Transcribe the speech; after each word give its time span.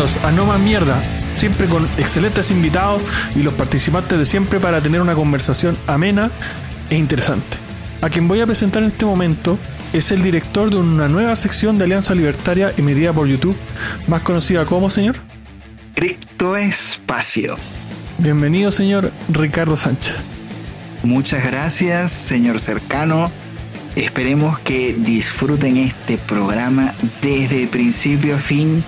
bienvenidos 0.00 0.26
a 0.26 0.32
No 0.32 0.46
Más 0.46 0.58
Mierda, 0.58 1.02
siempre 1.36 1.68
con 1.68 1.84
excelentes 1.98 2.50
invitados 2.50 3.02
y 3.36 3.42
los 3.42 3.52
participantes 3.52 4.18
de 4.18 4.24
siempre 4.24 4.58
para 4.58 4.80
tener 4.80 5.02
una 5.02 5.14
conversación 5.14 5.76
amena 5.86 6.32
e 6.88 6.96
interesante. 6.96 7.58
A 8.00 8.08
quien 8.08 8.26
voy 8.26 8.40
a 8.40 8.46
presentar 8.46 8.82
en 8.82 8.88
este 8.88 9.04
momento 9.04 9.58
es 9.92 10.10
el 10.10 10.22
director 10.22 10.70
de 10.70 10.78
una 10.78 11.06
nueva 11.08 11.36
sección 11.36 11.76
de 11.76 11.84
Alianza 11.84 12.14
Libertaria 12.14 12.72
emitida 12.78 13.12
por 13.12 13.28
YouTube, 13.28 13.58
más 14.08 14.22
conocida 14.22 14.64
como, 14.64 14.88
señor. 14.88 15.16
Cripto 15.94 16.56
Espacio. 16.56 17.58
Bienvenido, 18.16 18.72
señor 18.72 19.12
Ricardo 19.28 19.76
Sánchez. 19.76 20.14
Muchas 21.02 21.44
gracias, 21.44 22.10
señor 22.10 22.58
cercano. 22.58 23.30
Esperemos 23.96 24.58
que 24.60 24.94
disfruten 24.94 25.76
este 25.76 26.16
programa 26.16 26.94
desde 27.20 27.66
principio 27.66 28.36
a 28.36 28.38
fin, 28.38 28.82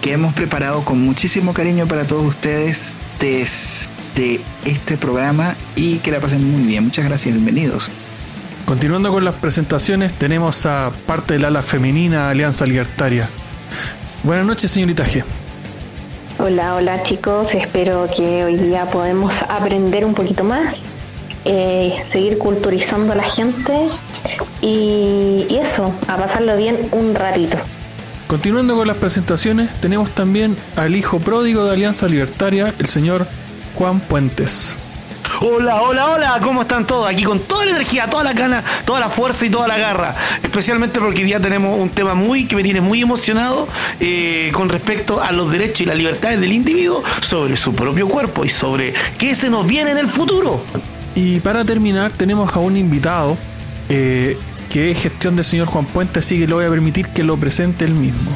que 0.00 0.12
hemos 0.12 0.32
preparado 0.34 0.84
con 0.84 1.00
muchísimo 1.00 1.52
cariño 1.52 1.86
para 1.86 2.06
todos 2.06 2.24
ustedes 2.24 2.96
desde 3.18 4.40
este 4.64 4.96
programa 4.96 5.56
y 5.76 5.98
que 5.98 6.10
la 6.10 6.20
pasen 6.20 6.50
muy 6.50 6.62
bien. 6.62 6.84
Muchas 6.84 7.04
gracias, 7.04 7.34
bienvenidos. 7.34 7.90
Continuando 8.64 9.10
con 9.12 9.24
las 9.24 9.34
presentaciones, 9.34 10.12
tenemos 10.14 10.64
a 10.64 10.92
parte 11.06 11.34
del 11.34 11.44
ala 11.44 11.62
femenina 11.62 12.30
Alianza 12.30 12.64
Libertaria. 12.66 13.28
Buenas 14.22 14.46
noches, 14.46 14.70
señorita 14.70 15.04
G. 15.04 15.24
Hola, 16.38 16.74
hola 16.76 17.02
chicos, 17.02 17.54
espero 17.54 18.08
que 18.16 18.44
hoy 18.44 18.56
día 18.56 18.88
podamos 18.88 19.42
aprender 19.42 20.06
un 20.06 20.14
poquito 20.14 20.42
más, 20.42 20.86
eh, 21.44 22.00
seguir 22.02 22.38
culturizando 22.38 23.12
a 23.12 23.16
la 23.16 23.28
gente 23.28 23.88
y, 24.62 25.46
y 25.50 25.58
eso, 25.60 25.92
a 26.08 26.16
pasarlo 26.16 26.56
bien 26.56 26.88
un 26.92 27.14
ratito. 27.14 27.58
Continuando 28.30 28.76
con 28.76 28.86
las 28.86 28.96
presentaciones, 28.96 29.70
tenemos 29.80 30.12
también 30.12 30.56
al 30.76 30.94
hijo 30.94 31.18
pródigo 31.18 31.64
de 31.64 31.72
Alianza 31.72 32.06
Libertaria, 32.06 32.72
el 32.78 32.86
señor 32.86 33.26
Juan 33.74 33.98
Puentes. 33.98 34.76
Hola, 35.40 35.82
hola, 35.82 36.10
hola, 36.10 36.38
¿cómo 36.40 36.62
están 36.62 36.86
todos? 36.86 37.08
Aquí 37.08 37.24
con 37.24 37.40
toda 37.40 37.64
la 37.64 37.72
energía, 37.72 38.08
toda 38.08 38.22
la 38.22 38.32
gana, 38.32 38.62
toda 38.84 39.00
la 39.00 39.08
fuerza 39.08 39.46
y 39.46 39.50
toda 39.50 39.66
la 39.66 39.78
garra. 39.78 40.14
Especialmente 40.44 41.00
porque 41.00 41.22
hoy 41.22 41.26
día 41.26 41.40
tenemos 41.40 41.76
un 41.76 41.90
tema 41.90 42.14
muy 42.14 42.46
que 42.46 42.54
me 42.54 42.62
tiene 42.62 42.80
muy 42.80 43.02
emocionado 43.02 43.66
eh, 43.98 44.52
con 44.54 44.68
respecto 44.68 45.20
a 45.20 45.32
los 45.32 45.50
derechos 45.50 45.80
y 45.80 45.86
las 45.86 45.96
libertades 45.96 46.40
del 46.40 46.52
individuo 46.52 47.02
sobre 47.22 47.56
su 47.56 47.74
propio 47.74 48.06
cuerpo 48.06 48.44
y 48.44 48.48
sobre 48.48 48.94
qué 49.18 49.34
se 49.34 49.50
nos 49.50 49.66
viene 49.66 49.90
en 49.90 49.98
el 49.98 50.08
futuro. 50.08 50.62
Y 51.16 51.40
para 51.40 51.64
terminar, 51.64 52.12
tenemos 52.12 52.54
a 52.54 52.60
un 52.60 52.76
invitado 52.76 53.36
eh, 53.88 54.38
que 54.70 54.92
es 54.92 55.02
gestión 55.02 55.34
del 55.34 55.44
señor 55.44 55.66
Juan 55.66 55.84
Puente, 55.84 56.20
así 56.20 56.38
que 56.38 56.46
le 56.46 56.54
voy 56.54 56.64
a 56.64 56.70
permitir 56.70 57.08
que 57.08 57.24
lo 57.24 57.36
presente 57.36 57.84
él 57.84 57.92
mismo. 57.92 58.30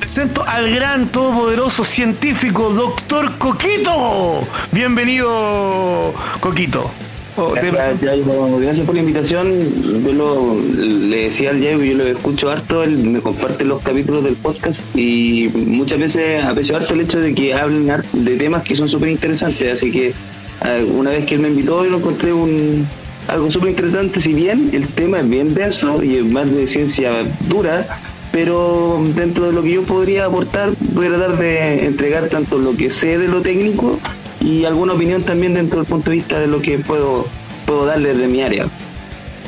Presento 0.00 0.42
al 0.44 0.68
gran, 0.74 1.08
todopoderoso 1.08 1.84
científico, 1.84 2.74
doctor 2.74 3.38
Coquito. 3.38 4.40
Bienvenido, 4.72 6.12
Coquito. 6.40 6.90
Oh, 7.36 7.50
gracias, 7.50 8.00
gracias, 8.00 8.86
por 8.86 8.94
la 8.94 9.00
invitación. 9.00 10.04
Yo 10.04 10.12
lo, 10.12 10.60
le 10.60 11.24
decía 11.24 11.50
al 11.50 11.60
Diego, 11.60 11.82
yo 11.82 11.96
lo 11.96 12.06
escucho 12.06 12.50
harto, 12.50 12.82
él 12.82 12.96
me 12.98 13.20
comparte 13.20 13.64
los 13.64 13.82
capítulos 13.82 14.24
del 14.24 14.34
podcast 14.34 14.84
y 14.96 15.48
muchas 15.54 15.98
veces 15.98 16.42
aprecio 16.44 16.76
harto 16.76 16.94
el 16.94 17.02
hecho 17.02 17.20
de 17.20 17.34
que 17.34 17.54
hablen 17.54 17.92
de 18.12 18.36
temas 18.36 18.62
que 18.64 18.74
son 18.74 18.88
súper 18.88 19.10
interesantes. 19.10 19.74
Así 19.74 19.92
que 19.92 20.08
eh, 20.08 20.92
una 20.92 21.10
vez 21.10 21.24
que 21.24 21.34
él 21.36 21.40
me 21.40 21.48
invitó, 21.48 21.84
yo 21.84 21.90
lo 21.90 21.98
encontré 21.98 22.32
un, 22.32 22.88
algo 23.28 23.50
súper 23.50 23.70
interesante. 23.70 24.20
Si 24.20 24.32
bien 24.34 24.70
el 24.72 24.86
tema 24.88 25.20
es 25.20 25.28
bien 25.28 25.54
denso 25.54 26.02
y 26.02 26.16
es 26.16 26.24
más 26.24 26.50
de 26.50 26.66
ciencia 26.66 27.12
dura, 27.48 27.86
pero 28.32 29.02
dentro 29.14 29.46
de 29.46 29.52
lo 29.52 29.62
que 29.62 29.72
yo 29.72 29.82
podría 29.82 30.26
aportar, 30.26 30.70
voy 30.92 31.06
a 31.06 31.10
tratar 31.10 31.38
de 31.38 31.86
entregar 31.86 32.28
tanto 32.28 32.58
lo 32.58 32.76
que 32.76 32.90
sé 32.90 33.18
de 33.18 33.28
lo 33.28 33.40
técnico 33.42 33.98
y 34.40 34.64
alguna 34.64 34.92
opinión 34.92 35.22
también 35.22 35.54
dentro 35.54 35.80
del 35.80 35.88
punto 35.88 36.10
de 36.10 36.16
vista 36.16 36.38
de 36.38 36.46
lo 36.46 36.60
que 36.60 36.78
puedo, 36.78 37.26
puedo 37.64 37.86
darle 37.86 38.14
de 38.14 38.28
mi 38.28 38.42
área. 38.42 38.66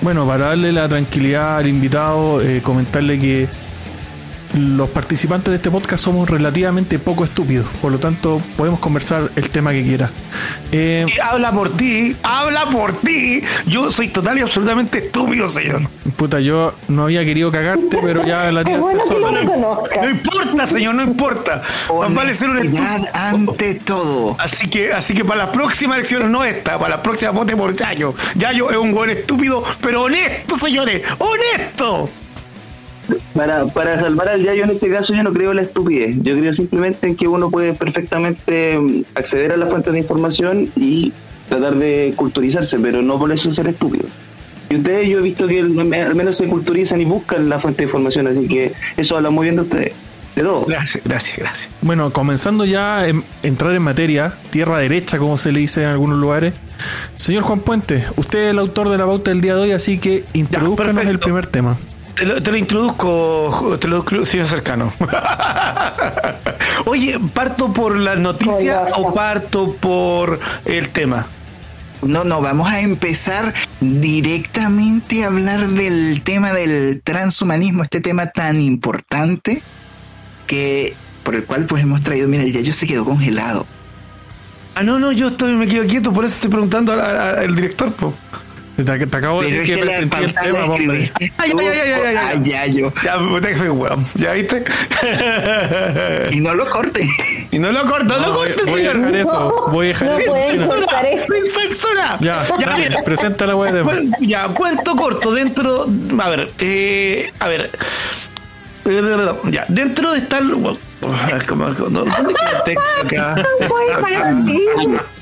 Bueno, 0.01 0.27
para 0.27 0.47
darle 0.47 0.73
la 0.73 0.89
tranquilidad 0.89 1.59
al 1.59 1.67
invitado, 1.67 2.41
eh, 2.41 2.63
comentarle 2.63 3.19
que 3.19 3.49
los 4.59 4.91
participantes 4.91 5.51
de 5.51 5.57
este 5.57 5.71
podcast 5.71 6.05
somos 6.05 6.29
relativamente 6.29 6.99
poco 6.99 7.25
estúpidos, 7.25 7.67
por 7.81 7.93
lo 7.93 7.99
tanto 7.99 8.41
podemos 8.57 8.81
conversar 8.81 9.31
el 9.37 9.51
tema 9.51 9.73
que 9.73 9.83
quiera. 9.83 10.11
Eh, 10.73 11.07
habla 11.23 11.53
por 11.53 11.77
ti, 11.77 12.17
habla 12.23 12.67
por 12.67 12.93
ti. 13.01 13.43
Yo 13.67 13.91
soy 13.91 14.09
total 14.09 14.39
y 14.39 14.41
absolutamente 14.43 14.99
estúpido, 14.99 15.49
señor. 15.49 15.83
Puta, 16.17 16.41
yo 16.41 16.75
no 16.89 17.05
había 17.05 17.25
querido 17.25 17.51
cagarte, 17.51 17.99
pero 18.03 18.27
ya 18.27 18.51
la 18.51 18.65
tiraste 18.65 19.15
bueno. 19.15 19.83
No 20.03 20.11
importa, 20.11 20.67
señor, 20.67 20.95
no 20.95 21.03
importa. 21.03 21.63
Más 22.01 22.15
vale 22.15 22.35
ser 22.35 22.51
un 22.51 22.59
estúpido. 22.59 22.85
Ante 23.15 23.75
todo. 23.77 24.37
Así 24.39 24.69
que, 24.69 24.93
así 24.93 25.15
que 25.15 25.25
para 25.25 25.45
las 25.45 25.51
próximas 25.51 25.99
elecciones 25.99 26.29
no 26.31 26.45
esta, 26.45 26.79
para 26.79 26.97
las 26.97 27.01
próximas 27.01 27.35
vote 27.35 27.57
por 27.57 27.75
Yayo. 27.75 28.15
Yayo 28.35 28.71
es 28.71 28.77
un 28.77 28.93
buen 28.93 29.11
estúpido, 29.11 29.63
pero 29.81 30.03
honesto, 30.03 30.59
señores, 30.59 31.03
honesto. 31.19 32.11
Para, 33.35 33.67
para 33.67 33.99
salvar 33.99 34.29
al 34.29 34.43
Yayo 34.43 34.65
en 34.65 34.71
este 34.71 34.91
caso 34.91 35.15
yo 35.15 35.23
no 35.23 35.33
creo 35.33 35.51
en 35.51 35.57
la 35.57 35.63
estupidez, 35.63 36.17
yo 36.23 36.39
creo 36.39 36.53
simplemente 36.53 37.07
en 37.07 37.17
que 37.17 37.27
uno 37.27 37.51
puede 37.51 37.73
perfectamente 37.73 38.79
mm, 38.79 39.05
acceder 39.15 39.53
a 39.53 39.57
las 39.57 39.71
fuentes 39.71 39.93
de 39.93 40.01
información 40.01 40.71
y 40.77 41.13
tratar 41.49 41.77
de 41.77 42.13
culturizarse, 42.17 42.79
pero 42.79 43.03
no 43.03 43.19
por 43.19 43.33
eso 43.33 43.51
ser 43.51 43.69
estúpido. 43.69 44.05
Y 44.71 44.77
ustedes 44.77 45.09
yo 45.09 45.19
he 45.19 45.23
visto 45.23 45.47
que 45.47 45.61
al 45.61 46.15
menos 46.15 46.37
se 46.37 46.47
culturizan 46.47 47.01
y 47.01 47.05
buscan 47.05 47.49
la 47.49 47.59
fuente 47.59 47.79
de 47.79 47.85
información, 47.85 48.27
así 48.27 48.47
que 48.47 48.73
eso 48.97 49.17
habla 49.17 49.31
muy 49.31 49.45
bien 49.45 49.57
de 49.57 49.63
ustedes, 49.63 49.93
de 50.37 50.43
todo. 50.43 50.67
Gracias, 50.67 51.03
gracias, 51.05 51.39
gracias. 51.39 51.71
Bueno, 51.81 52.13
comenzando 52.13 52.67
ya 52.67 52.99
a 52.99 53.07
entrar 53.43 53.75
en 53.75 53.83
materia, 53.83 54.35
tierra 54.51 54.79
derecha, 54.79 55.19
como 55.19 55.39
se 55.39 55.53
le 55.53 55.61
dice 55.61 55.85
en 55.85 55.89
algunos 55.89 56.19
lugares. 56.19 56.53
Señor 57.17 57.45
Juan 57.45 57.61
Puente, 57.61 58.05
usted 58.17 58.41
es 58.41 58.51
el 58.51 58.59
autor 58.59 58.91
de 58.91 58.99
la 58.99 59.07
pauta 59.07 59.31
del 59.31 59.41
día 59.41 59.55
de 59.55 59.63
hoy, 59.63 59.73
así 59.73 59.99
que 59.99 60.27
introduzcanos 60.35 61.07
el 61.07 61.19
primer 61.19 61.47
tema. 61.47 61.79
Te 62.19 62.27
lo, 62.27 62.43
te 62.43 62.51
lo 62.51 62.57
introduzco, 62.57 63.79
te 63.81 63.87
lo 63.87 64.05
señor 64.27 64.47
cercano. 64.47 64.93
Oye, 66.87 67.19
¿parto 67.33 67.73
por 67.73 67.97
la 67.97 68.17
noticia 68.17 68.83
o 68.97 69.13
parto 69.13 69.75
por 69.77 70.41
el 70.65 70.89
tema? 70.91 71.27
No, 72.03 72.25
no, 72.25 72.41
vamos 72.41 72.69
a 72.71 72.81
empezar 72.81 73.53
directamente 73.81 75.25
a 75.25 75.29
hablar 75.29 75.67
del 75.69 76.23
tema 76.23 76.53
del 76.53 77.01
transhumanismo, 77.03 77.83
este 77.83 78.01
tema 78.01 78.27
tan 78.27 78.61
importante 78.61 79.63
que 80.47 80.95
por 81.23 81.35
el 81.35 81.45
cual 81.45 81.67
pues 81.67 81.83
hemos 81.83 82.01
traído, 82.01 82.29
mira, 82.29 82.43
el 82.43 82.53
Yayo 82.53 82.73
se 82.73 82.87
quedó 82.87 83.05
congelado. 83.05 83.67
Ah, 84.75 84.83
no, 84.85 84.99
no, 85.01 85.11
yo 85.13 85.29
estoy, 85.29 85.55
me 85.55 85.67
quedo 85.67 85.87
quieto, 85.87 86.13
por 86.13 86.25
eso 86.25 86.35
estoy 86.37 86.51
preguntando 86.51 86.93
al, 86.93 87.01
al- 87.01 87.39
al 87.39 87.55
director. 87.55 87.93
po. 87.93 88.15
Te, 88.79 88.85
te 89.07 89.17
acabo 89.17 89.43
de 89.43 89.49
Pero 89.49 89.61
decir 89.61 89.75
es 89.75 89.81
que 89.81 89.87
presenté 90.07 90.25
el 90.25 90.35
tema, 90.35 90.65
hombre. 90.67 91.03
escribiste 91.03 91.33
Ay, 91.39 91.51
ay, 91.59 91.67
ay, 91.67 91.79
ay, 91.79 91.93
ay, 91.93 92.17
ay. 92.17 92.17
ay, 92.45 92.51
Yayo. 92.51 92.93
Ya, 93.05 93.19
puta 93.19 93.49
que 93.49 93.57
soy 93.57 93.69
un 93.71 93.81
weón. 93.81 94.07
¿Ya 94.15 94.33
viste? 94.33 94.65
Y 96.31 96.41
no 96.41 96.55
lo 96.55 96.65
corte. 96.67 97.05
y 97.51 97.59
no 97.59 97.73
lo 97.73 97.85
corto, 97.87 98.05
no, 98.15 98.21
No, 98.21 98.27
lo 98.29 98.35
voy, 98.35 98.49
corto, 98.53 98.67
voy 98.71 98.87
a 98.87 98.93
señor. 98.93 98.97
dejar 98.99 99.17
eso. 99.17 99.67
Voy 99.73 99.87
a 99.87 99.89
dejar 99.89 100.09
No 100.13 100.19
eso. 100.19 100.31
pueden 100.31 100.67
cortar 100.67 101.07
eso. 101.07 101.27
Censura. 101.61 102.19
Ya, 102.21 102.45
ya, 102.59 102.67
dale, 102.67 102.89
mira. 102.89 103.03
presenta 103.03 103.47
la 103.47 103.57
web 103.57 103.73
de 103.73 103.83
Cuen- 103.83 104.15
ya, 104.21 104.47
cuento 104.49 104.95
corto 104.95 105.33
dentro. 105.35 105.87
A 106.21 106.29
ver, 106.29 106.53
eh, 106.61 107.33
a 107.41 107.49
ver. 107.49 107.71
Ya, 109.51 109.65
dentro 109.69 110.13
de 110.13 110.19
estar. 110.21 110.43
bueno, 110.45 110.79
como- 111.49 111.69
no, 111.69 112.05
¿Dónde 112.05 112.35
queda 112.35 112.51
el 112.59 112.63
texto 112.65 112.83
acá? 113.05 113.35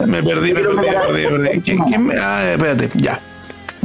Me 0.06 0.22
perdí, 0.22 0.52
me 0.52 0.60
perdí, 0.60 0.76
me 0.76 0.92
perdí, 0.92 1.22
me 1.22 1.28
perdí. 1.38 1.60
¿Quién- 1.62 1.78
quién 1.84 2.06
me- 2.06 2.14
Ah, 2.18 2.52
espérate, 2.52 2.90
ya. 2.94 3.18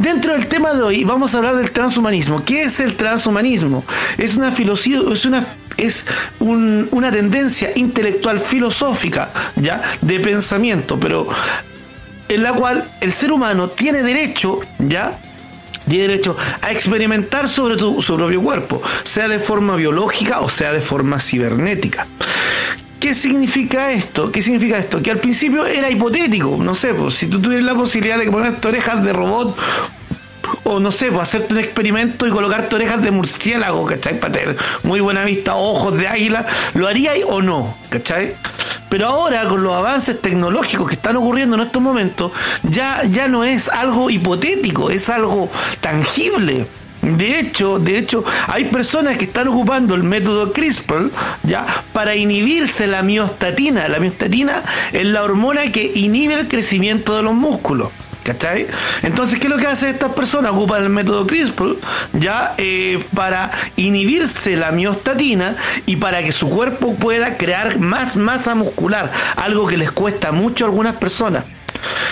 Dentro 0.02 0.34
del 0.34 0.48
tema 0.48 0.74
de 0.74 0.82
hoy 0.82 1.04
vamos 1.04 1.34
a 1.34 1.38
hablar 1.38 1.56
del 1.58 1.72
transhumanismo. 1.72 2.44
¿Qué 2.44 2.64
es 2.64 2.80
el 2.80 2.96
transhumanismo? 2.96 3.86
Es 4.18 4.36
una 4.36 4.52
filosofía, 4.52 5.00
es 5.12 5.26
una 5.26 5.46
es 5.78 6.06
un- 6.40 6.88
una 6.92 7.12
tendencia 7.12 7.72
intelectual 7.76 8.40
filosófica, 8.40 9.32
ya, 9.56 9.82
de 10.02 10.20
pensamiento, 10.20 11.00
pero 11.00 11.28
en 12.30 12.44
la 12.44 12.54
cual 12.54 12.90
el 13.00 13.12
ser 13.12 13.32
humano 13.32 13.70
tiene 13.70 14.04
derecho, 14.04 14.60
ya, 14.80 15.20
tiene 15.88 16.08
derecho 16.08 16.36
a 16.62 16.72
experimentar 16.72 17.48
sobre 17.48 17.78
tu- 17.78 18.02
su 18.02 18.16
propio 18.16 18.42
cuerpo, 18.42 18.82
sea 19.04 19.28
de 19.28 19.40
forma 19.40 19.76
biológica 19.76 20.40
o 20.42 20.50
sea 20.50 20.72
de 20.72 20.82
forma 20.82 21.20
cibernética. 21.20 22.06
¿Qué 23.02 23.16
significa 23.16 23.92
esto? 23.92 24.32
¿Qué 24.32 24.44
significa 24.44 24.78
esto? 24.78 25.02
Que 25.02 25.10
al 25.10 25.18
principio 25.18 25.66
era 25.66 25.90
hipotético, 25.90 26.56
no 26.60 26.76
sé, 26.76 26.94
pues, 26.94 27.16
si 27.16 27.26
tú 27.26 27.42
tuvieras 27.42 27.66
la 27.66 27.74
posibilidad 27.74 28.20
de 28.20 28.30
ponerte 28.30 28.68
orejas 28.68 29.04
de 29.04 29.12
robot 29.12 29.58
o 30.66 30.80
no 30.80 30.92
sé, 30.92 31.12
pues 31.12 31.24
hacerte 31.24 31.56
un 31.56 31.62
experimento 31.62 32.28
y 32.28 32.30
colocarte 32.30 32.76
orejas 32.76 33.02
de 33.02 33.10
murciélago, 33.10 33.86
¿cachai? 33.86 34.20
Para 34.20 34.32
tener 34.32 34.56
muy 34.84 35.00
buena 35.00 35.24
vista, 35.24 35.56
ojos 35.56 35.98
de 35.98 36.08
águila, 36.08 36.46
¿lo 36.76 36.88
haríais 36.88 37.26
o 37.28 37.42
no? 37.42 37.76
¿cachai? 37.90 38.36
Pero 38.88 39.08
ahora, 39.08 39.48
con 39.48 39.64
los 39.64 39.74
avances 39.74 40.22
tecnológicos 40.22 40.88
que 40.88 40.94
están 40.94 41.16
ocurriendo 41.16 41.56
en 41.56 41.64
estos 41.64 41.82
momentos, 41.82 42.32
ya, 42.62 43.02
ya 43.10 43.28
no 43.28 43.44
es 43.44 43.68
algo 43.68 44.12
hipotético, 44.12 44.92
es 44.92 45.10
algo 45.10 45.50
tangible. 45.80 46.68
De 47.02 47.40
hecho, 47.40 47.80
de 47.80 47.98
hecho, 47.98 48.24
hay 48.48 48.66
personas 48.66 49.18
que 49.18 49.26
están 49.26 49.48
ocupando 49.48 49.96
el 49.96 50.04
método 50.04 50.54
CRISPR 50.54 51.10
ya 51.44 51.66
para 51.94 52.16
inhibirse 52.16 52.86
la 52.88 53.02
miostatina. 53.02 53.88
La 53.88 54.00
miostatina 54.00 54.64
es 54.92 55.06
la 55.06 55.24
hormona 55.24 55.72
que 55.72 55.92
inhibe 55.96 56.36
el 56.36 56.48
crecimiento 56.48 57.16
de 57.16 57.24
los 57.24 57.34
músculos. 57.34 57.90
¿Cachai? 58.24 58.68
Entonces, 59.02 59.40
¿qué 59.40 59.48
es 59.48 59.54
lo 59.54 59.58
que 59.58 59.66
hace 59.66 59.90
estas 59.90 60.14
personas? 60.14 60.52
Ocupan 60.52 60.84
el 60.84 60.90
método 60.90 61.26
CRISPR 61.26 61.78
ya 62.14 62.54
eh, 62.60 63.04
para 63.16 63.50
inhibirse 63.78 64.56
la 64.56 64.72
miostatina 64.72 65.56
y 65.88 65.96
para 65.96 66.22
que 66.22 66.32
su 66.32 66.48
cuerpo 66.48 66.94
pueda 66.94 67.38
crear 67.38 67.80
más 67.80 68.18
masa 68.18 68.54
muscular, 68.54 69.12
algo 69.38 69.66
que 69.66 69.78
les 69.78 69.92
cuesta 69.92 70.32
mucho 70.32 70.66
a 70.66 70.68
algunas 70.68 70.98
personas. 70.98 71.46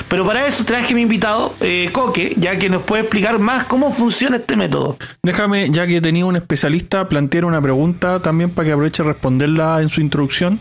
Pero 0.07 0.25
para 0.25 0.45
eso 0.48 0.66
traje 0.66 0.95
mi 0.95 1.04
invitado, 1.04 1.54
eh, 1.62 1.89
Coque, 1.92 2.36
ya 2.38 2.57
que 2.57 2.69
nos 2.69 2.83
puede 2.83 3.04
explicar 3.04 3.39
más 3.39 3.66
cómo 3.66 3.92
funciona 3.94 4.38
este 4.38 4.56
método. 4.56 4.98
Déjame, 5.24 5.69
ya 5.69 5.86
que 5.86 6.01
tenía 6.01 6.25
un 6.25 6.36
especialista, 6.36 7.07
plantear 7.07 7.45
una 7.45 7.62
pregunta 7.62 8.19
también 8.19 8.50
para 8.50 8.68
que 8.68 8.71
aproveche 8.74 9.04
responderla 9.04 9.81
en 9.81 9.89
su 9.89 10.01
introducción. 10.01 10.60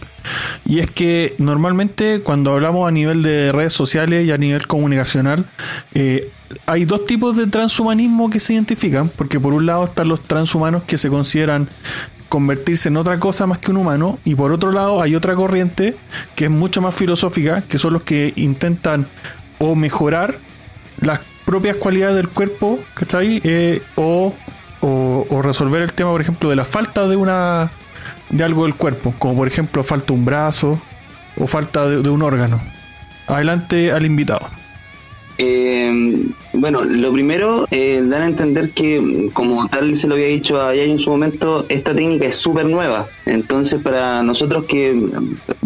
Y 0.66 0.80
es 0.80 0.90
que 0.90 1.34
normalmente 1.38 2.20
cuando 2.20 2.54
hablamos 2.54 2.86
a 2.86 2.90
nivel 2.90 3.22
de 3.22 3.52
redes 3.52 3.72
sociales 3.72 4.26
y 4.26 4.32
a 4.32 4.38
nivel 4.38 4.66
comunicacional, 4.66 5.46
eh, 5.94 6.30
hay 6.66 6.84
dos 6.84 7.04
tipos 7.04 7.36
de 7.36 7.46
transhumanismo 7.46 8.30
que 8.30 8.40
se 8.40 8.54
identifican, 8.54 9.08
porque 9.08 9.40
por 9.40 9.54
un 9.54 9.66
lado 9.66 9.84
están 9.84 10.08
los 10.08 10.20
transhumanos 10.20 10.82
que 10.84 10.98
se 10.98 11.08
consideran 11.08 11.68
convertirse 12.28 12.88
en 12.88 12.96
otra 12.96 13.18
cosa 13.18 13.46
más 13.46 13.58
que 13.58 13.70
un 13.70 13.78
humano 13.78 14.18
y 14.24 14.34
por 14.34 14.52
otro 14.52 14.72
lado 14.72 15.00
hay 15.02 15.14
otra 15.14 15.34
corriente 15.34 15.96
que 16.34 16.44
es 16.46 16.50
mucho 16.50 16.80
más 16.80 16.94
filosófica 16.94 17.62
que 17.62 17.78
son 17.78 17.94
los 17.94 18.02
que 18.02 18.32
intentan 18.36 19.06
o 19.58 19.74
mejorar 19.74 20.36
las 21.00 21.20
propias 21.44 21.76
cualidades 21.76 22.16
del 22.16 22.28
cuerpo 22.28 22.78
¿cachai? 22.94 23.40
Eh, 23.44 23.82
o, 23.96 24.34
o, 24.80 25.42
resolver 25.42 25.82
el 25.82 25.92
tema 25.92 26.10
por 26.10 26.20
ejemplo 26.20 26.50
de 26.50 26.56
la 26.56 26.64
falta 26.64 27.06
de 27.08 27.16
una 27.16 27.70
de 28.30 28.44
algo 28.44 28.64
del 28.64 28.74
cuerpo 28.74 29.14
como 29.18 29.36
por 29.36 29.48
ejemplo 29.48 29.82
falta 29.82 30.12
un 30.12 30.24
brazo 30.24 30.80
o 31.36 31.46
falta 31.46 31.88
de 31.88 32.08
un 32.10 32.22
órgano 32.22 32.60
adelante 33.26 33.92
al 33.92 34.04
invitado 34.04 34.46
eh, 35.38 36.26
bueno, 36.52 36.82
lo 36.82 37.12
primero, 37.12 37.66
eh, 37.70 38.02
dar 38.04 38.22
a 38.22 38.26
entender 38.26 38.70
que, 38.70 39.30
como 39.32 39.68
tal 39.68 39.96
se 39.96 40.08
lo 40.08 40.14
había 40.14 40.26
dicho 40.26 40.60
a 40.60 40.74
en 40.74 40.98
su 40.98 41.10
momento, 41.10 41.64
esta 41.68 41.94
técnica 41.94 42.26
es 42.26 42.34
súper 42.34 42.66
nueva. 42.66 43.06
Entonces, 43.24 43.80
para 43.80 44.22
nosotros 44.24 44.64
que 44.64 45.00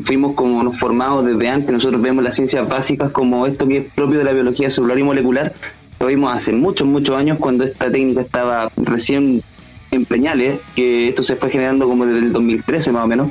fuimos 0.02 0.34
como 0.34 0.62
nos 0.62 0.78
formamos 0.78 1.24
desde 1.24 1.48
antes, 1.48 1.72
nosotros 1.72 2.02
vemos 2.02 2.22
las 2.22 2.34
ciencias 2.34 2.68
básicas 2.68 3.10
como 3.10 3.46
esto 3.46 3.66
que 3.66 3.78
es 3.78 3.84
propio 3.94 4.18
de 4.18 4.24
la 4.24 4.32
biología 4.32 4.70
celular 4.70 4.98
y 4.98 5.02
molecular. 5.02 5.54
Lo 5.98 6.06
vimos 6.06 6.32
hace 6.34 6.52
muchos, 6.52 6.86
muchos 6.86 7.16
años 7.16 7.38
cuando 7.38 7.64
esta 7.64 7.90
técnica 7.90 8.20
estaba 8.20 8.70
recién 8.76 9.42
en 9.90 10.04
peñales, 10.04 10.60
que 10.74 11.08
esto 11.08 11.22
se 11.22 11.36
fue 11.36 11.48
generando 11.50 11.88
como 11.88 12.04
desde 12.04 12.26
el 12.26 12.32
2013 12.32 12.92
más 12.92 13.04
o 13.04 13.06
menos. 13.06 13.28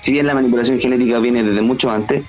Si 0.00 0.12
bien 0.12 0.26
la 0.26 0.34
manipulación 0.34 0.78
genética 0.78 1.18
viene 1.20 1.42
desde 1.42 1.62
mucho 1.62 1.90
antes, 1.90 2.24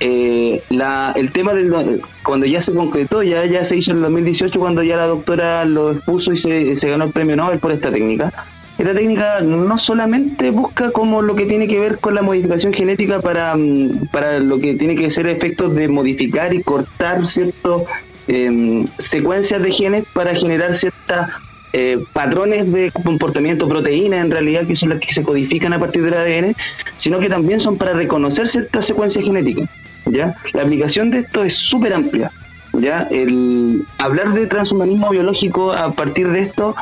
eh, 0.00 0.62
la, 0.70 1.12
el 1.16 1.30
tema 1.30 1.54
del 1.54 2.00
cuando 2.22 2.46
ya 2.46 2.60
se 2.60 2.74
concretó, 2.74 3.22
ya, 3.22 3.44
ya 3.46 3.64
se 3.64 3.76
hizo 3.76 3.92
en 3.92 3.98
el 3.98 4.02
2018 4.04 4.58
cuando 4.58 4.82
ya 4.82 4.96
la 4.96 5.06
doctora 5.06 5.64
lo 5.64 5.92
expuso 5.92 6.32
y 6.32 6.36
se, 6.36 6.88
ganó 6.88 7.04
el 7.04 7.12
premio 7.12 7.36
Nobel 7.36 7.58
por 7.58 7.72
esta 7.72 7.90
técnica. 7.90 8.32
Esta 8.76 8.92
técnica 8.92 9.40
no 9.40 9.78
solamente 9.78 10.50
busca 10.50 10.90
como 10.90 11.22
lo 11.22 11.36
que 11.36 11.46
tiene 11.46 11.68
que 11.68 11.78
ver 11.78 11.98
con 11.98 12.16
la 12.16 12.22
modificación 12.22 12.72
genética 12.72 13.20
para, 13.20 13.54
mm, 13.54 14.08
para 14.10 14.40
lo 14.40 14.58
que 14.58 14.74
tiene 14.74 14.96
que 14.96 15.10
ser 15.10 15.28
efectos 15.28 15.76
de 15.76 15.86
modificar 15.88 16.52
y 16.52 16.62
cortar 16.62 17.24
ciertas 17.24 17.82
em, 18.26 18.86
secuencias 18.98 19.62
de 19.62 19.70
genes 19.70 20.04
para 20.12 20.34
generar 20.34 20.74
ciertas 20.74 21.30
eh, 21.76 21.98
patrones 22.12 22.72
de 22.72 22.90
comportamiento, 22.90 23.68
proteínas 23.68 24.24
en 24.24 24.30
realidad, 24.30 24.66
que 24.66 24.76
son 24.76 24.90
las 24.90 25.00
que 25.00 25.12
se 25.12 25.22
codifican 25.22 25.72
a 25.72 25.78
partir 25.78 26.02
del 26.02 26.14
ADN, 26.14 26.56
sino 26.96 27.18
que 27.18 27.28
también 27.28 27.60
son 27.60 27.76
para 27.76 27.92
reconocer 27.92 28.48
ciertas 28.48 28.86
secuencias 28.86 29.24
genéticas. 29.24 29.68
¿Ya? 30.06 30.34
La 30.52 30.62
aplicación 30.62 31.10
de 31.10 31.18
esto 31.18 31.44
es 31.44 31.54
súper 31.54 31.92
amplia. 31.92 32.30
¿ya? 32.72 33.06
El 33.10 33.86
hablar 33.98 34.32
de 34.32 34.46
transhumanismo 34.46 35.10
biológico 35.10 35.72
a 35.72 35.92
partir 35.92 36.28
de 36.30 36.40
esto 36.40 36.74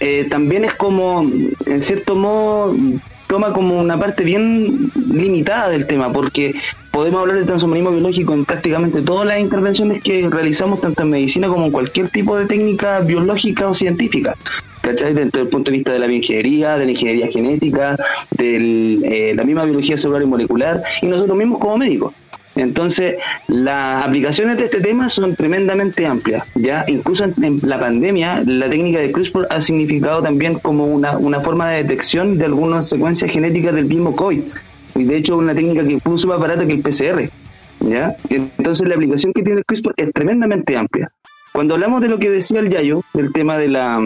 eh, 0.00 0.26
también 0.28 0.64
es 0.64 0.74
como, 0.74 1.22
en 1.66 1.82
cierto 1.82 2.16
modo, 2.16 2.74
toma 3.26 3.52
como 3.52 3.78
una 3.78 3.98
parte 3.98 4.24
bien 4.24 4.90
limitada 5.12 5.68
del 5.68 5.86
tema, 5.86 6.12
porque 6.12 6.54
podemos 6.90 7.20
hablar 7.20 7.38
de 7.38 7.44
transhumanismo 7.44 7.90
biológico 7.90 8.34
en 8.34 8.44
prácticamente 8.44 9.02
todas 9.02 9.26
las 9.26 9.40
intervenciones 9.40 10.02
que 10.02 10.28
realizamos, 10.28 10.80
tanto 10.80 11.02
en 11.02 11.10
medicina 11.10 11.48
como 11.48 11.66
en 11.66 11.72
cualquier 11.72 12.08
tipo 12.10 12.36
de 12.36 12.46
técnica 12.46 13.00
biológica 13.00 13.68
o 13.68 13.74
científica. 13.74 14.36
¿Cachai? 14.80 15.14
Desde 15.14 15.40
el 15.40 15.48
punto 15.48 15.70
de 15.70 15.78
vista 15.78 15.92
de 15.92 15.98
la 15.98 16.06
bioingeniería, 16.06 16.76
de 16.76 16.84
la 16.84 16.90
ingeniería 16.90 17.28
genética, 17.28 17.96
de 18.36 19.00
eh, 19.02 19.34
la 19.34 19.42
misma 19.42 19.64
biología 19.64 19.96
celular 19.96 20.22
y 20.22 20.26
molecular, 20.26 20.82
y 21.00 21.06
nosotros 21.06 21.36
mismos 21.38 21.58
como 21.58 21.78
médicos. 21.78 22.12
Entonces, 22.56 23.16
las 23.48 24.04
aplicaciones 24.04 24.58
de 24.58 24.64
este 24.64 24.80
tema 24.80 25.08
son 25.08 25.34
tremendamente 25.34 26.06
amplias. 26.06 26.44
Ya 26.54 26.84
incluso 26.88 27.24
en, 27.24 27.60
la 27.62 27.80
pandemia, 27.80 28.42
la 28.46 28.70
técnica 28.70 29.00
de 29.00 29.10
CRISPR 29.10 29.46
ha 29.50 29.60
significado 29.60 30.22
también 30.22 30.58
como 30.60 30.84
una, 30.84 31.18
una 31.18 31.40
forma 31.40 31.70
de 31.70 31.82
detección 31.82 32.38
de 32.38 32.44
algunas 32.44 32.88
secuencias 32.88 33.30
genéticas 33.30 33.74
del 33.74 33.86
mismo 33.86 34.14
COVID. 34.14 34.42
Y 34.94 35.04
de 35.04 35.16
hecho, 35.16 35.36
una 35.36 35.54
técnica 35.54 35.84
que 35.84 35.98
puso 35.98 36.28
más 36.28 36.38
barata 36.38 36.66
que 36.66 36.74
el 36.74 36.80
PCR. 36.80 37.28
¿ya? 37.80 38.16
Entonces, 38.30 38.86
la 38.86 38.94
aplicación 38.94 39.32
que 39.32 39.42
tiene 39.42 39.58
el 39.60 39.64
CRISPR 39.64 39.94
es 39.96 40.12
tremendamente 40.12 40.76
amplia. 40.76 41.10
Cuando 41.52 41.74
hablamos 41.74 42.00
de 42.00 42.08
lo 42.08 42.18
que 42.18 42.30
decía 42.30 42.60
el 42.60 42.68
Yayo, 42.68 43.02
del 43.14 43.32
tema 43.32 43.58
de 43.58 43.68
la 43.68 44.00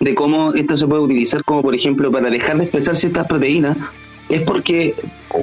de 0.00 0.14
cómo 0.14 0.52
esto 0.52 0.76
se 0.76 0.86
puede 0.86 1.02
utilizar 1.02 1.42
como 1.44 1.62
por 1.62 1.74
ejemplo 1.74 2.12
para 2.12 2.28
dejar 2.28 2.58
de 2.58 2.64
expresar 2.64 2.96
ciertas 2.96 3.26
proteínas, 3.26 3.76
es 4.28 4.42
porque 4.42 4.94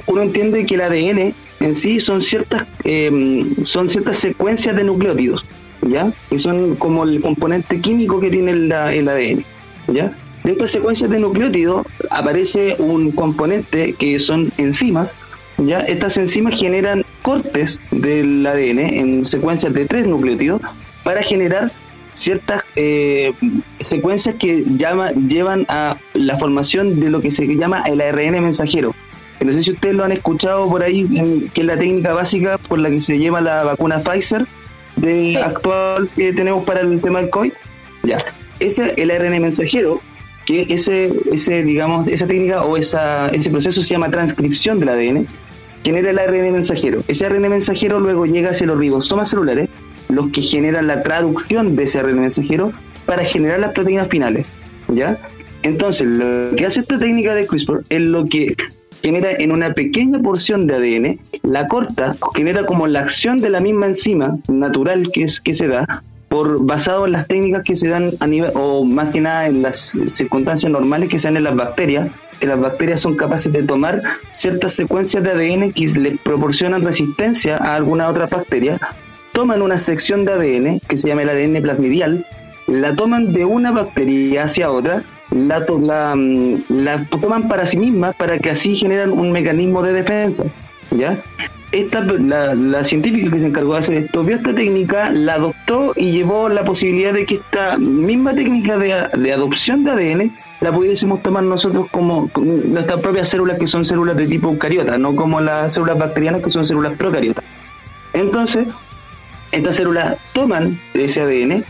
uno 0.06 0.22
entiende 0.22 0.66
que 0.66 0.74
el 0.74 0.82
ADN 0.82 1.34
en 1.64 1.74
sí 1.74 1.98
son 1.98 2.20
ciertas, 2.20 2.66
em, 2.84 3.64
son 3.64 3.88
ciertas 3.88 4.18
secuencias 4.18 4.76
de 4.76 4.84
nucleótidos, 4.84 5.46
¿ya? 5.80 6.12
Y 6.30 6.38
son 6.38 6.76
como 6.76 7.04
el 7.04 7.20
componente 7.20 7.80
químico 7.80 8.20
que 8.20 8.30
tiene 8.30 8.50
el, 8.50 8.70
el 8.70 9.08
ADN, 9.08 9.44
¿ya? 9.88 10.12
De 10.44 10.52
estas 10.52 10.72
secuencias 10.72 11.08
de 11.10 11.18
nucleótidos 11.18 11.86
aparece 12.10 12.76
un 12.78 13.12
componente 13.12 13.94
que 13.94 14.18
son 14.18 14.52
enzimas, 14.58 15.16
¿ya? 15.56 15.80
Estas 15.80 16.18
enzimas 16.18 16.60
generan 16.60 17.02
cortes 17.22 17.80
del 17.90 18.46
ADN 18.46 18.80
en 18.80 19.24
secuencias 19.24 19.72
de 19.72 19.86
tres 19.86 20.06
nucleótidos 20.06 20.60
para 21.02 21.22
generar 21.22 21.72
ciertas 22.12 22.62
eh, 22.76 23.32
secuencias 23.80 24.34
que 24.34 24.64
llama, 24.66 25.12
llevan 25.12 25.64
a 25.68 25.96
la 26.12 26.36
formación 26.36 27.00
de 27.00 27.10
lo 27.10 27.22
que 27.22 27.30
se 27.30 27.46
llama 27.56 27.82
el 27.86 28.02
ARN 28.02 28.42
mensajero. 28.42 28.94
No 29.42 29.52
sé 29.52 29.62
si 29.62 29.72
ustedes 29.72 29.94
lo 29.94 30.04
han 30.04 30.12
escuchado 30.12 30.68
por 30.68 30.82
ahí, 30.82 31.06
que 31.52 31.60
es 31.60 31.66
la 31.66 31.76
técnica 31.76 32.14
básica 32.14 32.58
por 32.58 32.78
la 32.78 32.88
que 32.90 33.00
se 33.00 33.18
lleva 33.18 33.40
la 33.40 33.64
vacuna 33.64 33.98
Pfizer 33.98 34.46
de 34.96 35.36
actual 35.36 36.08
que 36.16 36.32
tenemos 36.32 36.64
para 36.64 36.80
el 36.80 37.00
tema 37.00 37.20
del 37.20 37.30
COVID. 37.30 37.52
Ya, 38.04 38.18
ese 38.60 38.94
el 38.96 39.10
ARN 39.10 39.40
mensajero, 39.40 40.00
que 40.46 40.66
ese, 40.68 41.12
ese 41.32 41.62
digamos, 41.62 42.08
esa 42.08 42.26
técnica 42.26 42.62
o 42.62 42.76
esa, 42.76 43.28
ese 43.28 43.50
proceso 43.50 43.82
se 43.82 43.90
llama 43.90 44.10
transcripción 44.10 44.80
del 44.80 44.90
ADN, 44.90 45.26
genera 45.84 46.10
el 46.10 46.18
ARN 46.18 46.52
mensajero. 46.52 47.00
Ese 47.08 47.26
ARN 47.26 47.48
mensajero 47.48 48.00
luego 48.00 48.26
llega 48.26 48.50
hacia 48.50 48.66
los 48.66 48.78
ribosomas 48.78 49.30
celulares 49.30 49.68
los 50.08 50.30
que 50.30 50.42
generan 50.42 50.86
la 50.86 51.02
traducción 51.02 51.76
de 51.76 51.84
ese 51.84 51.98
ARN 51.98 52.20
mensajero 52.20 52.72
para 53.06 53.24
generar 53.24 53.60
las 53.60 53.72
proteínas 53.72 54.08
finales. 54.08 54.46
¿Ya? 54.88 55.18
Entonces, 55.62 56.06
lo 56.06 56.54
que 56.56 56.66
hace 56.66 56.80
esta 56.80 56.98
técnica 56.98 57.34
de 57.34 57.46
CRISPR 57.46 57.84
es 57.88 58.00
lo 58.00 58.26
que 58.26 58.54
genera 59.04 59.32
en 59.32 59.52
una 59.52 59.74
pequeña 59.74 60.18
porción 60.18 60.66
de 60.66 60.76
ADN, 60.76 61.20
la 61.42 61.68
corta, 61.68 62.16
genera 62.34 62.64
como 62.64 62.86
la 62.86 63.00
acción 63.00 63.38
de 63.38 63.50
la 63.50 63.60
misma 63.60 63.84
enzima 63.84 64.38
natural 64.48 65.10
que, 65.12 65.24
es, 65.24 65.42
que 65.42 65.52
se 65.52 65.68
da, 65.68 66.02
por 66.30 66.64
basado 66.64 67.04
en 67.04 67.12
las 67.12 67.28
técnicas 67.28 67.64
que 67.64 67.76
se 67.76 67.88
dan 67.88 68.12
a 68.20 68.26
nivel, 68.26 68.50
o 68.54 68.82
más 68.82 69.10
que 69.10 69.20
nada 69.20 69.46
en 69.46 69.60
las 69.60 69.94
circunstancias 70.06 70.72
normales 70.72 71.10
que 71.10 71.18
se 71.18 71.28
dan 71.28 71.36
en 71.36 71.44
las 71.44 71.54
bacterias, 71.54 72.14
que 72.40 72.46
las 72.46 72.58
bacterias 72.58 73.00
son 73.00 73.14
capaces 73.14 73.52
de 73.52 73.62
tomar 73.62 74.00
ciertas 74.32 74.72
secuencias 74.72 75.22
de 75.22 75.32
ADN 75.32 75.72
que 75.72 75.86
les 75.88 76.18
proporcionan 76.20 76.82
resistencia 76.82 77.58
a 77.58 77.74
alguna 77.74 78.08
otra 78.08 78.26
bacteria 78.26 78.80
toman 79.34 79.62
una 79.62 79.78
sección 79.78 80.24
de 80.24 80.32
ADN 80.32 80.80
que 80.88 80.96
se 80.96 81.08
llama 81.08 81.22
el 81.22 81.28
ADN 81.28 81.60
plasmidial, 81.60 82.24
la 82.68 82.94
toman 82.94 83.32
de 83.32 83.44
una 83.44 83.72
bacteria 83.72 84.44
hacia 84.44 84.70
otra, 84.70 85.02
la, 85.30 86.14
mm, 86.14 87.08
toman 87.20 87.48
para 87.48 87.66
sí 87.66 87.78
misma 87.78 88.12
para 88.12 88.38
que 88.38 88.50
así 88.50 88.74
generan 88.74 89.12
un 89.12 89.32
mecanismo 89.32 89.82
de 89.82 89.92
defensa. 89.92 90.44
¿ya? 90.90 91.18
Esta, 91.72 92.00
la, 92.00 92.84
científica 92.84 93.30
que 93.30 93.40
se 93.40 93.46
encargó 93.46 93.72
de 93.72 93.80
hacer 93.80 93.96
esto 93.96 94.22
vio 94.22 94.36
esta 94.36 94.54
técnica, 94.54 95.10
la 95.10 95.34
adoptó 95.34 95.92
y 95.96 96.12
llevó 96.12 96.48
la 96.48 96.62
posibilidad 96.64 97.12
de 97.12 97.26
que 97.26 97.34
esta 97.36 97.78
misma 97.78 98.32
técnica 98.32 98.78
de, 98.78 98.94
de 99.18 99.32
adopción 99.32 99.82
de 99.82 99.90
ADN 99.90 100.36
la 100.60 100.72
pudiésemos 100.72 101.20
tomar 101.22 101.42
nosotros 101.42 101.86
como, 101.90 102.30
nuestras 102.36 103.00
propias 103.00 103.28
células 103.28 103.58
que 103.58 103.66
son 103.66 103.84
células 103.84 104.16
de 104.16 104.28
tipo 104.28 104.48
eucariota, 104.48 104.98
no 104.98 105.16
como 105.16 105.40
las 105.40 105.72
células 105.72 105.98
bacterianas 105.98 106.42
que 106.42 106.50
son 106.50 106.64
células 106.64 106.92
procariotas. 106.96 107.44
Entonces, 108.12 108.68
Estas 109.54 109.76
células 109.76 110.16
toman 110.32 110.78
ese 110.94 111.20
ADN, 111.22 111.64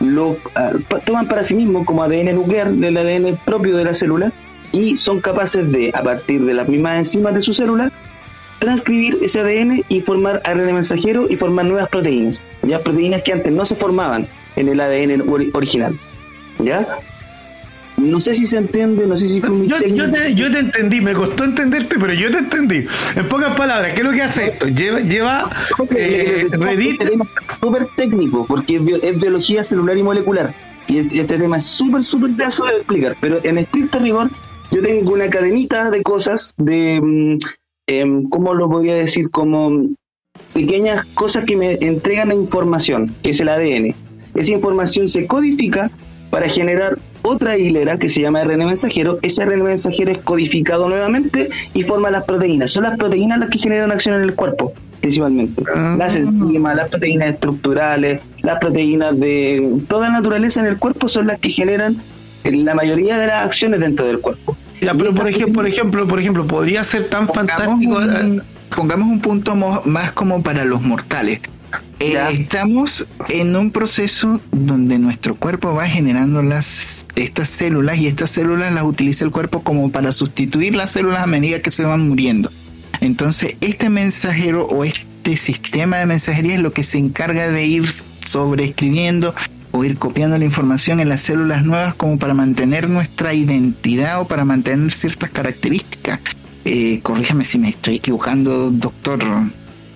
lo 0.00 0.36
ah, 0.54 0.72
toman 1.04 1.26
para 1.26 1.42
sí 1.42 1.54
mismo 1.54 1.84
como 1.84 2.02
ADN 2.02 2.34
nuclear 2.34 2.70
del 2.70 2.96
ADN 2.96 3.36
propio 3.44 3.76
de 3.76 3.84
la 3.84 3.94
célula 3.94 4.32
y 4.72 4.96
son 4.96 5.20
capaces 5.20 5.70
de, 5.72 5.90
a 5.94 6.02
partir 6.02 6.44
de 6.44 6.54
las 6.54 6.68
mismas 6.68 6.98
enzimas 6.98 7.34
de 7.34 7.40
su 7.40 7.52
célula, 7.52 7.90
transcribir 8.58 9.18
ese 9.22 9.40
ADN 9.40 9.84
y 9.88 10.00
formar 10.00 10.42
ARN 10.44 10.72
mensajero 10.74 11.26
y 11.28 11.36
formar 11.36 11.64
nuevas 11.64 11.88
proteínas. 11.88 12.44
Ya 12.62 12.78
proteínas 12.78 13.22
que 13.22 13.32
antes 13.32 13.52
no 13.52 13.64
se 13.64 13.74
formaban 13.74 14.26
en 14.56 14.68
el 14.68 14.80
ADN 14.80 15.24
ori- 15.26 15.50
original. 15.54 15.96
¿Ya? 16.58 16.86
No 18.00 18.18
sé 18.20 18.34
si 18.34 18.46
se 18.46 18.56
entiende, 18.58 19.06
no 19.06 19.14
sé 19.16 19.26
si 19.28 19.40
fue 19.40 19.50
muy 19.50 19.68
Yo, 19.68 19.78
yo 19.80 20.10
te, 20.10 20.34
yo 20.34 20.50
te 20.50 20.58
entendí, 20.60 21.00
me 21.00 21.12
costó 21.12 21.44
entenderte, 21.44 21.96
pero 22.00 22.12
yo 22.12 22.30
te 22.30 22.38
entendí. 22.38 22.86
En 23.16 23.28
pocas 23.28 23.56
palabras, 23.56 23.92
¿qué 23.92 24.00
es 24.00 24.06
lo 24.06 24.12
que 24.12 24.22
hace 24.22 24.46
esto? 24.46 24.66
Lleva, 24.68 25.00
lleva 25.00 25.50
eh, 25.94 26.46
Reddit. 26.50 27.00
Este 27.02 27.18
súper 27.60 27.86
técnico 27.96 28.46
porque 28.46 28.76
es, 28.76 28.84
bio- 28.84 29.02
es 29.02 29.20
biología 29.20 29.62
celular 29.64 29.96
y 29.98 30.02
molecular. 30.02 30.54
Y 30.88 30.98
este, 30.98 31.20
este 31.20 31.38
tema 31.38 31.58
es 31.58 31.64
súper, 31.64 32.02
súper 32.02 32.30
denso 32.30 32.64
de 32.64 32.76
explicar. 32.76 33.16
Pero 33.20 33.38
en 33.44 33.58
estricto 33.58 33.98
rigor, 33.98 34.30
yo 34.72 34.82
tengo 34.82 35.12
una 35.12 35.28
cadenita 35.28 35.90
de 35.90 36.02
cosas, 36.02 36.54
de. 36.56 37.00
mm, 37.02 37.38
em, 37.86 38.28
¿Cómo 38.28 38.54
lo 38.54 38.68
podría 38.70 38.94
decir? 38.94 39.30
Como 39.30 39.88
pequeñas 40.52 41.06
cosas 41.14 41.44
que 41.44 41.56
me 41.56 41.74
entregan 41.80 42.28
la 42.28 42.34
información, 42.34 43.14
que 43.22 43.30
es 43.30 43.40
el 43.40 43.48
ADN. 43.48 43.94
Esa 44.34 44.52
información 44.52 45.06
se 45.08 45.26
codifica 45.26 45.90
para 46.30 46.48
generar 46.48 46.98
otra 47.22 47.58
hilera 47.58 47.98
que 47.98 48.08
se 48.08 48.22
llama 48.22 48.42
RN 48.44 48.64
mensajero. 48.64 49.18
Ese 49.22 49.44
RN 49.44 49.62
mensajero 49.62 50.10
es 50.12 50.18
codificado 50.18 50.88
nuevamente 50.88 51.50
y 51.74 51.82
forma 51.82 52.10
las 52.10 52.24
proteínas. 52.24 52.70
Son 52.70 52.84
las 52.84 52.96
proteínas 52.96 53.38
las 53.38 53.50
que 53.50 53.58
generan 53.58 53.90
acción 53.90 54.14
en 54.14 54.22
el 54.22 54.34
cuerpo, 54.34 54.72
principalmente. 55.00 55.62
Ah. 55.74 55.96
Las 55.98 56.16
enzimas, 56.16 56.76
las 56.76 56.88
proteínas 56.88 57.28
estructurales, 57.34 58.22
las 58.42 58.58
proteínas 58.58 59.18
de 59.18 59.80
toda 59.88 60.08
la 60.08 60.14
naturaleza 60.14 60.60
en 60.60 60.66
el 60.66 60.78
cuerpo 60.78 61.08
son 61.08 61.26
las 61.26 61.38
que 61.40 61.50
generan 61.50 61.96
eh, 62.44 62.52
la 62.52 62.74
mayoría 62.74 63.18
de 63.18 63.26
las 63.26 63.44
acciones 63.44 63.80
dentro 63.80 64.06
del 64.06 64.20
cuerpo. 64.20 64.56
Ya, 64.80 64.94
pero 64.94 65.14
por 65.14 65.28
ejemplo, 65.28 65.52
por 65.52 65.66
ejemplo, 65.66 66.06
por 66.06 66.20
ejemplo, 66.20 66.46
podría 66.46 66.82
ser 66.84 67.08
tan 67.08 67.26
Pongamos 67.26 67.56
fantástico. 67.56 68.00
eh, 68.00 68.24
un, 68.24 68.42
pongamos 68.74 69.08
un 69.08 69.20
punto 69.20 69.54
más 69.56 70.12
como 70.12 70.42
para 70.42 70.64
los 70.64 70.80
mortales. 70.80 71.40
Eh, 72.00 72.18
estamos 72.30 73.08
en 73.28 73.54
un 73.56 73.70
proceso 73.70 74.40
donde 74.52 74.98
nuestro 74.98 75.34
cuerpo 75.34 75.74
va 75.74 75.86
generando 75.86 76.42
las 76.42 77.06
estas 77.14 77.50
células 77.50 77.98
y 77.98 78.06
estas 78.06 78.30
células 78.30 78.72
las 78.72 78.84
utiliza 78.84 79.24
el 79.24 79.30
cuerpo 79.30 79.62
como 79.62 79.90
para 79.92 80.12
sustituir 80.12 80.74
las 80.74 80.92
células 80.92 81.22
a 81.22 81.26
medida 81.26 81.60
que 81.60 81.70
se 81.70 81.84
van 81.84 82.08
muriendo. 82.08 82.50
Entonces, 83.00 83.56
este 83.60 83.90
mensajero 83.90 84.66
o 84.66 84.84
este 84.84 85.36
sistema 85.36 85.98
de 85.98 86.06
mensajería 86.06 86.54
es 86.54 86.60
lo 86.60 86.72
que 86.72 86.84
se 86.84 86.98
encarga 86.98 87.50
de 87.50 87.66
ir 87.66 87.88
sobreescribiendo 88.26 89.34
o 89.72 89.84
ir 89.84 89.96
copiando 89.96 90.36
la 90.38 90.44
información 90.44 91.00
en 91.00 91.08
las 91.08 91.20
células 91.22 91.64
nuevas 91.64 91.94
como 91.94 92.18
para 92.18 92.34
mantener 92.34 92.88
nuestra 92.88 93.34
identidad 93.34 94.20
o 94.20 94.26
para 94.26 94.44
mantener 94.44 94.90
ciertas 94.90 95.30
características. 95.30 96.20
Eh, 96.64 97.00
corríjame 97.02 97.44
si 97.44 97.58
me 97.58 97.68
estoy 97.68 97.96
equivocando, 97.96 98.70
doctor. 98.70 99.20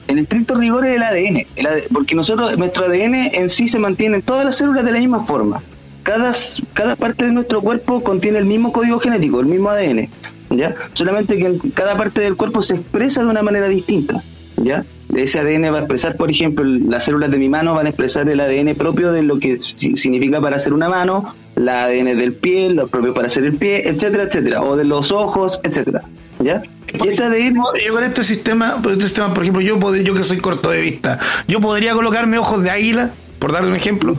En 0.08 0.18
estricto 0.18 0.54
rigor 0.56 0.84
es 0.86 0.96
el 0.96 1.02
ADN, 1.02 1.46
el 1.56 1.66
AD 1.66 1.78
porque 1.92 2.14
nosotros, 2.14 2.56
nuestro 2.58 2.86
ADN 2.86 3.30
en 3.34 3.48
sí 3.48 3.68
se 3.68 3.78
mantiene 3.78 4.16
en 4.16 4.22
todas 4.22 4.44
las 4.44 4.56
células 4.56 4.84
de 4.84 4.92
la 4.92 4.98
misma 4.98 5.20
forma. 5.24 5.62
Cada, 6.02 6.32
cada 6.74 6.96
parte 6.96 7.24
de 7.24 7.32
nuestro 7.32 7.62
cuerpo 7.62 8.02
contiene 8.02 8.38
el 8.38 8.44
mismo 8.44 8.72
código 8.72 8.98
genético, 8.98 9.40
el 9.40 9.46
mismo 9.46 9.70
ADN, 9.70 10.10
¿ya? 10.50 10.74
Solamente 10.92 11.38
que 11.38 11.58
cada 11.72 11.96
parte 11.96 12.20
del 12.20 12.36
cuerpo 12.36 12.62
se 12.62 12.74
expresa 12.74 13.22
de 13.22 13.28
una 13.28 13.42
manera 13.42 13.68
distinta, 13.68 14.22
¿ya? 14.58 14.84
Ese 15.14 15.38
ADN 15.38 15.72
va 15.72 15.76
a 15.76 15.80
expresar, 15.80 16.16
por 16.16 16.30
ejemplo, 16.30 16.64
las 16.64 17.04
células 17.04 17.30
de 17.30 17.38
mi 17.38 17.48
mano 17.48 17.72
van 17.74 17.86
a 17.86 17.88
expresar 17.88 18.28
el 18.28 18.40
ADN 18.40 18.74
propio 18.74 19.12
de 19.12 19.22
lo 19.22 19.38
que 19.38 19.58
si- 19.60 19.96
significa 19.96 20.40
para 20.42 20.56
hacer 20.56 20.74
una 20.74 20.90
mano, 20.90 21.34
la 21.54 21.84
ADN 21.84 22.14
del 22.16 22.34
pie, 22.34 22.68
lo 22.70 22.88
propio 22.88 23.14
para 23.14 23.28
hacer 23.28 23.44
el 23.44 23.56
pie, 23.56 23.88
etcétera, 23.88 24.24
etcétera, 24.24 24.60
o 24.62 24.76
de 24.76 24.84
los 24.84 25.10
ojos, 25.12 25.60
etcétera, 25.62 26.02
¿ya? 26.40 26.62
Y 26.92 27.08
este 27.08 27.24
ADN 27.24 27.56
Yo 27.86 27.92
con 27.92 28.04
este 28.04 28.22
sistema, 28.22 28.80
por 28.82 28.92
este 28.92 29.04
sistema, 29.08 29.32
por 29.34 29.42
ejemplo, 29.42 29.62
yo 29.62 29.78
pod- 29.78 30.02
yo 30.02 30.14
que 30.14 30.22
soy 30.24 30.38
corto 30.38 30.70
de 30.70 30.80
vista, 30.80 31.18
yo 31.48 31.60
podría 31.60 31.92
colocarme 31.94 32.38
ojos 32.38 32.62
de 32.62 32.70
águila, 32.70 33.10
por 33.38 33.52
darle 33.52 33.70
un 33.70 33.76
ejemplo. 33.76 34.16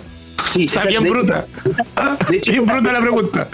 Sí, 0.52 0.66
O 0.66 0.70
sea, 0.70 0.86
bien 0.86 1.04
de- 1.04 1.10
bruta. 1.10 1.48
Ah, 1.96 2.18
de 2.30 2.38
hecho- 2.38 2.52
bien 2.52 2.66
bruta 2.68 2.92
la 2.92 3.02
pregunta. 3.02 3.48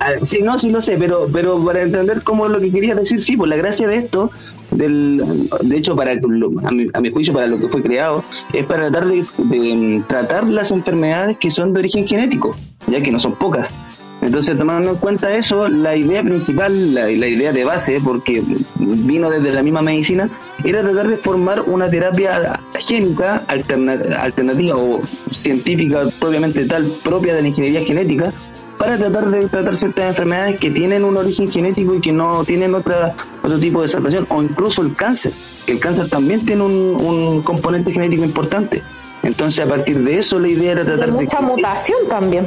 Ah, 0.00 0.12
Sí, 0.22 0.42
no, 0.42 0.56
sí 0.60 0.70
lo 0.70 0.80
sé, 0.80 0.96
pero, 0.96 1.26
pero 1.32 1.62
para 1.64 1.82
entender 1.82 2.22
cómo 2.22 2.46
es 2.46 2.52
lo 2.52 2.60
que 2.60 2.70
quería 2.70 2.94
decir, 2.94 3.20
sí, 3.20 3.36
pues 3.36 3.48
la 3.50 3.56
gracia 3.56 3.88
de 3.88 3.96
esto, 3.96 4.30
del, 4.70 5.48
de 5.62 5.76
hecho, 5.76 5.96
para 5.96 6.14
lo- 6.14 6.52
a, 6.64 6.70
mi, 6.70 6.86
a 6.94 7.00
mi 7.00 7.10
juicio, 7.10 7.32
para 7.34 7.48
lo 7.48 7.58
que 7.58 7.68
fue 7.68 7.82
creado, 7.82 8.22
es 8.52 8.64
para 8.66 8.90
tratar 8.90 9.08
de, 9.08 9.24
de, 9.38 9.74
mm, 9.76 10.06
tratar 10.06 10.44
las 10.44 10.70
enfermedades 10.70 11.36
que 11.38 11.50
son 11.50 11.72
de 11.72 11.80
origen 11.80 12.06
genético, 12.06 12.56
ya 12.86 13.00
que 13.02 13.10
no 13.10 13.18
son 13.18 13.34
pocas. 13.36 13.74
Entonces, 14.20 14.58
tomando 14.58 14.90
en 14.90 14.96
cuenta 14.96 15.34
eso, 15.34 15.68
la 15.68 15.96
idea 15.96 16.22
principal, 16.22 16.92
la, 16.92 17.02
la 17.02 17.26
idea 17.28 17.52
de 17.52 17.64
base, 17.64 18.00
porque 18.02 18.42
vino 18.76 19.30
desde 19.30 19.52
la 19.52 19.62
misma 19.62 19.80
medicina, 19.80 20.28
era 20.64 20.82
tratar 20.82 21.06
de 21.08 21.16
formar 21.16 21.62
una 21.62 21.88
terapia 21.88 22.60
génica 22.78 23.44
alterna- 23.46 23.98
alternativa 24.20 24.76
o 24.76 25.00
científica, 25.30 26.02
propiamente 26.18 26.64
tal, 26.66 26.86
propia 27.04 27.34
de 27.34 27.42
la 27.42 27.48
ingeniería 27.48 27.80
genética, 27.84 28.32
para 28.76 28.98
tratar 28.98 29.30
de 29.30 29.48
tratar 29.48 29.76
ciertas 29.76 30.08
enfermedades 30.08 30.58
que 30.58 30.70
tienen 30.70 31.04
un 31.04 31.16
origen 31.16 31.50
genético 31.50 31.94
y 31.94 32.00
que 32.00 32.12
no 32.12 32.44
tienen 32.44 32.74
otra, 32.74 33.14
otro 33.42 33.58
tipo 33.58 33.82
de 33.82 33.88
salvación, 33.88 34.26
o 34.30 34.42
incluso 34.42 34.82
el 34.82 34.94
cáncer, 34.94 35.32
que 35.64 35.72
el 35.72 35.80
cáncer 35.80 36.08
también 36.08 36.44
tiene 36.44 36.62
un, 36.62 36.72
un 36.72 37.42
componente 37.42 37.92
genético 37.92 38.24
importante. 38.24 38.82
Entonces, 39.22 39.64
a 39.64 39.68
partir 39.68 39.98
de 40.00 40.18
eso, 40.18 40.38
la 40.38 40.48
idea 40.48 40.72
era 40.72 40.84
tratar 40.84 41.06
de... 41.06 41.12
mucha 41.12 41.40
mutación 41.40 41.98
también. 42.08 42.46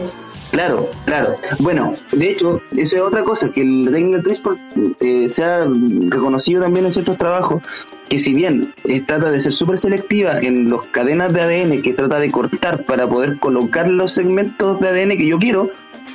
Claro, 0.52 0.90
claro. 1.06 1.34
Bueno, 1.60 1.96
de 2.12 2.30
hecho, 2.30 2.62
eso 2.72 2.98
es 2.98 3.02
otra 3.02 3.24
cosa, 3.24 3.50
que 3.50 3.64
la 3.64 3.92
técnica 3.92 4.22
CRISPR 4.22 4.58
eh, 5.00 5.30
se 5.30 5.44
ha 5.44 5.66
reconocido 6.10 6.62
también 6.62 6.86
en 6.86 6.92
ciertos 6.92 7.18
trabajos, 7.18 7.64
que 8.10 8.20
si 8.20 8.34
bien 8.34 8.74
eh, 8.84 9.00
trata 9.02 9.32
de 9.32 9.40
ser 9.40 9.54
súper 9.54 9.78
selectiva 9.78 10.40
en 10.42 10.70
las 10.70 10.82
cadenas 10.92 11.32
de 11.34 11.42
ADN 11.42 11.82
que 11.82 11.94
trata 11.94 12.20
de 12.20 12.32
cortar 12.32 12.84
para 12.84 13.08
poder 13.08 13.40
colocar 13.40 13.88
los 13.88 14.12
segmentos 14.12 14.82
de 14.82 14.90
ADN 14.90 15.18
que 15.18 15.26
yo 15.26 15.40
quiero, 15.40 15.70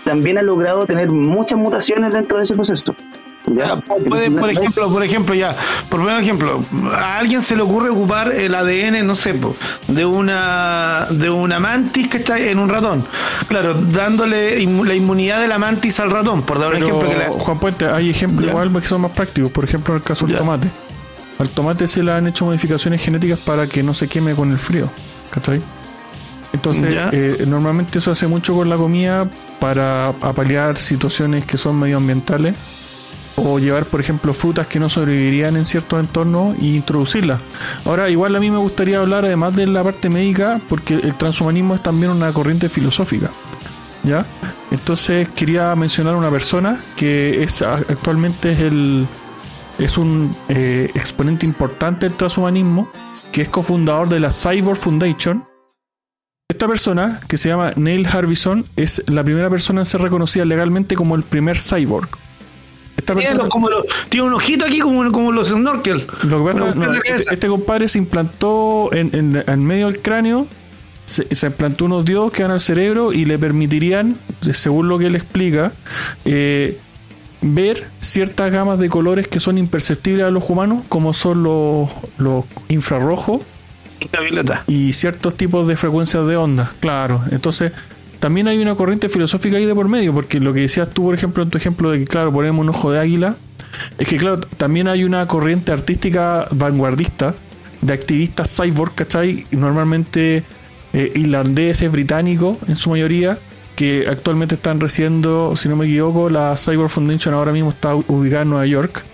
también 0.05 0.37
ha 0.37 0.43
logrado 0.43 0.87
tener 0.87 1.09
muchas 1.09 1.59
mutaciones 1.59 2.13
dentro 2.13 2.37
de 2.37 2.45
ese 2.45 2.55
proceso. 2.55 2.95
¿Ya? 3.49 3.77
Puede, 3.77 4.31
por 4.31 4.51
ejemplo, 4.51 4.91
por 4.91 5.05
ejemplo, 5.05 5.35
ya, 5.35 5.55
por 5.89 6.01
primer 6.03 6.21
ejemplo, 6.21 6.63
a 6.93 7.19
alguien 7.19 7.41
se 7.41 7.55
le 7.55 7.63
ocurre 7.63 7.91
ocupar 7.91 8.33
el 8.33 8.55
ADN, 8.55 9.07
no 9.07 9.15
sé, 9.15 9.39
de 9.89 10.05
una 10.05 11.07
de 11.11 11.31
una 11.31 11.61
mantis 11.61 12.09
que 12.09 12.17
está 12.19 12.39
en 12.39 12.59
un 12.59 12.69
ratón. 12.69 13.05
Claro, 13.49 13.75
dándole 13.75 14.57
la 14.85 14.95
inmunidad 14.95 15.41
de 15.41 15.49
la 15.49 15.59
mantis 15.59 16.01
al 16.01 16.11
ratón, 16.11 16.43
por 16.43 16.59
dar 16.59 16.69
un 16.69 16.75
Pero, 16.75 16.87
ejemplo 16.87 17.09
que 17.11 17.17
la- 17.19 17.31
Juan 17.39 17.59
Puente, 17.61 17.87
hay 17.87 18.11
ejemplos 18.11 18.49
igual 18.51 18.73
que 18.73 18.87
son 18.89 19.03
más 19.03 19.13
prácticos. 19.13 19.53
Por 19.53 19.65
ejemplo, 19.65 19.95
en 19.95 19.99
el 19.99 20.05
caso 20.05 20.27
del 20.27 20.35
Ya. 20.35 20.41
tomate. 20.41 20.69
Al 21.39 21.49
tomate 21.51 21.87
se 21.87 22.03
le 22.03 22.13
han 22.13 22.27
hecho 22.27 22.47
modificaciones 22.47 23.01
genéticas 23.03 23.39
para 23.39 23.67
que 23.69 23.83
no 23.83 23.95
se 23.95 24.09
queme 24.09 24.35
con 24.35 24.51
el 24.51 24.59
frío. 24.59 24.91
¿Cachai? 25.31 25.61
Entonces, 26.53 26.95
eh, 27.13 27.45
normalmente 27.47 27.99
eso 27.99 28.11
hace 28.11 28.27
mucho 28.27 28.55
con 28.55 28.69
la 28.71 28.77
comida 28.77 29.29
para 29.61 30.09
apalear 30.09 30.79
situaciones 30.79 31.45
que 31.45 31.59
son 31.59 31.79
medioambientales 31.79 32.55
o 33.37 33.59
llevar, 33.59 33.87
por 33.87 34.01
ejemplo, 34.01 34.35
frutas 34.35 34.67
que 34.67 34.81
no 34.81 34.89
sobrevivirían 34.89 35.57
en 35.57 35.67
ciertos 35.67 36.01
entornos 36.01 36.57
e 36.59 36.67
introducirlas. 36.67 37.41
Ahora, 37.85 38.11
igual 38.11 38.35
a 38.35 38.41
mí 38.41 38.51
me 38.51 38.59
gustaría 38.59 39.01
hablar, 39.01 39.25
además 39.25 39.55
de 39.55 39.67
la 39.67 39.85
parte 39.85 40.11
médica, 40.11 40.61
porque 40.69 40.95
el 40.95 41.15
transhumanismo 41.17 41.75
es 41.75 41.83
también 41.83 42.11
una 42.11 42.33
corriente 42.33 42.69
filosófica. 42.69 43.31
¿Ya? 44.03 44.25
Entonces 44.71 45.29
quería 45.31 45.75
mencionar 45.75 46.15
una 46.15 46.31
persona 46.31 46.81
que 46.97 47.43
es 47.43 47.61
actualmente 47.63 48.53
es 48.53 48.61
el 48.61 49.07
es 49.79 49.99
un 49.99 50.35
eh, 50.49 50.91
exponente 50.95 51.45
importante 51.45 52.09
del 52.09 52.17
transhumanismo, 52.17 52.91
que 53.33 53.43
es 53.43 53.49
cofundador 53.49 54.09
de 54.09 54.21
la 54.21 54.31
Cyborg 54.31 54.79
Foundation. 54.79 55.45
Esta 56.49 56.69
persona, 56.69 57.21
que 57.29 57.37
se 57.37 57.49
llama 57.49 57.73
Neil 57.77 58.07
Harbison, 58.07 58.65
es 58.77 59.03
la 59.09 59.25
primera 59.25 59.51
persona 59.51 59.81
en 59.81 59.87
ser 59.87 60.01
reconocida 60.01 60.45
legalmente 60.45 60.95
como 60.95 61.17
el 61.17 61.25
primer 61.25 61.59
cyborg. 61.59 62.09
Esta 63.07 63.15
Tiene, 63.15 63.29
persona, 63.29 63.45
los- 63.45 63.53
como 63.53 63.71
los- 63.71 63.85
tiene 64.09 64.27
un 64.27 64.33
ojito 64.35 64.65
aquí 64.65 64.81
como, 64.81 65.13
como 65.13 65.31
los 65.31 65.49
snorkel. 65.49 66.05
lo 66.25 66.39
que 66.45 66.53
pasa 66.53 66.75
no, 66.75 66.93
este, 67.05 67.35
este 67.35 67.47
compadre 67.47 67.87
se 67.87 67.99
implantó 67.99 68.91
en, 68.93 69.11
en- 69.15 69.45
en 69.47 69.65
medio 69.65 69.87
del 69.87 70.01
cráneo, 70.03 70.49
se, 71.05 71.33
se 71.33 71.47
implantó 71.47 71.85
unos 71.85 72.05
diodos 72.05 72.33
que 72.33 72.43
van 72.43 72.51
al 72.51 72.59
cerebro 72.59 73.13
y 73.13 73.25
le 73.25 73.39
permitirían, 73.39 74.17
según 74.53 74.89
lo 74.89 74.99
que 74.99 75.07
él 75.07 75.15
explica, 75.15 75.71
eh, 76.25 76.79
ver 77.43 77.87
ciertas 78.01 78.51
gamas 78.51 78.81
de 78.81 78.89
colores 78.89 79.29
que 79.29 79.39
son 79.39 79.57
imperceptibles 79.57 80.25
a 80.27 80.31
los 80.33 80.51
humanos, 80.51 80.83
como 80.89 81.13
son 81.13 81.45
los, 81.45 81.89
los 82.19 82.45
infrarrojos 82.69 83.43
y 84.67 84.93
ciertos 84.95 85.35
tipos 85.37 85.69
de 85.69 85.77
frecuencias 85.77 86.27
de 86.27 86.37
onda, 86.37 86.73
claro. 86.81 87.23
Entonces, 87.31 87.71
también 88.19 88.49
hay 88.49 88.59
una 88.59 88.75
corriente 88.75 89.09
filosófica 89.09 89.57
ahí 89.57 89.65
de 89.67 89.75
por 89.75 89.89
medio, 89.89 90.13
porque 90.13 90.41
lo 90.41 90.53
que 90.53 90.61
decías 90.61 90.91
tú, 90.91 91.05
por 91.05 91.15
ejemplo, 91.15 91.43
en 91.43 91.51
tu 91.51 91.59
ejemplo 91.59 91.91
de 91.91 91.99
que, 91.99 92.05
claro, 92.05 92.33
ponemos 92.33 92.61
un 92.61 92.71
ojo 92.71 92.91
de 92.91 92.99
águila, 92.99 93.37
es 93.99 94.09
que, 94.09 94.17
claro, 94.17 94.41
también 94.41 94.89
hay 94.89 95.05
una 95.05 95.27
corriente 95.27 95.73
artística 95.73 96.47
vanguardista 96.55 97.35
de 97.83 97.93
activistas 97.93 98.57
cyborg, 98.57 98.95
¿cachai? 98.95 99.47
Normalmente 99.51 100.43
eh, 100.93 101.13
irlandeses, 101.15 101.91
británicos 101.93 102.57
en 102.69 102.77
su 102.77 102.91
mayoría, 102.91 103.39
que 103.75 104.07
actualmente 104.09 104.55
están 104.55 104.81
recibiendo, 104.81 105.55
si 105.57 105.69
no 105.69 105.77
me 105.77 105.85
equivoco, 105.85 106.31
la 106.31 106.57
Cyber 106.57 106.89
Foundation 106.89 107.35
ahora 107.35 107.53
mismo 107.53 107.69
está 107.69 107.95
ubicada 107.95 108.43
en 108.43 108.49
Nueva 108.49 108.67
York. 108.67 109.05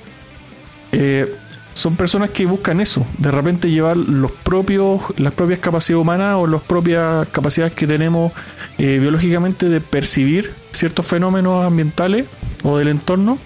Eh, 0.93 1.35
son 1.75 1.97
personas 1.97 2.31
que 2.31 2.45
buscan 2.47 2.81
eso, 2.81 3.07
de 3.19 3.31
repente 3.31 3.71
llevar 3.71 3.97
los 3.97 4.31
propios, 4.31 5.01
las 5.19 5.33
propias 5.33 5.59
capacidades 5.61 6.03
humanas 6.03 6.37
o 6.39 6.47
las 6.47 6.61
propias 6.63 7.27
capacidades 7.29 7.73
que 7.73 7.87
tenemos 7.87 8.33
eh, 8.79 8.99
biológicamente 9.01 9.69
de 9.69 9.81
percibir 9.81 10.53
ciertos 10.73 11.07
fenómenos 11.07 11.65
ambientales 11.65 12.27
o 12.63 12.77
del 12.79 12.89
entorno 12.89 13.39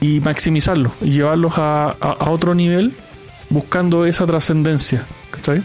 y 0.00 0.20
maximizarlos 0.20 0.92
llevarlos 1.00 1.56
a, 1.58 1.90
a- 2.00 2.16
a 2.20 2.30
otro 2.30 2.54
nivel 2.54 2.94
buscando 3.50 4.04
esa 4.06 4.26
trascendencia. 4.26 5.06
¿Cachai? 5.30 5.62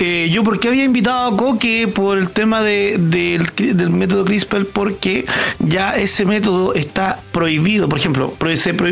Eh, 0.00 0.28
yo 0.32 0.42
porque 0.42 0.66
había 0.68 0.82
invitado 0.82 1.32
a 1.32 1.36
Coque 1.36 1.86
por 1.86 2.18
el 2.18 2.28
tema 2.30 2.62
de, 2.62 2.96
del, 2.98 3.46
del 3.76 3.90
método 3.90 4.24
CRISPR 4.24 4.66
porque 4.66 5.24
ya 5.60 5.96
ese 5.96 6.24
método 6.24 6.74
está 6.74 7.20
prohibido, 7.30 7.88
por 7.88 7.98
ejemplo, 7.98 8.34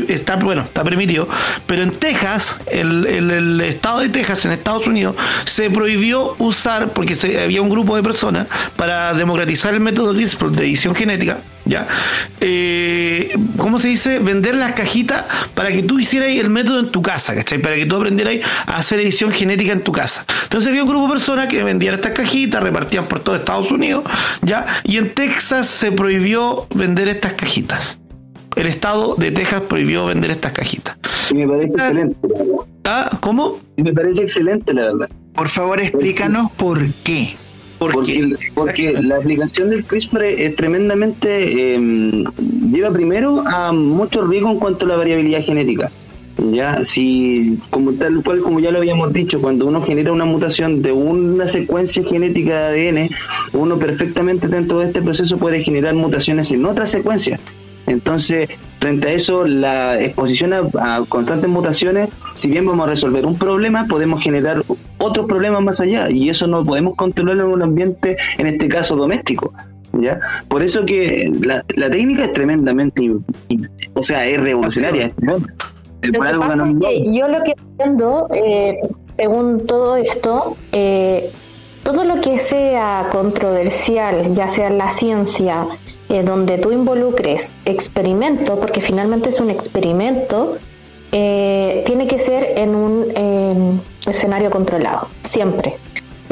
está 0.09 0.37
bueno, 0.37 0.63
está 0.63 0.85
permitido, 0.85 1.29
pero 1.67 1.83
en 1.83 1.91
Texas, 1.91 2.57
el, 2.71 3.07
el- 3.07 3.31
el 3.33 3.61
estado 3.63 3.99
de 4.01 4.11
Texas 4.11 4.45
en 4.45 4.53
Estados 4.53 4.87
Unidos 4.87 5.17
se 5.45 5.71
prohibió 5.71 6.37
usar 6.39 6.93
porque 6.93 7.17
se, 7.17 7.41
había 7.43 7.63
un 7.63 7.69
grupo 7.69 7.97
de 7.97 8.03
personas 8.05 8.47
para 8.77 9.13
democratizar 9.13 9.75
el 9.75 9.81
método 9.81 10.13
CRISPR 10.15 10.53
de 10.53 10.65
edición 10.65 10.95
genética, 10.95 11.39
ya, 11.65 11.87
eh, 12.41 13.37
¿cómo 13.57 13.79
se 13.79 13.89
dice? 13.89 14.19
Vender 14.19 14.55
las 14.55 14.73
cajitas 14.73 15.25
para 15.55 15.71
que 15.71 15.83
tú 15.83 15.99
hicieras 15.99 16.31
el 16.31 16.51
método 16.51 16.81
en 16.81 16.91
tu 16.91 17.03
casa, 17.03 17.35
¿cachai? 17.35 17.59
Para 17.59 17.77
que 17.77 17.87
tú 17.87 17.97
aprendieras 17.97 18.37
a 18.67 18.79
hacer 18.79 19.01
edición 19.01 19.33
genética 19.33 19.73
en 19.73 19.83
tu 19.83 19.93
casa. 19.93 20.25
Entonces 20.45 20.69
había 20.69 20.83
un 20.83 20.89
grupo 20.89 21.07
de 21.07 21.13
personas 21.13 21.49
que 21.49 21.63
vendían 21.63 21.95
estas 21.95 22.13
cajitas, 22.13 22.63
repartían 22.63 23.07
por 23.07 23.21
todo 23.21 23.37
Estados 23.37 23.71
Unidos, 23.71 24.05
¿ya? 24.43 24.67
Y 24.85 24.97
en 24.97 25.15
Texas 25.15 25.67
se 25.69 25.93
prohibió 25.93 26.67
vender 26.75 27.09
estas 27.09 27.35
cajitas. 27.35 27.99
El 28.57 28.67
estado 28.67 29.15
de 29.15 29.31
Texas 29.31 29.63
prohibió 29.63 30.07
vender 30.07 30.31
estas 30.31 30.53
cajitas. 30.53 30.97
Y 31.31 31.35
me 31.35 31.49
parece 31.49 31.75
excelente. 31.75 32.17
¿Ah? 32.85 33.19
¿Cómo? 33.21 33.59
Y 33.77 33.83
me 33.83 33.93
parece 33.93 34.23
excelente, 34.23 34.75
la 34.75 34.83
verdad. 34.83 35.09
Por 35.35 35.49
favor, 35.49 35.81
explícanos 35.81 36.51
por 36.53 36.87
qué. 37.05 37.37
¿Por 37.83 37.95
porque, 38.55 38.93
la 38.93 39.17
aplicación 39.17 39.71
del 39.71 39.85
CRISPR 39.85 40.23
es 40.23 40.55
tremendamente 40.55 41.75
eh, 41.75 42.25
lleva 42.71 42.93
primero 42.93 43.43
a 43.45 43.73
mucho 43.73 44.25
riesgo 44.25 44.53
en 44.53 44.61
cuanto 44.61 44.87
a 44.87 44.91
la 44.91 44.97
variabilidad 44.97 45.43
genética. 45.43 45.91
Ya 46.53 46.85
si 46.85 47.59
como 47.71 47.93
tal 47.95 48.23
cual 48.23 48.41
como 48.41 48.61
ya 48.61 48.71
lo 48.71 48.79
habíamos 48.79 49.13
dicho 49.13 49.41
cuando 49.41 49.67
uno 49.67 49.83
genera 49.83 50.13
una 50.13 50.25
mutación 50.25 50.81
de 50.81 50.93
una 50.93 51.49
secuencia 51.49 52.05
genética 52.05 52.71
de 52.71 52.89
ADN 52.89 53.11
uno 53.53 53.79
perfectamente 53.79 54.47
dentro 54.47 54.79
de 54.79 54.87
este 54.87 55.03
proceso 55.03 55.37
puede 55.37 55.63
generar 55.63 55.95
mutaciones 55.95 56.53
en 56.53 56.65
otras 56.65 56.91
secuencias 56.91 57.41
entonces, 57.87 58.49
frente 58.81 59.09
a 59.09 59.13
eso, 59.13 59.47
la 59.47 60.01
exposición 60.01 60.53
a, 60.53 60.61
a 60.79 61.05
constantes 61.09 61.51
mutaciones, 61.51 62.09
si 62.35 62.49
bien 62.49 62.65
vamos 62.65 62.87
a 62.87 62.91
resolver 62.91 63.27
un 63.27 63.37
problema, 63.37 63.87
podemos 63.87 64.23
generar 64.23 64.63
otros 65.03 65.27
problemas 65.27 65.63
más 65.63 65.81
allá, 65.81 66.09
y 66.11 66.29
eso 66.29 66.47
no 66.47 66.65
podemos 66.65 66.95
controlar 66.95 67.39
en 67.39 67.53
un 67.53 67.63
ambiente, 67.63 68.17
en 68.39 68.47
este 68.47 68.69
caso 68.69 68.97
doméstico. 68.97 69.53
¿Ya? 70.01 70.19
Por 70.49 70.63
eso 70.63 70.87
que 70.87 71.31
la, 71.43 71.63
la 71.77 71.91
técnica 71.91 72.25
es 72.25 72.33
tremendamente, 72.33 73.11
o 73.93 74.03
sea, 74.03 74.27
es 74.27 74.41
revolucionaria. 74.41 75.11
tremenda. 75.11 75.55
Lo 76.03 76.13
que 76.13 76.19
pasa 76.19 76.91
es 76.91 77.15
yo 77.15 77.29
lo 77.29 77.43
que 77.45 77.53
entiendo, 77.53 78.29
eh, 78.35 78.79
según 79.17 79.67
todo 79.67 79.97
esto, 79.97 80.57
eh, 80.73 81.31
todo 81.83 82.05
lo 82.05 82.23
que 82.23 82.39
sea 82.39 83.09
controversial, 83.13 84.33
ya 84.33 84.49
sea 84.49 84.69
en 84.69 84.79
la 84.79 84.91
ciencia, 84.91 85.67
eh, 86.09 86.23
donde 86.23 86.57
tú 86.57 86.73
involucres 86.73 87.57
experimento, 87.67 88.59
porque 88.59 88.81
finalmente 88.81 89.29
es 89.29 89.41
un 89.41 89.51
experimento, 89.51 90.57
tiene 91.11 92.07
que 92.07 92.19
ser 92.19 92.55
en 92.57 92.75
un 92.75 93.05
eh, 93.15 93.79
escenario 94.07 94.51
controlado, 94.51 95.09
siempre. 95.23 95.77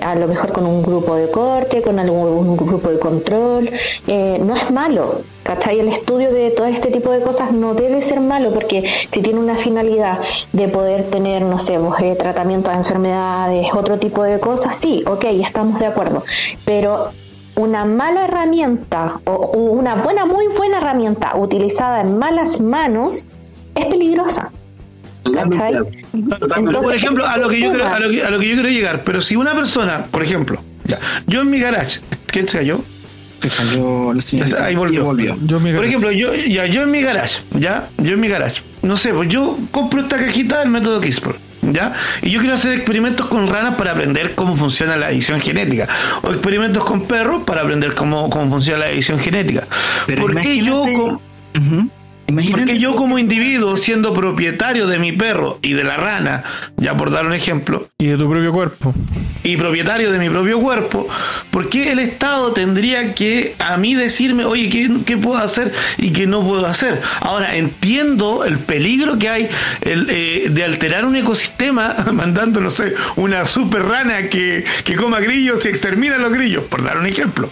A 0.03 0.15
lo 0.15 0.27
mejor 0.27 0.53
con 0.53 0.65
un 0.65 0.83
grupo 0.83 1.15
de 1.15 1.31
corte, 1.31 1.83
con 1.83 1.99
algún 1.99 2.57
grupo 2.57 2.89
de 2.91 2.99
control. 2.99 3.71
eh, 4.07 4.41
no 4.43 4.57
es 4.57 4.71
malo, 4.71 5.23
¿cachai? 5.43 5.79
El 5.81 5.89
estudio 5.89 6.33
de 6.33 6.51
todo 6.53 6.67
este 6.67 6.91
tipo 6.91 7.11
de 7.11 7.21
cosas 7.21 7.53
no 7.53 7.75
debe 7.75 8.01
ser 8.01 8.21
malo 8.21 8.53
porque 8.53 8.85
si 9.11 9.21
tiene 9.21 9.39
una 9.41 9.57
finalidad 9.57 10.21
de 10.53 10.69
poder 10.69 11.11
tener, 11.11 11.43
no 11.43 11.59
sé, 11.59 11.79
pues, 11.79 12.01
eh, 12.01 12.17
tratamiento 12.17 12.71
de 12.71 12.77
enfermedades, 12.77 13.69
otro 13.75 13.99
tipo 13.99 14.23
de 14.23 14.41
cosas, 14.41 14.77
sí, 14.77 15.05
ok, 15.07 15.25
estamos 15.25 15.79
de 15.81 15.87
acuerdo. 15.87 16.25
Pero 16.65 17.11
una 17.57 17.85
mala 17.85 18.25
herramienta 18.25 19.21
o 19.27 19.51
una 19.59 19.97
buena, 19.97 20.25
muy 20.25 20.47
buena 20.49 20.79
herramienta 20.79 21.37
utilizada 21.37 22.01
en 22.01 22.17
malas 22.17 22.61
manos 22.61 23.27
es 23.75 23.87
peligrosa. 23.87 24.51
Por 26.83 26.95
ejemplo, 26.95 27.27
a 27.27 27.37
lo 27.37 27.49
que 27.49 27.61
yo 27.61 27.73
tema- 27.73 27.95
a 27.95 28.01
lo 28.01 28.11
que, 28.11 28.23
a 28.23 28.31
lo 28.31 28.39
que 28.39 28.49
yo 28.49 28.55
quiero 28.55 28.69
llegar, 28.69 29.03
pero 29.05 29.21
si 29.21 29.37
una 29.37 29.55
persona, 29.55 30.07
por 30.11 30.23
ejemplo, 30.23 30.63
ya, 30.85 30.99
yo 31.27 31.41
en 31.43 31.51
mi 31.51 31.59
garage, 31.61 32.01
¿quién 32.27 32.47
se 32.49 32.59
cayó? 32.59 32.81
Se 33.43 33.49
cayó 33.49 34.13
la 34.13 34.21
señorita 34.21 34.65
Ahí 34.67 34.75
y 34.75 34.77
volvió. 34.77 35.05
volvió. 35.05 35.37
Yo 35.45 35.61
me 35.61 35.73
Por 35.75 35.85
ejemplo, 35.85 36.11
yo, 36.11 36.35
ya, 36.35 36.67
yo 36.67 36.83
en 36.83 36.91
mi 36.91 37.01
garage, 37.01 37.41
ya, 37.59 37.89
yo 37.99 38.13
en 38.15 38.21
mi 38.21 38.29
garage, 38.29 38.63
no 38.83 38.97
sé, 38.97 39.15
pues 39.15 39.29
yo 39.31 39.57
compro 39.71 40.01
esta 40.03 40.19
cajita 40.19 40.61
del 40.61 40.69
método 40.69 41.01
CRISPR, 41.01 41.37
¿ya? 41.73 41.95
Y 42.23 42.31
yo 42.31 42.41
quiero 42.41 42.55
hacer 42.55 42.73
experimentos 42.75 43.27
con 43.29 43.49
ranas 43.49 43.77
para 43.77 43.93
aprender 43.93 44.35
cómo 44.35 44.57
funciona 44.57 44.97
la 44.97 45.11
edición 45.11 45.41
genética, 45.41 45.89
o 46.23 46.31
experimentos 46.33 46.85
con 46.85 47.07
perros 47.07 47.43
para 47.45 47.63
aprender 47.63 47.95
cómo, 47.95 48.29
cómo 48.29 48.51
funciona 48.51 48.81
la 48.81 48.91
edición 48.91 49.19
genética. 49.19 49.67
Pero 50.07 50.23
¿Por 50.23 50.37
qué 50.39 50.59
yo, 50.63 50.83
Ujú. 50.83 51.89
Imagínate 52.31 52.63
porque 52.65 52.79
yo 52.79 52.95
como 52.97 53.19
individuo, 53.19 53.77
siendo 53.77 54.13
propietario 54.15 54.87
de 54.87 54.99
mi 54.99 55.13
perro 55.13 55.59
y 55.63 55.73
de 55.75 55.85
la 55.85 55.97
rana, 55.97 56.43
ya 56.77 56.97
por 56.97 57.11
dar 57.11 57.27
un 57.27 57.33
ejemplo, 57.35 57.89
Y 57.99 58.07
de 58.07 58.17
tu 58.17 58.29
propio 58.31 58.53
cuerpo. 58.53 58.95
y 59.43 59.57
propietario 59.57 60.11
de 60.13 60.19
mi 60.19 60.29
propio 60.31 60.61
cuerpo, 60.61 61.09
¿por 61.51 61.69
qué 61.69 61.93
el 61.93 61.99
Estado 61.99 62.53
tendría 62.53 63.15
que 63.15 63.55
a 63.59 63.77
mí 63.77 63.95
decirme, 63.95 64.45
oye, 64.45 64.69
¿qué, 64.69 64.89
qué 65.05 65.17
puedo 65.17 65.39
hacer 65.39 65.73
y 65.99 66.11
qué 66.13 66.27
no 66.27 66.43
puedo 66.47 66.67
hacer? 66.67 67.01
Ahora, 67.21 67.57
entiendo 67.57 68.45
el 68.45 68.59
peligro 68.59 69.19
que 69.19 69.29
hay 69.29 69.49
el, 69.83 70.07
eh, 70.11 70.49
de 70.51 70.65
alterar 70.65 71.05
un 71.05 71.17
ecosistema 71.17 71.97
mandando, 72.13 72.61
no 72.61 72.71
sé, 72.71 72.95
una 73.17 73.47
super 73.47 73.83
rana 73.85 74.29
que, 74.29 74.65
que 74.85 74.95
coma 74.97 75.21
grillos 75.21 75.65
y 75.65 75.69
extermina 75.69 76.17
a 76.17 76.19
los 76.19 76.33
grillos, 76.33 76.65
por 76.65 76.83
dar 76.85 76.99
un 76.99 77.07
ejemplo. 77.07 77.51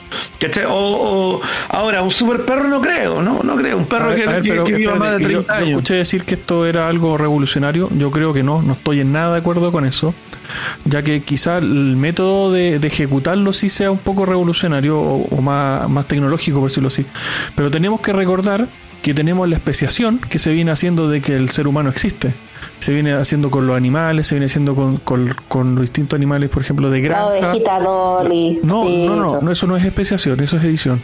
O, 0.68 0.70
o- 0.70 1.40
ahora, 1.70 2.02
un 2.02 2.10
super 2.10 2.44
perro 2.44 2.68
no 2.68 2.80
creo, 2.80 3.22
¿no? 3.22 3.40
No 3.42 3.56
creo, 3.56 3.76
un 3.78 3.86
perro 3.86 4.08
ver, 4.08 4.16
que, 4.16 4.22
a 4.24 4.32
ver, 4.32 4.42
que- 4.42 4.48
pero 4.50 4.64
que 4.70 4.76
viva 4.76 4.92
espérate, 4.94 5.10
más 5.12 5.18
de 5.18 5.22
yo- 5.22 5.28
30 5.44 5.52
yo, 5.52 5.58
años. 5.58 5.68
escuché 5.70 5.94
decir 5.94 6.24
que 6.24 6.34
esto 6.36 6.66
era 6.66 6.88
algo 6.88 7.16
revolucionario. 7.18 7.88
Yo 7.96 8.10
creo 8.10 8.32
que 8.32 8.42
no, 8.42 8.62
no 8.62 8.72
estoy 8.74 9.00
en 9.00 9.12
nada 9.12 9.32
de 9.32 9.38
acuerdo 9.38 9.70
con 9.72 9.84
eso. 9.84 10.14
Ya 10.84 11.02
que 11.02 11.22
quizá 11.22 11.58
el 11.58 11.96
método 11.96 12.50
de, 12.52 12.78
de 12.78 12.86
ejecutarlo 12.88 13.52
sí 13.52 13.68
sea 13.68 13.90
un 13.90 13.98
poco 13.98 14.24
revolucionario 14.26 14.98
o, 14.98 15.22
o 15.28 15.42
más, 15.42 15.88
más 15.90 16.06
tecnológico, 16.06 16.60
por 16.60 16.68
decirlo 16.70 16.88
así. 16.88 17.04
Pero 17.54 17.70
tenemos 17.70 18.00
que 18.00 18.12
recordar 18.12 18.68
que 19.02 19.14
tenemos 19.14 19.48
la 19.48 19.56
especiación 19.56 20.18
que 20.18 20.38
se 20.38 20.52
viene 20.52 20.70
haciendo 20.70 21.08
de 21.08 21.20
que 21.20 21.34
el 21.36 21.48
ser 21.50 21.68
humano 21.68 21.88
existe. 21.90 22.34
Se 22.80 22.92
viene 22.92 23.12
haciendo 23.12 23.50
con 23.50 23.66
los 23.66 23.76
animales, 23.76 24.26
se 24.26 24.34
viene 24.36 24.46
haciendo 24.46 24.74
con, 24.74 24.96
con- 24.98 25.34
con 25.48 25.74
los 25.74 25.82
distintos 25.82 26.16
animales, 26.16 26.48
por 26.50 26.62
ejemplo, 26.62 26.90
de 26.90 27.00
granja. 27.00 27.24
No, 28.62 28.84
sí, 28.86 29.06
no, 29.06 29.16
no, 29.16 29.40
no, 29.42 29.50
eso 29.50 29.66
no 29.66 29.76
es 29.76 29.84
especiación, 29.84 30.40
eso 30.40 30.56
es 30.56 30.64
edición. 30.64 31.00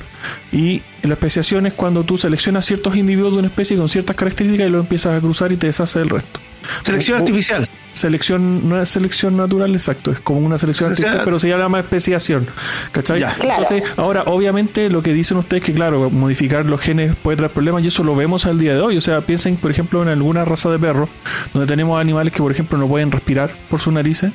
Y 0.52 0.82
la 1.02 1.14
especiación 1.14 1.66
es 1.66 1.74
cuando 1.74 2.04
tú 2.04 2.16
seleccionas 2.16 2.64
ciertos 2.64 2.96
individuos 2.96 3.32
de 3.32 3.38
una 3.40 3.48
especie 3.48 3.76
con 3.76 3.88
ciertas 3.88 4.16
características 4.16 4.66
y 4.68 4.70
lo 4.70 4.80
empiezas 4.80 5.16
a 5.16 5.20
cruzar 5.20 5.52
y 5.52 5.56
te 5.56 5.66
deshaces 5.66 5.94
del 5.96 6.10
resto. 6.10 6.40
Selección 6.82 7.18
O- 7.18 7.20
artificial. 7.22 7.68
Selección, 7.92 8.68
no 8.68 8.82
es 8.82 8.88
selección 8.88 9.36
natural, 9.36 9.72
exacto, 9.72 10.10
es 10.10 10.18
como 10.20 10.40
una 10.40 10.58
selección 10.58 10.90
artificial, 10.90 11.22
pero 11.24 11.38
se 11.38 11.48
llama 11.48 11.78
especiación. 11.78 12.48
¿Cachai? 12.90 13.20
Ya. 13.20 13.32
Claro. 13.32 13.62
Entonces, 13.62 13.88
ahora, 13.96 14.24
obviamente, 14.26 14.90
lo 14.90 15.00
que 15.00 15.12
dicen 15.12 15.36
ustedes 15.36 15.62
que, 15.62 15.72
claro, 15.72 16.10
modificar 16.10 16.64
los 16.66 16.80
genes 16.80 17.14
puede 17.14 17.36
traer 17.36 17.52
problemas 17.52 17.84
y 17.84 17.88
eso 17.88 18.02
lo 18.02 18.16
vemos 18.16 18.46
al 18.46 18.58
día 18.58 18.74
de 18.74 18.80
hoy. 18.80 18.96
O 18.96 19.00
sea, 19.00 19.20
piensen, 19.20 19.56
por 19.56 19.70
ejemplo, 19.70 20.02
en 20.02 20.08
alguna 20.08 20.44
raza 20.44 20.70
de 20.70 20.78
perros, 20.80 21.08
donde 21.52 21.68
tenemos 21.68 22.00
animales 22.00 22.32
que, 22.32 22.40
por 22.42 22.50
ejemplo, 22.50 22.76
no 22.78 22.88
pueden 22.88 23.12
respirar 23.12 23.52
por 23.70 23.78
sus 23.78 23.92
narices. 23.92 24.32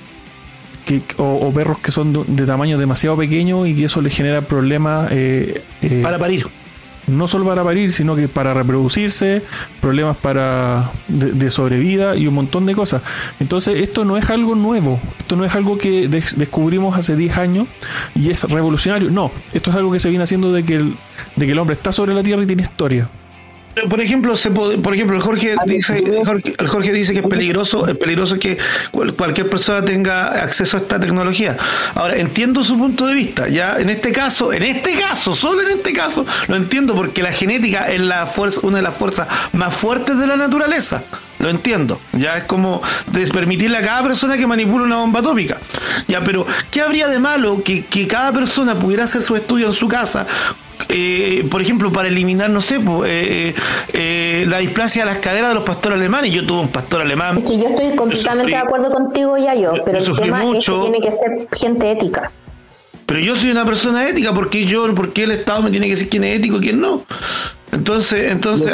Que, 0.86 1.02
o, 1.18 1.26
o 1.48 1.54
perros 1.54 1.78
que 1.80 1.92
son 1.92 2.14
de, 2.14 2.24
de 2.28 2.46
tamaño 2.48 2.78
demasiado 2.78 3.16
pequeño 3.18 3.66
y 3.68 3.76
que 3.76 3.84
eso 3.86 4.02
les 4.02 4.16
genera 4.16 4.42
problemas 4.42 5.10
eh, 5.12 5.62
eh, 5.82 6.00
Para 6.02 6.18
parir. 6.18 6.48
No 7.10 7.28
solo 7.28 7.46
para 7.46 7.64
parir, 7.64 7.92
sino 7.92 8.16
que 8.16 8.28
para 8.28 8.54
reproducirse, 8.54 9.42
problemas 9.82 10.16
para 10.18 10.92
de, 11.08 11.32
de 11.34 11.50
sobrevida 11.50 12.16
y 12.16 12.28
un 12.28 12.34
montón 12.36 12.66
de 12.66 12.76
cosas. 12.76 13.02
Entonces, 13.40 13.80
esto 13.82 14.06
no 14.06 14.18
es 14.18 14.30
algo 14.30 14.56
nuevo, 14.56 15.00
esto 15.18 15.36
no 15.36 15.46
es 15.46 15.56
algo 15.56 15.78
que 15.78 16.08
des- 16.08 16.38
descubrimos 16.38 16.96
hace 16.98 17.16
10 17.16 17.38
años 17.38 17.68
y 18.16 18.30
es 18.32 18.44
revolucionario. 18.44 19.10
No, 19.12 19.32
esto 19.54 19.72
es 19.72 19.76
algo 19.78 19.92
que 19.92 20.00
se 20.00 20.10
viene 20.10 20.24
haciendo 20.24 20.52
de 20.54 20.64
que 20.64 20.76
el, 20.76 20.96
de 21.36 21.46
que 21.46 21.52
el 21.52 21.60
hombre 21.60 21.74
está 21.76 21.92
sobre 21.92 22.14
la 22.14 22.24
Tierra 22.24 22.44
y 22.44 22.46
tiene 22.48 22.62
historia. 22.64 23.10
Por 23.90 24.02
ejemplo, 24.02 24.36
se 24.36 24.52
por 24.52 24.94
ejemplo, 24.94 25.20
Jorge 25.22 25.56
dice, 25.66 26.04
el 26.58 26.68
Jorge, 26.68 26.92
dice 26.92 27.14
que 27.14 27.20
es 27.20 27.28
peligroso, 27.28 27.88
es 27.88 27.96
peligroso 27.98 28.38
que 28.38 28.58
cualquier 29.16 29.50
persona 29.50 29.84
tenga 29.86 30.28
acceso 30.44 30.78
a 30.78 30.80
esta 30.82 31.00
tecnología. 31.00 31.58
Ahora, 31.96 32.18
entiendo 32.18 32.64
su 32.64 32.78
punto 32.78 33.08
de 33.08 33.14
vista. 33.14 33.48
Ya 33.48 33.78
en 33.78 33.90
este 33.90 34.12
caso, 34.12 34.52
en 34.52 34.64
este 34.64 34.98
caso, 34.98 35.36
solo 35.36 35.62
en 35.62 35.78
este 35.78 35.94
caso, 35.94 36.26
lo 36.48 36.56
entiendo 36.56 36.96
porque 36.96 37.24
la 37.24 37.32
genética 37.32 37.88
es 37.88 38.02
la 38.02 38.26
fuerza, 38.26 38.62
una 38.64 38.78
de 38.78 38.84
las 38.84 38.98
fuerzas 38.98 39.28
más 39.54 39.76
fuertes 39.76 40.18
de 40.18 40.28
la 40.28 40.36
naturaleza. 40.36 41.04
Lo 41.40 41.50
entiendo. 41.50 42.00
Ya 42.14 42.38
es 42.38 42.44
como 42.44 42.82
permitirle 43.34 43.78
a 43.78 43.82
cada 43.82 44.04
persona 44.04 44.38
que 44.38 44.46
manipule 44.46 44.84
una 44.84 44.98
bomba 44.98 45.22
atómica. 45.22 45.58
Ya, 46.08 46.22
pero 46.22 46.46
¿qué 46.70 46.82
habría 46.82 47.08
de 47.08 47.20
malo 47.20 47.64
que, 47.64 47.86
que 47.86 48.08
cada 48.08 48.32
persona 48.32 48.78
pudiera 48.78 49.06
hacer 49.06 49.22
su 49.22 49.36
estudio 49.36 49.68
en 49.68 49.74
su 49.74 49.88
casa 49.88 50.26
eh, 50.88 51.46
por 51.52 51.62
ejemplo, 51.62 51.92
para 51.92 52.08
eliminar, 52.08 52.50
no 52.50 52.62
sé, 52.62 52.80
eh, 53.06 53.54
eh, 53.94 54.46
la 54.48 54.60
displasia 54.60 55.04
de 55.04 55.12
las 55.12 55.20
caderas 55.20 55.50
de 55.50 55.56
los 55.56 55.64
pastores 55.64 56.00
alemanes. 56.00 56.32
Yo 56.32 56.46
tuve 56.46 56.62
un 56.62 56.70
pastor 56.70 57.02
alemán. 57.02 57.40
Es 57.40 57.44
que 57.50 57.58
yo 57.58 57.68
estoy 57.68 57.96
completamente 57.96 58.52
de 58.52 58.58
acuerdo 58.58 58.90
contigo, 58.90 59.38
ya 59.38 59.54
yo, 59.56 59.74
pero 59.86 60.00
el 60.00 60.16
tema 60.16 60.40
mucho. 60.40 60.80
es 60.80 60.86
que 60.86 60.92
tiene 60.92 61.10
que 61.10 61.18
ser 61.18 61.60
gente 61.60 61.92
ética. 61.92 62.32
Pero 63.06 63.20
yo 63.20 63.36
soy 63.36 63.52
una 63.52 63.66
persona 63.66 64.08
ética, 64.08 64.34
porque 64.34 64.66
yo, 64.66 64.94
porque 64.96 65.24
el 65.24 65.32
Estado 65.32 65.64
me 65.64 65.72
tiene 65.72 65.88
que 65.88 65.94
decir 65.94 66.10
quién 66.10 66.24
es 66.24 66.40
ético 66.40 66.58
y 66.58 66.62
quién 66.62 66.80
no? 66.80 67.04
Entonces, 67.72 68.32
entonces. 68.32 68.68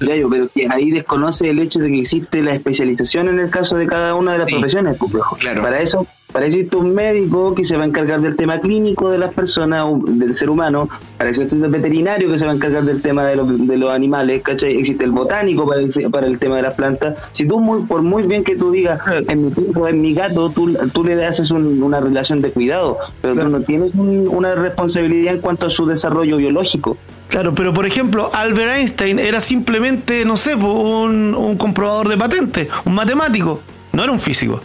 Ya, 0.00 0.14
yo, 0.14 0.28
pero 0.30 0.48
que 0.54 0.68
ahí 0.70 0.90
desconoce 0.90 1.50
el 1.50 1.58
hecho 1.58 1.78
de 1.78 1.88
que 1.88 2.00
existe 2.00 2.42
la 2.42 2.54
especialización 2.54 3.28
en 3.28 3.38
el 3.38 3.50
caso 3.50 3.76
de 3.76 3.86
cada 3.86 4.14
una 4.14 4.32
de 4.32 4.38
las 4.38 4.48
profesiones, 4.48 4.96
pues, 4.98 5.24
claro. 5.38 5.62
Para 5.62 5.80
eso 5.80 6.06
para 6.32 6.46
eso 6.46 6.56
existe 6.56 6.76
un 6.78 6.94
médico 6.94 7.54
que 7.54 7.64
se 7.64 7.76
va 7.76 7.84
a 7.84 7.86
encargar 7.86 8.20
del 8.20 8.36
tema 8.36 8.58
clínico 8.58 9.10
de 9.10 9.18
las 9.18 9.32
personas, 9.34 9.86
del 10.04 10.34
ser 10.34 10.50
humano. 10.50 10.88
Para 11.18 11.30
eso 11.30 11.42
existe 11.42 11.64
un 11.64 11.70
veterinario 11.70 12.30
que 12.30 12.38
se 12.38 12.46
va 12.46 12.52
a 12.52 12.54
encargar 12.54 12.84
del 12.84 13.02
tema 13.02 13.24
de, 13.24 13.36
de 13.36 13.76
los 13.76 13.90
animales, 13.90 14.42
¿cachai? 14.42 14.76
Existe 14.78 15.04
el 15.04 15.12
botánico 15.12 15.66
para 15.66 15.80
el, 15.80 16.10
para 16.10 16.26
el 16.26 16.38
tema 16.38 16.56
de 16.56 16.62
las 16.62 16.74
plantas. 16.74 17.30
Si 17.32 17.46
tú, 17.46 17.60
muy, 17.60 17.84
por 17.84 18.02
muy 18.02 18.22
bien 18.22 18.44
que 18.44 18.56
tú 18.56 18.70
digas, 18.70 19.00
en 19.28 19.44
mi 19.44 19.50
perro, 19.50 19.88
en 19.88 20.00
mi 20.00 20.14
gato, 20.14 20.50
tú, 20.50 20.74
tú 20.92 21.04
le 21.04 21.24
haces 21.24 21.50
una 21.50 22.00
relación 22.00 22.40
de 22.40 22.50
cuidado, 22.50 22.98
pero 23.20 23.34
tú 23.34 23.48
no 23.48 23.60
tienes 23.60 23.92
una 23.94 24.54
responsabilidad 24.54 25.34
en 25.34 25.40
cuanto 25.40 25.66
a 25.66 25.70
su 25.70 25.86
desarrollo 25.86 26.38
biológico. 26.38 26.96
Claro, 27.28 27.54
pero 27.54 27.72
por 27.72 27.86
ejemplo, 27.86 28.30
Albert 28.32 28.76
Einstein 28.76 29.18
era 29.18 29.40
simplemente, 29.40 30.24
no 30.24 30.36
sé, 30.36 30.54
un, 30.54 31.34
un 31.34 31.56
comprobador 31.56 32.08
de 32.08 32.16
patentes, 32.16 32.68
un 32.84 32.94
matemático, 32.94 33.60
no 33.92 34.02
era 34.02 34.12
un 34.12 34.20
físico. 34.20 34.60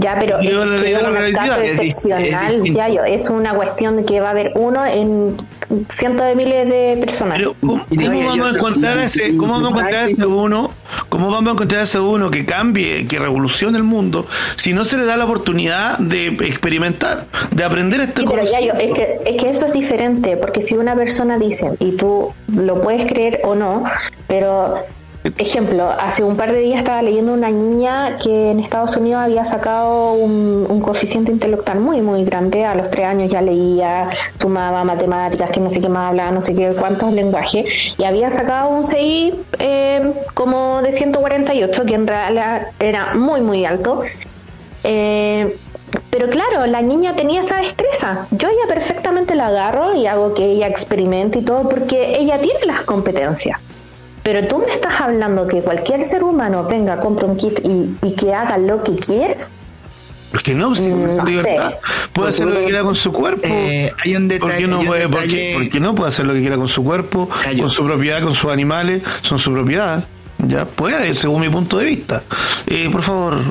Ya, 0.00 0.16
pero 0.18 0.38
es, 0.38 0.46
un 0.54 1.32
caso 1.32 1.60
excepcional, 1.60 2.62
ya 2.64 2.88
yo, 2.88 3.02
es 3.02 3.28
una 3.28 3.54
cuestión 3.54 3.96
de 3.96 4.04
que 4.04 4.20
va 4.20 4.28
a 4.28 4.30
haber 4.30 4.52
uno 4.54 4.86
en 4.86 5.36
cientos 5.88 6.26
de 6.26 6.36
miles 6.36 6.68
de 6.68 6.98
personas. 7.00 7.40
¿cómo, 7.60 7.84
vamos 7.90 8.46
a 8.46 8.50
encontrar 8.50 8.98
ese, 8.98 9.36
cómo 9.36 9.54
vamos 9.54 9.68
a 9.68 9.70
encontrar 9.70 10.04
ese 10.04 10.26
uno, 10.26 10.70
cómo 11.08 11.30
vamos 11.30 11.48
a 11.50 11.52
encontrar 11.54 11.82
ese 11.82 11.98
uno 11.98 12.30
que 12.30 12.46
cambie, 12.46 13.06
que 13.06 13.18
revolucione 13.18 13.76
el 13.76 13.84
mundo, 13.84 14.26
si 14.56 14.72
no 14.72 14.84
se 14.84 14.98
le 14.98 15.04
da 15.04 15.16
la 15.16 15.24
oportunidad 15.24 15.98
de 15.98 16.28
experimentar, 16.28 17.26
de 17.50 17.64
aprender 17.64 18.00
este 18.00 18.22
sí, 18.22 18.28
pero 18.30 18.44
ya 18.44 18.60
yo, 18.60 18.74
es 18.74 18.92
que, 18.92 19.20
es 19.26 19.36
que 19.42 19.50
eso 19.50 19.66
es 19.66 19.72
diferente, 19.72 20.36
porque 20.36 20.62
si 20.62 20.76
una 20.76 20.94
persona 20.94 21.38
dice, 21.38 21.72
y 21.80 21.92
tú 21.92 22.32
lo 22.46 22.80
puedes 22.80 23.06
creer 23.06 23.40
o 23.42 23.56
no, 23.56 23.84
pero 24.28 24.76
Ejemplo, 25.24 25.90
hace 25.90 26.22
un 26.22 26.36
par 26.36 26.52
de 26.52 26.60
días 26.60 26.78
estaba 26.78 27.02
leyendo 27.02 27.32
una 27.32 27.50
niña 27.50 28.18
que 28.22 28.52
en 28.52 28.60
Estados 28.60 28.96
Unidos 28.96 29.22
había 29.22 29.44
sacado 29.44 30.12
un, 30.12 30.80
coeficiente 30.80 31.32
intelectual 31.32 31.80
muy, 31.80 32.00
muy 32.00 32.24
grande. 32.24 32.64
A 32.64 32.74
los 32.74 32.88
tres 32.88 33.06
años 33.06 33.30
ya 33.30 33.42
leía, 33.42 34.10
sumaba 34.40 34.84
matemáticas, 34.84 35.50
que 35.50 35.60
no 35.60 35.70
sé 35.70 35.80
qué 35.80 35.88
más 35.88 36.10
hablaba, 36.10 36.30
no 36.30 36.40
sé 36.40 36.54
qué 36.54 36.72
cuántos 36.78 37.12
lenguajes. 37.12 37.94
Y 37.98 38.04
había 38.04 38.30
sacado 38.30 38.70
un 38.70 38.84
CI 38.84 39.34
eh, 39.58 40.12
como 40.34 40.82
de 40.82 40.92
148, 40.92 41.84
que 41.84 41.94
en 41.94 42.06
realidad 42.06 42.68
era 42.78 43.14
muy, 43.14 43.40
muy 43.40 43.64
alto. 43.64 44.02
Eh, 44.84 45.56
pero 46.10 46.28
claro, 46.28 46.66
la 46.66 46.80
niña 46.80 47.14
tenía 47.14 47.40
esa 47.40 47.56
destreza. 47.56 48.28
Yo 48.30 48.48
ya 48.48 48.72
perfectamente 48.72 49.34
la 49.34 49.48
agarro 49.48 49.94
y 49.94 50.06
hago 50.06 50.32
que 50.32 50.44
ella 50.44 50.68
experimente 50.68 51.40
y 51.40 51.42
todo 51.42 51.68
porque 51.68 52.18
ella 52.18 52.38
tiene 52.40 52.66
las 52.66 52.82
competencias. 52.82 53.58
Pero 54.30 54.46
tú 54.46 54.58
me 54.58 54.66
estás 54.74 55.00
hablando 55.00 55.48
que 55.48 55.62
cualquier 55.62 56.04
ser 56.04 56.22
humano 56.22 56.66
venga, 56.68 57.00
compre 57.00 57.24
un 57.24 57.38
kit 57.38 57.60
y, 57.64 58.12
que 58.12 58.34
haga 58.34 58.58
lo 58.58 58.82
que 58.82 58.94
quiere. 58.96 59.36
Porque 60.30 60.54
no, 60.54 60.74
si 60.74 60.86
libertad. 61.24 61.76
Puede 62.12 62.28
hacer 62.28 62.46
lo 62.46 62.56
que 62.56 62.64
quiera 62.64 62.82
con 62.82 62.94
su 62.94 63.10
cuerpo. 63.10 63.48
Eh, 63.48 63.90
hay 64.04 64.16
un 64.16 64.28
detalle. 64.28 64.52
¿Por 64.52 64.58
qué 64.58 64.68
no, 64.68 64.80
puede, 64.82 65.08
porque, 65.08 65.80
no 65.80 65.94
puede 65.94 66.08
hacer 66.10 66.26
lo 66.26 66.34
que 66.34 66.40
quiera 66.40 66.56
con 66.58 66.68
su 66.68 66.84
cuerpo, 66.84 67.26
con 67.58 67.70
su 67.70 67.86
propiedad, 67.86 68.22
con 68.22 68.34
sus 68.34 68.50
animales? 68.50 69.02
Son 69.22 69.38
su 69.38 69.50
propiedad. 69.50 70.04
Ya 70.46 70.66
puede, 70.66 71.14
según 71.14 71.40
mi 71.40 71.48
punto 71.48 71.78
de 71.78 71.86
vista. 71.86 72.22
Eh, 72.66 72.90
por 72.92 73.02
favor, 73.02 73.42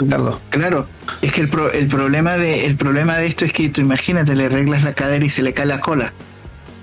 Ricardo. 0.00 0.40
Claro, 0.48 0.88
es 1.22 1.30
que 1.30 1.42
el, 1.42 1.50
el, 1.74 1.86
problema 1.86 2.36
de, 2.36 2.66
el 2.66 2.76
problema 2.76 3.18
de 3.18 3.26
esto 3.26 3.44
es 3.44 3.52
que 3.52 3.68
tú 3.68 3.82
imagínate, 3.82 4.34
le 4.34 4.46
arreglas 4.46 4.82
la 4.82 4.94
cadera 4.94 5.24
y 5.24 5.30
se 5.30 5.42
le 5.44 5.52
cae 5.52 5.66
la 5.66 5.78
cola. 5.78 6.12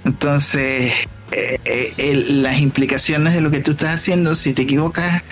Entonces, 0.05 0.93
eh, 1.31 1.59
eh, 1.97 2.13
las 2.27 2.59
implicaciones 2.59 3.33
de 3.33 3.41
lo 3.41 3.51
que 3.51 3.61
tú 3.61 3.71
estás 3.71 3.95
haciendo, 3.95 4.35
si 4.35 4.53
te 4.53 4.63
equivocas, 4.63 5.23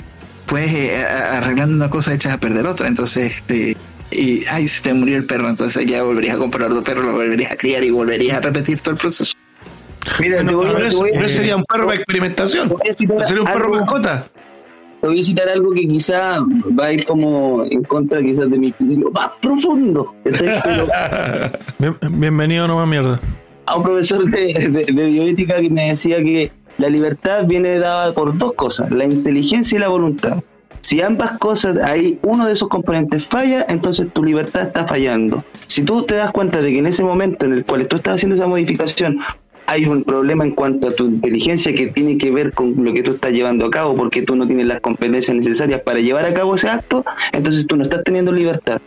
puedes 0.45 0.73
eh, 0.73 1.05
arreglando 1.05 1.75
una 1.75 1.89
cosa 1.89 2.13
echas 2.13 2.33
a 2.33 2.39
perder 2.39 2.65
otra. 2.67 2.87
Entonces, 2.87 3.37
este, 3.37 3.75
y 4.11 4.45
ay, 4.49 4.67
se 4.67 4.81
te 4.81 4.93
murió 4.93 5.17
el 5.17 5.25
perro, 5.25 5.49
entonces 5.49 5.85
ya 5.85 6.01
volverías 6.03 6.35
a 6.35 6.39
comprar 6.39 6.69
otro 6.71 6.83
perro, 6.83 7.03
lo 7.03 7.11
volverías 7.11 7.51
a 7.51 7.57
criar 7.57 7.83
y 7.83 7.91
volverías 7.91 8.37
a 8.37 8.41
repetir 8.41 8.79
todo 8.79 8.91
el 8.91 8.97
proceso. 8.97 9.33
Mira, 10.19 10.41
no, 10.41 10.63
sería 11.27 11.57
un 11.57 11.65
perro 11.65 11.85
para 11.85 11.97
experimentación, 11.97 12.73
sería 13.27 13.41
un 13.41 13.47
perro 13.47 13.73
mascota. 13.73 14.25
Te 15.01 15.07
voy 15.07 15.19
a 15.19 15.23
citar 15.23 15.47
algo 15.49 15.71
que 15.71 15.87
quizá 15.87 16.39
va 16.77 16.87
a 16.87 16.93
ir 16.93 17.05
como 17.05 17.65
en 17.69 17.83
contra 17.83 18.21
quizás 18.21 18.49
de 18.49 18.57
mi 18.57 18.73
más 19.13 19.31
profundo. 19.41 20.15
Bienvenido 22.11 22.65
a 22.65 22.67
Nueva 22.67 22.85
Mierda 22.85 23.19
a 23.69 23.75
un 23.75 23.83
profesor 23.83 24.29
de, 24.29 24.85
bioética 24.91 25.61
que 25.61 25.69
me 25.69 25.89
decía 25.89 26.17
que 26.17 26.51
la 26.79 26.89
libertad 26.89 27.45
viene 27.45 27.77
dada 27.77 28.13
por 28.13 28.35
dos 28.37 28.53
cosas, 28.53 28.89
la 28.89 29.05
inteligencia 29.05 29.75
y 29.75 29.79
la 29.79 29.89
voluntad. 29.89 30.41
Si 30.81 31.01
ambas 31.01 31.37
cosas, 31.37 31.77
hay 31.77 32.17
uno 32.23 32.47
de 32.47 32.53
esos 32.53 32.67
componentes 32.67 33.27
falla, 33.27 33.65
entonces 33.69 34.11
tu 34.11 34.23
libertad 34.23 34.63
está 34.63 34.87
fallando. 34.87 35.37
Si 35.67 35.83
tú 35.83 36.03
te 36.03 36.15
das 36.15 36.31
cuenta 36.31 36.61
de 36.61 36.71
que 36.71 36.79
en 36.79 36.87
ese 36.87 37.03
momento 37.03 37.45
en 37.45 37.53
el 37.53 37.65
cual 37.65 37.85
tú 37.87 37.97
estás 37.97 38.15
haciendo 38.15 38.35
esa 38.35 38.47
modificación, 38.47 39.19
hay 39.67 39.85
un 39.85 40.03
problema 40.03 40.45
en 40.45 40.51
cuanto 40.51 40.87
a 40.87 40.91
tu 40.93 41.05
inteligencia 41.05 41.75
que 41.75 41.87
tiene 41.87 42.17
que 42.17 42.31
ver 42.31 42.53
con 42.53 42.83
lo 42.83 42.91
que 42.91 43.03
tú 43.03 43.11
estás 43.11 43.33
llevando 43.33 43.67
a 43.67 43.69
cabo, 43.69 43.95
porque 43.95 44.23
tú 44.23 44.35
no 44.35 44.47
tienes 44.47 44.65
las 44.65 44.79
competencias 44.79 45.35
necesarias 45.35 45.81
para 45.81 45.99
llevar 45.99 46.25
a 46.25 46.33
cabo 46.33 46.55
ese 46.55 46.69
acto, 46.69 47.05
entonces 47.33 47.67
tú 47.67 47.75
no 47.75 47.83
estás 47.83 48.03
teniendo 48.03 48.31
libertad 48.31 48.81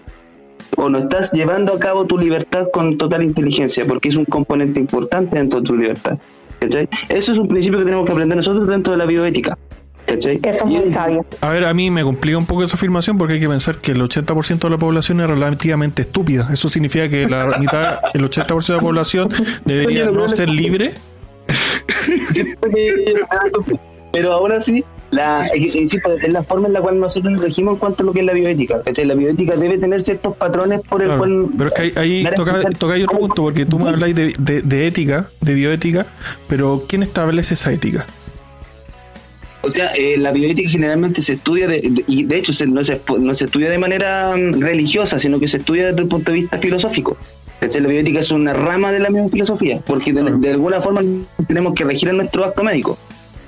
o 0.77 0.89
no 0.89 0.99
estás 0.99 1.33
llevando 1.33 1.75
a 1.75 1.79
cabo 1.79 2.07
tu 2.07 2.19
libertad 2.19 2.69
con 2.73 2.99
total 2.99 3.23
inteligencia, 3.23 3.87
porque 3.87 4.09
es 4.09 4.17
un 4.17 4.25
componente 4.25 4.81
importante 4.81 5.39
dentro 5.39 5.61
de 5.61 5.67
tu 5.67 5.77
libertad. 5.77 6.19
¿cachai? 6.61 6.89
Eso 7.09 7.33
es 7.33 7.39
un 7.39 7.49
principio 7.49 7.79
que 7.79 7.85
tenemos 7.85 8.07
que 8.07 8.13
aprender 8.13 8.37
nosotros 8.37 8.67
dentro 8.69 8.93
de 8.93 8.99
la 8.99 9.07
bioética. 9.07 9.59
¿cachai? 10.07 10.41
Eso 10.43 10.65
es 10.65 10.71
muy 10.71 10.93
sabio. 10.93 11.25
A 11.41 11.51
ver, 11.51 11.65
a 11.65 11.75
mí 11.75 11.91
me 11.91 12.03
complica 12.03 12.39
un 12.39 12.47
poco 12.47 12.63
esa 12.65 12.77
afirmación 12.77 13.19
porque 13.19 13.35
hay 13.35 13.41
que 13.41 13.49
pensar 13.49 13.79
que 13.79 13.93
el 13.93 14.01
80% 14.01 14.59
de 14.61 14.71
la 14.71 14.79
población 14.79 15.21
es 15.21 15.29
relativamente 15.29 16.03
estúpida. 16.03 16.49
Eso 16.53 16.69
significa 16.69 17.09
que 17.09 17.29
la 17.29 17.59
mitad, 17.61 17.99
el 18.15 18.23
80% 18.23 18.67
de 18.67 18.75
la 18.75 18.81
población 18.81 19.29
debería 19.65 20.07
no 20.07 20.29
ser 20.29 20.49
libre. 20.49 20.95
Pero 24.13 24.33
ahora 24.33 24.61
sí 24.61 24.85
la, 25.13 25.47
insisto, 25.57 26.13
es 26.13 26.29
la 26.29 26.43
forma 26.43 26.67
en 26.67 26.73
la 26.73 26.81
cual 26.81 26.99
nosotros 26.99 27.33
nos 27.35 27.43
regimos 27.43 27.75
en 27.75 27.79
cuanto 27.79 28.03
a 28.03 28.07
lo 28.07 28.13
que 28.13 28.21
es 28.21 28.27
la 28.27 28.33
bioética. 28.33 28.83
¿cachai? 28.83 29.05
La 29.05 29.15
bioética 29.15 29.57
debe 29.57 29.79
tener 29.79 30.03
ciertos 30.03 30.37
patrones 30.37 30.81
por 30.89 31.03
el 31.03 31.17
cual. 31.17 31.49
Pero 31.57 31.71
es 31.71 31.93
que 31.93 32.01
ahí, 32.01 32.27
toca, 32.35 32.55
otro 32.57 33.19
punto, 33.19 33.43
porque 33.43 33.65
tú 33.65 33.79
me 33.79 33.91
habláis 33.91 34.17
de, 34.17 34.33
de, 34.39 34.87
ética, 34.87 35.31
de 35.41 35.55
bioética, 35.55 36.07
pero 36.49 36.85
¿quién 36.89 37.03
establece 37.03 37.55
esa 37.55 37.73
ética? 37.73 38.07
O 39.65 39.71
sea, 39.71 39.89
eh, 39.97 40.17
la 40.19 40.33
bioética 40.33 40.69
generalmente 40.69 41.23
se 41.23 41.35
estudia, 41.35 41.69
de, 41.69 42.03
y 42.09 42.25
de 42.25 42.37
hecho 42.39 42.53
no, 42.67 42.85
se, 42.85 43.01
no 43.21 43.35
se 43.35 43.45
estudia 43.45 43.71
de 43.71 43.79
manera 43.79 44.35
mm, 44.37 44.61
religiosa, 44.61 45.21
sino 45.21 45.39
que 45.39 45.47
se 45.47 45.59
estudia 45.59 45.87
desde 45.87 46.01
el 46.01 46.09
punto 46.09 46.33
de 46.33 46.39
vista 46.39 46.59
filosófico. 46.59 47.17
La 47.61 47.89
bioética 47.89 48.19
es 48.19 48.33
una 48.33 48.53
rama 48.53 48.91
de 48.91 48.99
la 48.99 49.09
misma 49.09 49.29
filosofía, 49.29 49.81
porque 49.87 50.13
de, 50.13 50.23
de 50.39 50.51
alguna 50.51 50.81
forma 50.81 51.01
tenemos 51.47 51.75
que 51.75 51.85
regir 51.85 52.09
en 52.09 52.17
nuestro 52.17 52.45
acto 52.45 52.65
médico. 52.65 52.99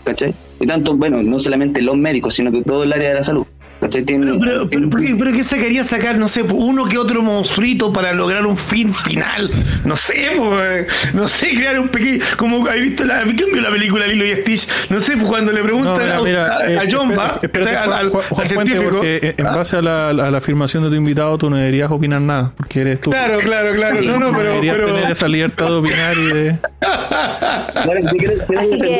¿cachai? 0.05 0.35
Y 0.61 0.67
tanto, 0.67 0.97
bueno, 0.97 1.23
no 1.23 1.39
solamente 1.39 1.83
los 1.83 1.97
médicos, 1.97 2.35
sino 2.35 2.53
que 2.53 2.63
todo 2.63 2.85
el 2.85 2.93
área 2.93 3.11
de 3.11 3.15
la 3.17 3.25
salud. 3.25 3.47
¿Cachai? 3.81 4.03
Tiene, 4.03 4.33
Pero, 4.41 4.69
pero, 4.69 4.89
pero, 4.91 5.17
pero 5.19 5.33
¿qué 5.33 5.43
se 5.45 5.59
quería 5.59 5.85
sacar? 5.85 6.17
No 6.19 6.29
sé, 6.29 6.43
uno 6.43 6.85
que 6.87 6.97
otro 6.99 7.23
monstruito 7.23 7.93
para 7.93 8.13
lograr 8.13 8.47
un 8.47 8.57
fin 8.57 8.95
final. 8.95 9.51
No 9.85 9.95
sé, 9.97 10.31
pues, 10.37 10.87
no 11.15 11.29
sé, 11.29 11.51
crear 11.55 11.79
un 11.79 11.89
pequeño. 11.89 12.25
Como 12.37 12.67
has 12.67 12.77
visto 12.81 13.05
la, 13.05 13.23
¿quién 13.23 13.53
vio 13.53 13.61
la 13.61 13.71
película 13.71 14.07
Lilo 14.07 14.25
y 14.25 14.33
Stitch? 14.37 14.69
No 14.91 15.01
sé, 15.01 15.13
pues 15.17 15.27
cuando 15.29 15.53
le 15.53 15.63
preguntan 15.63 15.97
No, 16.09 16.23
mira, 16.25 16.47
a, 16.57 16.59
mira, 16.67 16.81
a 16.81 16.85
eh, 16.85 16.89
John 16.91 17.13
espera- 17.43 17.87
va, 17.89 17.99
al, 17.99 18.11
Juan- 18.11 18.25
Juan 18.31 18.47
científico. 18.47 18.91
porque 18.91 19.35
en 19.37 19.45
base 19.45 19.77
a 19.77 19.83
la, 19.83 20.09
a 20.11 20.13
la 20.13 20.39
afirmación 20.39 20.83
de 20.85 20.91
tu 20.91 20.97
invitado, 20.97 21.37
tú 21.39 21.51
no 21.51 21.57
deberías 21.57 21.91
opinar 21.91 22.21
nada, 22.21 22.53
porque 22.57 22.81
eres 22.81 23.01
tú. 23.01 23.11
Claro, 23.11 23.39
claro, 23.39 23.75
claro. 23.75 24.01
No, 24.03 24.19
no, 24.19 24.33
pero. 24.33 24.51
deberías 24.51 24.77
pero 24.77 24.95
tener 24.95 25.11
esa 25.11 25.29
libertad 25.29 25.67
de 25.67 25.73
opinar 25.75 26.17
y 26.17 26.27
de. 26.33 26.59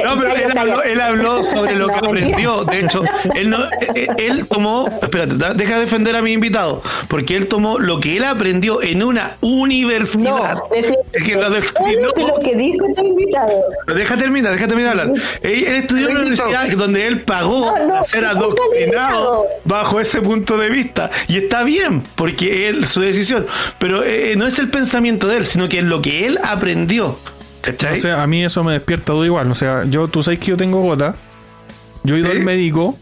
No, 0.05 0.19
pero 0.21 0.35
él 0.37 0.59
habló, 0.59 0.83
él 0.83 1.01
habló 1.01 1.45
sobre 1.45 1.77
lo 1.77 1.89
que 1.89 1.95
aprendió. 1.97 2.65
De 2.65 2.81
hecho, 2.81 3.03
él 3.35 3.51
no, 3.51 3.65
eh, 3.95 4.09
él 4.19 4.47
tomó, 4.47 4.74
espérate, 5.03 5.37
da- 5.37 5.55
deja 5.55 5.75
de 5.75 5.81
defender 5.83 6.15
a 6.17 6.23
mi 6.23 6.33
invitado, 6.33 6.83
porque 7.09 7.37
él 7.37 7.47
tomó 7.49 7.79
lo 7.79 8.01
que 8.01 8.17
él 8.17 8.25
aprendió 8.25 8.83
en 8.83 9.03
una 9.03 9.37
universidad. 9.41 10.55
No, 10.55 10.63
Es 11.13 11.23
que 11.25 11.35
lo 11.37 11.55
es 11.57 11.73
lo 12.03 12.41
que 12.43 12.55
dice 12.57 12.79
tu 12.97 13.05
invitado. 13.05 13.51
Deja 13.95 14.17
terminar, 14.17 14.53
deja 14.53 14.67
terminar 14.67 14.91
hablar. 14.99 15.13
Él, 15.43 15.65
él 15.65 15.75
estudió 15.77 16.07
en 16.09 16.17
una 16.17 16.21
universidad 16.27 16.69
donde 16.73 17.07
él 17.07 17.21
pagó 17.23 17.73
No, 17.77 17.87
no, 17.87 17.97
a 17.99 18.05
ser 18.05 18.25
adoctrinado 18.25 19.47
bajo 19.65 20.01
ese 20.01 20.21
punto 20.21 20.57
de 20.59 20.71
vista. 20.71 21.11
Y 21.29 21.39
está 21.39 21.63
bien, 21.63 22.03
porque 22.15 22.69
él, 22.69 22.87
su 22.87 23.01
decisión. 23.01 23.47
Pero 23.79 24.03
eh, 24.05 24.35
no 24.37 24.47
es 24.47 24.59
el 24.59 24.69
pensamiento 24.69 25.29
de 25.29 25.39
él, 25.39 25.47
sino 25.47 25.69
que 25.69 25.79
es 25.79 25.85
lo 25.85 26.03
que 26.03 26.27
él 26.27 26.39
aprendió. 26.43 27.19
¿Cachai? 27.61 27.97
O 27.99 28.01
sea, 28.01 28.23
a 28.23 28.27
mí 28.27 28.45
eso 28.45 28.63
me 28.63 28.73
despierta 28.75 29.07
todo 29.07 29.25
igual. 29.25 29.51
O 29.51 29.55
sea, 29.55 29.85
yo, 29.89 30.09
tú 30.09 30.23
sabes 30.23 30.39
que 30.39 30.49
yo 30.49 30.57
tengo 30.57 30.83
gota. 30.83 31.15
Yo 32.03 32.17
he 32.17 32.19
ido 32.19 32.31
al 32.31 32.41
médico, 32.41 32.99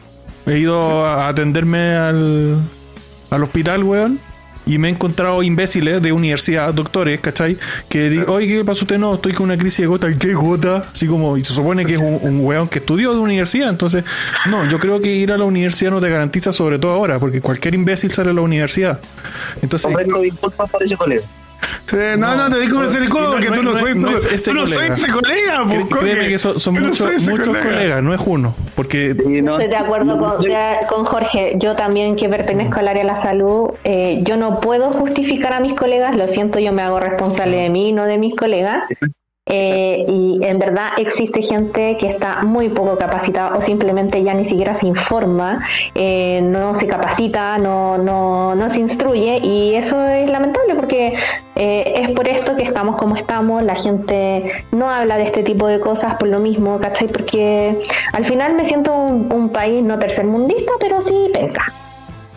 he 0.47 0.59
ido 0.59 1.07
a 1.07 1.29
atenderme 1.29 1.95
al, 1.97 2.57
al 3.31 3.43
hospital, 3.43 3.85
weón. 3.85 4.21
Y 4.65 4.79
me 4.79 4.87
he 4.87 4.93
encontrado 4.93 5.43
imbéciles 5.43 6.01
de 6.01 6.13
universidad, 6.13 6.73
doctores, 6.73 7.21
¿cachai? 7.21 7.59
Que 7.89 8.09
digo, 8.09 8.33
oye, 8.33 8.47
¿qué 8.47 8.65
pasa 8.65 8.83
usted? 8.83 8.97
No, 8.97 9.15
estoy 9.15 9.33
con 9.33 9.47
una 9.47 9.57
crisis 9.57 9.81
de 9.81 9.87
gota. 9.87 10.09
¿Y 10.09 10.17
¿Qué 10.17 10.35
gota? 10.35 10.87
Así 10.93 11.09
como, 11.09 11.37
y 11.37 11.45
se 11.45 11.53
supone 11.53 11.85
que 11.85 11.95
es 11.95 11.99
un, 11.99 12.21
un 12.23 12.47
weón 12.47 12.69
que 12.69 12.79
estudió 12.79 13.13
de 13.13 13.19
universidad. 13.19 13.71
Entonces, 13.71 14.05
no, 14.49 14.65
yo 14.71 14.79
creo 14.79 15.01
que 15.01 15.11
ir 15.11 15.33
a 15.33 15.37
la 15.37 15.47
universidad 15.47 15.91
no 15.91 16.01
te 16.01 16.09
garantiza, 16.09 16.53
sobre 16.53 16.79
todo 16.79 16.93
ahora, 16.93 17.19
porque 17.19 17.41
cualquier 17.41 17.75
imbécil 17.75 18.13
sale 18.13 18.31
a 18.31 18.35
la 18.35 18.41
universidad. 18.41 19.01
Entonces, 19.63 19.91
Ofrezco 19.91 20.21
disculpas 20.21 20.71
por 20.71 20.81
ese 20.81 20.97
colega. 20.97 21.25
Eh, 21.93 22.17
no, 22.19 22.35
no, 22.37 22.49
te 22.49 22.61
digo 22.61 22.81
no, 22.81 22.87
colega 23.09 23.31
porque 23.33 23.47
tú 23.49 23.63
no, 23.63 23.63
no 23.63 23.79
tú, 24.51 24.55
no 24.55 24.63
colega. 24.65 24.95
soy 24.95 25.05
ese 25.05 25.13
colega. 25.13 25.63
créeme 26.01 26.29
que 26.29 26.39
son, 26.39 26.59
son 26.61 26.75
Yo 26.75 26.81
no 26.81 26.87
muchos, 26.89 27.11
colegas, 27.59 28.03
no 28.03 28.15
es 28.15 28.21
uno. 28.25 28.55
Porque 28.75 29.13
Sí, 29.13 29.43
no, 29.43 29.59
Estoy 29.61 29.79
de 29.79 29.85
acuerdo 29.85 30.19
con, 30.19 30.41
de- 30.43 30.77
con 30.89 31.05
Jorge. 31.05 31.53
Yo 31.57 31.75
también 31.77 32.17
que 32.17 32.29
pertenezco 32.29 32.81
al 32.81 32.89
área 32.89 33.03
de 33.03 33.09
la 33.09 33.17
salud, 33.17 33.71
eh, 33.85 34.21
yo 34.23 34.37
no 34.37 34.61
puedo 34.61 34.91
justificar 34.93 35.53
a 35.53 35.61
mis 35.61 35.75
colegas, 35.75 36.17
lo 36.17 36.27
siento, 36.29 36.59
yo 36.59 36.73
me 36.73 36.83
hago 36.83 37.01
responsable 37.01 37.57
de 37.59 37.71
mí, 37.71 37.93
no 37.93 38.05
de 38.07 38.19
mis 38.19 38.35
colegas. 38.35 38.85
Eh, 39.47 40.05
y 40.07 40.39
en 40.45 40.61
verdad 40.61 40.91
existe 40.99 41.43
gente 41.43 41.97
que 41.97 42.07
está 42.07 42.45
muy 42.45 42.69
poco 42.69 42.97
capacitada 42.97 43.57
o 43.57 43.61
simplemente 43.61 44.23
ya 44.23 44.35
ni 44.35 44.45
siquiera 44.45 44.73
se 44.75 44.87
informa, 44.87 45.67
eh, 45.97 46.41
no 46.45 46.77
se 46.77 46.87
capacita, 46.87 47.59
no, 47.59 47.99
no, 47.99 48.55
no 48.55 48.71
se 48.71 48.79
instruye 48.79 49.41
y 49.43 49.75
eso 49.75 50.01
es 50.05 50.31
lamentable 50.31 50.77
porque 50.77 51.17
eh, 51.57 51.93
es 51.97 52.13
por 52.13 52.29
esto 52.29 52.55
que 52.55 52.63
estamos 52.63 52.95
como 52.97 53.17
estamos, 53.17 53.65
la 53.65 53.75
gente 53.75 54.45
no 54.71 54.89
habla 54.89 55.17
de 55.17 55.25
este 55.25 55.43
tipo 55.43 55.67
de 55.67 55.81
cosas 55.81 56.15
por 56.15 56.29
lo 56.29 56.39
mismo, 56.39 56.79
¿cachai? 56.79 57.09
Porque 57.09 57.81
al 58.13 58.25
final 58.25 58.55
me 58.55 58.65
siento 58.65 58.95
un, 58.95 59.33
un 59.33 59.49
país 59.49 59.83
no 59.83 59.99
tercermundista, 59.99 60.71
pero 60.79 61.03
sí 61.03 61.31
penca. 61.33 61.65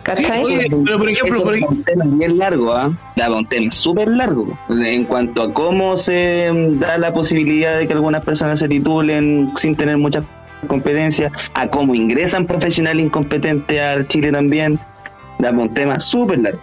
¿Cachai? 0.06 0.44
Sí, 0.44 0.54
oye, 0.54 0.68
pero 0.84 0.98
por 0.98 1.08
ejemplo, 1.10 1.42
por 1.42 1.56
es 1.56 1.62
un 1.64 1.82
tema 1.82 2.04
bien 2.06 2.38
largo, 2.38 2.72
¿ah? 2.72 2.92
Daba 3.16 3.38
un 3.38 3.46
tema 3.46 3.70
súper 3.72 4.06
largo 4.06 4.56
en 4.68 5.04
cuanto 5.04 5.42
a 5.42 5.52
cómo 5.52 5.96
se 5.96 6.48
da 6.74 6.96
la 6.96 7.12
posibilidad 7.12 7.76
de 7.76 7.88
que 7.88 7.92
algunas 7.94 8.24
personas 8.24 8.60
se 8.60 8.68
titulen 8.68 9.50
sin 9.56 9.74
tener 9.74 9.98
muchas 9.98 10.24
competencias, 10.68 11.32
a 11.54 11.66
cómo 11.68 11.92
ingresan 11.94 12.46
profesionales 12.46 13.04
incompetentes 13.04 13.80
al 13.80 14.06
Chile 14.06 14.30
también. 14.30 14.78
Daba 15.40 15.58
un 15.58 15.74
tema 15.74 15.98
súper 15.98 16.38
largo. 16.38 16.60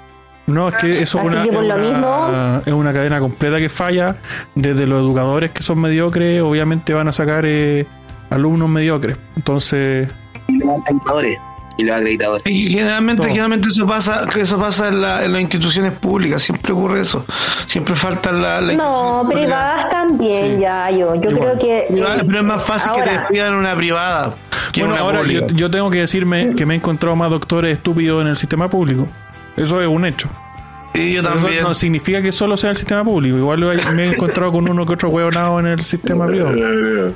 no, 0.48 0.70
es 0.70 0.76
que 0.76 1.02
eso 1.02 1.20
es 1.20 1.28
una, 1.28 1.44
que 1.44 1.52
por 1.52 1.64
es 1.64 1.70
lo 1.70 1.76
una- 1.76 1.84
mismo- 1.84 2.62
es 2.66 2.74
una 2.74 2.94
cadena 2.94 3.20
completa 3.20 3.58
que 3.58 3.68
falla. 3.70 4.16
Desde 4.56 4.88
los 4.88 5.02
educadores 5.04 5.52
que 5.52 5.64
son 5.64 5.80
mediocres, 5.80 6.42
obviamente 6.42 6.94
van 6.94 7.10
a 7.10 7.12
sacar 7.12 7.44
eh, 7.46 7.86
alumnos 8.30 8.70
mediocres. 8.70 9.18
Entonces, 9.36 10.08
Y 10.48 10.58
los. 10.60 10.80
Y 11.78 11.84
los 11.84 11.96
acreditadores. 11.96 12.44
Y 12.46 12.68
generalmente, 12.68 13.22
Todo. 13.22 13.30
generalmente 13.30 13.68
eso 13.70 13.88
pasa, 13.88 14.28
que 14.32 14.42
eso 14.42 14.60
pasa 14.60 14.90
en, 14.90 15.02
la- 15.02 15.26
en 15.26 15.34
las 15.34 15.42
instituciones 15.42 15.92
públicas, 15.94 16.42
siempre 16.44 16.72
ocurre 16.74 17.02
eso, 17.02 17.26
siempre 17.66 17.96
falta 17.96 18.32
la, 18.32 18.62
la 18.62 18.74
No, 18.74 19.28
privadas 19.32 19.90
también, 19.90 20.56
Sí. 20.58 20.62
ya 20.62 20.92
yo. 20.92 21.16
Yo 21.16 21.30
Igual. 21.32 21.36
creo 21.36 21.58
que. 21.60 21.86
Privada, 21.90 22.18
eh, 22.18 22.24
pero 22.28 22.40
es 22.40 22.46
más 22.46 22.64
fácil 22.64 22.92
que 22.94 23.02
te 23.02 23.10
despidan 23.12 23.54
en 23.54 23.60
una 23.60 23.76
privada 23.76 24.36
que 24.72 24.82
bueno, 24.82 24.94
una 24.96 25.04
ahora 25.04 25.24
yo, 25.32 25.48
yo 25.48 25.70
tengo 25.72 25.90
que 25.90 26.00
decirme 26.00 26.54
que 26.56 26.66
me 26.66 26.74
he 26.76 26.78
encontrado 26.78 27.16
más 27.16 27.30
doctores 27.32 27.74
estúpidos 27.74 28.22
en 28.22 28.28
el 28.28 28.36
sistema 28.36 28.70
público. 28.70 29.08
Eso 29.58 29.82
es 29.82 29.88
un 29.88 30.06
hecho. 30.06 30.30
Sí, 30.94 31.14
yo 31.14 31.24
Pero 31.24 31.34
Eso 31.36 31.44
también. 31.46 31.64
no 31.64 31.74
significa 31.74 32.22
que 32.22 32.32
solo 32.32 32.56
sea 32.56 32.70
el 32.70 32.76
sistema 32.76 33.04
público. 33.04 33.36
Igual 33.38 33.60
me 33.96 34.04
he 34.04 34.14
encontrado 34.14 34.52
con 34.52 34.70
uno 34.70 34.86
que 34.86 34.94
otro 34.94 35.10
hueonado 35.10 35.60
en 35.60 35.66
el 35.68 35.84
sistema 35.84 36.28
privado. 36.28 36.56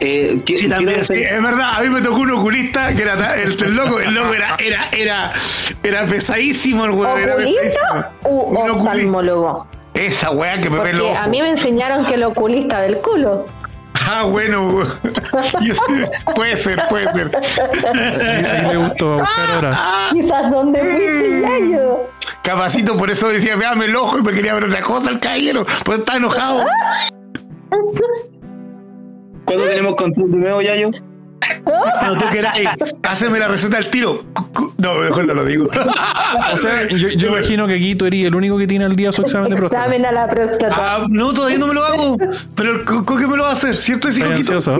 Eh, 0.00 0.42
que- 0.44 0.56
Sí, 0.56 0.68
sí, 1.02 1.22
es 1.22 1.42
verdad, 1.42 1.76
a 1.76 1.80
mí 1.80 1.88
me 1.88 2.00
tocó 2.02 2.16
un 2.18 2.30
oculista 2.32 2.94
que 2.94 3.02
era 3.02 3.34
el, 3.36 3.52
el 3.62 3.74
loco, 3.74 3.98
el 3.98 4.12
loco 4.14 4.34
era, 4.34 4.56
era, 4.58 4.88
era, 4.92 5.32
era 5.82 6.04
pesadísimo 6.06 6.84
el 6.84 6.90
weón, 6.90 7.18
era 7.18 7.32
¿Oculista 7.34 7.60
pesadísimo. 7.62 8.04
u 8.24 8.56
oftalmólogo? 8.72 9.66
Esa 9.94 10.30
weá 10.30 10.60
que 10.60 10.68
me 10.68 10.76
Porque 10.76 11.16
a 11.16 11.26
mí 11.26 11.40
me 11.40 11.48
enseñaron 11.48 12.04
que 12.04 12.14
el 12.14 12.24
oculista 12.24 12.80
del 12.82 12.98
culo. 12.98 13.46
Ah, 14.08 14.24
bueno, 14.24 14.84
puede 16.34 16.54
ser, 16.56 16.80
puede 16.88 17.12
ser. 17.14 17.30
Ahí, 17.34 18.44
ahí 18.44 18.66
le 18.68 18.76
gustó 18.76 19.18
buscar 19.18 19.50
ahora. 19.54 19.78
Quizás 20.12 20.50
donde 20.50 20.78
fuiste 20.80 21.40
Yayo. 21.40 22.00
Capacito, 22.42 22.96
por 22.98 23.10
eso 23.10 23.28
decía, 23.28 23.56
veame 23.56 23.86
el 23.86 23.96
ojo 23.96 24.18
y 24.18 24.22
me 24.22 24.32
quería 24.34 24.54
ver 24.54 24.64
otra 24.64 24.82
cosa 24.82 25.10
el 25.10 25.18
caballero, 25.18 25.64
pues 25.84 26.00
está 26.00 26.16
enojado. 26.16 26.64
¿Cuándo 29.46 29.64
tenemos 29.66 29.94
control 29.96 30.30
de 30.32 30.38
nuevo, 30.38 30.60
Yayo? 30.62 30.90
Cuando 31.64 32.18
tú 32.20 32.26
quieras, 32.30 32.58
ey, 32.58 32.66
haceme 33.02 33.38
la 33.38 33.48
receta 33.48 33.76
al 33.76 33.86
tiro. 33.86 34.24
No, 34.78 34.94
mejor 34.94 35.26
no 35.26 35.34
lo 35.34 35.44
digo. 35.44 35.68
O 36.52 36.56
sea, 36.56 36.86
yo, 36.88 37.08
yo 37.08 37.28
imagino 37.28 37.66
que 37.66 37.74
aquí 37.74 37.94
tú 37.94 38.04
eres 38.06 38.24
el 38.24 38.34
único 38.34 38.58
que 38.58 38.66
tiene 38.66 38.84
al 38.84 38.94
día 38.96 39.10
su 39.12 39.22
examen 39.22 39.50
de 39.50 39.56
próstata. 39.56 39.84
Examen 39.84 40.06
a 40.06 40.12
la 40.12 40.28
próstata. 40.28 40.68
Ah, 40.76 41.06
no, 41.08 41.32
todavía 41.32 41.58
no 41.58 41.66
me 41.68 41.74
lo 41.74 41.84
hago. 41.84 42.16
Pero 42.54 42.72
el 42.80 42.84
que 42.84 43.26
me 43.28 43.36
lo 43.36 43.44
va 43.44 43.50
a 43.50 43.52
hacer, 43.52 43.76
¿cierto? 43.76 44.08
Estoy 44.08 44.24
ansioso. 44.32 44.78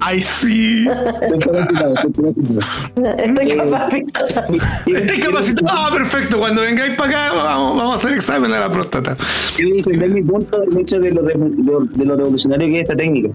Ay, 0.00 0.20
sí. 0.20 0.86
Estoy 1.22 1.38
capacitado, 1.38 1.94
estoy 1.94 2.12
capacitado. 2.12 3.16
Estoy 3.18 3.50
Eh, 3.50 3.56
capacitada. 3.56 4.46
Estoy 4.86 5.20
capacitado. 5.20 5.68
Ah, 5.78 5.90
perfecto. 5.92 6.38
Cuando 6.38 6.62
vengáis 6.62 6.94
para 6.96 7.10
acá, 7.28 7.34
vamos, 7.36 7.76
vamos 7.76 7.92
a 7.92 7.96
hacer 7.96 8.12
examen 8.16 8.52
a 8.52 8.60
la 8.60 8.70
próstata. 8.72 9.16
Quiero 9.56 9.76
defender 9.76 10.10
mi 10.10 10.22
punto 10.22 10.58
del 10.60 10.78
hecho 10.78 10.98
de 11.00 11.12
lo, 11.12 11.22
re- 11.22 11.34
de, 11.36 11.72
de 11.98 12.06
lo 12.06 12.16
revolucionario 12.16 12.68
que 12.68 12.76
es 12.78 12.82
esta 12.82 12.96
técnica. 12.96 13.30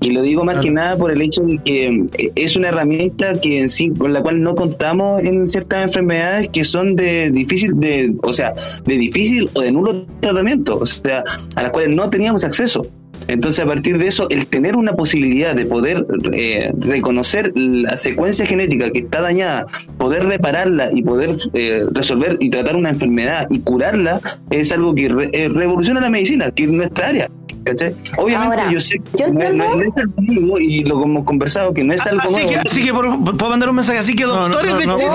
Y 0.00 0.10
lo 0.10 0.22
digo 0.22 0.44
más 0.44 0.58
que 0.62 0.70
nada 0.70 0.96
por 0.96 1.10
el 1.10 1.20
hecho 1.20 1.42
de 1.42 1.58
que 1.58 2.06
eh, 2.16 2.32
es 2.34 2.56
una 2.56 2.68
herramienta 2.68 3.34
que 3.34 3.60
en 3.60 3.68
sí, 3.68 3.90
con 3.90 4.12
la 4.12 4.22
cual 4.22 4.42
no 4.42 4.54
contamos 4.54 5.22
en 5.22 5.46
ciertas 5.46 5.84
enfermedades 5.84 6.48
que 6.48 6.64
son 6.64 6.96
de 6.96 7.30
difícil, 7.30 7.78
de, 7.78 8.14
o 8.22 8.32
sea, 8.32 8.54
de 8.86 8.96
difícil 8.96 9.50
o 9.52 9.60
de 9.60 9.72
nulo 9.72 10.06
tratamiento, 10.20 10.78
o 10.78 10.86
sea, 10.86 11.22
a 11.54 11.62
las 11.62 11.70
cuales 11.70 11.94
no 11.94 12.08
teníamos 12.08 12.44
acceso. 12.44 12.86
Entonces, 13.28 13.64
a 13.64 13.66
partir 13.66 13.98
de 13.98 14.06
eso, 14.08 14.28
el 14.30 14.46
tener 14.46 14.76
una 14.76 14.94
posibilidad 14.94 15.54
de 15.54 15.64
poder 15.66 16.06
eh, 16.32 16.72
reconocer 16.78 17.52
la 17.54 17.96
secuencia 17.96 18.44
genética 18.46 18.90
que 18.90 19.00
está 19.00 19.20
dañada, 19.20 19.66
poder 19.98 20.24
repararla 20.26 20.88
y 20.92 21.02
poder 21.02 21.30
eh, 21.54 21.84
resolver 21.92 22.36
y 22.40 22.50
tratar 22.50 22.76
una 22.76 22.90
enfermedad 22.90 23.46
y 23.50 23.60
curarla, 23.60 24.20
es 24.50 24.72
algo 24.72 24.94
que 24.94 25.08
re- 25.08 25.30
eh, 25.32 25.48
revoluciona 25.48 26.00
la 26.00 26.10
medicina, 26.10 26.50
que 26.50 26.64
es 26.64 26.70
nuestra 26.70 27.08
área. 27.08 27.28
¿cachai? 27.62 27.94
Obviamente, 28.16 28.56
Ahora, 28.56 28.72
yo 28.72 28.80
sé 28.80 28.96
que 28.98 29.18
yo 29.18 29.28
no, 29.32 29.42
es- 29.42 29.52
no 29.52 29.64
es- 29.64 29.70
entiendo- 29.70 29.76
no 29.76 29.82
es 29.82 29.96
algo 29.98 30.14
nuevo 30.22 30.58
y 30.58 30.82
lo 30.84 31.04
hemos 31.04 31.24
conversado, 31.24 31.74
que 31.74 31.84
no 31.84 31.92
es 31.92 32.04
algo 32.06 32.22
Así 32.22 32.34
que, 32.36 32.44
nuevo. 32.46 32.60
así 32.64 32.84
que 32.84 32.92
por- 32.94 33.36
puedo 33.36 33.50
mandar 33.50 33.68
un 33.68 33.76
mensaje. 33.76 33.98
Así 33.98 34.16
que, 34.16 34.24
No, 34.24 34.48
no, 34.48 34.54
doctores 34.56 34.72
no, 34.72 34.78
de 34.80 34.86
no, 34.86 34.96
Chile. 34.96 35.10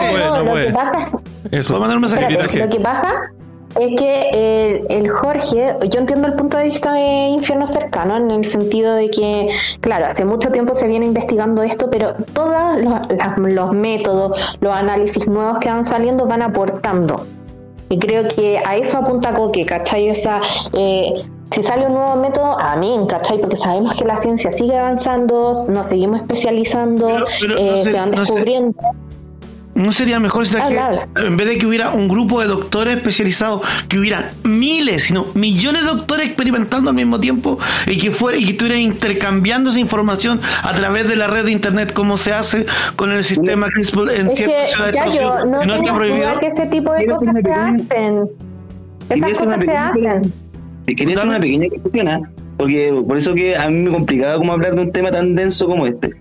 lo 0.46 0.54
que 0.68 0.72
pasa 0.74 1.10
Eso. 1.52 1.70
Puedo 1.70 1.80
mandar 1.82 1.98
un 1.98 2.02
mensaje. 2.02 2.22
Espérate, 2.24 2.46
Espérate. 2.60 2.70
lo 2.72 2.78
que 2.78 2.84
pasa 2.84 3.08
es 3.80 3.94
que 3.98 4.30
el, 4.32 4.86
el 4.90 5.10
Jorge, 5.10 5.76
yo 5.90 6.00
entiendo 6.00 6.28
el 6.28 6.34
punto 6.36 6.58
de 6.58 6.66
vista 6.66 6.94
de 6.94 7.28
Infierno 7.30 7.68
Cercano 7.68 8.18
en 8.18 8.32
el 8.32 8.46
sentido 8.46 8.94
de 8.96 9.10
que, 9.10 9.50
claro, 9.82 10.06
hace 10.08 10.24
mucho 10.26 10.50
tiempo 10.52 10.74
se 10.74 10.88
viene 10.88 11.06
investigando 11.06 11.62
esto, 11.64 11.90
pero 11.90 12.14
todos 12.34 12.78
los, 13.48 13.72
métodos, 13.74 14.56
los 14.60 14.74
análisis 14.74 15.28
nuevos 15.28 15.60
que 15.60 15.70
van 15.70 15.84
saliendo 15.86 16.26
van 16.26 16.42
aportando. 16.42 17.26
Y 17.90 18.00
creo 18.00 18.28
que 18.28 18.60
a 18.66 18.78
eso 18.78 18.98
apunta 18.98 19.34
Coque, 19.34 19.66
¿cachai? 19.66 20.10
O 20.10 20.16
sea, 20.16 20.42
eh, 20.76 21.24
si 21.52 21.62
sale 21.62 21.86
un 21.86 21.94
nuevo 21.94 22.16
método, 22.16 22.58
a 22.60 22.76
mí, 22.78 22.98
¿cachai? 23.08 23.38
Porque 23.38 23.56
sabemos 23.56 23.94
que 23.94 24.04
la 24.06 24.18
ciencia 24.18 24.52
sigue 24.52 24.76
avanzando, 24.76 25.54
nos 25.68 25.88
seguimos 25.88 26.22
especializando, 26.22 27.06
Pero- 27.08 27.26
pero 27.42 27.58
eh, 27.58 27.72
no 27.72 27.78
sé- 27.78 27.92
se 27.92 27.94
van 27.98 28.12
no 28.12 28.26
sé. 28.26 28.34
¿No 29.76 29.92
sería 29.92 30.20
mejor 30.22 30.48
si 30.48 30.56
Habla, 30.56 30.86
habla. 30.86 31.08
en 31.18 31.36
vez 31.36 31.48
de 31.48 31.58
que 31.58 31.68
hubiera 31.68 31.90
un 31.92 32.08
grupo 32.08 32.40
de 32.40 32.48
doctores 32.48 32.96
especializados, 32.96 33.62
que 33.90 34.00
hubiera 34.00 34.32
miles, 34.44 35.04
sino 35.04 35.26
millones 35.34 35.82
de 35.84 35.90
doctores 35.90 36.28
experimentando 36.28 36.90
al 36.92 36.96
mismo 36.96 37.20
tiempo 37.20 37.60
y 37.86 37.98
que 37.98 38.10
fuera 38.12 38.38
y 38.38 38.46
que 38.46 38.52
estuvieran 38.52 38.80
intercambiando 38.80 39.72
esa 39.72 39.80
información 39.82 40.40
a 40.64 40.74
través 40.74 41.10
de 41.10 41.18
la 41.18 41.28
red 41.28 41.44
de 41.44 41.52
internet 41.52 41.92
como 41.92 42.16
se 42.16 42.32
hace 42.32 42.66
con 42.96 43.12
el 43.12 43.22
sistema 43.26 43.68
CRISPR 43.68 44.12
en 44.12 44.30
Es 44.30 44.38
ciertas 44.38 44.66
que, 44.66 44.72
ciudades 44.72 44.96
de 44.96 45.00
ya 45.02 45.08
yo, 45.22 45.46
no 45.46 45.60
que 45.60 45.66
no 45.68 45.74
está 45.76 45.94
prohibido. 45.94 46.40
que 46.40 46.48
ese 46.48 46.66
tipo 46.68 46.94
de 46.94 47.06
cosas 47.08 47.36
se 47.44 47.52
hacen. 47.52 48.30
Esas 49.10 49.30
cosas 49.40 49.60
se 49.60 49.66
pequeña 49.66 49.90
hacen. 49.90 50.34
Quería 50.88 51.16
hacer 51.16 51.28
una 51.28 51.40
pequeña 51.42 51.66
explicación, 51.66 52.08
¿ah? 52.08 52.22
porque 52.58 52.94
por 53.06 53.18
eso 53.18 53.34
que 53.36 53.58
a 53.58 53.70
mí 53.70 53.80
me 53.80 53.92
complicaba 53.92 54.38
como 54.38 54.54
hablar 54.54 54.74
de 54.76 54.82
un 54.82 54.92
tema 54.94 55.12
tan 55.12 55.36
denso 55.36 55.68
como 55.68 55.86
este. 55.86 56.14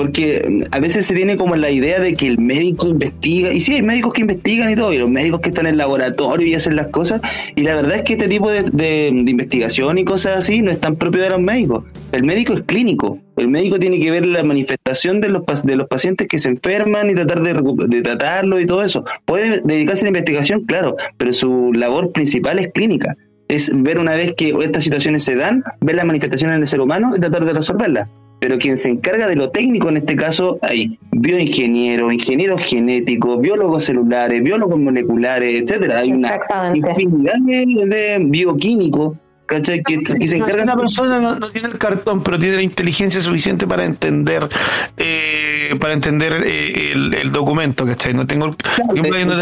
Porque 0.00 0.64
a 0.70 0.80
veces 0.80 1.04
se 1.04 1.14
tiene 1.14 1.36
como 1.36 1.56
la 1.56 1.70
idea 1.70 2.00
de 2.00 2.14
que 2.14 2.26
el 2.26 2.38
médico 2.38 2.88
investiga, 2.88 3.52
y 3.52 3.60
sí, 3.60 3.74
hay 3.74 3.82
médicos 3.82 4.14
que 4.14 4.22
investigan 4.22 4.70
y 4.70 4.74
todo, 4.74 4.94
y 4.94 4.96
los 4.96 5.10
médicos 5.10 5.40
que 5.40 5.50
están 5.50 5.66
en 5.66 5.72
el 5.72 5.76
laboratorio 5.76 6.46
y 6.46 6.54
hacen 6.54 6.74
las 6.74 6.86
cosas, 6.86 7.20
y 7.54 7.64
la 7.64 7.74
verdad 7.74 7.96
es 7.96 8.02
que 8.04 8.14
este 8.14 8.26
tipo 8.26 8.50
de, 8.50 9.08
investigación 9.08 9.98
y 9.98 10.04
cosas 10.06 10.38
así 10.38 10.62
no 10.62 10.70
es 10.70 10.80
tan 10.80 10.96
propio 10.96 11.20
de 11.20 11.28
los 11.28 11.40
médicos. 11.42 11.84
El 12.12 12.22
médico 12.22 12.54
es 12.54 12.62
clínico, 12.62 13.18
el 13.36 13.48
médico 13.48 13.78
tiene 13.78 14.00
que 14.00 14.10
ver 14.10 14.24
la 14.24 14.42
manifestación 14.42 15.20
de 15.20 15.28
los, 15.28 15.42
de 15.64 15.76
los 15.76 15.86
pacientes 15.86 16.28
que 16.28 16.38
se 16.38 16.48
enferman 16.48 17.10
y 17.10 17.14
tratar 17.14 17.42
de, 17.42 17.52
de 17.86 18.00
tratarlo 18.00 18.58
y 18.58 18.64
todo 18.64 18.82
eso. 18.82 19.04
Puede 19.26 19.60
dedicarse 19.62 20.04
a 20.04 20.06
la 20.06 20.18
investigación, 20.18 20.64
claro, 20.64 20.96
pero 21.18 21.34
su 21.34 21.74
labor 21.74 22.10
principal 22.12 22.58
es 22.58 22.68
clínica 22.72 23.18
es 23.50 23.70
ver 23.74 23.98
una 23.98 24.14
vez 24.14 24.34
que 24.34 24.54
estas 24.62 24.84
situaciones 24.84 25.24
se 25.24 25.34
dan, 25.34 25.64
ver 25.80 25.96
las 25.96 26.04
manifestaciones 26.04 26.56
en 26.56 26.62
el 26.62 26.68
ser 26.68 26.80
humano 26.80 27.14
y 27.16 27.20
tratar 27.20 27.44
de 27.44 27.52
resolverlas. 27.52 28.08
Pero 28.38 28.58
quien 28.58 28.76
se 28.76 28.88
encarga 28.88 29.26
de 29.26 29.36
lo 29.36 29.50
técnico 29.50 29.90
en 29.90 29.98
este 29.98 30.16
caso 30.16 30.58
hay 30.62 30.98
bioingenieros, 31.12 32.12
ingenieros 32.12 32.62
genéticos, 32.62 33.40
biólogos 33.40 33.84
celulares, 33.84 34.42
biólogos 34.42 34.78
moleculares, 34.78 35.62
etcétera. 35.62 35.98
Hay 35.98 36.12
una 36.12 36.38
infinidad 36.74 37.34
de, 37.40 37.66
de 37.86 38.18
bioquímicos, 38.20 39.16
¿cachai? 39.50 39.82
Que, 39.82 39.98
que 40.02 40.28
se 40.28 40.36
encargan 40.36 40.62
una 40.62 40.76
persona 40.76 41.20
no, 41.20 41.34
no 41.36 41.50
tiene 41.50 41.68
el 41.68 41.78
cartón, 41.78 42.22
pero 42.22 42.38
tiene 42.38 42.56
la 42.56 42.62
inteligencia 42.62 43.20
suficiente 43.20 43.66
para 43.66 43.84
entender 43.84 44.48
eh, 44.96 45.74
para 45.80 45.92
entender 45.92 46.42
eh, 46.46 46.92
el, 46.92 47.14
el 47.14 47.32
documento, 47.32 47.84
¿cachai? 47.84 48.14
No 48.14 48.26
tengo 48.26 48.46
el, 48.46 48.56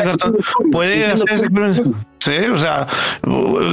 cartón. 0.02 0.36
Puede 0.72 1.06
hacer. 1.06 1.48
Sí, 2.20 2.32
o 2.52 2.58
sea, 2.58 2.86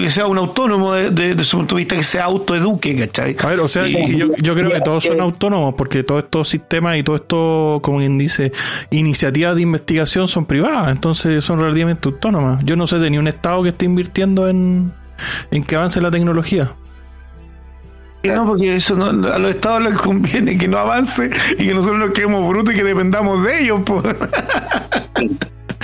que 0.01 0.09
sea 0.09 0.27
un 0.27 0.37
autónomo 0.37 0.93
de, 0.93 1.09
de- 1.09 1.33
de 1.35 1.43
su 1.43 1.57
punto 1.57 1.75
de 1.75 1.81
vista, 1.81 1.95
que 1.95 2.03
se 2.03 2.19
autoeduque, 2.21 2.95
¿cachai? 2.95 3.35
A 3.39 3.47
ver, 3.47 3.59
o 3.59 3.67
sea, 3.67 3.87
Y- 3.87 4.17
yo, 4.17 4.27
yo 4.41 4.53
creo 4.55 4.71
que 4.71 4.81
todos 4.81 5.03
son 5.03 5.19
autónomos 5.19 5.73
porque 5.75 6.03
todos 6.03 6.23
estos 6.25 6.47
sistemas 6.49 6.97
y 6.97 7.03
todo 7.03 7.15
esto, 7.15 7.79
como 7.81 7.97
quien 7.99 8.17
dice, 8.17 8.51
iniciativas 8.91 9.55
de 9.55 9.63
investigación 9.63 10.27
son 10.27 10.45
privadas, 10.45 10.89
entonces 10.91 11.43
son 11.43 11.59
relativamente 11.59 12.07
autónomas. 12.07 12.63
Yo 12.63 12.75
no 12.75 12.85
sé 12.87 12.99
de 12.99 13.09
ni 13.09 13.17
un 13.17 13.27
estado 13.27 13.63
que 13.63 13.69
esté 13.69 13.85
invirtiendo 13.85 14.47
en, 14.47 14.93
en 15.51 15.63
que 15.63 15.75
avance 15.75 16.01
la 16.01 16.11
tecnología. 16.11 16.75
No, 18.27 18.45
porque 18.45 18.75
eso 18.75 18.95
no, 18.95 19.05
a 19.27 19.39
los 19.39 19.51
estados 19.51 19.83
les 19.83 19.93
conviene 19.93 20.57
que 20.57 20.67
no 20.67 20.77
avance 20.77 21.29
y 21.57 21.67
que 21.67 21.73
nosotros 21.73 21.99
nos 21.99 22.09
quedemos 22.11 22.47
brutos 22.49 22.73
y 22.73 22.77
que 22.77 22.83
dependamos 22.83 23.43
de 23.43 23.63
ellos. 23.63 23.81
pues. 23.85 24.03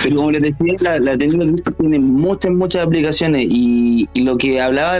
Pero 0.02 0.16
como 0.16 0.32
les 0.32 0.42
decía, 0.42 0.74
la, 0.80 0.98
la 0.98 1.16
CRISPR 1.16 1.74
tiene 1.74 1.98
muchas, 2.00 2.50
muchas 2.52 2.84
aplicaciones 2.84 3.46
y, 3.48 4.08
lo 4.16 4.36
que 4.36 4.60
hablaba 4.60 4.98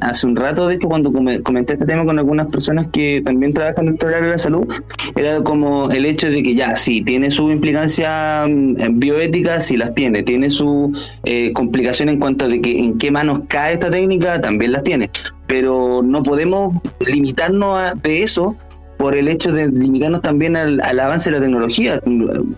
hace 0.00 0.26
un 0.26 0.34
rato, 0.34 0.66
de 0.66 0.74
hecho, 0.74 0.88
cuando 0.88 1.12
come- 1.12 1.40
comenté 1.42 1.74
este 1.74 1.86
tema 1.86 2.04
con 2.04 2.18
algunas 2.18 2.48
personas 2.48 2.88
que 2.88 3.22
también 3.24 3.52
trabajan 3.52 3.86
dentro 3.86 4.08
del 4.08 4.16
área 4.16 4.26
de 4.28 4.32
la 4.34 4.38
salud, 4.38 4.66
era 5.14 5.40
como 5.42 5.88
el 5.90 6.04
hecho 6.04 6.28
de 6.28 6.42
que 6.42 6.54
ya, 6.56 6.74
sí, 6.74 7.02
tiene 7.02 7.30
su 7.30 7.48
implicancia 7.50 8.44
mm, 8.48 8.98
bioética, 8.98 9.60
sí 9.60 9.76
las 9.76 9.94
tiene, 9.94 10.24
tiene 10.24 10.50
su 10.50 10.90
eh, 11.24 11.52
complicación 11.52 12.08
en 12.08 12.18
cuanto 12.18 12.48
de 12.48 12.60
que 12.60 12.76
en 12.78 12.98
qué 12.98 13.10
manos 13.12 13.42
cae 13.46 13.74
esta 13.74 13.88
técnica, 13.90 14.40
también 14.40 14.72
las 14.72 14.82
tiene, 14.82 15.10
pero 15.50 16.00
no 16.00 16.22
podemos 16.22 16.74
limitarnos 17.04 17.76
a, 17.76 17.94
de 17.96 18.22
eso 18.22 18.56
por 19.00 19.16
el 19.16 19.28
hecho 19.28 19.50
de 19.50 19.68
limitarnos 19.68 20.20
también 20.20 20.56
al, 20.56 20.78
avance 21.00 21.30
de 21.30 21.36
la 21.38 21.42
tecnología. 21.42 22.02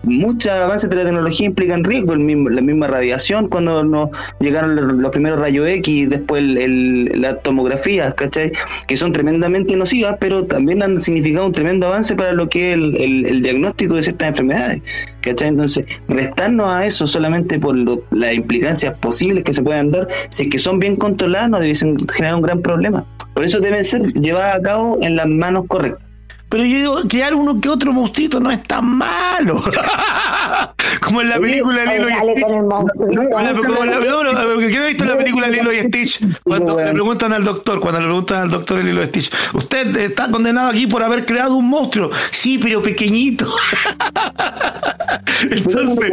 Muchos 0.03 0.51
avances 0.51 0.89
de 0.89 0.97
la 0.97 1.05
tecnología 1.05 1.45
implican 1.45 1.85
riesgo, 1.85 2.15
la 2.15 2.61
misma 2.61 2.87
radiación 2.87 3.47
cuando 3.47 3.81
nos 3.85 4.09
llegaron 4.41 5.01
los, 5.01 5.11
primeros 5.11 5.39
rayos 5.39 5.69
X, 5.69 6.09
después 6.09 6.43
el, 6.43 6.57
el- 6.57 7.21
las 7.21 7.37
¿cachai? 8.15 8.51
Que 8.87 8.97
son 8.97 9.13
tremendamente 9.13 9.73
nocivas, 9.77 10.17
pero 10.19 10.43
también 10.43 10.83
han 10.83 10.99
significado 10.99 11.45
un 11.45 11.53
tremendo 11.53 11.87
avance 11.87 12.13
para 12.13 12.33
lo 12.33 12.49
que 12.49 12.73
es 12.73 12.75
el, 12.75 13.41
diagnóstico 13.41 13.95
de 13.95 14.03
ciertas 14.03 14.27
enfermedades, 14.27 14.81
¿cachai? 15.21 15.47
Entonces, 15.47 15.85
restarnos 16.09 16.67
a 16.67 16.85
eso 16.85 17.07
solamente 17.07 17.57
por 17.57 17.77
lo- 17.77 18.03
las 18.11 18.33
implicancias 18.35 18.97
posibles 18.97 19.45
que 19.45 19.53
se 19.53 19.63
puedan 19.63 19.91
dar, 19.91 20.09
si 20.27 20.43
es 20.43 20.49
que 20.49 20.59
son 20.59 20.79
bien 20.79 20.97
controladas, 20.97 21.49
no 21.49 21.61
debiesen 21.61 21.95
generar 22.13 22.35
un 22.35 22.41
gran 22.41 22.61
problema. 22.61 23.05
Por 23.33 23.45
eso 23.45 23.61
deben 23.61 23.85
ser 23.85 24.11
llevadas 24.13 24.57
a 24.57 24.61
cabo 24.61 24.99
en 25.01 25.15
las 25.15 25.27
manos 25.27 25.63
correctas. 25.69 26.02
Pero 26.53 26.65
yo 26.65 26.77
digo, 26.77 27.01
crear 27.09 27.33
uno 27.33 27.59
que 27.59 27.67
otro 27.67 27.91
monstruito 27.93 28.39
no 28.39 28.51
es 28.51 28.61
tan 28.61 28.85
malo. 28.85 29.59
Como 31.01 31.21
en 31.21 31.29
la 31.29 31.39
película 31.39 31.83
Lilo 31.83 32.07
y 32.09 32.13
Stitch. 32.13 32.45
con 32.47 32.57
el 32.57 32.63
monstruito. 32.65 33.21
Como 33.31 33.41
la- 33.43 33.53
como 33.53 33.85
la- 33.85 33.99
no, 33.99 34.23
no, 34.23 34.59
¿Qué 34.59 34.69
no 34.77 34.83
he 34.83 34.87
visto 34.89 35.05
la 35.05 35.17
película 35.17 35.47
Lilo 35.47 35.73
y 35.73 35.79
Stitch? 35.79 36.23
Cuando 36.43 36.77
le 36.79 36.91
preguntan 36.91 37.33
al 37.33 37.43
doctor, 37.43 37.79
cuando 37.79 38.01
le 38.01 38.05
preguntan 38.05 38.43
al 38.43 38.49
doctor 38.51 38.83
Lilo 38.83 39.01
y 39.01 39.07
Stitch, 39.07 39.31
usted 39.53 39.97
está 39.97 40.29
condenado 40.29 40.69
aquí 40.69 40.85
por 40.85 41.01
haber 41.01 41.25
creado 41.25 41.55
un 41.55 41.67
monstruo. 41.67 42.11
Sí, 42.29 42.59
pero 42.61 42.83
pequeñito. 42.83 43.47
Entonces, 45.49 46.11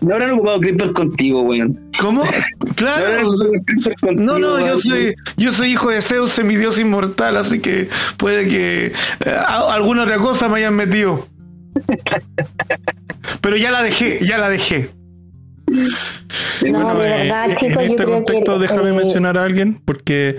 No 0.00 0.14
habrán 0.14 0.32
ocupado 0.32 0.60
CRISPR 0.60 0.92
contigo, 0.92 1.42
weón. 1.42 1.78
¿cómo? 2.00 2.24
Claro. 2.74 3.28
No, 4.14 4.38
no, 4.38 4.58
yo 4.66 4.78
soy, 4.78 5.14
yo 5.36 5.50
soy 5.52 5.72
hijo 5.72 5.90
de 5.90 6.02
Zeus, 6.02 6.30
semidios 6.30 6.78
inmortal, 6.78 7.36
así 7.36 7.60
que 7.60 7.88
puede 8.16 8.46
que 8.48 8.86
eh, 9.24 9.30
a- 9.30 9.74
alguna 9.76 10.02
otra 10.02 10.16
cosa 10.18 10.48
me 10.48 10.58
hayan 10.58 10.74
metido. 10.74 11.26
Pero 13.40 13.56
ya 13.56 13.70
la 13.70 13.82
dejé, 13.82 14.24
ya 14.24 14.38
la 14.38 14.48
dejé. 14.48 14.90
No, 16.70 16.94
de 16.96 17.06
eh, 17.06 17.22
verdad, 17.22 17.50
en 17.50 17.56
chicos, 17.56 17.74
yo 17.74 17.90
este 17.90 18.04
creo 18.04 18.08
contexto 18.16 18.54
que. 18.54 18.58
déjame 18.60 18.90
eh, 18.90 18.92
mencionar 18.92 19.36
a 19.38 19.44
alguien 19.44 19.80
porque 19.84 20.36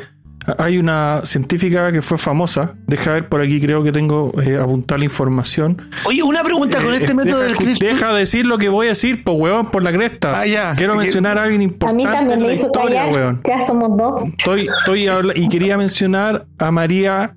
hay 0.58 0.78
una 0.78 1.22
científica 1.26 1.92
que 1.92 2.02
fue 2.02 2.18
famosa. 2.18 2.76
Deja 2.88 3.12
ver 3.12 3.28
por 3.28 3.42
aquí, 3.42 3.60
creo 3.60 3.84
que 3.84 3.92
tengo 3.92 4.32
eh, 4.42 4.58
apuntar 4.58 5.00
la 5.00 5.06
información. 5.06 5.82
Oye, 6.06 6.24
una 6.24 6.44
pregunta 6.44 6.82
con 6.82 6.94
Eh, 6.94 7.00
este 7.02 7.14
método 7.14 7.40
del 7.42 7.58
CRISPR. 7.58 7.86
deja 7.86 8.14
de 8.14 8.20
decir 8.20 8.46
lo 8.46 8.58
que 8.58 8.70
voy 8.70 8.88
a 8.88 8.90
decir, 8.92 9.24
pues 9.26 9.38
weón, 9.38 9.70
por 9.70 9.84
la 9.84 9.92
cresta. 9.92 10.40
Ah, 10.40 10.46
ya. 10.48 10.74
Quiero 10.76 10.96
mencionar 10.96 11.38
a 11.38 11.44
alguien 11.44 11.62
A 11.62 11.64
importante 11.66 11.98
mí 11.98 12.04
también 12.06 12.40
en 12.40 12.46
me 12.48 12.54
hizo 12.54 12.68
historia, 12.68 13.02
callar. 13.02 13.14
weón. 13.16 13.42
Ya 13.46 13.62
somos 13.62 13.98
dos. 13.98 14.24
Estoy, 14.38 14.70
estoy 14.80 15.10
y 15.36 15.50
quería 15.50 15.78
mencionar 15.78 16.46
a 16.58 16.72
María 16.72 17.36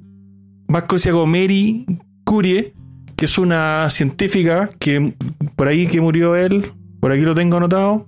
Vascosia 0.71 1.13
Gomeri 1.13 1.85
Curie, 2.25 2.75
que 3.17 3.25
es 3.25 3.39
una 3.39 3.91
científica 3.91 4.71
que 4.79 5.15
por 5.57 5.69
ahí 5.69 5.87
que 5.87 6.01
murió 6.01 6.37
él, 6.37 6.73
por 7.01 7.13
aquí 7.13 7.23
lo 7.23 7.35
tengo 7.35 7.57
anotado. 7.57 8.07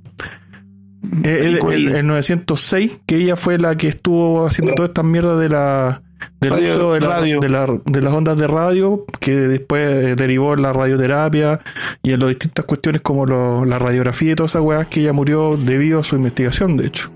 El, 1.24 1.58
el- 1.72 1.94
el 1.96 2.06
906, 2.06 2.98
que 3.06 3.16
ella 3.16 3.36
fue 3.36 3.58
la 3.58 3.76
que 3.76 3.88
estuvo 3.88 4.46
haciendo 4.46 4.74
todas 4.74 4.90
estas 4.90 5.04
mierdas 5.04 5.40
de 5.40 5.48
la 5.48 6.02
del 6.40 6.50
Radio- 6.52 6.74
uso 6.76 6.92
de, 6.94 7.00
la- 7.00 7.08
radio. 7.08 7.40
de 7.40 7.48
la- 7.48 7.80
de 7.84 8.00
las 8.02 8.12
ondas 8.12 8.38
de 8.38 8.46
radio, 8.46 9.04
que 9.20 9.32
después 9.34 10.04
eh, 10.04 10.14
derivó 10.14 10.54
en 10.54 10.62
la 10.62 10.72
radioterapia 10.72 11.58
y 12.04 12.12
en 12.12 12.20
las 12.20 12.28
distintas 12.28 12.64
cuestiones 12.64 13.02
como 13.02 13.26
lo- 13.26 13.64
la 13.64 13.78
radiografía 13.80 14.32
y 14.32 14.34
todas 14.36 14.52
esas 14.52 14.62
weas, 14.62 14.86
que 14.86 15.00
ella 15.00 15.12
murió 15.12 15.56
debido 15.56 15.98
a 15.98 16.04
su 16.04 16.14
investigación, 16.16 16.76
de 16.76 16.86
hecho, 16.86 17.10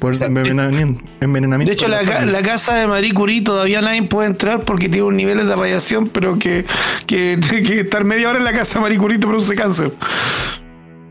por 0.00 0.14
envenenamiento. 0.20 1.04
envenenamiento 1.20 1.70
De 1.70 1.74
hecho, 1.74 1.86
la, 1.88 2.24
la 2.26 2.42
casa 2.42 2.74
de 2.76 2.86
Marie 2.88 3.12
Curie 3.12 3.42
todavía 3.42 3.80
nadie 3.80 4.02
puede 4.02 4.28
entrar 4.28 4.62
porque 4.64 4.88
tiene 4.88 5.06
un 5.06 5.16
nivel 5.16 5.46
de 5.46 5.54
radiación, 5.54 6.08
pero 6.08 6.38
que, 6.38 6.64
que, 7.06 7.38
que 7.66 7.80
estar 7.80 8.04
media 8.04 8.30
hora 8.30 8.38
en 8.38 8.44
la 8.44 8.52
casa 8.52 8.78
de 8.78 8.80
Marie 8.82 8.98
Curie 8.98 9.18
te 9.18 9.26
produce 9.28 9.54
cáncer. 9.54 9.92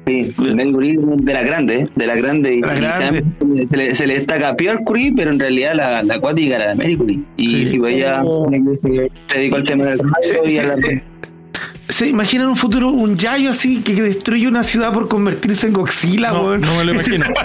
Sí, 0.07 0.33
Marie 0.37 0.73
Curie 0.73 0.97
de 0.97 1.33
la 1.33 1.43
grande, 1.43 1.75
¿eh? 1.81 1.87
de 1.95 2.07
la 2.07 2.15
grande. 2.15 2.55
y- 2.55 2.61
La 2.61 2.73
grande. 2.73 3.23
Se, 3.69 3.77
le, 3.77 3.93
se 3.95 4.07
le 4.07 4.15
destaca 4.15 4.55
Pierre 4.55 4.83
Curie, 4.83 5.13
pero 5.15 5.29
en 5.29 5.39
realidad 5.39 5.73
la, 5.75 6.01
la 6.01 6.15
acuática 6.15 6.55
era 6.55 6.65
la 6.67 6.75
Marie 6.75 6.97
Curie. 6.97 7.19
Y 7.37 7.47
Sí. 7.47 7.65
si 7.67 7.77
pues 7.77 7.93
ella 7.95 8.23
se 8.75 9.11
dedicó 9.35 9.57
al 9.57 9.63
tema 9.63 9.85
del 9.85 9.99
radio 9.99 10.45
y 10.49 10.57
a 10.57 10.63
la... 10.63 10.75
se, 11.89 11.93
se 11.93 12.07
imagina 12.07 12.43
en 12.43 12.49
un 12.49 12.55
futuro 12.55 12.89
un 12.89 13.17
Yayo 13.17 13.49
así 13.49 13.81
que, 13.81 13.93
destruye 14.01 14.47
una 14.47 14.63
ciudad 14.63 14.93
por 14.93 15.07
convertirse 15.07 15.67
en 15.67 15.73
Godzilla, 15.73 16.31
No, 16.31 16.57
no 16.57 16.75
me 16.75 16.85
lo 16.85 16.93
imagino. 16.93 17.25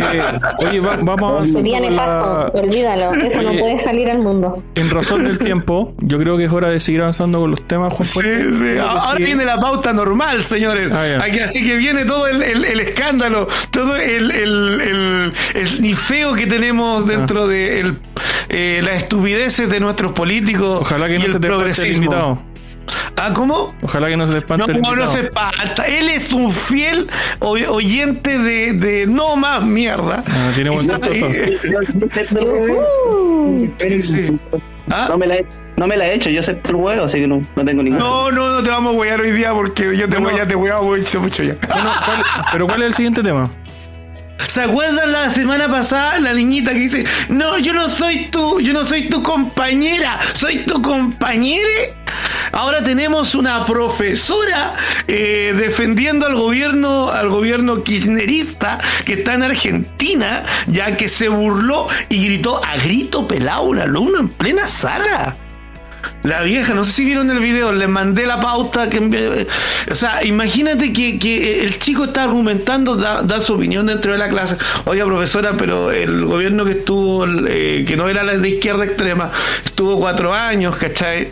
Eh, 0.00 0.22
oye, 0.58 0.80
va- 0.80 0.96
vamos 0.96 1.50
Sería 1.52 1.80
nefasto, 1.80 2.50
la- 2.54 2.60
olvídalo. 2.62 3.12
Eso 3.14 3.42
no 3.42 3.52
puede 3.52 3.78
salir 3.78 4.08
al 4.10 4.18
mundo. 4.20 4.62
En 4.76 4.88
razón 4.90 5.24
del 5.24 5.38
tiempo, 5.50 5.94
yo 5.98 6.18
creo 6.18 6.36
que 6.36 6.44
es 6.44 6.52
hora 6.52 6.68
de 6.70 6.80
seguir 6.80 7.00
avanzando 7.02 7.40
con 7.40 7.50
los 7.50 7.62
temas, 7.66 7.92
Juan 7.92 8.06
Sí, 8.06 8.12
Fuente. 8.14 8.52
sí. 8.54 8.64
Que 8.64 8.80
Ahora 8.80 9.16
sí. 9.16 9.24
viene 9.24 9.44
la 9.44 9.60
pauta 9.60 9.92
normal, 9.92 10.42
señores. 10.44 10.92
Ah. 10.92 11.22
Aquí, 11.24 11.40
así 11.40 11.64
que 11.64 11.76
viene 11.76 12.04
todo 12.04 12.26
el, 12.28 12.42
el- 12.42 12.64
el 12.64 12.80
escándalo, 12.80 13.48
todo 13.70 13.96
el, 13.96 14.30
el, 14.30 14.80
el, 14.80 15.32
el 15.54 15.82
nifeo 15.82 16.34
que 16.34 16.46
tenemos 16.46 17.06
dentro 17.06 17.46
de 17.48 17.80
el, 17.80 17.96
eh, 18.48 18.80
las 18.82 19.02
estupideces 19.02 19.68
de 19.68 19.80
nuestros 19.80 20.12
políticos 20.12 20.78
Ojalá 20.82 21.08
que 21.08 21.16
y 21.16 21.18
no 21.18 21.24
el 21.26 21.32
se 21.32 21.40
te 21.40 21.46
el 21.48 21.52
progresismo. 21.52 22.04
invitado. 22.04 22.42
¿Ah, 23.16 23.32
cómo? 23.34 23.74
Ojalá 23.82 24.08
que 24.08 24.16
no 24.16 24.26
se 24.26 24.38
espante 24.38 24.74
No, 24.74 24.96
no, 24.96 25.06
se 25.06 25.20
espanta. 25.20 25.84
Él 25.86 26.08
es 26.08 26.32
un 26.32 26.52
fiel 26.52 27.08
oy- 27.40 27.64
oyente 27.66 28.38
de, 28.38 28.72
de 28.72 29.06
no 29.06 29.36
más 29.36 29.62
mierda. 29.62 30.24
Ah, 30.26 30.50
tiene 30.54 30.70
buen 30.70 30.86
gusto, 30.86 31.10
Uh. 33.10 33.68
¿Ah? 34.90 35.06
No 35.08 35.18
me 35.18 35.26
la 35.26 35.36
he, 35.36 35.46
no 35.76 35.86
me 35.86 35.96
la 35.96 36.06
he 36.08 36.14
hecho, 36.14 36.30
yo 36.30 36.40
acepto 36.40 36.70
el 36.70 36.76
huevo, 36.76 37.04
así 37.04 37.20
que 37.20 37.28
no, 37.28 37.42
no 37.54 37.64
tengo 37.64 37.82
ningún. 37.82 37.98
No, 38.00 38.30
no, 38.32 38.48
no 38.54 38.62
te 38.62 38.70
vamos 38.70 38.94
a 38.94 38.98
huear 38.98 39.20
hoy 39.20 39.30
día 39.32 39.52
porque 39.52 39.96
yo 39.96 40.08
te 40.08 40.18
voy, 40.18 40.34
ya 40.36 40.46
te 40.46 40.54
voy 40.56 40.70
a 40.70 40.80
mucho, 40.80 41.20
mucho 41.20 41.42
ya. 41.44 41.54
Bueno, 41.68 41.90
¿cuál- 42.04 42.24
pero 42.50 42.66
¿cuál 42.66 42.82
es 42.82 42.86
el 42.88 42.94
siguiente 42.94 43.22
tema? 43.22 43.48
¿Se 44.46 44.62
acuerdan 44.62 45.12
la 45.12 45.30
semana 45.30 45.68
pasada 45.68 46.18
la 46.18 46.32
niñita 46.32 46.72
que 46.72 46.80
dice, 46.80 47.04
no, 47.28 47.58
yo 47.58 47.72
no 47.72 47.88
soy 47.88 48.26
tu, 48.26 48.60
yo 48.60 48.72
no 48.72 48.84
soy 48.84 49.08
tu 49.08 49.22
compañera, 49.22 50.18
soy 50.34 50.58
tu 50.58 50.80
compañera? 50.82 51.68
Ahora 52.52 52.82
tenemos 52.82 53.34
una 53.34 53.64
profesora 53.64 54.74
eh, 55.06 55.54
defendiendo 55.56 56.26
al 56.26 56.34
gobierno, 56.34 57.10
al 57.10 57.28
gobierno 57.28 57.84
kirchnerista 57.84 58.78
que 59.04 59.14
está 59.14 59.34
en 59.34 59.44
Argentina, 59.44 60.44
ya 60.66 60.96
que 60.96 61.08
se 61.08 61.28
burló 61.28 61.88
y 62.08 62.24
gritó 62.24 62.62
a 62.64 62.76
grito 62.76 63.28
pelado 63.28 63.62
un 63.62 63.78
alumno 63.78 64.18
en 64.18 64.28
plena 64.28 64.68
sala. 64.68 65.36
La 66.22 66.42
vieja, 66.42 66.74
no 66.74 66.84
sé 66.84 66.92
si 66.92 67.04
vieron 67.04 67.30
el 67.30 67.38
video, 67.38 67.72
les 67.72 67.88
mandé 67.88 68.26
la 68.26 68.40
pauta 68.40 68.88
que 68.90 69.00
envié- 69.00 69.46
o 69.90 69.94
sea, 69.94 70.22
imagínate 70.24 70.92
que, 70.92 71.18
que 71.18 71.62
el 71.64 71.78
chico 71.78 72.04
está 72.04 72.24
argumentando, 72.24 72.96
da, 72.96 73.22
da 73.22 73.40
su 73.40 73.54
opinión 73.54 73.86
dentro 73.86 74.12
de 74.12 74.18
la 74.18 74.28
clase. 74.28 74.56
Oiga, 74.84 75.04
profesora, 75.06 75.54
pero 75.56 75.90
el 75.90 76.24
gobierno 76.26 76.64
que 76.64 76.72
estuvo, 76.72 77.26
eh, 77.46 77.84
que 77.88 77.96
no 77.96 78.08
era 78.08 78.24
de 78.24 78.48
izquierda 78.48 78.84
extrema, 78.84 79.30
estuvo 79.64 79.98
cuatro 79.98 80.34
años, 80.34 80.76
¿cachai? 80.76 81.28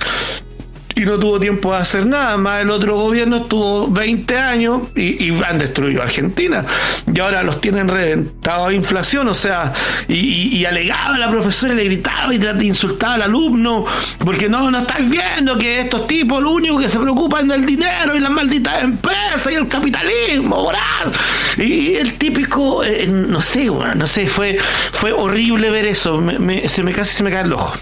Y 0.99 1.05
no 1.05 1.19
tuvo 1.19 1.39
tiempo 1.39 1.73
de 1.73 1.79
hacer 1.79 2.07
nada. 2.07 2.37
Más 2.37 2.63
el 2.63 2.71
otro 2.71 2.97
gobierno 2.97 3.37
estuvo 3.39 3.89
20 3.89 4.37
años 4.37 4.83
y, 4.97 5.33
han 5.43 5.59
destruido 5.59 6.03
Argentina. 6.03 6.65
Y 7.13 7.19
ahora 7.21 7.43
los 7.43 7.61
tienen 7.61 7.89
reventados 7.89 8.69
a 8.69 8.73
inflación, 8.73 9.29
o 9.29 9.35
sea, 9.35 9.73
y, 10.09 10.65
alegaba 10.65 11.17
la 11.19 11.31
profesora 11.31 11.73
y 11.75 11.77
le 11.77 11.85
gritaba 11.85 12.35
y 12.35 12.39
trat- 12.39 12.63
insultaba 12.63 13.15
al 13.15 13.23
alumno, 13.23 13.87
porque 14.19 14.49
no, 14.49 14.71
no 14.71 14.81
estáis 14.81 15.09
viendo 15.09 15.57
que 15.57 15.81
estos 15.81 16.07
tipos 16.07 16.43
lo 16.43 16.51
único 16.51 16.79
que 16.79 16.89
se 16.89 16.99
preocupan 16.99 17.49
del 17.49 17.65
dinero 17.65 18.15
y 18.17 18.21
las 18.21 18.31
malditas 18.31 18.83
empresas 18.83 19.51
y 19.53 19.55
el 19.55 19.69
capitalismo, 19.69 20.63
voraz. 20.65 21.13
Y 21.57 21.95
el 21.95 22.15
típico, 22.15 22.83
eh, 22.85 23.07
no 23.07 23.41
sé, 23.41 23.69
bueno, 23.71 23.95
no 23.95 24.07
sé, 24.07 24.27
fue, 24.27 24.59
fue 24.93 25.13
horrible 25.13 25.71
ver 25.71 25.87
eso, 25.87 26.21
me- 26.21 26.39
me- 26.39 26.69
se 26.69 26.83
me 26.83 26.93
casi 26.93 27.15
se 27.15 27.23
me 27.23 27.31
cae 27.31 27.45
el 27.45 27.53
ojo. 27.53 27.73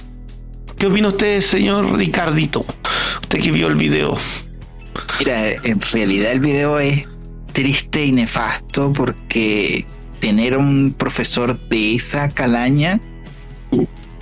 ¿Qué 0.78 0.86
opina 0.86 1.08
usted, 1.08 1.40
señor 1.40 1.96
Ricardito? 1.96 2.64
Que 3.28 3.50
vio 3.50 3.68
el 3.68 3.74
video. 3.74 4.16
Mira, 5.18 5.50
en 5.50 5.80
realidad 5.80 6.32
el 6.32 6.40
video 6.40 6.78
es 6.78 7.06
triste 7.52 8.04
y 8.04 8.12
nefasto 8.12 8.92
porque 8.92 9.86
tener 10.20 10.56
un 10.56 10.94
profesor 10.96 11.58
de 11.68 11.94
esa 11.94 12.30
calaña 12.30 13.00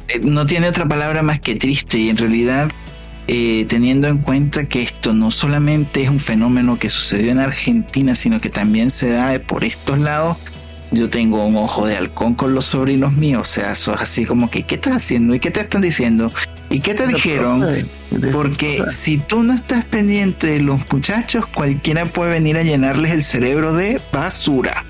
eh, 0.08 0.20
no 0.20 0.46
tiene 0.46 0.68
otra 0.68 0.86
palabra 0.86 1.22
más 1.22 1.40
que 1.40 1.54
triste 1.54 1.98
y 1.98 2.08
en 2.08 2.16
realidad 2.16 2.70
eh, 3.26 3.64
teniendo 3.68 4.08
en 4.08 4.18
cuenta 4.18 4.68
que 4.68 4.82
esto 4.82 5.14
no 5.14 5.30
solamente 5.30 6.02
es 6.02 6.10
un 6.10 6.20
fenómeno 6.20 6.78
que 6.78 6.90
sucedió 6.90 7.32
en 7.32 7.38
Argentina, 7.38 8.14
sino 8.14 8.40
que 8.40 8.50
también 8.50 8.90
se 8.90 9.10
da 9.10 9.38
por 9.38 9.64
estos 9.64 9.98
lados, 9.98 10.36
yo 10.90 11.08
tengo 11.08 11.44
un 11.46 11.56
ojo 11.56 11.86
de 11.86 11.96
halcón 11.96 12.34
con 12.34 12.54
los 12.54 12.66
sobrinos 12.66 13.14
míos, 13.14 13.48
o 13.48 13.50
sea, 13.50 13.72
eso 13.72 13.94
es 13.94 14.02
así 14.02 14.26
como 14.26 14.50
que, 14.50 14.64
¿qué 14.64 14.74
estás 14.74 14.96
haciendo? 14.96 15.34
¿Y 15.34 15.40
qué 15.40 15.50
te 15.50 15.60
están 15.60 15.80
diciendo? 15.80 16.30
¿Y 16.74 16.80
qué 16.80 16.92
te 16.94 17.06
dijeron? 17.06 17.64
Porque 18.32 18.82
si 18.88 19.18
tú 19.18 19.44
no 19.44 19.52
estás 19.52 19.84
pendiente 19.84 20.48
de 20.48 20.58
los 20.58 20.80
muchachos, 20.90 21.46
cualquiera 21.46 22.04
puede 22.06 22.32
venir 22.32 22.56
a 22.56 22.64
llenarles 22.64 23.12
el 23.12 23.22
cerebro 23.22 23.74
de 23.74 24.00
basura. 24.12 24.84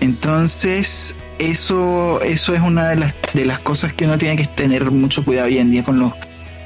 Entonces, 0.00 1.16
eso, 1.38 2.20
eso 2.22 2.54
es 2.54 2.60
una 2.60 2.88
de 2.88 2.96
las, 2.96 3.14
de 3.34 3.44
las 3.44 3.60
cosas 3.60 3.92
que 3.92 4.06
uno 4.06 4.18
tiene 4.18 4.34
que 4.34 4.46
tener 4.46 4.90
mucho 4.90 5.24
cuidado 5.24 5.46
hoy 5.46 5.58
en 5.58 5.70
día 5.70 5.84
con 5.84 6.00
los, 6.00 6.12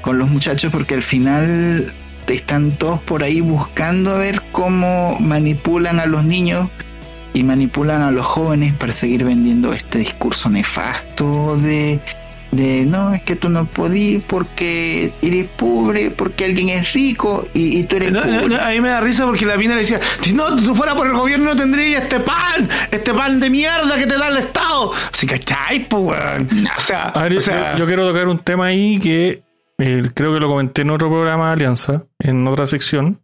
con 0.01 0.17
los 0.17 0.27
muchachos, 0.31 0.71
porque 0.71 0.95
al 0.95 1.03
final 1.03 1.93
están 2.27 2.71
todos 2.71 2.99
por 3.01 3.23
ahí 3.23 3.41
buscando 3.41 4.11
a 4.11 4.17
ver 4.17 4.41
cómo 4.51 5.17
manipulan 5.19 5.99
a 5.99 6.07
los 6.07 6.23
niños 6.23 6.67
y 7.33 7.43
manipulan 7.43 8.01
a 8.01 8.09
los 8.09 8.25
jóvenes 8.25 8.73
para 8.73 8.91
seguir 8.91 9.23
vendiendo 9.23 9.71
este 9.71 9.99
discurso 9.99 10.49
nefasto 10.49 11.57
de, 11.57 11.99
de 12.51 12.85
no, 12.85 13.13
es 13.13 13.23
que 13.23 13.35
tú 13.37 13.49
no 13.49 13.65
podís 13.65 14.21
porque 14.25 15.13
eres 15.21 15.45
pobre, 15.55 16.11
porque 16.11 16.45
alguien 16.45 16.69
es 16.69 16.91
rico 16.93 17.43
y, 17.53 17.79
y 17.79 17.83
tú 17.83 17.95
eres 17.95 18.11
No, 18.11 18.25
no, 18.25 18.41
pobre. 18.41 18.55
no, 18.57 18.61
a 18.61 18.69
mí 18.69 18.81
me 18.81 18.89
da 18.89 18.99
risa 19.01 19.25
porque 19.25 19.45
la 19.45 19.55
mina 19.57 19.73
le 19.75 19.81
decía, 19.81 19.99
si 20.21 20.33
no, 20.33 20.53
tú 20.57 20.75
fuera 20.75 20.93
por 20.95 21.07
el 21.07 21.13
gobierno 21.13 21.53
no 21.53 21.55
tendrías 21.55 22.03
este 22.03 22.19
pan, 22.19 22.67
este 22.91 23.13
pan 23.13 23.39
de 23.39 23.49
mierda 23.49 23.95
que 23.97 24.05
te 24.05 24.17
da 24.17 24.27
el 24.27 24.37
Estado. 24.37 24.91
Así 25.13 25.25
que, 25.27 25.39
¿cachai, 25.39 25.87
pues, 25.87 26.03
weón? 26.03 26.67
O 26.77 26.81
sea, 26.81 27.09
A 27.09 27.23
ver, 27.23 27.37
o 27.37 27.41
sea, 27.41 27.73
yo, 27.73 27.79
yo 27.79 27.85
quiero 27.85 28.07
tocar 28.07 28.27
un 28.27 28.39
tema 28.39 28.65
ahí 28.65 28.99
que 28.99 29.43
eh, 29.77 30.03
creo 30.13 30.33
que 30.33 30.39
lo 30.39 30.47
comenté 30.49 30.81
en 30.81 30.89
otro 30.91 31.09
programa 31.09 31.47
de 31.47 31.53
Alianza, 31.53 32.03
en 32.19 32.45
otra 32.47 32.67
sección. 32.67 33.19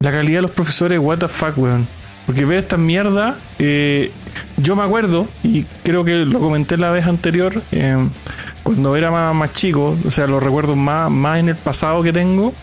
La 0.00 0.10
calidad 0.10 0.38
de 0.38 0.42
los 0.42 0.50
profesores, 0.50 0.98
what 0.98 1.18
the 1.18 1.28
fuck, 1.28 1.56
weón. 1.56 1.86
Porque 2.26 2.44
ver 2.44 2.60
esta 2.60 2.76
mierda, 2.76 3.38
eh, 3.58 4.10
yo 4.56 4.76
me 4.76 4.82
acuerdo, 4.82 5.28
y 5.42 5.64
creo 5.82 6.04
que 6.04 6.24
lo 6.24 6.40
comenté 6.40 6.76
la 6.76 6.90
vez 6.90 7.06
anterior, 7.06 7.62
eh, 7.70 7.96
cuando 8.62 8.96
era 8.96 9.10
más, 9.10 9.34
más 9.34 9.52
chico, 9.52 9.96
o 10.04 10.10
sea, 10.10 10.26
los 10.26 10.42
recuerdos 10.42 10.76
más, 10.76 11.10
más 11.10 11.38
en 11.38 11.50
el 11.50 11.56
pasado 11.56 12.02
que 12.02 12.12
tengo 12.12 12.54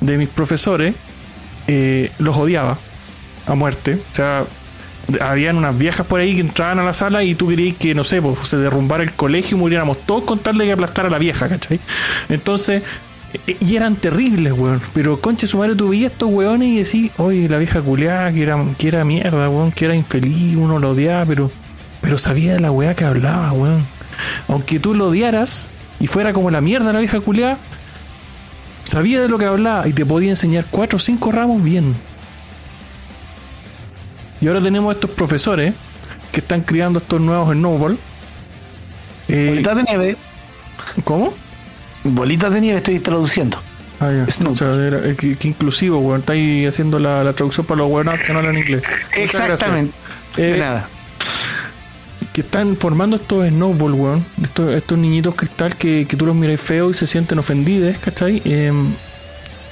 de 0.00 0.16
mis 0.18 0.28
profesores, 0.28 0.94
eh, 1.66 2.12
los 2.18 2.36
odiaba 2.36 2.78
a 3.46 3.54
muerte. 3.54 4.00
O 4.12 4.14
sea, 4.14 4.46
habían 5.20 5.56
unas 5.56 5.76
viejas 5.76 6.06
por 6.06 6.20
ahí 6.20 6.34
que 6.34 6.40
entraban 6.40 6.78
a 6.78 6.84
la 6.84 6.92
sala 6.92 7.22
y 7.24 7.34
tú 7.34 7.48
querías 7.48 7.76
que, 7.76 7.94
no 7.94 8.04
sé, 8.04 8.20
pues 8.20 8.38
se 8.40 8.56
derrumbara 8.56 9.02
el 9.02 9.12
colegio 9.12 9.56
y 9.56 9.60
muriéramos 9.60 9.98
todos 10.06 10.24
con 10.24 10.38
tal 10.38 10.58
de 10.58 10.66
que 10.66 10.72
aplastara 10.72 11.08
a 11.08 11.10
la 11.10 11.18
vieja, 11.18 11.48
¿cachai? 11.48 11.80
Entonces, 12.28 12.82
y 13.60 13.76
eran 13.76 13.96
terribles, 13.96 14.52
weón. 14.52 14.80
Pero 14.94 15.20
conche 15.20 15.46
su 15.46 15.58
madre, 15.58 15.76
tú 15.76 15.90
veías 15.90 16.12
estos 16.12 16.30
weones 16.30 16.68
y 16.68 16.78
decís, 16.78 17.12
oye, 17.18 17.48
la 17.48 17.58
vieja 17.58 17.80
culiada, 17.80 18.32
que 18.32 18.42
era, 18.42 18.64
que 18.76 18.88
era 18.88 19.04
mierda, 19.04 19.48
weón, 19.48 19.72
que 19.72 19.84
era 19.84 19.94
infeliz, 19.94 20.56
uno 20.56 20.78
lo 20.78 20.90
odiaba, 20.90 21.24
pero, 21.26 21.50
pero 22.00 22.18
sabía 22.18 22.54
de 22.54 22.60
la 22.60 22.70
weá 22.70 22.94
que 22.94 23.04
hablaba, 23.04 23.52
weón. 23.52 23.86
Aunque 24.48 24.80
tú 24.80 24.94
lo 24.94 25.08
odiaras 25.08 25.68
y 26.00 26.06
fuera 26.06 26.32
como 26.32 26.50
la 26.50 26.60
mierda 26.60 26.92
la 26.92 27.00
vieja 27.00 27.20
culiada, 27.20 27.58
sabía 28.84 29.20
de 29.20 29.28
lo 29.28 29.38
que 29.38 29.44
hablaba 29.44 29.86
y 29.86 29.92
te 29.92 30.06
podía 30.06 30.30
enseñar 30.30 30.66
cuatro 30.70 30.96
o 30.96 31.00
cinco 31.00 31.30
ramos 31.30 31.62
bien. 31.62 31.94
Y 34.40 34.46
ahora 34.46 34.62
tenemos 34.62 34.94
estos 34.94 35.10
profesores 35.10 35.74
que 36.32 36.40
están 36.40 36.62
criando 36.62 37.00
estos 37.00 37.20
nuevos 37.20 37.52
Snowball. 37.52 37.98
Eh, 39.28 39.62
de 39.62 39.82
nieve, 39.82 40.16
¿Cómo? 41.04 41.34
Bolitas 42.04 42.52
de 42.52 42.60
nieve 42.60 42.78
estoy 42.78 42.98
traduciendo. 43.00 43.60
Ah, 44.00 44.10
ya. 44.12 44.48
O 44.48 44.54
sea, 44.56 44.74
era- 44.74 44.98
eh, 45.08 45.16
que, 45.18 45.36
que 45.36 45.48
inclusivo, 45.48 45.98
weón. 45.98 46.20
Está 46.20 46.32
ahí 46.34 46.66
haciendo 46.66 46.98
la, 46.98 47.24
la 47.24 47.32
traducción 47.32 47.66
para 47.66 47.78
los 47.78 47.90
weonados 47.90 48.20
que 48.20 48.32
no 48.32 48.38
hablan 48.38 48.56
inglés. 48.58 48.82
Exactamente. 49.16 49.92
Eh, 50.36 50.42
de 50.52 50.58
nada. 50.58 50.88
que 52.32 52.42
están 52.42 52.76
formando 52.76 53.16
estos 53.16 53.48
snowball, 53.48 53.92
weón. 53.94 54.24
Estos, 54.40 54.72
estos 54.74 54.96
niñitos 54.98 55.34
cristal 55.34 55.74
que, 55.76 56.06
que 56.08 56.16
tú 56.16 56.26
los 56.26 56.36
miras 56.36 56.60
feo 56.60 56.90
y 56.90 56.94
se 56.94 57.06
sienten 57.08 57.38
ofendidos, 57.40 57.98
¿cachai? 57.98 58.40
Em, 58.44 58.94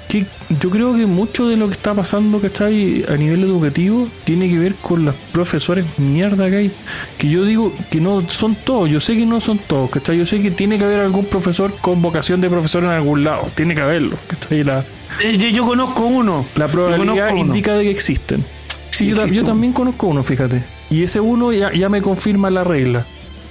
que 0.08 0.24
yo 0.60 0.70
creo 0.70 0.94
que 0.94 1.04
mucho 1.06 1.48
de 1.48 1.56
lo 1.56 1.66
que 1.66 1.72
está 1.72 1.92
pasando, 1.94 2.40
¿cachai? 2.40 3.04
A 3.08 3.16
nivel 3.16 3.42
educativo 3.42 4.08
tiene 4.24 4.48
que 4.48 4.58
ver 4.58 4.74
con 4.76 5.04
los 5.04 5.14
profesores 5.32 5.84
mierda 5.98 6.48
que 6.48 6.56
hay. 6.56 6.72
Que 7.18 7.28
yo 7.28 7.44
digo 7.44 7.72
que 7.90 8.00
no 8.00 8.26
son 8.28 8.54
todos, 8.54 8.88
yo 8.88 9.00
sé 9.00 9.16
que 9.16 9.26
no 9.26 9.40
son 9.40 9.58
todos, 9.58 9.90
¿cachai? 9.90 10.16
Yo 10.18 10.24
sé 10.26 10.40
que 10.40 10.50
tiene 10.52 10.78
que 10.78 10.84
haber 10.84 11.00
algún 11.00 11.24
profesor 11.24 11.74
con 11.80 12.00
vocación 12.02 12.40
de 12.40 12.48
profesor 12.48 12.84
en 12.84 12.90
algún 12.90 13.24
lado, 13.24 13.48
tiene 13.54 13.74
que 13.74 13.80
haberlo, 13.82 14.16
¿cachai? 14.28 14.62
La, 14.62 14.84
Eh, 15.24 15.36
Yo, 15.38 15.48
yo 15.48 15.64
conozco 15.64 16.06
uno. 16.06 16.46
la 16.54 16.68
probabilidad 16.68 17.30
uno. 17.32 17.40
indica 17.40 17.74
de 17.74 17.84
que 17.84 17.90
existen. 17.90 18.44
Sí, 18.90 19.08
yo, 19.08 19.26
yo 19.26 19.44
también 19.44 19.72
conozco 19.72 20.06
uno, 20.06 20.22
fíjate. 20.22 20.64
Y 20.88 21.02
ese 21.02 21.20
uno 21.20 21.52
ya, 21.52 21.72
ya 21.72 21.88
me 21.88 22.00
confirma 22.00 22.48
la 22.50 22.62
regla. 22.64 23.04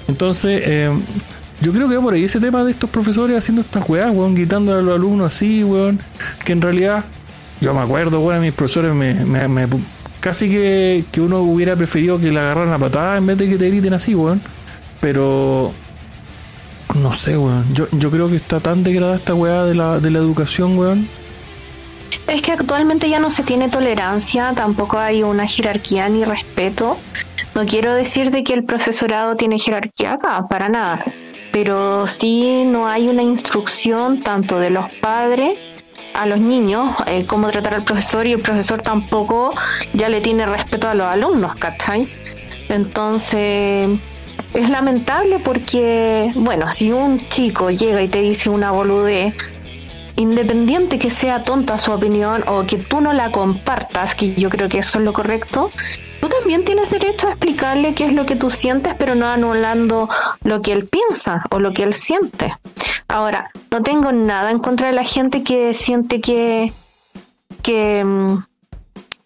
Entonces, 0.07 0.61
eh, 0.65 0.89
yo 1.65 1.73
creo 1.73 1.89
que 1.89 1.99
por 1.99 2.13
ahí 2.13 2.25
ese 2.25 2.39
tema 2.39 2.63
de 2.63 2.69
estos 2.69 2.87
profesores 2.91 3.35
haciendo 3.35 3.61
estas 3.61 3.89
weas, 3.89 4.15
weón, 4.15 4.35
gritando 4.35 4.71
a 4.71 4.83
los 4.83 4.93
alumnos 4.93 5.33
así, 5.33 5.63
weón. 5.63 5.99
Que 6.43 6.51
en 6.51 6.61
realidad, 6.61 7.03
yo 7.59 7.73
me 7.73 7.79
acuerdo, 7.79 8.19
weón, 8.19 8.41
mis 8.41 8.53
profesores 8.53 8.93
me, 8.93 9.67
casi 10.19 10.47
que, 10.47 11.05
que 11.11 11.21
uno 11.21 11.39
hubiera 11.39 11.75
preferido 11.75 12.19
que 12.19 12.29
le 12.29 12.39
agarraran 12.39 12.71
a 12.71 12.77
patada 12.77 13.17
en 13.17 13.25
vez 13.25 13.39
de 13.39 13.49
que 13.49 13.57
te 13.57 13.67
griten 13.67 13.95
así, 13.95 14.13
weón. 14.13 14.43
Pero 15.01 15.73
no 16.93 17.11
sé, 17.13 17.35
weón. 17.35 17.65
Yo, 17.73 17.87
yo 17.93 18.11
creo 18.11 18.29
que 18.29 18.35
está 18.35 18.59
tan 18.59 18.83
degradada 18.83 19.15
esta 19.15 19.33
weá 19.33 19.63
de 19.63 19.73
la, 19.73 19.99
de 19.99 20.11
la 20.11 20.19
educación, 20.19 20.77
weón. 20.77 21.09
Es 22.27 22.43
que 22.43 22.51
actualmente 22.51 23.09
ya 23.09 23.17
no 23.17 23.31
se 23.31 23.41
tiene 23.41 23.69
tolerancia, 23.69 24.53
tampoco 24.55 24.99
hay 24.99 25.23
una 25.23 25.47
jerarquía 25.47 26.09
ni 26.09 26.25
respeto. 26.25 26.99
No 27.55 27.65
quiero 27.65 27.95
decir 27.95 28.29
de 28.29 28.43
que 28.43 28.53
el 28.53 28.65
profesorado 28.65 29.35
tiene 29.35 29.57
jerarquía 29.57 30.13
acá, 30.13 30.45
para 30.47 30.69
nada, 30.69 31.03
pero 31.55 32.05
sí 32.05 32.65
no 32.65 32.85
hay 32.85 33.07
una 33.07 33.23
instrucción 33.23 34.19
tanto 34.19 34.59
de 34.59 34.69
los 34.71 34.91
padres 34.99 35.57
a 36.13 36.25
los 36.25 36.41
niños 36.41 36.93
eh, 37.07 37.25
cómo 37.25 37.49
tratar 37.49 37.75
al 37.75 37.85
profesor 37.85 38.27
y 38.27 38.33
el 38.33 38.41
profesor 38.41 38.81
tampoco 38.81 39.53
ya 39.93 40.09
le 40.09 40.19
tiene 40.19 40.45
respeto 40.45 40.89
a 40.89 40.93
los 40.93 41.07
alumnos, 41.07 41.55
¿cachai? 41.55 42.09
Entonces 42.67 43.89
es 44.53 44.69
lamentable 44.69 45.39
porque, 45.39 46.29
bueno, 46.35 46.69
si 46.73 46.91
un 46.91 47.25
chico 47.29 47.71
llega 47.71 48.01
y 48.01 48.09
te 48.09 48.19
dice 48.19 48.49
una 48.49 48.71
boludez, 48.71 49.57
independiente 50.15 50.99
que 50.99 51.09
sea 51.09 51.43
tonta 51.43 51.77
su 51.77 51.91
opinión 51.91 52.43
o 52.47 52.65
que 52.65 52.77
tú 52.77 53.01
no 53.01 53.13
la 53.13 53.31
compartas, 53.31 54.15
que 54.15 54.35
yo 54.35 54.49
creo 54.49 54.69
que 54.69 54.79
eso 54.79 54.99
es 54.99 55.05
lo 55.05 55.13
correcto, 55.13 55.71
tú 56.21 56.29
también 56.29 56.63
tienes 56.63 56.89
derecho 56.89 57.27
a 57.27 57.31
explicarle 57.31 57.93
qué 57.93 58.05
es 58.05 58.13
lo 58.13 58.25
que 58.25 58.35
tú 58.35 58.49
sientes, 58.49 58.93
pero 58.97 59.15
no 59.15 59.27
anulando 59.27 60.09
lo 60.43 60.61
que 60.61 60.73
él 60.73 60.87
piensa 60.87 61.43
o 61.51 61.59
lo 61.59 61.73
que 61.73 61.83
él 61.83 61.93
siente. 61.93 62.55
Ahora, 63.07 63.51
no 63.71 63.83
tengo 63.83 64.11
nada 64.11 64.51
en 64.51 64.59
contra 64.59 64.87
de 64.87 64.93
la 64.93 65.03
gente 65.03 65.43
que 65.43 65.73
siente 65.73 66.21
que, 66.21 66.73
que 67.61 68.03
mm, 68.03 68.37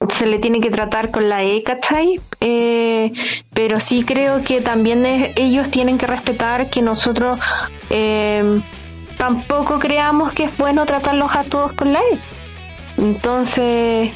se 0.10 0.26
le 0.26 0.40
tiene 0.40 0.60
que 0.60 0.70
tratar 0.70 1.12
con 1.12 1.30
la 1.30 1.44
E, 1.44 1.64
¿cachai? 1.64 2.20
Eh, 2.40 3.12
pero 3.54 3.80
sí 3.80 4.04
creo 4.04 4.44
que 4.44 4.62
también 4.62 5.06
ellos 5.36 5.70
tienen 5.70 5.98
que 5.98 6.08
respetar 6.08 6.70
que 6.70 6.82
nosotros 6.82 7.40
eh, 7.90 8.62
tampoco 9.20 9.80
creamos 9.80 10.32
que 10.32 10.46
es 10.46 10.58
bueno 10.58 10.86
tratarlos 10.86 11.36
a 11.36 11.44
todos 11.44 11.74
con 11.74 11.92
la 11.92 12.00
E. 12.00 12.20
Entonces, 12.98 14.12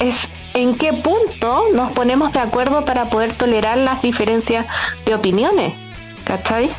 es 0.00 0.28
en 0.52 0.76
qué 0.76 0.92
punto 0.92 1.66
nos 1.72 1.92
ponemos 1.92 2.32
de 2.32 2.40
acuerdo 2.40 2.84
para 2.84 3.08
poder 3.08 3.32
tolerar 3.34 3.78
las 3.78 4.02
diferencias 4.02 4.66
de 5.06 5.14
opiniones, 5.14 5.74
¿cachai? 6.24 6.70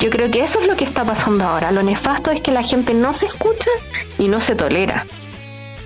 Yo 0.00 0.10
creo 0.10 0.28
que 0.32 0.42
eso 0.42 0.60
es 0.60 0.66
lo 0.66 0.74
que 0.74 0.84
está 0.84 1.04
pasando 1.04 1.44
ahora. 1.44 1.70
Lo 1.70 1.84
nefasto 1.84 2.32
es 2.32 2.40
que 2.40 2.50
la 2.50 2.64
gente 2.64 2.94
no 2.94 3.12
se 3.12 3.26
escucha 3.26 3.70
y 4.18 4.26
no 4.26 4.40
se 4.40 4.56
tolera. 4.56 5.06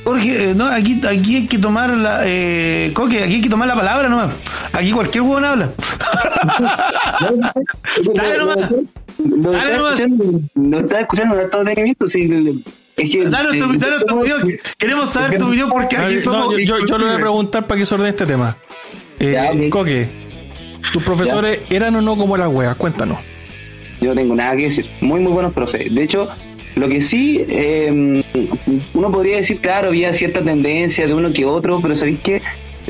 Jorge, 0.06 0.50
eh, 0.50 0.54
no, 0.54 0.66
aquí, 0.66 1.00
aquí 1.04 1.34
hay 1.34 1.46
que 1.48 1.58
tomar 1.58 1.90
la. 1.90 2.20
Eh, 2.24 2.92
Coque, 2.94 3.24
aquí 3.24 3.34
hay 3.34 3.40
que 3.40 3.48
tomar 3.48 3.66
la 3.66 3.74
palabra 3.74 4.08
nomás. 4.08 4.30
Aquí 4.72 4.92
cualquier 4.92 5.22
huevón 5.22 5.44
habla. 5.44 5.72
Dale 8.14 8.38
nomás. 8.38 8.70
No 9.18 9.52
nomás. 9.52 10.00
escuchando, 10.00 10.40
no 10.54 10.78
estaba 10.78 11.00
escuchando 11.00 11.34
no 11.34 11.40
estaba 11.42 11.64
detenimiento, 11.64 12.06
sí, 12.06 12.62
es 12.96 13.10
que 13.10 13.24
Danos 13.28 13.52
tu, 13.58 13.64
eh, 13.64 13.78
danos 13.78 14.06
tu 14.06 14.16
opinión. 14.18 14.52
Queremos 14.78 15.10
saber 15.10 15.38
tu 15.38 15.46
opinión 15.48 15.70
porque 15.70 15.96
aquí 15.96 16.20
somos. 16.20 16.54
yo, 16.56 16.78
yo- 16.78 16.86
yo 16.86 16.98
le 16.98 17.04
voy 17.06 17.14
a 17.14 17.18
preguntar 17.18 17.66
para 17.66 17.78
que 17.80 17.86
se 17.86 17.94
ordene 17.94 18.10
este 18.10 18.26
tema. 18.26 18.56
Eh, 19.18 19.32
Ya. 19.32 19.70
Coque, 19.70 20.08
¿tus 20.92 21.02
profesores 21.02 21.60
eran 21.70 21.96
o 21.96 22.00
no 22.00 22.16
como 22.16 22.36
las 22.36 22.48
weas? 22.48 22.76
Cuéntanos. 22.76 23.18
Yo 24.00 24.10
no 24.10 24.14
tengo 24.14 24.34
nada 24.34 24.54
que 24.56 24.62
decir. 24.64 24.88
Muy, 25.00 25.18
muy 25.20 25.32
buenos 25.32 25.52
profes. 25.52 25.92
De 25.94 26.02
hecho, 26.02 26.28
lo 26.76 26.88
que 26.90 27.00
sí, 27.00 27.42
eh, 27.48 28.22
uno 28.92 29.10
podría 29.10 29.36
decir, 29.36 29.58
claro, 29.60 29.88
había 29.88 30.12
cierta 30.12 30.42
tendencia 30.42 31.06
de 31.06 31.14
uno 31.14 31.32
que 31.32 31.46
otro, 31.46 31.80
pero 31.80 31.96
sabéis 31.96 32.18
que 32.18 32.42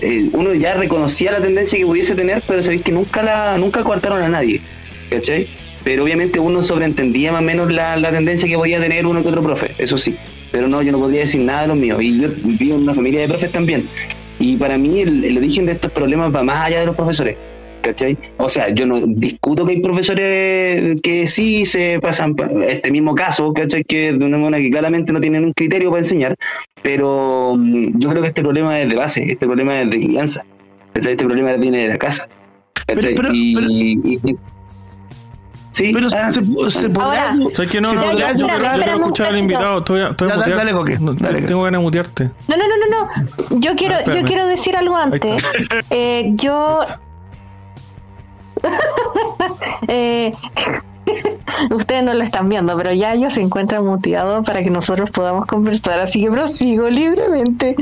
eh, 0.03 0.29
uno 0.33 0.55
ya 0.55 0.75
reconocía 0.75 1.31
la 1.31 1.41
tendencia 1.41 1.79
que 1.79 1.87
pudiese 1.87 2.17
tener, 2.17 2.43
pero 2.49 2.63
sabéis 2.65 2.83
que 2.83 2.91
nunca 2.91 3.23
la 3.23 3.57
nunca 3.57 3.85
coartaron 3.85 4.23
a 4.23 4.29
nadie. 4.29 4.61
¿Cachai? 5.09 5.47
Pero 5.85 6.03
obviamente 6.03 6.41
uno 6.41 6.65
sobreentendía 6.65 7.31
más 7.31 7.43
o 7.43 7.45
menos 7.45 7.73
la, 7.73 7.97
la 7.97 8.11
tendencia 8.11 8.49
que 8.49 8.57
podía 8.57 8.81
tener 8.81 9.07
uno 9.07 9.23
que 9.23 9.29
otro 9.29 9.43
profe, 9.43 9.77
eso 9.79 9.97
sí. 9.97 10.17
Pero 10.51 10.67
no, 10.67 10.83
yo 10.83 10.91
no 10.91 10.99
podría 10.99 11.21
decir 11.21 11.43
nada 11.43 11.63
de 11.63 11.69
los 11.69 11.77
míos. 11.77 12.03
Y 12.03 12.21
yo 12.21 12.29
vivo 12.43 12.75
en 12.75 12.83
una 12.83 12.95
familia 12.95 13.21
de 13.21 13.29
profes 13.29 13.53
también. 13.53 13.89
Y 14.41 14.57
para 14.57 14.79
mí 14.79 15.01
el, 15.01 15.25
el 15.25 15.39
origen 15.39 15.65
de 15.65 15.73
estos 15.73 15.93
problemas 15.93 16.35
va 16.35 16.43
más 16.43 16.67
allá 16.67 16.81
de 16.81 16.87
los 16.87 16.97
profesores. 16.97 17.37
¿Cachai? 17.87 18.19
O 18.39 18.49
sea, 18.49 18.69
yo 18.71 18.85
no 18.85 18.99
discuto 19.07 19.65
que 19.65 19.75
hay 19.75 19.81
profesores 19.81 21.01
que 21.03 21.27
sí 21.29 21.65
se 21.67 22.01
pasan 22.01 22.35
pa- 22.35 22.49
este 22.67 22.91
mismo 22.91 23.15
caso, 23.15 23.53
¿cachai? 23.53 23.85
Que 23.85 24.13
de 24.13 24.25
una 24.27 24.39
manera 24.39 24.59
que 24.61 24.71
claramente 24.73 25.13
no 25.13 25.21
tienen 25.21 25.45
un 25.45 25.53
criterio 25.53 25.91
para 25.91 26.01
enseñar, 26.01 26.35
pero 26.83 27.55
mm, 27.57 27.99
yo 28.01 28.09
creo 28.11 28.23
que 28.23 28.29
este 28.29 28.43
problema 28.43 28.81
es 28.81 28.89
de 28.89 28.97
base, 28.97 29.31
este 29.31 29.47
problema 29.47 29.81
es 29.83 29.89
de 29.91 30.01
crianza, 30.01 30.43
¿cachai? 30.95 31.13
Este 31.13 31.25
problema 31.25 31.53
viene 31.53 31.79
de 31.79 31.89
la 31.89 31.97
casa, 31.99 32.29
¿cachai? 32.89 33.15
Pero- 33.15 33.29
pero- 33.29 33.35
y, 33.35 33.55
pero- 33.55 33.67
y- 33.71 34.01
y- 34.25 34.37
sí, 35.71 35.93
Pero 35.95 36.09
ah, 36.17 36.33
se, 36.33 36.41
se 36.71 36.89
podrá. 36.89 37.31
Ahora, 37.31 37.35
¿Sabes 37.53 37.71
que 37.71 37.81
no? 37.81 37.93
no, 37.95 38.03
yo, 38.03 38.11
espérame, 38.11 38.35
quiero- 38.35 38.39
yo 38.39 38.47
espérame 38.47 38.75
quiero 38.83 38.97
escuchar 38.97 39.27
al 39.29 39.39
invitado. 39.39 39.79
Estoy, 39.79 40.01
estoy 40.11 40.29
dale, 40.29 40.55
dale, 40.57 40.73
Coque, 40.73 40.99
No, 40.99 41.15
dale. 41.15 41.43
Tengo 41.43 41.63
ganas 41.63 41.79
de 41.81 41.85
mutearte. 41.85 42.31
No, 42.49 42.57
no, 42.57 42.65
no, 42.67 42.75
no, 42.91 43.09
no. 43.51 43.61
Yo 43.61 43.77
quiero, 43.77 43.95
Ah, 43.97 44.13
yo 44.13 44.23
quiero 44.25 44.47
decir 44.49 44.75
algo 44.77 44.97
antes. 44.97 45.41
Eh, 45.91 46.31
yo, 46.35 46.81
eh, 49.89 50.33
ustedes 51.71 52.03
no 52.03 52.15
lo 52.15 52.23
están 52.25 52.49
viendo, 52.49 52.77
pero 52.77 52.93
ya 52.93 53.15
ellos 53.15 53.35
se 53.35 53.41
encuentran 53.41 53.85
muteados 53.85 54.47
para 54.47 54.63
que 54.63 54.71
nosotros 54.71 55.11
podamos 55.11 55.47
conversar, 55.47 55.99
así 56.01 56.23
que 56.23 56.31
prosigo 56.31 56.89
libremente. 56.89 57.77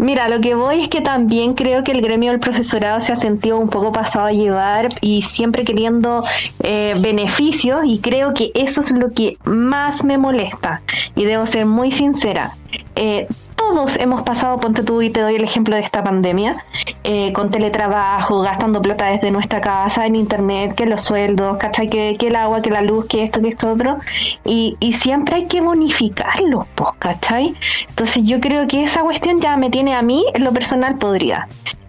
Mira, 0.00 0.30
lo 0.30 0.40
que 0.40 0.54
voy 0.54 0.80
es 0.80 0.88
que 0.88 1.02
también 1.02 1.52
creo 1.52 1.84
que 1.84 1.92
el 1.92 2.00
gremio 2.00 2.30
del 2.30 2.40
profesorado 2.40 3.00
se 3.00 3.12
ha 3.12 3.16
sentido 3.16 3.58
un 3.58 3.68
poco 3.68 3.92
pasado 3.92 4.24
a 4.24 4.32
llevar 4.32 4.88
y 5.02 5.20
siempre 5.20 5.62
queriendo 5.62 6.24
eh, 6.62 6.94
beneficios 6.98 7.82
y 7.84 7.98
creo 7.98 8.32
que 8.32 8.50
eso 8.54 8.80
es 8.80 8.92
lo 8.92 9.12
que 9.12 9.36
más 9.44 10.02
me 10.02 10.16
molesta 10.16 10.80
y 11.14 11.24
debo 11.24 11.46
ser 11.46 11.66
muy 11.66 11.90
sincera. 11.90 12.56
Eh, 12.96 13.28
todos 13.60 13.98
hemos 13.98 14.22
pasado, 14.22 14.58
ponte 14.58 14.82
tú 14.82 15.02
y 15.02 15.10
te 15.10 15.20
doy 15.20 15.34
el 15.34 15.44
ejemplo 15.44 15.76
de 15.76 15.82
esta 15.82 16.02
pandemia, 16.02 16.64
eh, 17.04 17.30
con 17.34 17.50
teletrabajo, 17.50 18.40
gastando 18.40 18.80
plata 18.80 19.08
desde 19.08 19.30
nuestra 19.30 19.60
casa, 19.60 20.06
en 20.06 20.16
internet, 20.16 20.74
que 20.74 20.86
los 20.86 21.02
sueldos, 21.02 21.58
¿cachai? 21.58 21.90
Que, 21.90 22.16
que 22.18 22.28
el 22.28 22.36
agua, 22.36 22.62
que 22.62 22.70
la 22.70 22.80
luz, 22.80 23.04
que 23.06 23.22
esto, 23.22 23.42
que 23.42 23.48
esto 23.48 23.70
otro. 23.70 23.98
Y, 24.46 24.78
y 24.80 24.94
siempre 24.94 25.36
hay 25.36 25.46
que 25.46 25.60
bonificarlos, 25.60 26.66
pues, 26.74 26.90
¿cachai? 26.98 27.54
Entonces 27.90 28.24
yo 28.24 28.40
creo 28.40 28.66
que 28.66 28.82
esa 28.82 29.02
cuestión 29.02 29.40
ya 29.40 29.58
me 29.58 29.68
tiene 29.68 29.94
a 29.94 30.00
mí, 30.00 30.24
en 30.32 30.42
lo 30.42 30.52
personal, 30.52 30.96
podrida. 30.96 31.46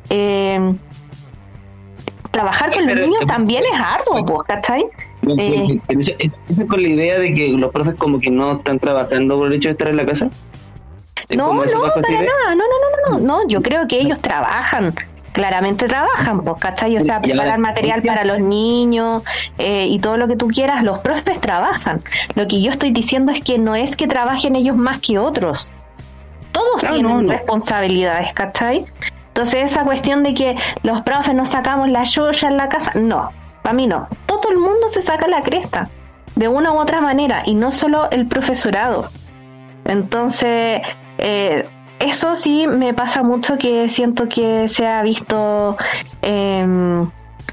Eh, 0.10 0.76
trabajar 2.32 2.74
con 2.74 2.86
los 2.86 2.96
niños 2.96 3.26
también 3.28 3.64
es 3.64 3.80
arduo, 3.80 4.26
pues, 4.26 4.44
¿cachai? 4.44 4.84
Eh. 5.38 5.80
¿Eso 5.88 6.12
es, 6.20 6.36
eso 6.50 6.62
es 6.64 6.68
con 6.68 6.84
la 6.84 6.90
idea 6.90 7.18
de 7.18 7.34
que 7.34 7.48
los 7.50 7.72
profes 7.72 7.96
como 7.96 8.20
que 8.20 8.30
no 8.30 8.54
están 8.58 8.78
trabajando 8.78 9.38
por 9.38 9.48
el 9.48 9.54
hecho 9.54 9.70
de 9.70 9.72
estar 9.72 9.88
en 9.88 9.96
la 9.96 10.06
casa? 10.06 10.30
¿Es 11.30 11.38
No, 11.38 11.54
no, 11.54 11.64
para 11.64 12.22
nada, 12.22 12.56
no, 12.56 12.56
no, 12.56 12.64
no, 12.66 13.12
no, 13.12 13.20
no, 13.20 13.26
no, 13.26 13.48
yo 13.48 13.62
creo 13.62 13.88
que 13.88 14.00
ellos 14.00 14.20
trabajan, 14.20 14.94
claramente 15.32 15.88
trabajan, 15.88 16.42
pues, 16.42 16.58
¿cachai? 16.60 16.98
O 16.98 17.02
sea, 17.02 17.22
preparar 17.22 17.60
material 17.60 18.02
para 18.02 18.24
los 18.24 18.40
niños 18.40 19.24
eh, 19.58 19.88
y 19.88 20.00
todo 20.00 20.18
lo 20.18 20.28
que 20.28 20.36
tú 20.36 20.48
quieras, 20.48 20.84
los 20.84 21.00
profes 21.00 21.40
trabajan. 21.40 22.02
Lo 22.36 22.48
que 22.48 22.62
yo 22.62 22.72
estoy 22.72 22.92
diciendo 22.92 23.32
es 23.32 23.42
que 23.42 23.58
no 23.58 23.76
es 23.76 23.96
que 23.96 24.08
trabajen 24.08 24.56
ellos 24.56 24.76
más 24.76 25.00
que 25.00 25.20
otros. 25.20 25.72
Todos 26.52 26.82
tienen 26.82 27.04
no, 27.04 27.22
no. 27.22 27.30
responsabilidades, 27.32 28.34
¿cachai? 28.34 28.86
Entonces 29.28 29.72
esa 29.72 29.86
cuestión 29.86 30.24
de 30.24 30.34
que 30.34 30.58
los 30.84 31.02
profes 31.04 31.34
nos 31.34 31.50
sacamos 31.50 31.88
la 31.90 32.04
yuya 32.04 32.50
en 32.50 32.58
la 32.58 32.68
casa, 32.68 32.92
no, 32.96 33.32
para 33.62 33.74
mí 33.74 33.88
no. 33.88 34.10
Todo 34.26 34.50
el 34.50 34.58
mundo 34.58 34.90
se 34.90 35.02
saca 35.02 35.28
la 35.28 35.42
cresta, 35.42 35.90
de 36.36 36.50
una 36.50 36.74
u 36.74 36.78
otra 36.78 37.00
manera, 37.00 37.44
y 37.46 37.54
no 37.54 37.72
solo 37.72 38.10
el 38.12 38.28
profesorado. 38.28 39.10
Entonces, 39.86 40.82
eh, 41.22 41.66
eso 42.00 42.36
sí 42.36 42.68
me 42.68 42.94
pasa 42.94 43.24
mucho 43.24 43.58
que 43.58 43.88
siento 43.90 44.28
que 44.28 44.68
se 44.68 44.88
ha 44.88 45.02
visto 45.04 45.78
eh, 46.22 46.66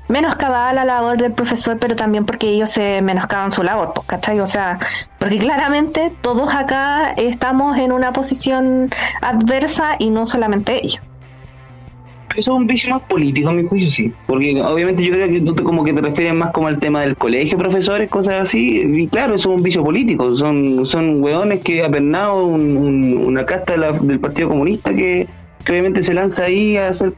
menoscabada 0.09 0.73
la 0.73 0.85
labor 0.85 1.19
del 1.19 1.33
profesor, 1.33 1.79
pero 1.79 1.95
también 1.95 2.25
porque 2.25 2.49
ellos 2.49 2.71
se 2.71 3.03
menoscaban 3.03 3.51
su 3.51 3.63
labor, 3.63 3.93
pues, 3.95 4.07
¿cachai? 4.07 4.41
O 4.41 4.47
sea, 4.47 4.79
porque 5.19 5.39
claramente 5.39 6.13
todos 6.23 6.55
acá 6.55 7.13
estamos 7.17 7.77
en 7.77 7.93
una 7.93 8.13
posición 8.13 8.91
adversa 9.21 9.97
y 9.99 10.11
no 10.11 10.27
solamente 10.27 10.85
ellos. 10.85 11.03
Eso 12.37 12.53
es 12.53 12.57
un 12.57 12.67
vicio 12.67 12.91
más 12.95 13.03
político, 13.03 13.49
a 13.49 13.53
mi 13.53 13.65
juicio, 13.65 13.91
sí. 13.91 14.13
Porque 14.27 14.61
obviamente 14.63 15.05
yo 15.05 15.13
creo 15.13 15.29
que 15.29 15.41
tú 15.41 15.55
como 15.65 15.83
que 15.83 15.93
te 15.93 16.01
refieres 16.01 16.35
más 16.35 16.53
como 16.53 16.69
al 16.69 16.79
tema 16.79 17.01
del 17.01 17.17
colegio, 17.17 17.59
profesores, 17.59 18.09
cosas 18.11 18.43
así. 18.43 18.83
Y 18.85 19.09
claro, 19.09 19.35
eso 19.35 19.51
es 19.51 19.57
un 19.57 19.63
vicio 19.63 19.83
político. 19.83 20.35
Son, 20.37 20.87
son 20.87 21.23
hueones 21.23 21.61
que 21.61 21.83
ha 21.83 21.91
pernado 21.91 22.45
un- 22.47 22.77
un- 22.77 23.17
una 23.27 23.45
casta 23.47 23.75
del 24.03 24.21
Partido 24.21 24.49
Comunista 24.51 24.95
que, 24.95 25.27
obviamente 25.69 26.03
se 26.03 26.15
lanza 26.15 26.45
ahí 26.45 26.77
a 26.77 26.93
ser, 26.93 27.13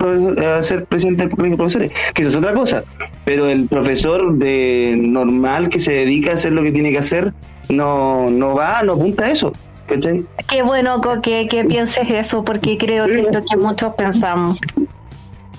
a 0.45 0.63
ser 0.63 0.85
presidente 0.87 1.25
del 1.25 1.31
colegio 1.37 1.53
de 1.53 1.57
profesores. 1.57 1.93
Que 2.15 2.23
eso 2.23 2.31
es 2.31 2.37
otra 2.37 2.55
cosa. 2.55 2.85
Pero 3.25 3.49
el 3.49 3.67
profesor 3.69 4.35
de 4.39 4.97
normal 4.99 5.69
que 5.69 5.79
se 5.81 5.93
dedica 5.93 6.31
a 6.31 6.35
hacer 6.35 6.53
lo 6.53 6.63
que 6.63 6.73
tiene 6.73 6.91
que 6.93 6.99
hacer, 6.99 7.33
no, 7.69 8.31
no 8.31 8.55
va, 8.55 8.83
no 8.83 8.95
apunta 8.95 9.27
a 9.27 9.31
eso. 9.31 9.53
¿Cachai? 9.87 10.25
Qué 10.49 10.63
bueno 10.63 11.01
que, 11.21 11.49
que 11.49 11.65
pienses 11.65 12.09
eso, 12.11 12.45
porque 12.45 12.79
creo 12.79 13.07
que 13.07 13.23
es 13.23 13.33
lo 13.33 13.45
que 13.45 13.57
muchos 13.57 13.93
pensamos. 13.95 14.59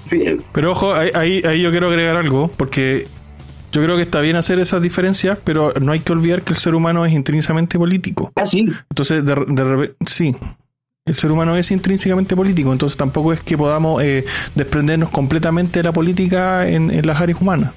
Sí, 0.04 0.24
Pero 0.52 0.72
ojo, 0.72 0.94
ahí, 0.94 1.12
ahí, 1.14 1.42
ahí 1.46 1.62
yo 1.62 1.72
quiero 1.72 1.88
agregar 1.88 2.16
algo, 2.18 2.52
porque 2.58 3.08
yo 3.72 3.82
creo 3.84 3.96
que 3.96 4.04
está 4.04 4.20
bien 4.20 4.36
hacer 4.36 4.60
esas 4.60 4.82
diferencias, 4.82 5.40
pero 5.44 5.72
no 5.80 5.92
hay 5.92 6.00
que 6.00 6.12
olvidar 6.12 6.42
que 6.42 6.54
el 6.54 6.60
ser 6.60 6.76
humano 6.76 7.06
es 7.06 7.14
intrínsecamente 7.14 7.78
político. 7.78 8.32
Ah, 8.36 8.46
sí. 8.46 8.70
Entonces, 8.90 9.26
de, 9.26 9.94
sí, 10.06 10.36
el 11.06 11.16
ser 11.16 11.32
humano 11.32 11.56
es 11.56 11.72
intrínsecamente 11.72 12.36
político, 12.36 12.72
entonces 12.72 12.98
tampoco 12.98 13.32
es 13.34 13.42
que 13.42 13.58
podamos 13.58 14.04
eh, 14.04 14.26
desprendernos 14.56 15.10
completamente 15.10 15.80
de 15.80 15.84
la 15.84 15.94
política 15.94 16.68
en, 16.68 16.92
en 16.92 17.08
las 17.08 17.22
áreas 17.22 17.40
humanas. 17.42 17.72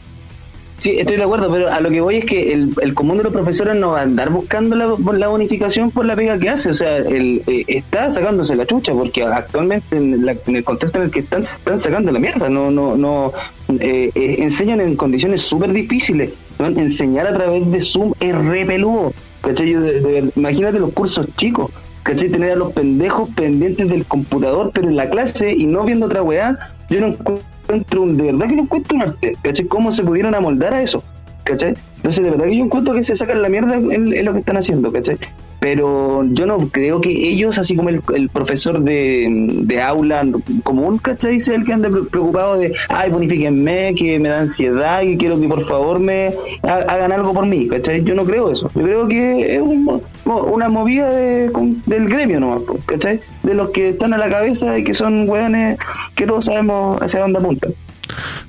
Sí, 0.85 0.99
estoy 0.99 1.17
de 1.17 1.23
acuerdo, 1.23 1.51
pero 1.51 1.73
a 1.73 1.81
lo 1.81 1.89
que 1.89 2.03
voy 2.03 2.17
es 2.17 2.27
que 2.27 2.53
el, 2.53 2.75
el 2.83 2.93
común 2.93 3.17
de 3.17 3.25
los 3.25 3.33
profesores 3.33 3.75
no 3.75 3.93
va 3.93 4.01
a 4.01 4.03
andar 4.03 4.29
buscando 4.29 4.77
la, 4.77 4.95
la 5.17 5.29
bonificación 5.29 5.91
por 5.91 6.05
la 6.05 6.15
pega 6.15 6.39
que 6.39 6.51
hace. 6.51 6.69
O 6.69 6.75
sea, 6.75 6.99
él 6.99 7.43
eh, 7.47 7.65
está 7.69 8.11
sacándose 8.11 8.55
la 8.55 8.67
chucha 8.67 8.93
porque 8.93 9.23
actualmente 9.23 9.97
en, 9.97 10.27
la- 10.27 10.37
en 10.47 10.57
el 10.57 10.63
contexto 10.63 10.99
en 10.99 11.07
el 11.07 11.11
que 11.11 11.21
están, 11.21 11.41
están 11.41 11.79
sacando 11.79 12.13
la 12.13 12.19
mierda. 12.19 12.51
No, 12.51 12.71
no, 12.71 12.99
no. 12.99 13.33
eh, 13.81 14.11
eh, 14.15 14.37
enseñan 14.41 14.83
en 14.83 14.95
condiciones 14.95 15.41
súper 15.41 15.73
difíciles. 15.73 16.33
Enseñar 16.59 17.29
a 17.29 17.33
través 17.33 17.71
de 17.71 17.81
Zoom 17.81 18.13
es 18.21 18.37
re 18.45 18.67
peludo. 18.67 19.15
¿cachai? 19.41 19.71
Yo 19.71 19.81
de- 19.81 20.01
de- 20.01 20.31
imagínate 20.37 20.79
los 20.81 20.93
cursos 20.93 21.27
chicos. 21.39 21.71
¿Cachai? 22.03 22.29
Tener 22.29 22.51
a 22.53 22.57
los 22.57 22.75
pendejos 22.75 23.31
pendientes 23.35 23.89
del 23.89 24.05
computador, 24.05 24.71
pero 24.75 24.89
en 24.91 24.97
la 24.97 25.09
clase 25.09 25.51
y 25.57 25.65
no 25.67 25.83
viendo 25.85 26.05
otra 26.05 26.23
weá, 26.23 26.59
yo 26.91 27.01
no 27.01 27.07
encuentro 27.07 27.43
un, 27.69 28.17
de 28.17 28.25
verdad 28.25 28.49
que 28.49 28.57
no 28.57 28.63
encuentro 28.63 28.97
un 28.97 29.03
arte, 29.03 29.37
¿cachai? 29.43 29.67
¿Cómo 29.67 29.91
se 29.91 30.05
pudieron 30.05 30.35
amoldar 30.35 30.75
a 30.75 30.83
eso? 30.83 31.03
¿Cachai? 31.45 31.75
Entonces, 31.97 32.25
de 32.25 32.31
verdad 32.31 32.45
que 32.47 32.57
yo 32.57 32.65
encuentro 32.65 32.95
que 32.95 33.03
se 33.03 33.17
sacan 33.17 33.41
la 33.41 33.49
mierda 33.49 33.77
en, 33.77 34.25
lo 34.25 34.33
que 34.33 34.41
están 34.41 34.57
haciendo, 34.57 34.93
¿cachai? 34.93 35.17
Pero 35.61 36.25
yo 36.33 36.45
no 36.45 36.59
creo 36.69 37.01
que 37.01 37.09
ellos, 37.11 37.57
así 37.57 37.75
como 37.75 37.89
el, 37.89 38.03
profesor 38.29 38.81
de, 38.81 39.27
de 39.63 39.81
aula 39.81 40.23
común, 40.63 40.99
¿cachai? 40.99 41.41
Sea 41.41 41.55
el 41.57 41.65
que 41.65 41.75
pre- 41.79 42.03
preocupado 42.05 42.59
de, 42.59 42.75
ay, 42.91 43.11
bonifíquenme, 43.11 43.95
que 43.95 44.19
me 44.19 44.29
da 44.29 44.41
ansiedad 44.41 45.01
y 45.01 45.17
quiero 45.17 45.41
que 45.41 45.49
por 45.49 45.63
favor 45.65 46.01
me 46.01 46.35
ha- 46.65 46.75
hagan 46.93 47.13
algo 47.13 47.33
por 47.33 47.47
mí, 47.47 47.67
¿cachai? 47.67 48.05
Yo 48.05 48.15
no 48.15 48.27
creo 48.27 48.51
eso. 48.51 48.71
Yo 48.75 48.83
creo 48.83 49.09
que 49.09 49.55
es 49.55 49.61
un 49.63 50.03
una 50.27 50.69
movida 50.69 51.09
de- 51.09 51.51
con- 51.51 51.81
del 51.87 52.09
gremio 52.11 52.41
nomás, 52.41 52.61
¿cachai? 52.85 53.21
De 53.43 53.55
los 53.55 53.71
que 53.71 53.91
están 53.91 54.13
a 54.13 54.19
la 54.19 54.29
cabeza 54.29 54.79
y 54.79 54.85
que 54.85 54.93
son 54.93 55.27
hueones 55.27 55.79
que 56.15 56.27
todos 56.27 56.45
sabemos 56.45 57.01
hacia 57.01 57.21
dónde 57.21 57.39
apuntan. 57.39 57.73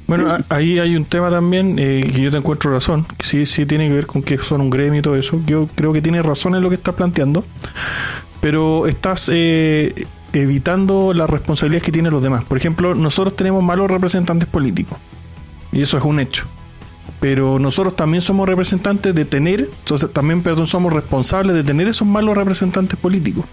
Bueno, 0.08 0.38
ahí 0.50 0.80
hay 0.80 0.96
un 0.96 1.06
tema 1.06 1.32
también 1.32 1.78
eh, 1.80 2.10
que 2.14 2.22
yo 2.22 2.32
te 2.32 2.38
encuentro 2.38 2.72
razón, 2.72 3.06
que 3.18 3.26
sí, 3.26 3.46
sí 3.46 3.66
tiene 3.66 3.88
que 3.88 3.94
ver 3.94 4.06
con 4.06 4.22
que 4.22 4.38
son 4.38 4.62
un 4.62 4.70
gremio 4.70 5.00
y 5.00 5.02
todo 5.02 5.16
eso. 5.16 5.40
Yo 5.46 5.68
creo 5.76 5.94
que 5.94 6.02
tiene 6.02 6.22
razón 6.22 6.56
en 6.56 6.62
lo 6.62 6.70
que 6.70 6.76
estás 6.76 6.96
planteando, 6.96 7.44
pero 8.42 8.86
estás 8.88 9.30
eh, 9.34 10.06
evitando 10.34 11.14
las 11.14 11.30
responsabilidades 11.30 11.84
que 11.84 11.92
tienen 11.92 12.12
los 12.12 12.22
demás. 12.22 12.44
Por 12.44 12.58
ejemplo, 12.58 12.94
nosotros 12.94 13.36
tenemos 13.36 13.64
malos 13.64 13.90
representantes 13.90 14.48
políticos, 14.48 14.98
y 15.72 15.82
eso 15.82 15.98
es 15.98 16.04
un 16.04 16.20
hecho. 16.20 16.46
Pero 17.20 17.58
nosotros 17.58 17.96
también 17.96 18.22
somos 18.22 18.48
representantes 18.48 19.16
de 19.16 19.26
tener, 19.26 19.70
entonces 19.80 20.12
también, 20.12 20.44
perdón, 20.44 20.68
somos 20.68 20.94
responsables 20.94 21.56
de 21.56 21.64
tener 21.64 21.88
esos 21.88 22.08
malos 22.08 22.38
representantes 22.38 23.00
políticos. 23.00 23.46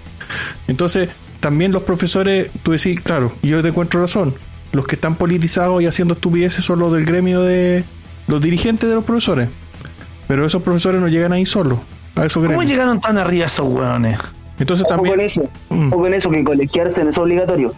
Entonces, 0.67 1.09
también 1.41 1.73
los 1.73 1.83
profesores, 1.83 2.51
tú 2.63 2.73
decís, 2.73 3.01
claro, 3.01 3.33
yo 3.43 3.63
te 3.63 3.69
encuentro 3.69 4.01
razón, 4.01 4.35
los 4.73 4.87
que 4.87 4.95
están 4.97 5.15
politizados 5.15 5.83
y 5.83 5.87
haciendo 5.87 6.15
estupideces 6.15 6.65
son 6.65 6.79
los 6.81 6.93
del 6.93 7.05
gremio 7.05 7.43
de 7.43 7.85
los 8.27 8.41
dirigentes 8.41 8.89
de 8.89 8.95
los 8.95 9.05
profesores. 9.05 9.49
Pero 10.29 10.47
esos 10.47 10.63
profesores 10.63 11.01
no 11.01 11.09
llegan 11.09 11.33
ahí 11.33 11.45
solos, 11.45 11.79
a 12.17 12.25
esos 12.25 12.45
¿Cómo 12.47 12.63
llegaron 12.63 13.01
tan 13.01 13.19
arriba 13.19 13.47
esos 13.47 13.67
hueones? 13.67 14.19
Entonces 14.59 14.87
Ojo 14.87 14.95
también... 14.97 15.17
con 15.17 15.25
eso, 15.25 15.43
Mm. 15.71 15.93
ojo 15.93 16.03
con 16.03 16.15
eso, 16.15 16.31
que 16.31 16.45
colegiarse 16.45 17.03
no 17.05 17.11
es 17.11 17.19
obligatorio. 17.19 17.73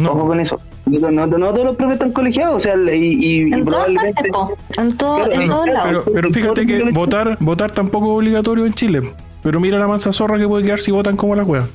No. 0.00 0.12
Ojo 0.12 0.26
con 0.28 0.40
eso. 0.40 0.60
No, 0.86 1.10
no- 1.10 1.26
no 1.26 1.50
todos 1.52 1.64
los 1.64 1.76
profes 1.76 1.94
están 1.94 2.12
colegiados, 2.12 2.54
o 2.56 2.60
sea, 2.60 2.74
y, 2.76 2.96
y- 2.96 3.48
y 3.48 3.52
En 3.52 3.64
probablemente... 3.64 4.28
partes, 4.30 4.56
en, 4.78 4.96
todo, 4.96 5.16
Claro, 5.24 5.32
en 5.32 5.48
todos 5.48 5.66
lados. 5.66 5.82
Pero, 5.86 6.04
pero 6.14 6.30
fíjate 6.30 6.66
que 6.66 6.82
votar 6.92 7.36
votar 7.40 7.70
tampoco 7.72 8.06
es 8.12 8.16
obligatorio 8.18 8.66
en 8.66 8.72
Chile. 8.74 9.02
Pero 9.42 9.58
mira 9.60 9.78
la 9.78 9.88
mansa 9.88 10.12
zorra 10.12 10.38
que 10.38 10.46
puede 10.48 10.64
quedar 10.64 10.78
si 10.80 10.90
votan 10.92 11.16
como 11.16 11.34
la 11.34 11.42
wea. 11.44 11.66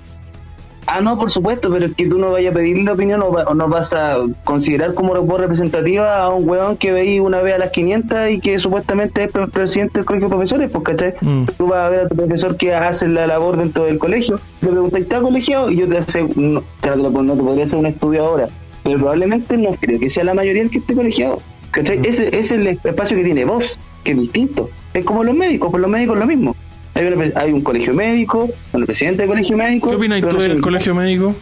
Ah, 0.93 0.99
no, 1.01 1.17
por 1.17 1.31
supuesto, 1.31 1.71
pero 1.71 1.85
es 1.85 1.95
que 1.95 2.07
tú 2.07 2.17
no 2.19 2.31
vayas 2.31 2.53
a 2.53 2.57
pedir 2.57 2.77
la 2.83 2.93
opinión 2.93 3.21
o, 3.21 3.31
va- 3.31 3.43
o 3.45 3.53
no 3.53 3.67
vas 3.69 3.93
a 3.93 4.17
considerar 4.43 4.93
como 4.93 5.13
voz 5.21 5.39
representativa 5.39 6.17
a 6.21 6.29
un 6.29 6.47
weón 6.49 6.75
que 6.75 6.91
veí 6.91 7.19
una 7.19 7.41
vez 7.41 7.55
a 7.55 7.57
las 7.59 7.69
500 7.71 8.29
y 8.31 8.39
que 8.39 8.59
supuestamente 8.59 9.23
es 9.23 9.31
pre- 9.31 9.47
presidente 9.47 9.99
del 9.99 10.05
colegio 10.05 10.27
de 10.27 10.35
profesores, 10.35 10.69
pues, 10.71 10.83
¿cachai? 10.83 11.13
Mm. 11.21 11.45
Tú 11.57 11.67
vas 11.67 11.79
a 11.79 11.89
ver 11.89 11.99
a 12.01 12.07
tu 12.09 12.15
profesor 12.15 12.57
que 12.57 12.73
hace 12.75 13.07
la 13.07 13.25
labor 13.25 13.55
dentro 13.57 13.85
del 13.85 13.99
colegio, 13.99 14.39
le 14.61 14.67
preguntas, 14.69 15.01
¿está 15.01 15.21
colegiado? 15.21 15.71
Y 15.71 15.77
yo 15.77 15.87
te 15.87 15.97
hace, 15.97 16.23
no, 16.35 16.61
no, 16.61 17.35
te, 17.35 17.41
podría 17.43 17.63
hacer 17.63 17.79
un 17.79 17.85
estudio 17.85 18.25
ahora, 18.25 18.49
pero 18.83 18.97
probablemente 18.97 19.55
no 19.57 19.69
creo 19.79 19.97
que 19.99 20.09
sea 20.09 20.23
la 20.25 20.33
mayoría 20.33 20.61
el 20.63 20.69
que 20.69 20.79
esté 20.79 20.93
colegiado. 20.93 21.39
¿Cachai? 21.71 22.01
Ese, 22.03 22.27
ese 22.27 22.39
es 22.39 22.51
el 22.51 22.67
espacio 22.67 23.15
que 23.15 23.23
tiene 23.23 23.45
voz, 23.45 23.79
que 24.03 24.11
es 24.11 24.17
distinto. 24.17 24.69
Es 24.93 25.05
como 25.05 25.23
los 25.23 25.33
médicos, 25.33 25.69
pues 25.71 25.79
los 25.79 25.89
médicos 25.89 26.17
lo 26.17 26.25
mismo. 26.25 26.53
Hay, 27.01 27.13
una- 27.13 27.31
hay 27.41 27.51
un 27.51 27.61
colegio 27.61 27.93
médico, 27.93 28.49
un 28.73 28.85
presidente 28.85 29.21
del 29.23 29.29
colegio 29.29 29.57
médico. 29.57 29.89
¿Qué 29.89 29.95
opinas 29.95 30.21
tú 30.21 30.37
del 30.37 30.61
colegio 30.61 30.93
médico? 30.95 31.35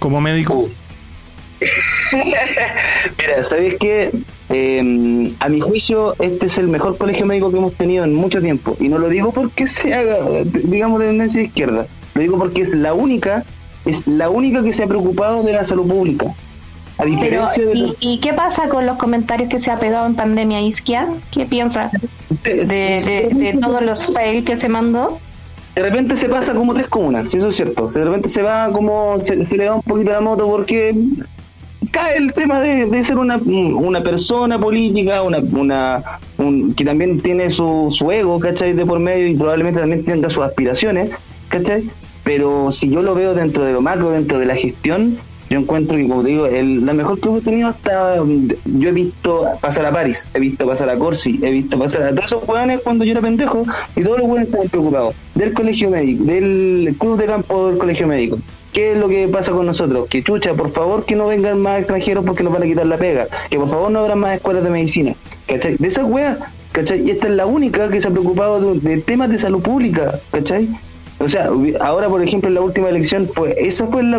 Como 0.00 0.20
médico. 0.20 0.54
Uh. 0.54 0.70
Mira, 3.18 3.42
¿sabes 3.42 3.76
qué? 3.80 4.10
Eh, 4.50 5.28
a 5.40 5.48
mi 5.48 5.60
juicio, 5.60 6.14
este 6.20 6.46
es 6.46 6.58
el 6.58 6.68
mejor 6.68 6.96
colegio 6.98 7.26
médico 7.26 7.50
que 7.50 7.56
hemos 7.58 7.72
tenido 7.74 8.04
en 8.04 8.14
mucho 8.14 8.40
tiempo. 8.40 8.76
Y 8.78 8.88
no 8.88 8.98
lo 8.98 9.08
digo 9.08 9.32
porque 9.32 9.66
sea, 9.66 10.02
digamos, 10.44 11.00
de 11.00 11.06
tendencia 11.06 11.40
de 11.40 11.46
izquierda. 11.48 11.86
Lo 12.14 12.20
digo 12.20 12.38
porque 12.38 12.62
es 12.62 12.74
la 12.74 12.94
única, 12.94 13.44
es 13.84 14.06
la 14.06 14.28
única 14.30 14.62
que 14.62 14.72
se 14.72 14.84
ha 14.84 14.86
preocupado 14.86 15.42
de 15.42 15.52
la 15.52 15.64
salud 15.64 15.86
pública. 15.86 16.34
A 16.98 17.04
Pero, 17.20 17.44
de 17.46 17.72
¿y, 17.74 17.78
los- 17.82 17.96
y 18.00 18.20
qué 18.20 18.32
pasa 18.32 18.68
con 18.68 18.86
los 18.86 18.96
comentarios 18.96 19.48
que 19.50 19.58
se 19.58 19.70
ha 19.70 19.76
pegado 19.76 20.06
en 20.06 20.14
pandemia 20.14 20.60
Isquia? 20.62 21.08
¿Qué 21.30 21.44
piensa 21.44 21.90
de, 22.42 22.64
de, 22.64 23.28
de 23.34 23.58
todos 23.60 23.82
los 23.82 24.06
fails 24.06 24.44
que 24.44 24.56
se 24.56 24.68
mandó? 24.68 25.18
de 25.74 25.82
repente 25.82 26.16
se 26.16 26.26
pasa 26.30 26.54
como 26.54 26.72
tres 26.72 26.88
comunas, 26.88 27.28
si 27.30 27.36
eso 27.36 27.48
es 27.48 27.54
cierto. 27.56 27.88
De 27.88 28.02
repente 28.02 28.30
se 28.30 28.40
va 28.40 28.70
como, 28.72 29.18
se, 29.18 29.44
se 29.44 29.58
le 29.58 29.68
va 29.68 29.74
un 29.74 29.82
poquito 29.82 30.10
la 30.10 30.22
moto 30.22 30.46
porque 30.48 30.94
cae 31.90 32.16
el 32.16 32.32
tema 32.32 32.60
de, 32.60 32.86
de 32.86 33.04
ser 33.04 33.18
una, 33.18 33.36
una 33.36 34.02
persona 34.02 34.58
política, 34.58 35.20
una, 35.22 35.36
una 35.52 36.02
un- 36.38 36.72
que 36.72 36.82
también 36.82 37.20
tiene 37.20 37.50
su, 37.50 37.88
su 37.90 38.10
ego, 38.10 38.40
¿cachai? 38.40 38.72
De 38.72 38.86
por 38.86 38.98
medio 39.00 39.26
y 39.28 39.34
probablemente 39.36 39.78
también 39.78 40.02
tenga 40.02 40.30
sus 40.30 40.44
aspiraciones, 40.44 41.10
¿cachai? 41.48 41.90
Pero 42.24 42.72
si 42.72 42.88
yo 42.88 43.02
lo 43.02 43.14
veo 43.14 43.34
dentro 43.34 43.62
de 43.62 43.72
lo 43.74 43.82
macro, 43.82 44.10
dentro 44.10 44.38
de 44.38 44.46
la 44.46 44.56
gestión, 44.56 45.18
yo 45.48 45.60
encuentro 45.60 45.96
que, 45.96 46.08
como 46.08 46.22
te 46.22 46.30
digo, 46.30 46.46
el, 46.46 46.84
la 46.84 46.92
mejor 46.92 47.20
que 47.20 47.28
hemos 47.28 47.42
tenido 47.42 47.68
hasta. 47.68 48.16
Yo 48.16 48.88
he 48.88 48.92
visto 48.92 49.44
pasar 49.60 49.86
a 49.86 49.92
París, 49.92 50.28
he 50.34 50.40
visto 50.40 50.66
pasar 50.66 50.90
a 50.90 50.96
Corsi, 50.96 51.38
he 51.42 51.50
visto 51.50 51.78
pasar 51.78 52.02
a 52.02 52.10
todos 52.10 52.26
esos 52.26 52.48
hueones 52.48 52.80
cuando 52.82 53.04
yo 53.04 53.12
era 53.12 53.20
pendejo 53.20 53.62
y 53.94 54.02
todos 54.02 54.18
los 54.18 54.26
hueones 54.26 54.48
estaban 54.48 54.68
preocupados. 54.68 55.14
Del 55.34 55.52
colegio 55.52 55.90
médico, 55.90 56.24
del 56.24 56.96
club 56.98 57.18
de 57.18 57.26
campo 57.26 57.68
del 57.68 57.78
colegio 57.78 58.06
médico. 58.06 58.38
¿Qué 58.72 58.92
es 58.92 58.98
lo 58.98 59.08
que 59.08 59.28
pasa 59.28 59.52
con 59.52 59.64
nosotros? 59.66 60.06
Que 60.08 60.22
chucha, 60.22 60.52
por 60.54 60.70
favor 60.70 61.06
que 61.06 61.14
no 61.14 61.28
vengan 61.28 61.60
más 61.60 61.78
extranjeros 61.78 62.24
porque 62.26 62.42
nos 62.42 62.52
van 62.52 62.62
a 62.62 62.66
quitar 62.66 62.86
la 62.86 62.98
pega. 62.98 63.28
Que 63.48 63.58
por 63.58 63.70
favor 63.70 63.90
no 63.90 64.00
habrá 64.00 64.16
más 64.16 64.34
escuelas 64.34 64.64
de 64.64 64.70
medicina. 64.70 65.14
¿Cachai? 65.46 65.76
De 65.76 65.88
esas 65.88 66.04
weas, 66.04 66.38
¿cachai? 66.72 67.06
Y 67.06 67.10
esta 67.10 67.28
es 67.28 67.34
la 67.34 67.46
única 67.46 67.88
que 67.88 68.00
se 68.00 68.08
ha 68.08 68.10
preocupado 68.10 68.74
de, 68.74 68.80
de 68.80 68.98
temas 68.98 69.30
de 69.30 69.38
salud 69.38 69.62
pública, 69.62 70.18
¿cachai? 70.30 70.68
O 71.18 71.28
sea, 71.28 71.48
ahora 71.80 72.08
por 72.08 72.22
ejemplo 72.22 72.48
en 72.48 72.54
la 72.56 72.60
última 72.60 72.88
elección 72.90 73.26
fue, 73.26 73.54
esa 73.58 73.86
fue 73.86 74.02
la- 74.02 74.18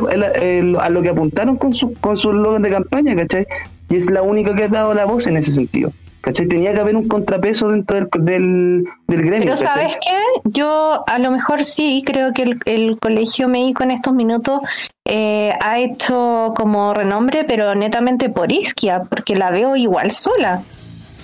a 0.82 0.90
lo 0.90 1.02
que 1.02 1.10
apuntaron 1.10 1.58
con 1.58 1.74
su 1.74 1.94
con 1.94 2.18
su 2.18 2.32
eslogan 2.32 2.62
de 2.64 2.72
campaña, 2.72 3.16
¿cachai? 3.16 3.46
Y 3.90 3.96
es 3.96 4.10
la 4.10 4.22
única 4.24 4.56
que 4.56 4.64
ha 4.64 4.68
dado 4.68 4.94
la 4.94 5.06
voz 5.06 5.28
en 5.28 5.38
ese 5.38 5.52
sentido. 5.52 5.92
¿Cachai? 6.22 6.48
Tenía 6.48 6.74
que 6.74 6.80
haber 6.80 6.96
un 6.98 7.08
contrapeso 7.08 7.70
dentro 7.70 7.96
del, 7.96 8.10
del, 8.26 8.84
del 9.08 9.22
gremio. 9.22 9.46
Pero 9.46 9.52
¿cachai? 9.56 9.68
¿sabes 9.92 9.98
qué? 10.04 10.50
Yo 10.50 11.04
a 11.08 11.20
lo 11.20 11.32
mejor 11.32 11.64
sí 11.64 12.02
creo 12.06 12.34
que 12.34 12.42
el, 12.44 12.60
el 12.66 12.98
colegio 13.00 13.48
médico 13.48 13.84
en 13.84 13.92
estos 13.92 14.14
minutos 14.14 14.60
eh, 15.06 15.52
ha 15.62 15.80
hecho 15.80 16.54
como 16.58 16.94
renombre, 16.94 17.46
pero 17.46 17.76
netamente 17.76 18.30
por 18.30 18.52
Isquia, 18.52 19.04
porque 19.10 19.36
la 19.36 19.52
veo 19.52 19.76
igual 19.78 20.12
sola. 20.12 20.64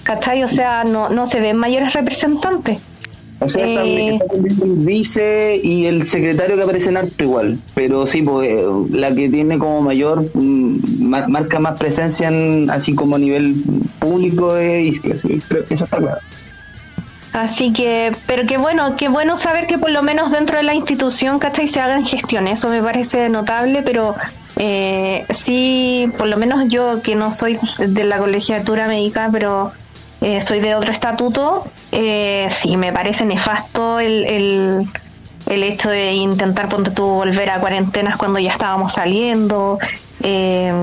¿Cachai? 0.03 0.43
O 0.43 0.47
sea, 0.47 0.83
no, 0.85 1.09
no 1.09 1.27
se 1.27 1.41
ven 1.41 1.57
mayores 1.57 1.93
representantes. 1.93 2.77
O 3.39 3.47
sea, 3.49 3.65
Eh. 3.67 3.75
también 3.75 4.19
el 4.61 4.85
vice 4.85 5.59
y 5.61 5.85
el 5.85 6.03
secretario 6.03 6.55
que 6.55 6.63
aparece 6.63 6.89
en 6.89 6.97
arte 6.97 7.25
igual. 7.25 7.59
Pero 7.75 8.07
sí, 8.07 8.21
pues 8.21 8.47
eh, 8.49 8.63
la 8.91 9.13
que 9.13 9.27
tiene 9.29 9.57
como 9.59 9.81
mayor, 9.81 10.29
mm, 10.33 11.03
mar- 11.09 11.27
marca 11.29 11.59
más 11.59 11.77
presencia 11.77 12.29
en, 12.29 12.69
así 12.69 12.95
como 12.95 13.17
a 13.17 13.19
nivel 13.19 13.55
público 13.99 14.55
es 14.55 15.01
eso 15.03 15.27
está 15.69 15.97
claro. 15.97 16.19
Así 17.33 17.73
que, 17.73 18.11
pero 18.27 18.45
qué 18.45 18.57
bueno, 18.57 18.95
qué 18.95 19.09
bueno 19.09 19.37
saber 19.37 19.65
que 19.65 19.79
por 19.79 19.89
lo 19.89 20.03
menos 20.03 20.31
dentro 20.31 20.57
de 20.57 20.63
la 20.63 20.75
institución, 20.75 21.39
¿cachai? 21.39 21.67
Se 21.67 21.79
hagan 21.81 22.05
gestiones, 22.05 22.59
eso 22.59 22.69
me 22.69 22.81
parece 22.83 23.27
notable, 23.27 23.81
pero 23.81 24.15
eh, 24.57 25.25
sí, 25.31 26.11
por 26.15 26.27
lo 26.27 26.37
menos 26.37 26.65
yo 26.67 27.01
que 27.01 27.15
no 27.15 27.31
soy 27.31 27.57
de 27.79 28.03
la 28.03 28.19
colegiatura 28.19 28.87
médica, 28.87 29.29
pero 29.31 29.71
eh, 30.23 30.41
soy 30.41 30.59
de 30.61 30.73
otro 30.75 30.91
estatuto, 30.91 31.67
eh, 31.91 32.47
sí, 32.49 32.75
me 32.77 32.91
parece 32.91 33.25
nefasto 33.25 33.99
el, 33.99 34.25
el, 34.25 34.81
el 35.47 35.63
hecho 35.63 35.89
de 35.89 36.13
intentar, 36.13 36.69
ponte 36.69 36.91
tú, 36.91 37.03
volver 37.05 37.49
a 37.49 37.59
cuarentenas 37.59 38.17
cuando 38.17 38.39
ya 38.39 38.51
estábamos 38.51 38.93
saliendo. 38.93 39.77
eh, 40.21 40.73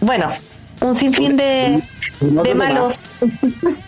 bueno, 0.00 0.28
un 0.80 0.94
sinfín 0.94 1.36
de, 1.36 1.80
No 2.20 2.42
de 2.44 2.54
malos. 2.54 3.00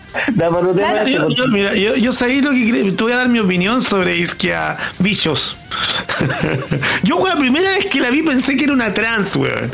Claro. 0.73 1.07
Yo, 1.07 1.29
yo- 1.29 1.47
mira, 1.47 1.73
yo, 1.73 1.95
yo 1.95 2.11
sabía 2.11 2.41
lo 2.41 2.51
que 2.51 2.69
creo. 2.69 2.93
Te 2.93 3.01
voy 3.03 3.13
a 3.13 3.17
dar 3.17 3.29
mi 3.29 3.39
opinión 3.39 3.81
sobre 3.81 4.17
Isquia 4.17 4.75
Bichos. 4.99 5.55
yo, 7.03 7.17
weón, 7.17 7.29
la 7.29 7.35
primera 7.39 7.71
vez 7.71 7.85
que 7.87 7.99
la 7.99 8.09
vi 8.09 8.21
pensé 8.21 8.55
que 8.57 8.65
era 8.65 8.73
una 8.73 8.93
trans, 8.93 9.35
weón. 9.35 9.71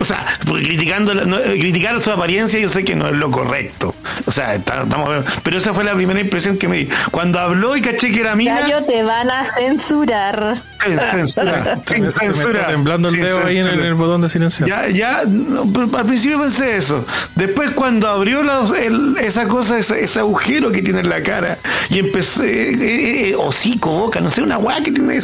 o 0.00 0.04
sea, 0.04 0.24
porque 0.46 0.64
criticando, 0.64 1.14
la- 1.14 1.24
no, 1.24 1.38
eh, 1.38 1.58
criticar 1.58 2.00
su 2.00 2.10
apariencia 2.10 2.58
yo 2.60 2.68
sé 2.68 2.84
que 2.84 2.94
no 2.94 3.08
es 3.08 3.14
lo 3.14 3.30
correcto. 3.30 3.94
O 4.26 4.30
sea, 4.32 4.54
está- 4.54 4.82
estamos, 4.82 5.24
pero 5.42 5.56
esa 5.58 5.72
fue 5.74 5.84
la 5.84 5.94
primera 5.94 6.20
impresión 6.20 6.58
que 6.58 6.68
me 6.68 6.78
di. 6.78 6.88
Cuando 7.10 7.38
habló 7.38 7.76
y 7.76 7.80
caché 7.82 8.10
que 8.10 8.20
era 8.20 8.34
Gallo, 8.34 8.84
te 8.84 9.02
van 9.02 9.30
a 9.30 9.46
censurar. 9.52 10.62
sin 10.84 10.98
censura, 10.98 11.78
Se 11.86 11.94
sin 11.94 12.04
me, 12.04 12.10
se 12.10 12.20
me 12.24 12.28
está 12.30 12.32
censura, 12.32 12.66
temblando 12.68 13.08
el 13.08 13.14
sin 13.16 13.24
dedo 13.24 13.46
ahí 13.46 13.58
en 13.58 13.66
el, 13.68 13.94
botón 13.94 14.20
de 14.22 14.28
silenciar. 14.28 14.68
Ya, 14.68 14.88
ya, 14.88 15.22
no, 15.26 15.62
al 15.96 16.06
principio 16.06 16.40
pensé 16.40 16.76
eso. 16.76 17.04
Después 17.34 17.70
cuando 17.70 18.08
abrió 18.08 18.42
los- 18.42 18.72
el- 18.72 19.16
esa 19.18 19.46
cosa, 19.48 19.78
ese, 19.78 20.02
ese 20.04 20.18
agujero 20.20 20.70
que 20.72 20.82
tiene 20.82 21.00
en 21.00 21.08
la 21.08 21.22
cara, 21.22 21.58
y 21.88 21.98
empezó, 21.98 22.44
eh, 22.44 22.70
eh, 22.72 23.28
eh, 23.30 23.34
hocico, 23.36 23.90
boca, 23.90 24.20
no 24.20 24.30
sé, 24.30 24.42
una 24.42 24.58
weá 24.58 24.82
que 24.82 24.92
tiene 24.92 25.16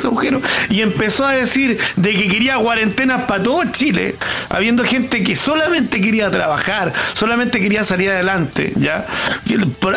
y 0.71 0.81
empezó 0.83 1.27
a 1.27 1.33
decir 1.33 1.79
de 1.97 2.15
que 2.15 2.29
quería 2.29 2.57
cuarentenas 2.57 3.25
para 3.25 3.43
todo 3.43 3.63
Chile, 3.73 4.17
habiendo 4.49 4.85
gente 4.85 5.23
que 5.23 5.37
solamente 5.37 6.01
quería 6.01 6.31
trabajar, 6.31 6.93
solamente 7.15 7.61
quería 7.61 7.85
salir 7.85 8.11
adelante, 8.11 8.73
¿ya? 8.77 9.07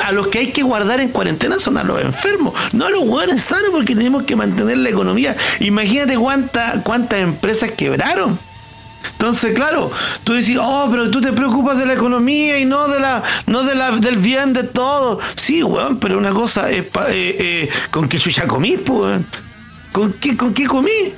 A 0.04 0.12
los 0.12 0.28
que 0.28 0.40
hay 0.40 0.52
que 0.52 0.64
guardar 0.64 1.00
en 1.00 1.10
cuarentena 1.10 1.60
son 1.60 1.78
a 1.78 1.84
los 1.84 2.02
enfermos, 2.02 2.54
no 2.74 2.86
a 2.86 2.90
los 2.90 3.04
hueones 3.04 3.42
sanos, 3.42 3.70
porque 3.72 3.96
tenemos 3.96 4.24
que 4.24 4.36
mantener 4.36 4.78
la 4.78 4.90
economía. 4.90 5.36
Imagínate 5.60 6.16
cuánta, 6.18 6.82
cuántas 6.84 7.20
empresas 7.20 7.72
quebraron. 7.72 8.38
Entonces, 9.14 9.54
claro, 9.56 9.92
tú 10.26 10.34
decís, 10.34 10.58
oh, 10.60 10.88
pero 10.92 11.10
tú 11.10 11.22
te 11.22 11.32
preocupas 11.32 11.78
de 11.78 11.86
la 11.86 11.94
economía 11.94 12.60
y 12.60 12.66
no 12.66 12.88
de 12.90 13.00
la, 13.00 13.24
no 13.48 13.64
de 13.64 13.74
la, 13.74 13.92
del 13.92 14.18
bien 14.18 14.52
de 14.54 14.64
todo. 14.64 15.20
Sí, 15.36 15.64
weón, 15.64 16.00
pero 16.00 16.18
una 16.18 16.32
cosa 16.32 16.70
es 16.70 16.84
pa- 16.86 17.08
eh, 17.10 17.36
eh, 17.40 17.70
con 17.92 18.10
qué 18.10 18.20
chucha 18.20 18.46
comí, 18.46 18.76
pues, 18.78 19.00
weón. 19.00 19.26
¿Con 19.92 20.14
qué, 20.14 20.38
con 20.38 20.54
qué 20.54 20.66
comí? 20.66 21.14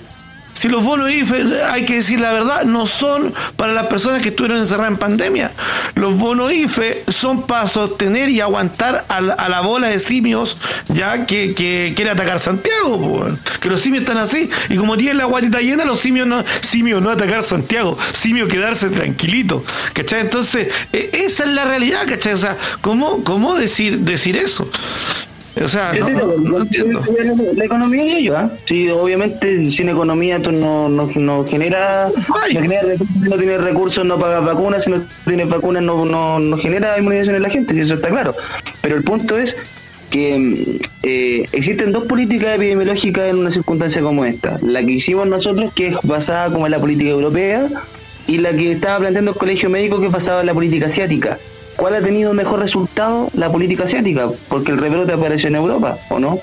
Si 0.54 0.68
los 0.68 0.84
bonos 0.84 1.10
IFE, 1.10 1.64
hay 1.64 1.86
que 1.86 1.96
decir 1.96 2.20
la 2.20 2.34
verdad, 2.34 2.64
no 2.66 2.86
son 2.86 3.34
para 3.56 3.74
las 3.74 3.88
personas 3.88 4.22
que 4.22 4.30
estuvieron 4.30 4.60
encerradas 4.60 4.92
en 4.92 4.98
pandemia. 4.98 5.52
Los 5.96 6.18
bonos 6.18 6.54
IFE 6.54 7.04
son 7.08 7.48
para 7.48 7.68
sostener 7.68 8.30
y 8.30 8.42
aguantar 8.42 9.06
a 9.08 9.22
la, 9.22 9.62
bola 9.62 9.88
de 9.88 10.00
simios 10.00 10.58
ya 10.90 11.26
que, 11.26 11.54
quiere 11.56 12.10
atacar 12.12 12.40
Santiago. 12.40 13.26
Que 13.60 13.70
los 13.70 13.82
simios 13.82 14.02
están 14.02 14.18
así. 14.18 14.50
Y 14.70 14.76
como 14.76 14.98
tienen 14.98 15.18
la 15.18 15.26
guatita 15.26 15.62
llena, 15.62 15.86
los 15.86 16.00
simios 16.00 16.28
no, 16.28 16.44
simios 16.62 17.02
no 17.02 17.10
atacar 17.10 17.44
Santiago, 17.44 17.98
simio 18.14 18.48
quedarse 18.48 18.90
tranquilito. 18.90 19.64
¿Cachai? 19.94 20.22
Entonces, 20.22 20.68
eh, 20.92 21.10
esa 21.14 21.46
es 21.46 21.50
la 21.50 21.66
realidad, 21.66 22.06
¿cachai? 22.08 22.34
O 22.34 22.38
sea, 22.38 22.58
¿cómo, 22.82 23.24
cómo 23.24 23.56
decir, 23.56 24.00
decir 24.00 24.36
eso? 24.36 24.70
O 25.64 25.68
sea, 25.68 25.94
no, 25.94 26.10
no- 26.10 26.38
no 26.38 26.62
entiendo. 26.62 27.04
La 27.56 27.66
economía 27.66 28.04
y 28.06 28.12
ello, 28.24 28.38
¿ah? 28.38 28.52
Sí, 28.68 28.90
obviamente 28.90 29.70
sin 29.72 29.90
economía 29.90 30.42
tú 30.42 30.52
no, 30.52 30.90
no, 30.90 31.10
no 31.16 31.46
genera, 31.46 32.10
genera 32.50 32.82
recursos, 32.84 33.22
si 33.22 33.30
no 33.30 33.36
tienes 33.38 33.62
recursos 33.62 34.06
no 34.06 34.18
pagas 34.18 34.44
vacunas, 34.46 34.84
si 34.86 34.92
no 34.92 35.04
tienes 35.26 35.50
vacunas 35.50 35.84
no, 35.84 36.04
no, 36.06 36.40
no 36.40 36.58
genera 36.58 36.98
inmunización 36.98 37.36
en 37.36 37.44
la 37.44 37.50
gente, 37.50 37.74
si 37.76 37.82
eso 37.82 37.96
está 37.96 38.10
claro. 38.10 38.36
Pero 38.82 38.96
el 38.96 39.04
punto 39.04 39.38
es 39.38 39.56
que 40.10 40.80
eh, 41.04 41.46
existen 41.54 41.92
dos 41.92 42.04
políticas 42.06 42.56
epidemiológicas 42.56 43.30
en 43.30 43.38
una 43.38 43.52
circunstancia 43.52 44.02
como 44.02 44.26
esta. 44.26 44.60
La 44.62 44.84
que 44.84 44.94
hicimos 44.94 45.28
nosotros, 45.28 45.74
que 45.74 45.88
es 45.88 45.96
basada 46.04 46.52
como 46.52 46.66
en 46.68 46.72
la 46.72 46.80
política 46.80 47.10
europea, 47.12 47.68
y 48.28 48.38
la 48.38 48.52
que 48.54 48.74
estaba 48.74 49.00
planteando 49.00 49.32
el 49.32 49.38
colegio 49.38 49.70
médico, 49.70 50.00
que 50.00 50.08
es 50.08 50.12
basada 50.12 50.42
en 50.42 50.48
la 50.48 50.54
política 50.54 50.88
asiática. 50.88 51.38
¿Cuál 51.82 51.96
ha 51.96 52.02
tenido 52.04 52.32
mejor 52.36 52.60
resultado? 52.60 53.28
La 53.34 53.52
política 53.52 53.86
asiática, 53.86 54.30
porque 54.50 54.72
el 54.72 54.78
rebrote 54.78 55.14
apareció 55.14 55.48
en 55.48 55.56
Europa, 55.56 55.98
¿o 56.10 56.20
no? 56.20 56.38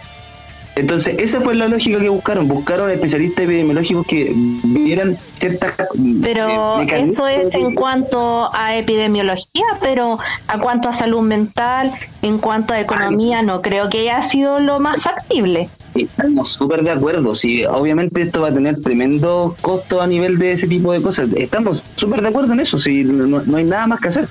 Entonces, 0.74 1.14
esa 1.20 1.41
fue 1.41 1.55
la 1.55 1.68
lógica 1.68 2.01
que 2.01 2.09
buscaron. 2.09 2.49
Buscaron 2.49 2.91
especialistas 2.91 3.45
epidemiológicos 3.45 4.05
que 4.09 4.32
vieran 4.34 5.16
ciertas. 5.34 5.74
Pero 6.22 6.80
eh, 6.80 7.05
eso 7.05 7.28
es 7.28 7.55
en 7.55 7.76
cuanto 7.76 8.53
a 8.53 8.74
epidemiología, 8.78 9.64
pero 9.80 10.18
a 10.49 10.59
cuanto 10.59 10.89
a 10.89 10.93
salud 10.93 11.20
mental, 11.20 11.93
en 12.22 12.39
cuanto 12.39 12.74
a 12.74 12.80
economía, 12.80 13.41
no 13.43 13.62
creo 13.62 13.89
que 13.89 14.01
haya 14.01 14.22
sido 14.22 14.59
lo 14.59 14.80
más 14.80 15.05
factible. 15.05 15.70
Estamos 15.95 16.49
súper 16.49 16.82
de 16.82 16.91
acuerdo. 16.91 17.36
Sí, 17.36 17.64
obviamente 17.64 18.22
esto 18.22 18.41
va 18.41 18.49
a 18.49 18.55
tener 18.55 18.82
tremendo 18.82 19.55
costo 19.61 20.03
a 20.03 20.09
nivel 20.09 20.36
de 20.39 20.51
ese 20.51 20.66
tipo 20.66 20.91
de 20.91 21.01
cosas. 21.01 21.28
Estamos 21.36 21.84
súper 21.95 22.22
de 22.22 22.28
acuerdo 22.28 22.55
en 22.55 22.61
eso. 22.61 22.76
Sí, 22.76 23.05
no, 23.05 23.41
no 23.41 23.57
hay 23.57 23.64
nada 23.64 23.86
más 23.86 24.01
que 24.01 24.09
hacer. 24.09 24.28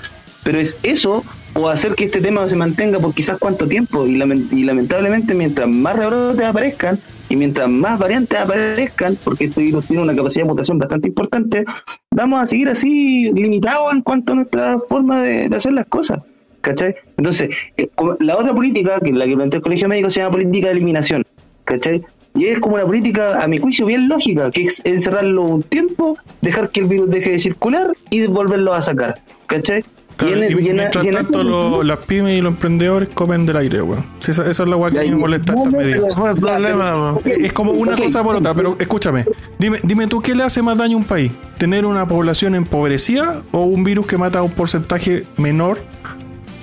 Pero 0.48 0.62
es 0.62 0.80
eso 0.84 1.26
o 1.56 1.68
hacer 1.68 1.94
que 1.94 2.06
este 2.06 2.22
tema 2.22 2.48
se 2.48 2.56
mantenga 2.56 3.00
por 3.00 3.14
quizás 3.14 3.38
cuánto 3.38 3.68
tiempo. 3.68 4.08
Y, 4.08 4.16
lament- 4.16 4.50
y 4.54 4.64
lamentablemente, 4.64 5.34
mientras 5.34 5.68
más 5.68 5.98
rebrotes 5.98 6.46
aparezcan 6.46 6.98
y 7.28 7.36
mientras 7.36 7.68
más 7.68 8.00
variantes 8.00 8.40
aparezcan, 8.40 9.18
porque 9.26 9.48
este 9.48 9.62
virus 9.62 9.88
tiene 9.88 10.04
una 10.04 10.16
capacidad 10.16 10.46
de 10.46 10.50
mutación 10.50 10.78
bastante 10.78 11.10
importante, 11.10 11.66
vamos 12.12 12.42
a 12.42 12.46
seguir 12.46 12.70
así 12.70 13.30
limitados 13.34 13.92
en 13.92 14.02
cuanto 14.02 14.32
a 14.32 14.36
nuestra 14.38 14.80
forma 14.88 15.22
de, 15.22 15.54
hacer 15.54 15.74
las 15.74 15.86
cosas. 15.88 16.22
¿Cachai? 16.62 16.96
Entonces, 17.18 17.50
eh, 17.76 17.90
la 18.22 18.38
otra 18.38 18.54
política, 18.54 19.02
que 19.02 19.12
la 19.12 19.26
que 19.26 19.36
plantea 19.36 19.58
el 19.58 19.64
Colegio 19.64 19.90
Médico, 19.90 20.10
se 20.10 20.22
llama 20.22 20.32
política 20.32 20.68
de 20.68 20.74
eliminación. 20.76 21.26
¿Cachai? 21.66 22.06
Y 22.36 22.46
es 22.46 22.60
como 22.60 22.76
una 22.76 22.86
política, 22.86 23.44
a 23.44 23.50
mi 23.50 23.58
juicio, 23.58 23.86
bien 23.86 24.08
lógica, 24.08 24.50
que 24.50 24.64
es 24.64 24.82
encerrarlo 24.86 25.42
un 25.42 25.64
tiempo, 25.64 26.18
dejar 26.42 26.70
que 26.70 26.80
el 26.80 26.86
virus 26.86 27.10
deje 27.10 27.32
de 27.32 27.40
circular 27.40 27.92
y 28.12 28.26
volverlo 28.28 28.74
a 28.74 28.82
sacar. 28.82 29.22
¿Cachai? 29.48 29.84
Claro, 30.18 30.36
y 30.36 30.42
y 30.66 30.70
en- 30.70 30.76
mientras 30.78 31.06
y 31.06 31.08
en 31.10 31.14
tanto, 31.14 31.44
lo- 31.44 31.84
las 31.84 32.00
pymes 32.00 32.38
y 32.38 32.42
los 32.42 32.52
emprendedores 32.54 33.10
comen 33.14 33.46
del 33.46 33.58
aire, 33.58 33.82
weón. 33.84 34.04
Sí, 34.20 34.32
esa, 34.32 34.50
esa 34.50 34.64
es 34.64 34.70
la 34.70 34.76
weá 34.76 34.90
que 34.92 35.00
me 35.10 35.16
molesta 35.16 35.54
no, 35.54 35.60
esta 35.66 35.72
no, 35.72 35.78
medida. 35.78 36.36
problema, 36.36 37.16
Es 37.26 37.54
como 37.54 37.72
una 37.72 37.96
cosa 37.96 38.24
por 38.24 38.36
otra, 38.36 38.54
pero 38.56 38.76
escúchame. 38.80 39.26
Dime, 39.60 39.80
dime 39.84 40.08
tú, 40.08 40.20
¿qué 40.20 40.34
le 40.34 40.44
hace 40.44 40.62
más 40.64 40.76
daño 40.78 40.96
a 40.96 41.00
un 41.00 41.06
país? 41.06 41.32
¿Tener 41.60 41.86
una 41.86 42.08
población 42.08 42.56
empobrecida 42.56 43.42
o 43.52 43.64
un 43.66 43.84
virus 43.84 44.08
que 44.08 44.18
mata 44.18 44.40
a 44.40 44.42
un 44.44 44.52
porcentaje 44.52 45.26
menor 45.38 45.78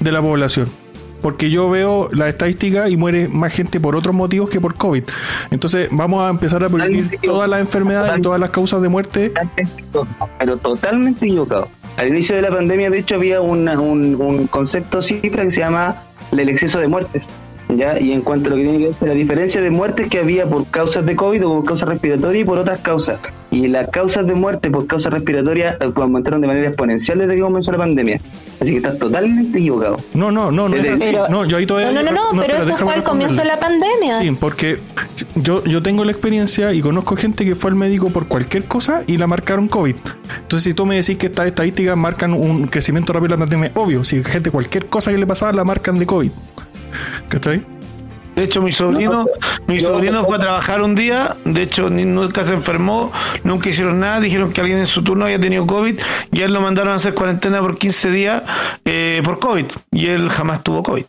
de 0.01 0.11
la 0.13 0.21
población? 0.21 0.69
Porque 1.23 1.49
yo 1.49 1.71
veo 1.71 2.09
la 2.13 2.29
estadística 2.29 2.89
y 2.91 2.99
muere 2.99 3.29
más 3.29 3.51
gente 3.55 3.81
por 3.81 3.97
otros 3.97 4.15
motivos 4.15 4.51
que 4.51 4.61
por 4.61 4.75
COVID. 4.75 5.05
Entonces 5.53 5.89
vamos 5.91 6.23
a 6.23 6.29
empezar 6.29 6.63
a 6.65 6.69
prohibir 6.69 7.19
todas 7.23 7.49
las 7.49 7.61
enfermedades 7.61 8.19
y 8.19 8.21
todas 8.21 8.39
las 8.39 8.51
causas 8.51 8.83
de 8.83 8.89
muerte. 8.91 9.33
pero 10.39 10.57
totalmente 10.59 11.25
equivocado. 11.25 11.69
Al 11.97 12.09
inicio 12.09 12.35
de 12.37 12.43
la 12.43 12.51
pandemia, 12.51 12.91
de 12.91 12.99
hecho, 12.99 13.15
había 13.15 13.41
un, 13.41 13.69
un 13.69 14.47
concepto 14.49 15.01
cifra 15.01 15.45
que 15.45 15.51
se 15.51 15.61
llama 15.61 16.03
el 16.33 16.49
exceso 16.49 16.81
de 16.81 16.89
muertes. 16.89 17.29
¿Ya? 17.77 17.99
Y 18.01 18.13
en 18.13 18.23
cuanto 18.23 18.49
a 18.49 18.51
lo 18.51 18.57
que 18.57 18.63
tiene 18.63 18.79
que 18.79 18.85
ver 18.87 18.95
con 18.95 19.09
la 19.09 19.15
diferencia 19.15 19.61
de 19.61 19.71
muertes 19.71 20.09
que 20.09 20.19
había 20.19 20.47
por 20.47 20.67
causas 20.67 21.05
de 21.07 21.17
COVID 21.17 21.47
o 21.47 21.55
por 21.57 21.65
causas 21.65 21.89
respiratorias 21.89 22.43
y 22.43 22.45
por 22.45 22.59
otras 22.59 22.79
causas. 22.81 23.19
Y 23.51 23.69
las 23.69 23.89
causas 23.91 24.27
de 24.27 24.35
muerte 24.35 24.69
por 24.71 24.87
causas 24.89 25.13
respiratorias 25.13 25.77
eh, 25.81 25.93
aumentaron 25.95 26.41
de 26.41 26.49
manera 26.49 26.67
exponencial 26.69 27.19
desde 27.19 27.37
que 27.37 27.41
comenzó 27.41 27.71
la 27.73 27.79
pandemia. 27.79 28.21
Así 28.61 28.73
que 28.73 28.77
estás 28.79 28.99
totalmente 28.99 29.59
equivocado. 29.59 29.97
No, 30.13 30.33
no, 30.33 30.51
no, 30.51 30.69
no. 30.69 30.77
Pero- 30.77 31.29
No, 31.29 31.45
yo 31.45 31.57
ahí 31.57 31.67
todavía. 31.67 31.93
No, 31.93 32.03
no, 32.03 32.11
no, 32.11 32.33
no, 32.33 32.41
pero 32.43 32.63
eso 32.63 32.77
fue 32.77 32.95
al 32.95 33.05
comienzo 33.05 33.37
de 33.37 33.45
la 33.45 33.61
pandemia. 33.61 34.21
Sí, 34.21 34.31
porque 34.33 34.79
yo, 35.37 35.63
yo 35.65 35.83
tengo 35.83 36.05
la 36.05 36.11
experiencia 36.13 36.73
y 36.73 36.81
conozco 36.81 37.15
gente 37.17 37.45
que 37.45 37.55
fue 37.55 37.71
al 37.71 37.77
médico 37.77 38.11
por 38.11 38.27
cualquier 38.27 38.65
cosa 38.65 39.03
y 39.07 39.19
la 39.19 39.27
marcaron 39.29 39.69
COVID. 39.69 39.95
Entonces, 40.41 40.65
si 40.65 40.75
tú 40.75 40.85
me 40.87 40.97
decís 40.97 41.17
que 41.19 41.27
estas 41.27 41.47
estadísticas 41.47 41.97
marcan 41.97 42.33
un 42.35 42.67
crecimiento 42.67 43.13
rápido 43.13 43.37
de 43.37 43.41
la 43.41 43.47
pandemia, 43.47 43.71
obvio, 43.75 44.03
si 44.03 44.23
gente 44.25 44.51
cualquier 44.51 44.87
cosa 44.87 45.13
que 45.13 45.19
le 45.19 45.27
pasaba 45.27 45.53
la 45.53 45.65
marcan 45.65 45.99
de 45.99 46.07
COVID. 46.07 46.31
¿Cachai? 47.29 47.65
De 48.37 48.43
hecho, 48.43 48.61
mi 48.61 48.73
sobrino, 48.73 49.27
mi 49.69 49.79
sobrino 49.79 50.25
fue 50.25 50.37
a 50.37 50.41
trabajar 50.41 50.83
un 50.83 50.97
día, 50.97 51.37
de 51.45 51.63
hecho, 51.63 51.89
ni, 51.89 52.05
nunca 52.05 52.43
se 52.43 52.53
enfermó, 52.53 53.13
nunca 53.45 53.69
hicieron 53.69 54.01
nada, 54.01 54.19
dijeron 54.19 54.53
que 54.53 54.61
alguien 54.61 54.81
en 54.81 54.87
su 54.87 55.05
turno 55.05 55.27
había 55.27 55.39
tenido 55.39 55.65
COVID 55.69 56.01
y 56.33 56.43
a 56.43 56.47
él 56.47 56.53
lo 56.53 56.61
mandaron 56.61 56.93
a 56.93 56.97
hacer 56.97 57.15
cuarentena 57.15 57.61
por 57.61 57.79
15 57.79 58.11
días 58.11 58.43
eh, 58.85 59.23
por 59.25 59.39
COVID 59.39 59.67
y 59.93 60.09
él 60.09 60.29
jamás 60.31 60.65
tuvo 60.65 60.83
COVID. 60.83 61.05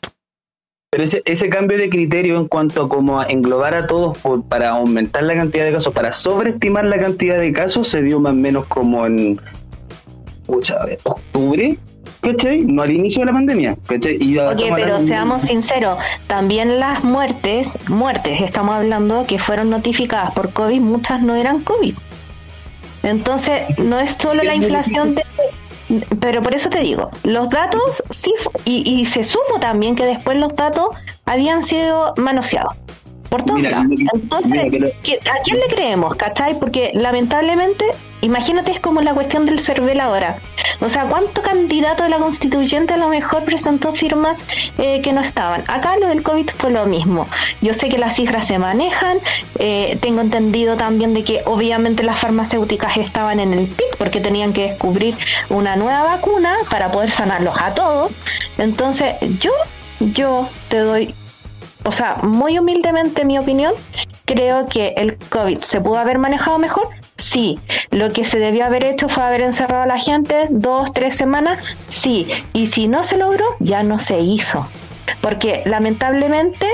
Pero 0.91 1.03
ese, 1.03 1.23
ese 1.25 1.49
cambio 1.49 1.79
de 1.79 1.89
criterio 1.89 2.37
en 2.37 2.47
cuanto 2.47 2.83
a 2.85 2.89
cómo 2.89 3.21
englobar 3.23 3.73
a 3.73 3.87
todos 3.87 4.17
por- 4.19 4.43
para 4.47 4.69
aumentar 4.69 5.23
la 5.23 5.33
cantidad 5.33 5.65
de 5.65 5.73
casos, 5.73 5.93
para 5.95 6.11
sobreestimar 6.11 6.85
la 6.85 6.99
cantidad 6.99 7.39
de 7.39 7.51
casos, 7.51 7.87
se 7.87 8.03
dio 8.03 8.19
más 8.19 8.33
o 8.33 8.35
menos 8.35 8.67
como 8.67 9.03
en 9.07 9.41
pucha, 10.45 10.75
octubre, 11.03 11.77
¿cachai? 12.25 12.61
No 12.61 12.81
al 12.81 12.91
inicio 12.91 13.21
de 13.21 13.25
la 13.27 13.31
pandemia, 13.33 13.77
¿cachai? 13.87 14.17
Y 14.19 14.37
Oye, 14.37 14.71
pero 14.75 14.95
hablando- 14.95 15.07
seamos 15.07 15.41
sinceros, 15.43 15.97
también 16.27 16.79
las 16.79 17.03
muertes, 17.03 17.77
muertes, 17.87 18.41
estamos 18.41 18.75
hablando 18.75 19.25
que 19.25 19.39
fueron 19.39 19.69
notificadas 19.69 20.31
por 20.31 20.51
COVID, 20.51 20.79
muchas 20.81 21.21
no 21.21 21.35
eran 21.35 21.61
COVID. 21.61 21.95
Entonces, 23.03 23.79
no 23.79 23.99
es 23.99 24.17
solo 24.19 24.43
la 24.43 24.55
inflación 24.55 25.15
de... 25.15 25.23
Pero 26.19 26.41
por 26.41 26.55
eso 26.55 26.69
te 26.69 26.79
digo, 26.79 27.11
los 27.23 27.51
datos 27.51 28.03
sí, 28.09 28.33
y, 28.65 28.81
y 28.99 29.05
se 29.05 29.23
supo 29.23 29.59
también 29.59 29.95
que 29.95 30.03
después 30.05 30.35
los 30.39 30.55
datos 30.55 30.87
habían 31.25 31.61
sido 31.61 32.15
manoseados. 32.17 32.73
Por 33.29 33.43
todos 33.43 33.59
Mira, 33.59 33.71
lados. 33.71 33.87
mira, 33.89 34.11
Entonces, 34.13 34.51
mira, 34.51 34.65
pero- 34.69 34.89
¿qué- 35.03 35.19
¿a 35.29 35.41
quién 35.43 35.59
le 35.59 35.67
creemos? 35.67 36.15
¿Cachai? 36.15 36.59
Porque 36.59 36.91
lamentablemente, 36.93 37.85
imagínate, 38.21 38.71
es 38.71 38.79
como 38.79 39.01
la 39.01 39.13
cuestión 39.13 39.45
del 39.45 39.59
CERVEL 39.59 39.99
ahora. 39.99 40.37
O 40.81 40.89
sea, 40.89 41.05
¿cuánto 41.05 41.41
candidato 41.41 42.03
de 42.03 42.09
la 42.09 42.17
constituyente 42.17 42.93
a 42.93 42.97
lo 42.97 43.07
mejor 43.07 43.43
presentó 43.43 43.93
firmas 43.93 44.45
eh, 44.77 45.01
que 45.01 45.13
no 45.13 45.21
estaban? 45.21 45.63
Acá 45.67 45.95
lo 45.97 46.07
del 46.07 46.21
COVID 46.21 46.49
fue 46.57 46.71
lo 46.71 46.85
mismo. 46.85 47.27
Yo 47.61 47.73
sé 47.73 47.87
que 47.89 47.97
las 47.97 48.15
cifras 48.15 48.45
se 48.47 48.59
manejan, 48.59 49.19
eh, 49.59 49.97
tengo 50.01 50.21
entendido 50.21 50.75
también 50.75 51.13
de 51.13 51.23
que 51.23 51.41
obviamente 51.45 52.03
las 52.03 52.19
farmacéuticas 52.19 52.97
estaban 52.97 53.39
en 53.39 53.53
el 53.53 53.67
pic 53.67 53.95
porque 53.97 54.19
tenían 54.19 54.51
que 54.53 54.69
descubrir 54.69 55.15
una 55.49 55.75
nueva 55.77 56.03
vacuna 56.03 56.55
para 56.69 56.91
poder 56.91 57.09
sanarlos 57.09 57.55
a 57.57 57.73
todos. 57.73 58.23
Entonces, 58.57 59.15
yo, 59.39 59.51
yo 59.99 60.49
te 60.69 60.79
doy 60.79 61.15
o 61.85 61.91
sea, 61.91 62.17
muy 62.23 62.57
humildemente 62.57 63.25
mi 63.25 63.37
opinión, 63.37 63.73
creo 64.25 64.67
que 64.67 64.95
el 64.97 65.17
COVID 65.17 65.59
se 65.59 65.79
pudo 65.79 65.99
haber 65.99 66.17
manejado 66.17 66.57
mejor. 66.57 66.89
Sí, 67.15 67.59
lo 67.91 68.11
que 68.11 68.23
se 68.23 68.39
debió 68.39 68.65
haber 68.65 68.83
hecho 68.83 69.07
fue 69.07 69.23
haber 69.23 69.41
encerrado 69.41 69.83
a 69.83 69.87
la 69.87 69.99
gente 69.99 70.47
dos, 70.49 70.91
tres 70.93 71.15
semanas. 71.15 71.59
Sí, 71.87 72.27
y 72.53 72.67
si 72.67 72.87
no 72.87 73.03
se 73.03 73.17
logró, 73.17 73.45
ya 73.59 73.83
no 73.83 73.99
se 73.99 74.19
hizo. 74.19 74.67
Porque 75.21 75.61
lamentablemente, 75.65 76.67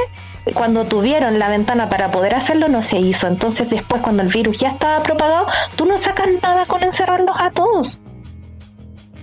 cuando 0.53 0.85
tuvieron 0.85 1.39
la 1.39 1.49
ventana 1.49 1.89
para 1.89 2.09
poder 2.09 2.33
hacerlo, 2.33 2.69
no 2.69 2.81
se 2.81 2.99
hizo. 2.99 3.27
Entonces, 3.27 3.69
después, 3.69 4.01
cuando 4.01 4.23
el 4.23 4.29
virus 4.29 4.59
ya 4.59 4.69
estaba 4.69 5.03
propagado, 5.03 5.45
tú 5.75 5.85
no 5.85 5.97
sacas 5.97 6.27
nada 6.41 6.65
con 6.65 6.83
encerrarlos 6.83 7.35
a 7.37 7.51
todos. 7.51 7.99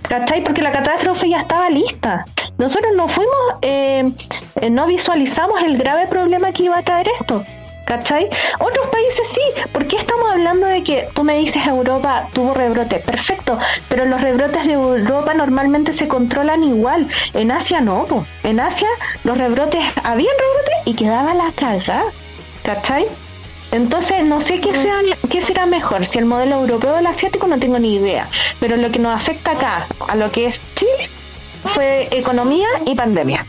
¿Cachai? 0.07 0.43
Porque 0.43 0.61
la 0.61 0.71
catástrofe 0.71 1.29
ya 1.29 1.39
estaba 1.39 1.69
lista. 1.69 2.25
Nosotros 2.59 2.91
no 2.93 3.07
fuimos, 3.07 3.37
eh, 3.61 4.03
eh, 4.59 4.69
no 4.69 4.85
visualizamos 4.85 5.61
el 5.61 5.77
grave 5.77 6.07
problema 6.07 6.51
que 6.51 6.63
iba 6.63 6.77
a 6.77 6.83
traer 6.83 7.07
esto. 7.07 7.45
¿Cachai? 7.85 8.29
Otros 8.59 8.87
países 8.89 9.27
sí. 9.29 9.41
¿Por 9.71 9.87
qué 9.87 9.95
estamos 9.95 10.29
hablando 10.29 10.67
de 10.67 10.83
que 10.83 11.07
tú 11.15 11.23
me 11.23 11.37
dices 11.37 11.65
Europa 11.65 12.27
tuvo 12.33 12.53
rebrote? 12.53 12.99
Perfecto, 12.99 13.57
pero 13.87 14.05
los 14.05 14.21
rebrotes 14.21 14.65
de 14.67 14.73
Europa 14.73 15.33
normalmente 15.33 15.93
se 15.93 16.09
controlan 16.09 16.63
igual. 16.65 17.07
En 17.33 17.49
Asia 17.49 17.79
no. 17.79 18.03
po. 18.03 18.25
En 18.43 18.59
Asia 18.59 18.89
los 19.23 19.37
rebrotes, 19.37 19.83
habían 20.03 20.35
rebrotes 20.37 20.75
y 20.85 20.93
quedaba 20.95 21.33
la 21.33 21.53
casa. 21.53 22.03
¿Cachai? 22.63 23.07
Entonces, 23.71 24.25
no 24.25 24.41
sé 24.41 24.59
qué, 24.59 24.75
sea, 24.75 24.99
qué 25.29 25.39
será 25.41 25.65
mejor, 25.65 26.05
si 26.05 26.17
el 26.17 26.25
modelo 26.25 26.59
europeo 26.59 26.95
o 26.95 26.97
el 26.97 27.07
asiático, 27.07 27.47
no 27.47 27.57
tengo 27.57 27.79
ni 27.79 27.95
idea. 27.95 28.27
Pero 28.59 28.75
lo 28.75 28.91
que 28.91 28.99
nos 28.99 29.15
afecta 29.15 29.51
acá, 29.51 29.87
a 30.07 30.15
lo 30.15 30.29
que 30.31 30.47
es 30.47 30.61
Chile, 30.75 31.09
fue 31.63 32.07
economía 32.11 32.67
y 32.85 32.95
pandemia. 32.95 33.45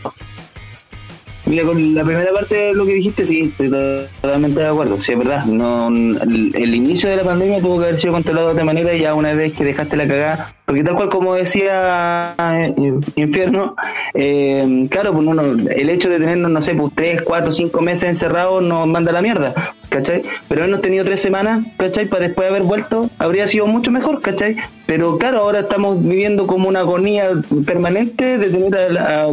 Mira, 1.51 1.65
con 1.65 1.93
la 1.93 2.05
primera 2.05 2.31
parte 2.31 2.55
de 2.55 2.73
lo 2.73 2.85
que 2.85 2.93
dijiste, 2.93 3.25
sí, 3.25 3.41
estoy 3.51 3.69
to- 3.69 4.05
totalmente 4.21 4.61
de 4.61 4.67
acuerdo. 4.67 4.97
Sí, 4.97 5.11
es 5.11 5.17
verdad. 5.17 5.43
No, 5.43 5.89
el, 5.89 6.73
inicio 6.73 7.09
de 7.09 7.17
la 7.17 7.23
pandemia 7.25 7.59
tuvo 7.59 7.77
que 7.77 7.83
haber 7.83 7.97
sido 7.97 8.13
controlado 8.13 8.47
de 8.47 8.53
otra 8.53 8.63
manera 8.63 8.95
ya 8.95 9.13
una 9.15 9.33
vez 9.33 9.51
que 9.51 9.65
dejaste 9.65 9.97
la 9.97 10.07
cagada, 10.07 10.55
porque 10.63 10.81
tal 10.85 10.95
cual 10.95 11.09
como 11.09 11.33
decía 11.33 12.33
eh, 12.39 12.73
Infierno, 13.17 13.75
eh, 14.13 14.87
claro, 14.89 15.11
pues 15.11 15.27
uno, 15.27 15.41
el 15.41 15.89
hecho 15.89 16.09
de 16.09 16.19
tenernos, 16.19 16.51
no 16.51 16.61
sé, 16.61 16.73
pues 16.73 16.93
tres, 16.95 17.21
cuatro, 17.21 17.51
cinco 17.51 17.81
meses 17.81 18.05
encerrados 18.05 18.63
nos 18.63 18.87
manda 18.87 19.11
la 19.11 19.21
mierda, 19.21 19.53
¿cachai? 19.89 20.23
Pero 20.47 20.61
habernos 20.61 20.81
tenido 20.81 21.03
tres 21.03 21.19
semanas, 21.19 21.65
¿cachai? 21.75 22.05
Para 22.05 22.27
después 22.27 22.47
haber 22.49 22.63
vuelto, 22.63 23.09
habría 23.17 23.45
sido 23.47 23.67
mucho 23.67 23.91
mejor, 23.91 24.21
¿cachai? 24.21 24.55
Pero 24.85 25.17
claro, 25.17 25.39
ahora 25.39 25.61
estamos 25.61 26.01
viviendo 26.03 26.47
como 26.47 26.67
una 26.67 26.79
agonía 26.79 27.29
permanente 27.65 28.37
de 28.37 28.49
tener 28.49 28.75
a 28.75 28.89
la, 28.89 29.29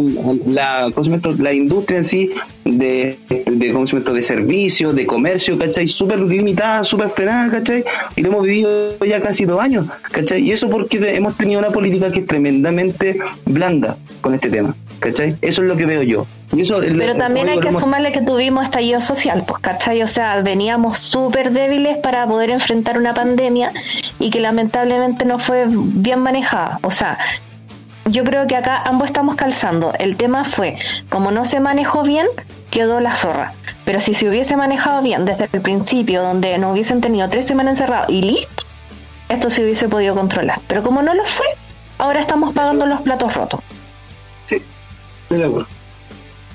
la, 0.46 0.92
la 1.38 1.52
industria 1.52 1.98
en 1.98 2.04
sí 2.08 2.30
de, 2.64 3.18
de, 3.28 3.72
¿cómo 3.72 3.86
se 3.86 3.92
llama 3.92 4.00
esto? 4.00 4.14
de 4.14 4.22
servicios, 4.22 4.94
de 4.94 5.06
comercio, 5.06 5.58
¿cachai? 5.58 5.88
Súper 5.88 6.18
limitada, 6.20 6.84
súper 6.84 7.10
frenada, 7.10 7.50
¿cachai? 7.50 7.84
Y 8.16 8.22
lo 8.22 8.28
hemos 8.28 8.44
vivido 8.44 8.98
ya 9.04 9.20
casi 9.20 9.44
dos 9.44 9.60
años, 9.60 9.86
¿cachai? 10.10 10.42
Y 10.42 10.52
eso 10.52 10.68
porque 10.68 10.98
hemos 11.14 11.36
tenido 11.36 11.60
una 11.60 11.70
política 11.70 12.10
que 12.10 12.20
es 12.20 12.26
tremendamente 12.26 13.18
blanda 13.46 13.96
con 14.20 14.34
este 14.34 14.50
tema, 14.50 14.74
¿cachai? 15.00 15.36
Eso 15.40 15.62
es 15.62 15.68
lo 15.68 15.76
que 15.76 15.86
veo 15.86 16.02
yo. 16.02 16.26
Y 16.52 16.62
eso, 16.62 16.80
Pero 16.80 17.14
también 17.16 17.48
hay 17.48 17.60
que 17.60 17.72
sumarle 17.72 18.10
que 18.10 18.22
tuvimos 18.22 18.64
estallido 18.64 19.00
social, 19.00 19.44
pues, 19.46 19.60
¿cachai? 19.60 20.02
O 20.02 20.08
sea, 20.08 20.40
veníamos 20.42 20.98
súper 20.98 21.52
débiles 21.52 21.98
para 21.98 22.26
poder 22.26 22.50
enfrentar 22.50 22.98
una 22.98 23.12
pandemia 23.12 23.70
y 24.18 24.30
que 24.30 24.40
lamentablemente 24.40 25.24
no 25.24 25.38
fue 25.38 25.66
bien 25.68 26.20
manejada. 26.20 26.80
O 26.82 26.90
sea, 26.90 27.18
yo 28.10 28.24
creo 28.24 28.46
que 28.46 28.56
acá 28.56 28.82
ambos 28.84 29.06
estamos 29.06 29.36
calzando. 29.36 29.92
El 29.98 30.16
tema 30.16 30.44
fue, 30.44 30.76
como 31.08 31.30
no 31.30 31.44
se 31.44 31.60
manejó 31.60 32.02
bien, 32.02 32.26
quedó 32.70 33.00
la 33.00 33.14
zorra. 33.14 33.52
Pero 33.84 34.00
si 34.00 34.14
se 34.14 34.28
hubiese 34.28 34.56
manejado 34.56 35.02
bien 35.02 35.24
desde 35.24 35.48
el 35.52 35.60
principio, 35.60 36.22
donde 36.22 36.58
no 36.58 36.72
hubiesen 36.72 37.00
tenido 37.00 37.28
tres 37.28 37.46
semanas 37.46 37.72
encerrados 37.72 38.10
y 38.10 38.22
listo, 38.22 38.64
esto 39.28 39.50
se 39.50 39.62
hubiese 39.62 39.88
podido 39.88 40.14
controlar. 40.14 40.60
Pero 40.66 40.82
como 40.82 41.02
no 41.02 41.14
lo 41.14 41.24
fue, 41.24 41.46
ahora 41.98 42.20
estamos 42.20 42.52
pagando 42.54 42.86
los 42.86 43.00
platos 43.02 43.34
rotos. 43.34 43.60
Estoy 44.44 44.62
de 45.28 45.44
acuerdo. 45.44 45.68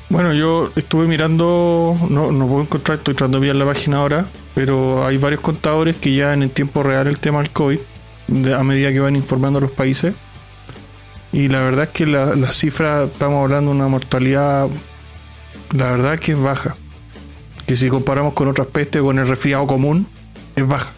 Bueno, 0.09 0.33
yo 0.33 0.69
estuve 0.75 1.07
mirando, 1.07 1.95
no, 2.09 2.31
no 2.31 2.47
puedo 2.47 2.61
encontrar, 2.61 2.99
estoy 2.99 3.15
tratando 3.15 3.39
de 3.39 3.47
ver 3.47 3.55
la 3.55 3.65
página 3.65 3.97
ahora, 3.97 4.27
pero 4.53 5.05
hay 5.05 5.17
varios 5.17 5.41
contadores 5.41 5.95
que 5.97 6.13
ya 6.13 6.33
en 6.33 6.43
el 6.43 6.51
tiempo 6.51 6.83
real 6.83 7.07
el 7.07 7.17
tema 7.17 7.39
del 7.39 7.49
COVID, 7.49 7.79
a 8.55 8.63
medida 8.63 8.91
que 8.91 8.99
van 8.99 9.15
informando 9.15 9.57
a 9.57 9.61
los 9.63 9.71
países. 9.71 10.13
Y 11.33 11.49
la 11.49 11.63
verdad 11.63 11.85
es 11.85 11.89
que 11.89 12.05
la, 12.05 12.35
la 12.35 12.51
cifra, 12.51 13.03
estamos 13.05 13.41
hablando 13.43 13.71
de 13.71 13.77
una 13.77 13.87
mortalidad, 13.87 14.69
la 15.75 15.91
verdad 15.91 16.13
es 16.13 16.21
que 16.21 16.33
es 16.33 16.41
baja. 16.41 16.75
Que 17.65 17.75
si 17.75 17.89
comparamos 17.89 18.33
con 18.33 18.47
otras 18.47 18.67
pestes, 18.67 19.01
con 19.01 19.17
el 19.17 19.27
resfriado 19.27 19.65
común, 19.65 20.07
es 20.55 20.67
baja. 20.67 20.93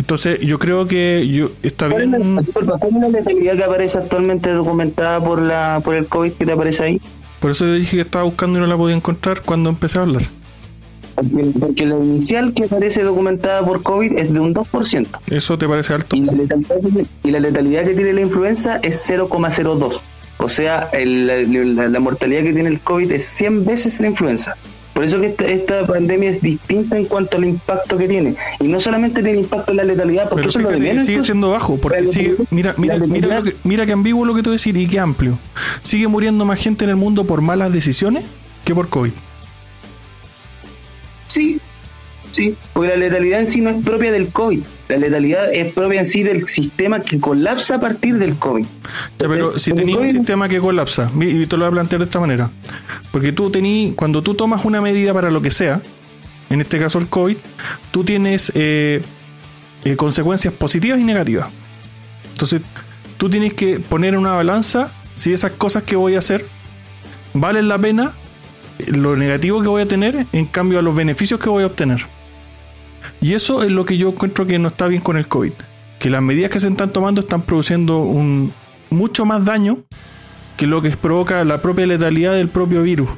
Entonces 0.00 0.40
yo 0.40 0.58
creo 0.58 0.86
que 0.86 1.28
yo 1.28 1.50
está 1.62 1.88
¿Cuál 1.88 2.02
es 2.02 2.10
la, 2.10 2.18
bien... 2.18 2.36
disculpa, 2.38 2.78
cuál 2.78 2.96
es 2.96 3.00
la 3.02 3.08
letalidad 3.08 3.56
que 3.56 3.64
aparece 3.64 3.98
actualmente 3.98 4.50
documentada 4.50 5.22
por 5.22 5.40
la 5.40 5.80
por 5.84 5.94
el 5.94 6.08
COVID 6.08 6.32
que 6.32 6.44
te 6.44 6.52
aparece 6.52 6.84
ahí? 6.84 7.00
Por 7.38 7.52
eso 7.52 7.64
yo 7.66 7.74
dije 7.74 7.96
que 7.96 8.02
estaba 8.02 8.24
buscando 8.24 8.58
y 8.58 8.60
no 8.60 8.66
la 8.66 8.76
podía 8.76 8.96
encontrar 8.96 9.42
cuando 9.42 9.70
empecé 9.70 10.00
a 10.00 10.02
hablar. 10.02 10.22
Porque, 11.14 11.52
porque 11.58 11.86
la 11.86 11.96
inicial 11.96 12.52
que 12.54 12.64
aparece 12.64 13.02
documentada 13.02 13.64
por 13.64 13.82
COVID 13.82 14.18
es 14.18 14.32
de 14.32 14.40
un 14.40 14.54
2%. 14.54 15.06
¿Eso 15.28 15.58
te 15.58 15.68
parece 15.68 15.94
alto? 15.94 16.16
Y 16.16 16.20
la 16.22 16.32
letalidad, 16.32 16.76
que- 16.80 17.06
y 17.24 17.30
la 17.30 17.40
letalidad 17.40 17.84
que 17.84 17.94
tiene 17.94 18.12
la 18.12 18.20
influenza 18.22 18.78
es 18.82 18.96
0,02. 19.08 20.00
O 20.38 20.48
sea, 20.48 20.88
el- 20.92 21.76
la, 21.76 21.88
la 21.88 22.00
mortalidad 22.00 22.42
que 22.42 22.52
tiene 22.52 22.68
el 22.70 22.80
COVID 22.80 23.12
es 23.12 23.24
100 23.24 23.64
veces 23.64 24.00
la 24.00 24.08
influenza. 24.08 24.56
Por 24.94 25.04
eso 25.04 25.20
que 25.20 25.28
esta, 25.28 25.46
esta 25.46 25.86
pandemia 25.86 26.28
es 26.28 26.42
distinta 26.42 26.98
en 26.98 27.06
cuanto 27.06 27.38
al 27.38 27.44
impacto 27.46 27.96
que 27.96 28.06
tiene. 28.08 28.34
Y 28.60 28.64
no 28.68 28.78
solamente 28.78 29.22
tiene 29.22 29.38
impacto 29.38 29.72
en 29.72 29.78
la 29.78 29.84
letalidad, 29.84 30.24
porque 30.28 30.42
Pero 30.42 30.50
eso 30.50 30.58
lo 30.58 30.68
fíjate 30.68 30.84
que 30.84 30.90
menos. 30.90 31.06
sigue 31.06 31.22
siendo 31.22 31.50
bajo, 31.50 31.78
porque 31.78 32.06
sigue, 32.06 32.36
mira, 32.50 32.74
mira, 32.76 32.98
mira, 32.98 33.38
lo 33.38 33.42
que, 33.42 33.56
mira 33.64 33.86
que 33.86 33.92
ambiguo 33.92 34.26
lo 34.26 34.34
que 34.34 34.42
tú 34.42 34.50
decís 34.50 34.74
y 34.76 34.86
que 34.86 34.98
amplio. 34.98 35.38
Sigue 35.82 36.08
muriendo 36.08 36.44
más 36.44 36.60
gente 36.60 36.84
en 36.84 36.90
el 36.90 36.96
mundo 36.96 37.24
por 37.24 37.40
malas 37.40 37.72
decisiones 37.72 38.24
que 38.66 38.74
por 38.74 38.88
COVID. 38.90 39.12
Sí, 41.32 41.58
sí, 42.30 42.54
porque 42.74 42.90
la 42.90 42.96
letalidad 42.96 43.40
en 43.40 43.46
sí 43.46 43.62
no 43.62 43.70
es 43.70 43.82
propia 43.82 44.12
del 44.12 44.28
COVID. 44.28 44.60
La 44.88 44.98
letalidad 44.98 45.50
es 45.50 45.72
propia 45.72 46.00
en 46.00 46.06
sí 46.06 46.22
del 46.22 46.46
sistema 46.46 47.00
que 47.00 47.18
colapsa 47.18 47.76
a 47.76 47.80
partir 47.80 48.16
del 48.18 48.36
COVID. 48.36 48.66
Ya, 49.18 49.28
pero 49.30 49.58
si 49.58 49.72
tenías 49.72 49.98
un 49.98 50.10
sistema 50.10 50.46
que 50.46 50.60
colapsa, 50.60 51.10
y 51.18 51.46
te 51.46 51.56
lo 51.56 51.64
voy 51.64 51.68
a 51.68 51.72
plantear 51.72 52.00
de 52.00 52.04
esta 52.04 52.20
manera, 52.20 52.50
porque 53.10 53.32
tú 53.32 53.50
tení, 53.50 53.94
cuando 53.96 54.22
tú 54.22 54.34
tomas 54.34 54.66
una 54.66 54.82
medida 54.82 55.14
para 55.14 55.30
lo 55.30 55.40
que 55.40 55.50
sea, 55.50 55.80
en 56.50 56.60
este 56.60 56.78
caso 56.78 56.98
el 56.98 57.08
COVID, 57.08 57.38
tú 57.92 58.04
tienes 58.04 58.52
eh, 58.54 59.00
eh, 59.86 59.96
consecuencias 59.96 60.52
positivas 60.52 61.00
y 61.00 61.04
negativas. 61.04 61.48
Entonces, 62.30 62.60
tú 63.16 63.30
tienes 63.30 63.54
que 63.54 63.80
poner 63.80 64.12
en 64.12 64.20
una 64.20 64.32
balanza 64.32 64.92
si 65.14 65.32
esas 65.32 65.52
cosas 65.52 65.84
que 65.84 65.96
voy 65.96 66.14
a 66.14 66.18
hacer 66.18 66.44
valen 67.32 67.68
la 67.68 67.78
pena, 67.78 68.12
lo 68.88 69.16
negativo 69.16 69.60
que 69.62 69.68
voy 69.68 69.82
a 69.82 69.86
tener, 69.86 70.26
en 70.32 70.46
cambio 70.46 70.78
a 70.78 70.82
los 70.82 70.94
beneficios 70.94 71.38
que 71.40 71.48
voy 71.48 71.62
a 71.64 71.66
obtener. 71.66 72.00
Y 73.20 73.34
eso 73.34 73.62
es 73.62 73.70
lo 73.70 73.84
que 73.84 73.96
yo 73.96 74.08
encuentro 74.10 74.46
que 74.46 74.58
no 74.58 74.68
está 74.68 74.86
bien 74.86 75.02
con 75.02 75.16
el 75.16 75.26
COVID. 75.28 75.52
Que 75.98 76.10
las 76.10 76.22
medidas 76.22 76.50
que 76.50 76.60
se 76.60 76.68
están 76.68 76.92
tomando 76.92 77.20
están 77.20 77.42
produciendo 77.42 77.98
un 78.00 78.52
mucho 78.90 79.24
más 79.24 79.44
daño 79.44 79.78
que 80.56 80.66
lo 80.66 80.82
que 80.82 80.90
provoca 80.90 81.44
la 81.44 81.60
propia 81.62 81.86
letalidad 81.86 82.34
del 82.34 82.48
propio 82.48 82.82
virus. 82.82 83.10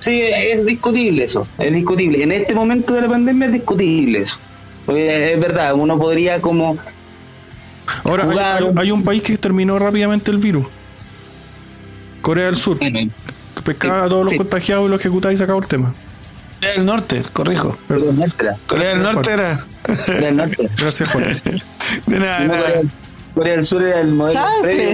Sí, 0.00 0.20
es 0.22 0.64
discutible 0.64 1.24
eso, 1.24 1.46
es 1.58 1.72
discutible. 1.72 2.22
En 2.22 2.32
este 2.32 2.54
momento 2.54 2.94
de 2.94 3.02
la 3.02 3.08
pandemia 3.08 3.46
es 3.48 3.52
discutible 3.52 4.20
eso. 4.20 4.38
Porque 4.86 5.34
es 5.34 5.40
verdad, 5.40 5.74
uno 5.74 5.98
podría 5.98 6.40
como... 6.40 6.78
Ahora, 8.04 8.22
hay, 8.24 8.30
Jugar- 8.30 8.62
hay- 8.62 8.72
hay 8.76 8.90
un 8.90 9.02
país 9.02 9.22
que 9.22 9.36
terminó 9.36 9.78
rápidamente 9.78 10.30
el 10.30 10.38
virus. 10.38 10.66
Corea 12.22 12.46
del 12.46 12.56
Sur. 12.56 12.78
Pescaba 13.64 14.04
a 14.04 14.08
todos 14.08 14.24
los 14.24 14.32
Sí. 14.32 14.38
contagiados 14.38 14.86
y 14.86 14.90
los 14.90 15.00
ejecutaba 15.00 15.32
y 15.32 15.36
se 15.36 15.44
acabó 15.44 15.58
el 15.60 15.66
tema. 15.68 15.92
Corea 16.60 16.74
del 16.74 16.84
Norte, 16.86 17.22
corrijo. 17.32 17.78
Corea 17.88 18.04
del 18.06 18.16
Norte 18.18 18.42
era. 18.44 18.56
Corea 18.66 18.88
del 18.90 19.02
Norte 19.02 19.30
era. 19.32 19.66
Corea 20.06 20.20
del 20.20 20.36
Norte. 20.36 20.70
Gracias, 20.78 21.08
Juan. 21.10 21.42
De 22.06 22.18
nada, 22.18 22.40
No, 22.40 22.46
nada. 22.48 22.60
Corea, 22.62 22.76
del- 22.78 22.90
Corea 23.34 23.52
del 23.54 23.64
Sur 23.64 23.82
era 23.82 24.00
el 24.00 24.08
modelo 24.12 24.40
previo. 24.62 24.84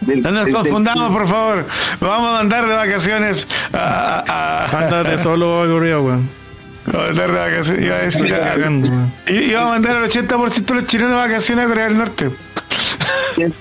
del- 0.00 0.22
No 0.22 0.30
nos 0.30 0.44
del- 0.44 0.44
del- 0.44 0.54
confundamos, 0.54 1.12
por 1.12 1.28
favor. 1.28 1.64
Vamos 2.00 2.28
a 2.28 2.32
mandar 2.32 2.66
de 2.68 2.74
vacaciones 2.74 3.46
a. 3.72 4.24
a, 4.70 4.78
Ándate 4.84 5.16
solo, 5.18 5.64
corrido, 5.70 6.02
weón. 6.02 6.28
a 6.92 6.96
mandar 6.96 7.32
de 7.32 7.38
vacaciones. 7.38 7.84
Iba 7.86 7.96
a 7.96 7.98
decir. 8.00 8.26
Iba 9.28 9.62
a 9.62 9.64
mandar 9.66 9.96
al 9.96 10.04
80% 10.04 10.74
de 10.74 10.80
los 10.80 10.88
chilenos 10.88 11.12
de 11.12 11.16
vacaciones 11.16 11.64
a 11.64 11.68
Corea 11.68 11.84
del 11.84 11.96
Norte. 11.98 12.30
Quiero 13.34 13.52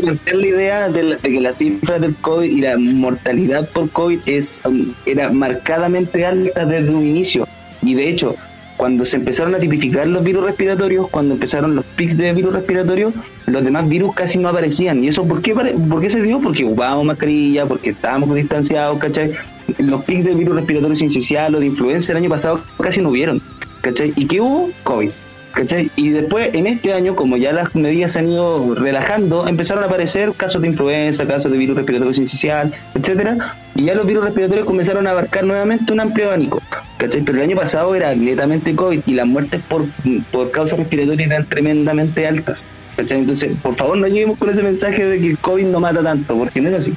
plantear 0.00 0.36
la 0.36 0.46
idea 0.46 0.88
de, 0.88 1.18
que 1.18 1.40
la 1.40 1.52
cifra 1.52 1.98
del 1.98 2.14
COVID 2.16 2.50
y 2.50 2.60
la 2.60 2.76
mortalidad 2.76 3.68
por 3.70 3.90
COVID 3.90 4.20
es, 4.26 4.60
um, 4.64 4.92
era 5.06 5.30
marcadamente 5.30 6.24
alta 6.24 6.64
desde 6.66 6.94
un 6.94 7.06
inicio. 7.06 7.46
Y 7.82 7.94
de 7.94 8.08
hecho, 8.08 8.34
cuando 8.76 9.04
se 9.04 9.16
empezaron 9.16 9.54
a 9.54 9.58
tipificar 9.58 10.06
los 10.06 10.22
virus 10.22 10.44
respiratorios, 10.44 11.08
cuando 11.08 11.34
empezaron 11.34 11.74
los 11.74 11.84
pics 11.96 12.16
de 12.16 12.32
virus 12.32 12.52
respiratorios, 12.54 13.12
los 13.46 13.64
demás 13.64 13.88
virus 13.88 14.14
casi 14.14 14.38
no 14.38 14.48
aparecían. 14.48 15.02
¿Y 15.02 15.08
eso 15.08 15.26
por 15.26 15.42
qué, 15.42 15.54
por 15.54 16.00
qué 16.00 16.08
se 16.08 16.22
dio? 16.22 16.40
Porque 16.40 16.64
ocupábamos 16.64 17.04
mascarilla, 17.04 17.66
porque 17.66 17.90
estábamos 17.90 18.34
distanciados, 18.34 18.98
¿cachai? 18.98 19.32
Los 19.78 20.04
pics 20.04 20.24
de 20.24 20.34
virus 20.34 20.56
respiratorios 20.56 21.00
sincicial 21.00 21.54
o 21.54 21.60
de 21.60 21.66
influenza 21.66 22.12
el 22.12 22.18
año 22.18 22.30
pasado 22.30 22.60
casi 22.80 23.00
no 23.00 23.10
hubieron, 23.10 23.40
¿cachai? 23.80 24.12
¿Y 24.16 24.26
qué 24.26 24.40
hubo? 24.40 24.70
COVID. 24.84 25.10
¿Cachai? 25.58 25.90
Y 25.96 26.10
después, 26.10 26.50
en 26.54 26.68
este 26.68 26.92
año, 26.92 27.16
como 27.16 27.36
ya 27.36 27.52
las 27.52 27.74
medidas 27.74 28.12
se 28.12 28.20
han 28.20 28.28
ido 28.28 28.76
relajando, 28.76 29.44
empezaron 29.48 29.82
a 29.82 29.88
aparecer 29.88 30.32
casos 30.36 30.62
de 30.62 30.68
influenza, 30.68 31.26
casos 31.26 31.50
de 31.50 31.58
virus 31.58 31.74
respiratorio 31.76 32.14
sincicial, 32.14 32.72
etcétera, 32.94 33.56
y 33.74 33.82
ya 33.86 33.94
los 33.94 34.06
virus 34.06 34.22
respiratorios 34.24 34.64
comenzaron 34.66 35.08
a 35.08 35.10
abarcar 35.10 35.42
nuevamente 35.42 35.92
un 35.92 35.98
amplio 35.98 36.28
abanico. 36.28 36.62
¿Cachai? 36.98 37.22
Pero 37.22 37.38
el 37.38 37.44
año 37.44 37.56
pasado 37.56 37.92
era 37.96 38.14
netamente 38.14 38.72
COVID 38.76 39.00
y 39.04 39.14
las 39.14 39.26
muertes 39.26 39.60
por, 39.68 39.84
por 40.30 40.52
causas 40.52 40.78
respiratorias 40.78 41.28
eran 41.28 41.48
tremendamente 41.48 42.24
altas. 42.28 42.64
¿Cachai? 42.96 43.18
Entonces, 43.18 43.56
por 43.60 43.74
favor, 43.74 43.98
no 43.98 44.06
lleguemos 44.06 44.38
con 44.38 44.50
ese 44.50 44.62
mensaje 44.62 45.04
de 45.06 45.18
que 45.20 45.30
el 45.30 45.38
COVID 45.38 45.64
no 45.66 45.80
mata 45.80 46.04
tanto, 46.04 46.38
porque 46.38 46.60
no 46.60 46.68
es 46.68 46.76
así. 46.76 46.94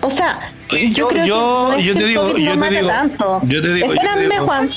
O 0.00 0.10
sea, 0.10 0.40
yo, 0.72 0.78
yo- 0.88 1.08
creo 1.08 1.24
yo- 1.24 1.70
que 1.76 1.92
te 1.94 2.04
digo- 2.04 2.22
COVID 2.32 2.44
yo 2.44 2.56
no 2.56 2.68
te 2.68 2.74
digo- 2.74 2.88
tanto. 2.88 3.40
yo 3.46 3.62
te 3.62 3.74
digo- 3.74 3.86
yo 3.86 3.92
te 3.92 3.98
Espérame, 4.06 4.28
digo- 4.32 4.44
Juan. 4.44 4.68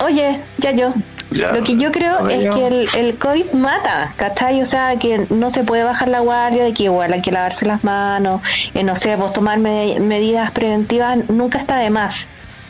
Oye, 0.00 0.40
ya 0.58 0.72
yo. 0.72 0.92
Ya. 1.30 1.50
Lo 1.52 1.62
que 1.62 1.76
yo 1.76 1.90
creo 1.90 2.28
es 2.28 2.44
que 2.54 2.66
el, 2.66 2.88
el 2.96 3.18
COVID 3.18 3.52
mata, 3.54 4.12
¿cachai? 4.16 4.60
O 4.62 4.66
sea, 4.66 4.96
que 4.98 5.26
no 5.30 5.50
se 5.50 5.64
puede 5.64 5.82
bajar 5.82 6.08
la 6.08 6.20
guardia, 6.20 6.62
de 6.64 6.72
que 6.74 6.84
igual 6.84 7.12
hay 7.12 7.22
que 7.22 7.32
lavarse 7.32 7.66
las 7.66 7.82
manos, 7.82 8.40
eh, 8.74 8.82
no 8.84 8.94
sé, 8.94 9.16
pues 9.16 9.32
tomar 9.32 9.58
me- 9.58 9.98
medidas 10.00 10.50
preventivas 10.52 11.18
nunca 11.28 11.58
está 11.58 11.78
de 11.78 11.90
más, 11.90 12.28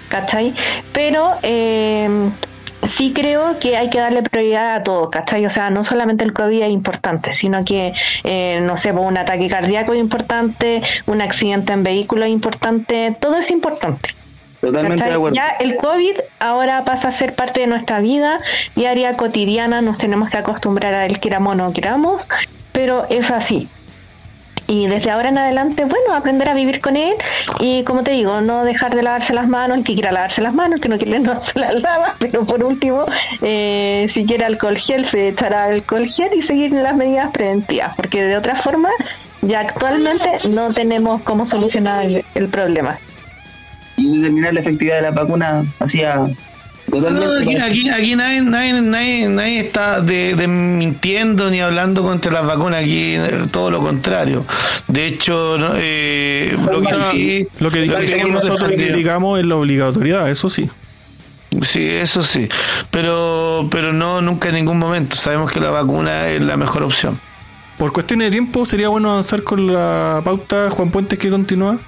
¿cachai? 0.09 0.55
Pero 0.93 1.33
eh, 1.43 2.09
sí 2.87 3.13
creo 3.13 3.59
que 3.59 3.77
hay 3.77 3.91
que 3.91 3.99
darle 3.99 4.23
prioridad 4.23 4.77
a 4.77 4.83
todo, 4.83 5.11
¿cachai? 5.11 5.45
O 5.45 5.51
sea, 5.51 5.69
no 5.71 5.85
solamente 5.85 6.25
el 6.25 6.33
COVID 6.33 6.63
es 6.63 6.71
importante, 6.71 7.33
sino 7.35 7.65
que, 7.65 7.93
eh, 8.25 8.61
no 8.63 8.77
sé, 8.79 8.93
pues 8.95 9.05
un 9.07 9.19
ataque 9.19 9.49
cardíaco 9.49 9.93
es 9.93 10.01
importante, 10.01 10.83
un 11.07 11.21
accidente 11.21 11.73
en 11.75 11.83
vehículo 11.83 12.25
es 12.25 12.31
importante, 12.31 13.15
todo 13.21 13.37
es 13.37 13.51
importante. 13.51 14.11
Totalmente 14.61 15.05
de 15.05 15.13
acuerdo. 15.13 15.35
Ya 15.37 15.49
el 15.61 15.77
COVID 15.77 16.17
ahora 16.39 16.85
pasa 16.85 17.09
a 17.09 17.13
ser 17.13 17.35
parte 17.35 17.61
de 17.61 17.67
nuestra 17.67 18.01
vida 18.01 18.39
diaria, 18.75 19.17
cotidiana, 19.17 19.81
nos 19.83 19.99
tenemos 19.99 20.31
que 20.31 20.39
acostumbrar 20.39 20.95
a 20.95 21.07
él, 21.07 21.21
queramos 21.21 21.53
o 21.53 21.57
no 21.57 21.73
queramos, 21.73 22.27
pero 22.73 23.07
es 23.11 23.31
así. 23.31 23.69
Y 24.67 24.87
desde 24.87 25.11
ahora 25.11 25.29
en 25.29 25.37
adelante, 25.37 25.85
bueno, 25.85 26.15
aprender 26.15 26.49
a 26.49 26.55
vivir 26.55 26.81
con 26.81 26.97
él 26.97 27.15
y 27.61 27.85
como 27.85 28.03
te 28.03 28.13
digo, 28.13 28.41
no 28.41 28.65
dejar 28.65 28.95
de 28.95 29.03
lavarse 29.03 29.35
las 29.35 29.47
manos, 29.47 29.77
el 29.77 29.85
que 29.85 29.93
quiera 29.93 30.11
lavarse 30.11 30.41
las 30.41 30.55
manos, 30.55 30.77
el 30.77 30.81
que 30.81 30.89
no 30.89 30.97
quiere 30.97 31.21
no 31.21 31.39
se 31.41 31.59
las 31.61 31.75
lava, 31.75 32.15
pero 32.19 32.47
por 32.47 32.65
último, 32.65 33.05
eh, 33.43 34.07
si 34.11 34.25
quiere 34.25 34.47
alcohol 34.47 34.79
gel, 34.79 35.05
se 35.05 35.29
echará 35.29 35.65
alcohol 35.65 36.07
gel 36.09 36.31
y 36.35 36.41
seguir 36.41 36.73
las 36.73 36.97
medidas 36.97 37.31
preventivas, 37.31 37.95
porque 37.95 38.23
de 38.25 38.39
otra 38.39 38.55
forma, 38.55 38.89
ya 39.43 39.61
actualmente 39.61 40.31
no 40.49 40.73
tenemos 40.73 41.21
cómo 41.23 41.45
solucionar 41.45 42.07
el- 42.07 42.25
el 42.35 42.49
problema. 42.49 42.99
Y 43.97 44.17
determinar 44.17 44.55
la 44.55 44.61
efectividad 44.61 44.97
de 44.97 45.03
la 45.03 45.11
vacuna 45.13 45.65
hacía 45.79 46.17
No, 46.17 46.31
totalmente. 46.91 47.43
aquí, 47.43 47.57
aquí, 47.57 47.89
aquí 47.91 48.17
nadie, 48.17 48.41
nadie, 48.43 48.73
nadie, 48.81 49.29
nadie 49.29 49.61
está 49.61 50.01
de, 50.01 50.35
de 50.35 50.49
mintiendo 50.49 51.49
ni 51.51 51.61
hablando 51.61 52.03
contra 52.03 52.33
las 52.33 52.45
vacunas, 52.47 52.83
aquí 52.83 53.17
todo 53.51 53.71
lo 53.71 53.81
contrario. 53.81 54.45
De 54.89 55.07
hecho, 55.07 55.57
no, 55.59 55.73
eh, 55.77 56.57
lo 56.71 56.83
que 56.83 56.95
sí, 57.13 57.47
Lo 57.61 57.71
que 57.71 57.87
lo 57.87 57.99
que 57.99 58.25
nosotros 58.25 58.71
criticamos 58.75 59.39
es 59.39 59.47
la 59.47 59.57
obligatoriedad, 59.57 60.31
eso 60.31 60.49
sí. 60.51 60.69
Sí, 61.63 61.89
eso 61.89 62.25
sí, 62.25 62.49
pero 62.91 63.69
pero 63.71 63.93
no 63.93 64.21
nunca 64.21 64.49
en 64.49 64.57
ningún 64.57 64.79
momento. 64.79 65.15
Sabemos 65.15 65.53
que 65.53 65.61
la 65.61 65.71
vacuna 65.71 66.29
es 66.29 66.41
la 66.41 66.57
mejor 66.57 66.83
opción. 66.83 67.19
Por 67.79 67.93
cuestiones 67.93 68.27
de 68.27 68.31
tiempo, 68.33 68.65
sería 68.67 68.89
bueno 68.89 69.11
avanzar 69.13 69.43
con 69.45 69.73
la 69.73 70.21
pauta 70.25 70.69
Juan 70.71 70.91
Puentes 70.91 71.19
que 71.19 71.31
continúa. 71.31 71.79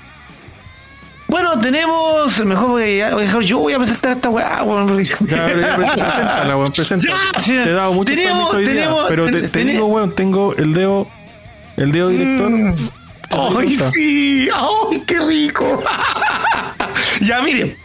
Bueno, 1.28 1.58
tenemos, 1.58 2.44
mejor 2.44 2.68
voy 2.70 3.00
a, 3.00 3.08
a 3.08 3.40
yo 3.40 3.58
voy 3.58 3.72
a 3.72 3.78
presentar 3.78 4.12
esta 4.12 4.30
weá, 4.30 4.62
weón, 4.62 4.86
preséntala, 4.96 6.56
weón, 6.56 6.70
preséntala. 6.72 7.16
Te 7.44 7.52
he 7.52 7.72
dado 7.72 7.92
mucho 7.94 8.14
Tenemos- 8.14 8.54
hoy 8.54 8.64
día, 8.64 8.74
tenemos- 8.74 9.06
pero 9.08 9.26
te, 9.26 9.32
ten- 9.32 9.42
te 9.42 9.48
ten- 9.48 9.66
digo, 9.68 9.86
weón, 9.86 10.14
tengo 10.14 10.54
el 10.54 10.72
dedo, 10.72 11.08
el 11.76 11.90
dedo 11.92 12.08
director. 12.10 12.50
Mm. 12.50 12.74
¿Te 13.28 13.36
das 13.36 13.46
¡Ay, 13.58 13.74
sí! 13.92 14.48
¡Ay, 14.54 15.02
qué 15.04 15.18
rico! 15.18 15.82
ya, 17.20 17.42
miren. 17.42 17.76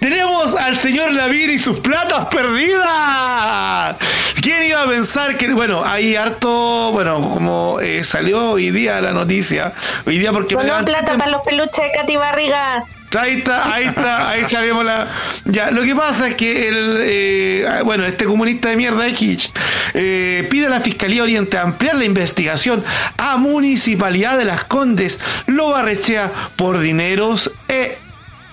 Tenemos 0.00 0.54
al 0.54 0.76
señor 0.76 1.12
Lavín 1.12 1.50
y 1.50 1.58
sus 1.58 1.80
platas 1.80 2.26
perdidas. 2.26 3.96
¿Quién 4.40 4.62
iba 4.64 4.82
a 4.82 4.86
pensar 4.86 5.36
que, 5.36 5.52
bueno, 5.52 5.84
hay 5.84 6.14
harto, 6.14 6.92
bueno, 6.92 7.20
como 7.28 7.80
eh, 7.80 8.04
salió 8.04 8.52
hoy 8.52 8.70
día 8.70 9.00
la 9.00 9.12
noticia, 9.12 9.72
hoy 10.06 10.18
día 10.18 10.32
porque 10.32 10.54
levanté 10.54 10.92
plata 10.92 11.16
para 11.16 11.30
los 11.30 11.42
peluches 11.42 11.84
de 11.84 11.92
Katy 11.92 12.16
Barriga. 12.16 12.84
Ahí 13.16 13.38
está, 13.38 13.72
ahí 13.72 13.84
está, 13.86 14.28
ahí 14.28 14.44
salimos 14.44 14.84
la. 14.84 15.06
Ya, 15.46 15.70
lo 15.70 15.82
que 15.82 15.94
pasa 15.94 16.28
es 16.28 16.34
que 16.34 16.68
el. 16.68 16.98
eh, 17.00 17.80
bueno, 17.82 18.04
este 18.04 18.26
comunista 18.26 18.68
de 18.68 18.76
mierda 18.76 19.10
Kitsch 19.10 19.50
eh, 19.94 20.46
pide 20.50 20.66
a 20.66 20.68
la 20.68 20.80
Fiscalía 20.80 21.22
Oriente 21.22 21.56
ampliar 21.56 21.96
la 21.96 22.04
investigación 22.04 22.84
a 23.16 23.36
Municipalidad 23.38 24.36
de 24.36 24.44
Las 24.44 24.64
Condes. 24.64 25.18
Lo 25.46 25.70
barrechea 25.70 26.30
por 26.56 26.78
dineros 26.80 27.50
e 27.68 27.96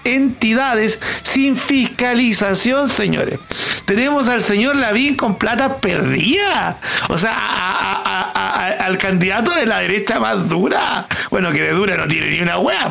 entidades 0.06 1.00
sin 1.24 1.58
fiscalización, 1.58 2.88
señores. 2.90 3.40
Tenemos 3.86 4.28
al 4.28 4.42
señor 4.42 4.76
Lavín 4.78 5.16
con 5.16 5.38
plata 5.38 5.78
perdida. 5.78 6.78
O 7.10 7.18
sea, 7.18 7.34
a- 7.36 8.68
al 8.86 8.98
candidato 8.98 9.52
de 9.52 9.66
la 9.66 9.80
derecha 9.80 10.20
más 10.20 10.48
dura. 10.48 11.08
Bueno, 11.32 11.52
que 11.52 11.62
de 11.62 11.72
dura 11.72 11.98
no 11.98 12.08
tiene 12.08 12.30
ni 12.30 12.40
una 12.42 12.58
hueá. 12.60 12.90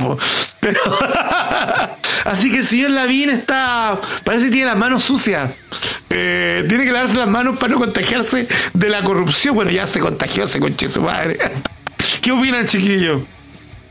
Pero. 0.61 0.81
Así 2.25 2.51
que 2.51 2.59
el 2.59 2.65
señor 2.65 2.91
Lavín 2.91 3.31
está. 3.31 3.99
Parece 4.25 4.47
que 4.47 4.51
tiene 4.53 4.67
las 4.67 4.79
manos 4.79 5.05
sucias. 5.05 5.53
Eh, 6.11 6.65
tiene 6.69 6.85
que 6.85 6.93
lavarse 6.93 7.17
las 7.17 7.29
manos 7.29 7.59
para 7.59 7.73
no 7.73 7.79
contagiarse 7.79 8.49
de 8.73 8.89
la 8.89 9.03
corrupción. 9.03 9.55
Bueno, 9.55 9.71
ya 9.71 9.87
se 9.87 10.01
contagió, 10.01 10.47
se 10.49 10.61
conche 10.61 10.89
su 10.89 11.03
madre. 11.03 11.39
¿Qué 12.23 12.33
opinan, 12.33 12.67
chiquillos? 12.67 13.23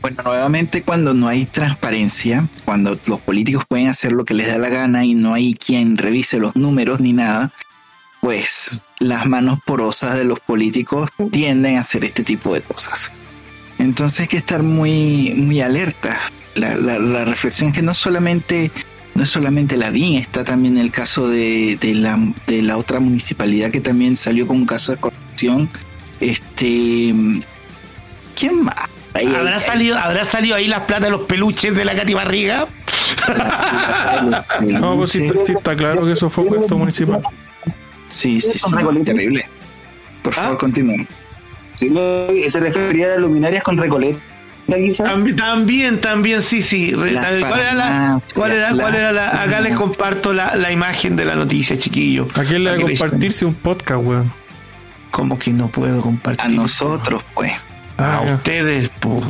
Bueno, 0.04 0.22
nuevamente 0.22 0.82
cuando 0.82 1.14
no 1.14 1.28
hay 1.28 1.46
transparencia, 1.46 2.46
cuando 2.66 2.98
los 3.08 3.20
políticos 3.20 3.64
pueden 3.66 3.88
hacer 3.88 4.12
lo 4.12 4.26
que 4.26 4.34
les 4.34 4.48
da 4.48 4.58
la 4.58 4.68
gana 4.68 5.06
y 5.06 5.14
no 5.14 5.32
hay 5.32 5.54
quien 5.54 5.96
revise 5.96 6.38
los 6.38 6.54
números 6.56 7.00
ni 7.00 7.14
nada, 7.14 7.54
pues 8.20 8.82
las 8.98 9.24
manos 9.24 9.60
porosas 9.64 10.18
de 10.18 10.26
los 10.26 10.40
políticos 10.40 11.08
tienden 11.32 11.78
a 11.78 11.80
hacer 11.80 12.04
este 12.04 12.22
tipo 12.22 12.52
de 12.52 12.60
cosas. 12.60 13.12
Entonces 13.78 14.20
hay 14.20 14.26
que 14.26 14.36
estar 14.36 14.62
muy, 14.62 15.32
muy 15.38 15.62
alerta. 15.62 16.20
La, 16.54 17.24
reflexión 17.24 17.70
es 17.70 17.74
que 17.74 17.80
no 17.80 17.94
solamente, 17.94 18.70
no 19.14 19.22
es 19.22 19.30
solamente 19.30 19.78
la 19.78 19.88
BIN, 19.88 20.18
está 20.18 20.44
también 20.44 20.76
el 20.76 20.90
caso 20.90 21.30
de, 21.30 21.78
de 21.80 21.94
la, 21.94 22.18
de 22.46 22.60
la 22.60 22.76
otra 22.76 23.00
municipalidad 23.00 23.70
que 23.70 23.80
también 23.80 24.18
salió 24.18 24.46
con 24.46 24.58
un 24.58 24.66
caso 24.66 24.92
de 24.92 24.98
corrupción. 24.98 25.70
Este, 26.20 27.14
¿quién 28.36 28.64
más? 28.64 28.93
Ahí- 29.14 29.32
¿Habrá 29.34 29.54
ahí- 29.54 29.60
salido, 29.60 29.96
¿Habrá 29.96 30.24
salido 30.24 30.56
ahí 30.56 30.66
las 30.66 30.80
plata 30.82 31.04
de 31.06 31.10
los 31.12 31.22
peluches 31.22 31.74
de 31.74 31.84
la 31.84 31.94
Katy 31.94 32.14
Barriga? 32.14 32.66
No, 34.60 34.96
pues 34.96 35.10
sí, 35.10 35.24
está- 35.26 35.44
sí 35.44 35.52
está 35.52 35.76
claro 35.76 36.04
que 36.04 36.12
eso 36.12 36.28
fue 36.30 36.46
puesto 36.46 36.76
municipal. 36.76 37.20
Sí, 38.08 38.40
sí, 38.40 38.58
sí, 38.58 39.04
terrible. 39.04 39.48
Por 40.22 40.32
favor, 40.32 40.54
¿Ah? 40.54 40.58
continúen. 40.58 41.06
Sí, 41.74 41.90
no, 41.90 42.00
se 42.48 42.60
refería 42.60 43.06
a 43.06 43.10
las 43.10 43.18
luminarias 43.20 43.62
con 43.62 43.76
Recoleta, 43.76 44.18
quizás. 44.66 45.06
También, 45.08 45.36
también, 45.36 46.00
también, 46.00 46.42
sí, 46.42 46.62
sí. 46.62 46.92
Las 46.92 47.26
¿Cuál 47.44 47.60
era 47.60 47.74
la, 47.74 48.18
cuál 48.34 48.52
era, 48.52 48.70
las 48.70 48.80
cuál 48.80 48.94
era 48.94 49.12
la, 49.12 49.42
acá 49.42 49.60
les 49.60 49.76
comparto 49.76 50.32
la, 50.32 50.54
la 50.56 50.70
imagen 50.70 51.16
de 51.16 51.24
la 51.24 51.34
noticia, 51.34 51.76
chiquillo. 51.78 52.28
¿A 52.34 52.44
quién 52.44 52.64
le 52.64 52.70
va 52.70 52.76
a 52.76 52.80
compartirse 52.80 53.44
un 53.44 53.54
podcast, 53.54 54.02
weón? 54.04 54.32
¿Cómo 55.10 55.38
que 55.38 55.50
no 55.52 55.68
puedo 55.68 56.00
compartir? 56.00 56.44
A 56.44 56.48
nosotros, 56.48 57.24
pues. 57.34 57.52
A 57.98 58.18
Ah, 58.18 58.22
ya. 58.26 58.34
ustedes, 58.34 58.88
po. 59.00 59.22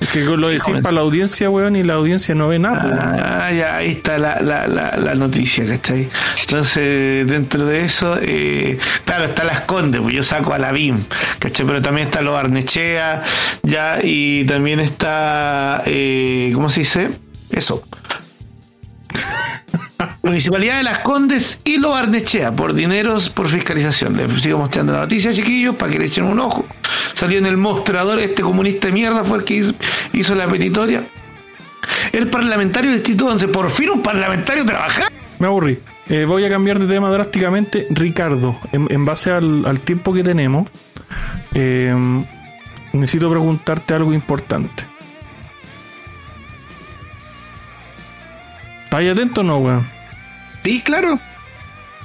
Es 0.00 0.10
que 0.10 0.20
lo 0.20 0.48
decís 0.48 0.74
para 0.82 0.92
la 0.92 1.00
audiencia, 1.00 1.48
weón, 1.48 1.74
y 1.74 1.82
la 1.82 1.94
audiencia 1.94 2.34
no 2.34 2.48
ve 2.48 2.58
nada. 2.58 2.82
pues. 2.82 2.92
Ah, 3.24 3.50
ya, 3.52 3.76
ahí 3.76 3.92
está 3.92 4.18
la, 4.18 4.40
la, 4.42 4.68
la, 4.68 4.96
la 4.98 5.14
noticia, 5.14 5.66
¿cachai? 5.66 6.08
Entonces, 6.42 7.26
dentro 7.26 7.64
de 7.64 7.84
eso, 7.84 8.18
eh, 8.20 8.78
claro, 9.06 9.24
está 9.24 9.44
las 9.44 9.62
Condes, 9.62 10.00
pues 10.02 10.14
yo 10.14 10.22
saco 10.22 10.52
a 10.52 10.58
la 10.58 10.72
BIM, 10.72 10.98
¿cachai? 11.38 11.66
Pero 11.66 11.80
también 11.80 12.08
está 12.08 12.20
los 12.20 12.38
Arnechea, 12.38 13.22
ya, 13.62 13.98
y 14.02 14.44
también 14.44 14.78
está, 14.78 15.82
eh, 15.86 16.50
¿cómo 16.54 16.68
se 16.68 16.80
dice? 16.80 17.10
Eso. 17.50 17.82
Municipalidad 20.22 20.76
de 20.76 20.82
Las 20.82 20.98
Condes 21.00 21.60
y 21.64 21.78
los 21.78 21.94
Arnechea, 21.96 22.52
por 22.52 22.74
dineros, 22.74 23.30
por 23.30 23.48
fiscalización. 23.48 24.16
Les 24.16 24.42
sigo 24.42 24.58
mostrando 24.58 24.92
la 24.92 25.00
noticia, 25.00 25.32
chiquillos, 25.32 25.74
para 25.76 25.90
que 25.92 25.98
le 25.98 26.04
echen 26.06 26.24
un 26.24 26.38
ojo. 26.40 26.66
Salió 27.20 27.36
en 27.36 27.44
el 27.44 27.58
mostrador, 27.58 28.18
este 28.18 28.40
comunista 28.40 28.86
de 28.86 28.94
mierda 28.94 29.24
fue 29.24 29.36
el 29.36 29.44
que 29.44 29.52
hizo, 29.52 29.74
hizo 30.14 30.34
la 30.34 30.48
petitoria. 30.48 31.04
El 32.12 32.28
parlamentario 32.28 32.92
del 32.92 33.00
Distrito 33.00 33.26
11, 33.26 33.48
por 33.48 33.70
fin 33.70 33.90
un 33.90 34.02
parlamentario 34.02 34.64
trabajar. 34.64 35.12
Me 35.38 35.46
aburrí. 35.46 35.78
Eh, 36.08 36.24
voy 36.24 36.46
a 36.46 36.48
cambiar 36.48 36.78
de 36.78 36.86
tema 36.86 37.10
drásticamente. 37.10 37.86
Ricardo, 37.90 38.58
en, 38.72 38.86
en 38.90 39.04
base 39.04 39.32
al, 39.32 39.66
al 39.66 39.80
tiempo 39.80 40.14
que 40.14 40.22
tenemos, 40.22 40.70
eh, 41.52 41.94
necesito 42.94 43.28
preguntarte 43.28 43.92
algo 43.92 44.14
importante. 44.14 44.86
¿Estás 48.84 49.04
atento 49.04 49.42
o 49.42 49.44
no, 49.44 49.58
weón? 49.58 49.86
Sí, 50.64 50.80
claro. 50.80 51.20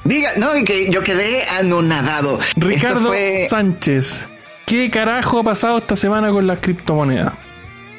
Diga, 0.03 0.31
no, 0.39 0.51
que 0.65 0.91
yo 0.91 1.01
quedé 1.03 1.43
anonadado. 1.57 2.37
Ricardo 2.57 3.07
fue, 3.07 3.47
Sánchez, 3.49 4.27
¿qué 4.65 4.89
carajo 4.89 5.39
ha 5.39 5.43
pasado 5.43 5.77
esta 5.77 5.95
semana 5.95 6.31
con 6.31 6.47
las 6.47 6.59
criptomonedas? 6.59 7.33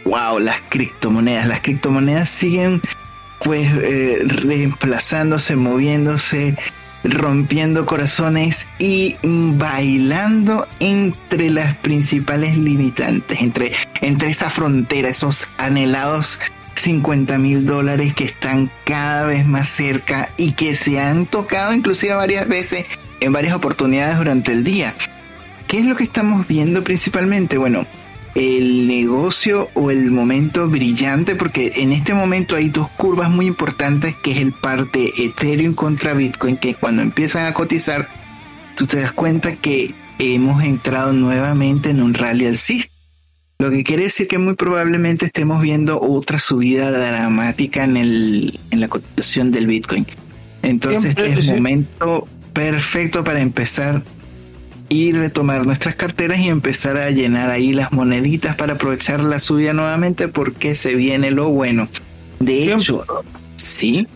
wow, 0.07 0.39
las 0.39 0.61
criptomonedas. 0.69 1.47
Las 1.47 1.61
criptomonedas 1.61 2.29
siguen 2.29 2.81
pues 3.41 3.69
eh, 3.71 4.23
reemplazándose, 4.25 5.57
moviéndose, 5.57 6.57
rompiendo 7.05 7.87
corazones 7.87 8.71
y 8.79 9.17
bailando 9.23 10.67
entre 10.81 11.51
las 11.51 11.77
principales 11.77 12.57
limitantes, 12.57 13.41
entre, 13.41 13.73
entre 14.01 14.31
esa 14.31 14.51
frontera, 14.51 15.09
esos 15.09 15.49
anhelados 15.59 16.41
50 16.75 17.39
mil 17.39 17.64
dólares 17.67 18.14
que 18.14 18.25
están 18.25 18.71
cada 18.85 19.25
vez 19.27 19.47
más 19.47 19.69
cerca 19.69 20.31
y 20.37 20.53
que 20.53 20.75
se 20.75 21.01
han 21.01 21.27
tocado 21.27 21.73
inclusive 21.73 22.14
varias 22.14 22.49
veces 22.49 22.87
en 23.21 23.33
varias 23.33 23.55
oportunidades 23.55 24.19
durante 24.19 24.53
el 24.53 24.64
día. 24.64 24.95
¿Qué 25.67 25.79
es 25.81 25.87
lo 25.87 25.97
que 25.97 26.05
estamos 26.05 26.47
viendo 26.47 26.85
principalmente? 26.85 27.59
Bueno, 27.59 27.87
el 28.37 28.87
negocio 28.87 29.71
o 29.75 29.91
el 29.91 30.11
momento 30.11 30.69
brillante, 30.69 31.35
porque 31.35 31.73
en 31.77 31.93
este 31.93 32.14
momento 32.14 32.55
hay 32.55 32.69
dos 32.69 32.89
curvas 32.91 33.31
muy 33.31 33.47
importantes, 33.47 34.14
que 34.17 34.33
es 34.33 34.41
el 34.41 34.53
par 34.53 34.91
de 34.93 35.12
Ethereum 35.17 35.75
contra 35.75 36.12
Bitcoin, 36.12 36.57
que 36.57 36.75
cuando 36.75 37.03
empiezan 37.03 37.47
a 37.47 37.55
cotizar, 37.55 38.09
tú 38.77 38.87
te 38.87 39.01
das 39.01 39.12
cuenta 39.12 39.57
que 39.57 39.95
hemos 40.19 40.62
entrado 40.62 41.12
nuevamente 41.12 41.91
en 41.91 42.03
un 42.03 42.14
rally 42.14 42.47
alcista. 42.47 42.93
Lo 43.59 43.71
que 43.71 43.85
quiere 43.85 44.05
decir 44.05 44.29
que 44.29 44.37
muy 44.37 44.55
probablemente 44.55 45.25
estemos 45.27 45.62
viendo 45.62 45.99
otra 45.99 46.39
subida 46.39 46.91
dramática 46.91 47.85
en, 47.85 47.97
el, 47.97 48.61
en 48.71 48.81
la 48.81 48.89
cotización 48.89 49.51
del 49.51 49.67
Bitcoin. 49.67 50.07
Entonces 50.62 51.14
Siempre, 51.14 51.29
este 51.29 51.39
es 51.39 51.45
sí. 51.47 51.53
momento 51.53 52.29
perfecto 52.53 53.25
para 53.25 53.41
empezar 53.41 54.03
y 54.89 55.12
retomar 55.12 55.66
nuestras 55.66 55.97
carteras 55.97 56.39
y 56.39 56.49
empezar 56.49 56.97
a 56.97 57.11
llenar 57.11 57.51
ahí 57.51 57.72
las 57.72 57.93
moneditas 57.93 58.57
para 58.57 58.74
aprovechar 58.74 59.20
la 59.20 59.39
subida 59.39 59.72
nuevamente 59.72 60.28
porque 60.28 60.74
se 60.74 60.95
viene 60.95 61.30
lo 61.30 61.49
bueno. 61.49 61.89
De 62.39 62.62
Siempre. 62.62 62.82
hecho, 62.82 63.05
sí, 63.57 64.07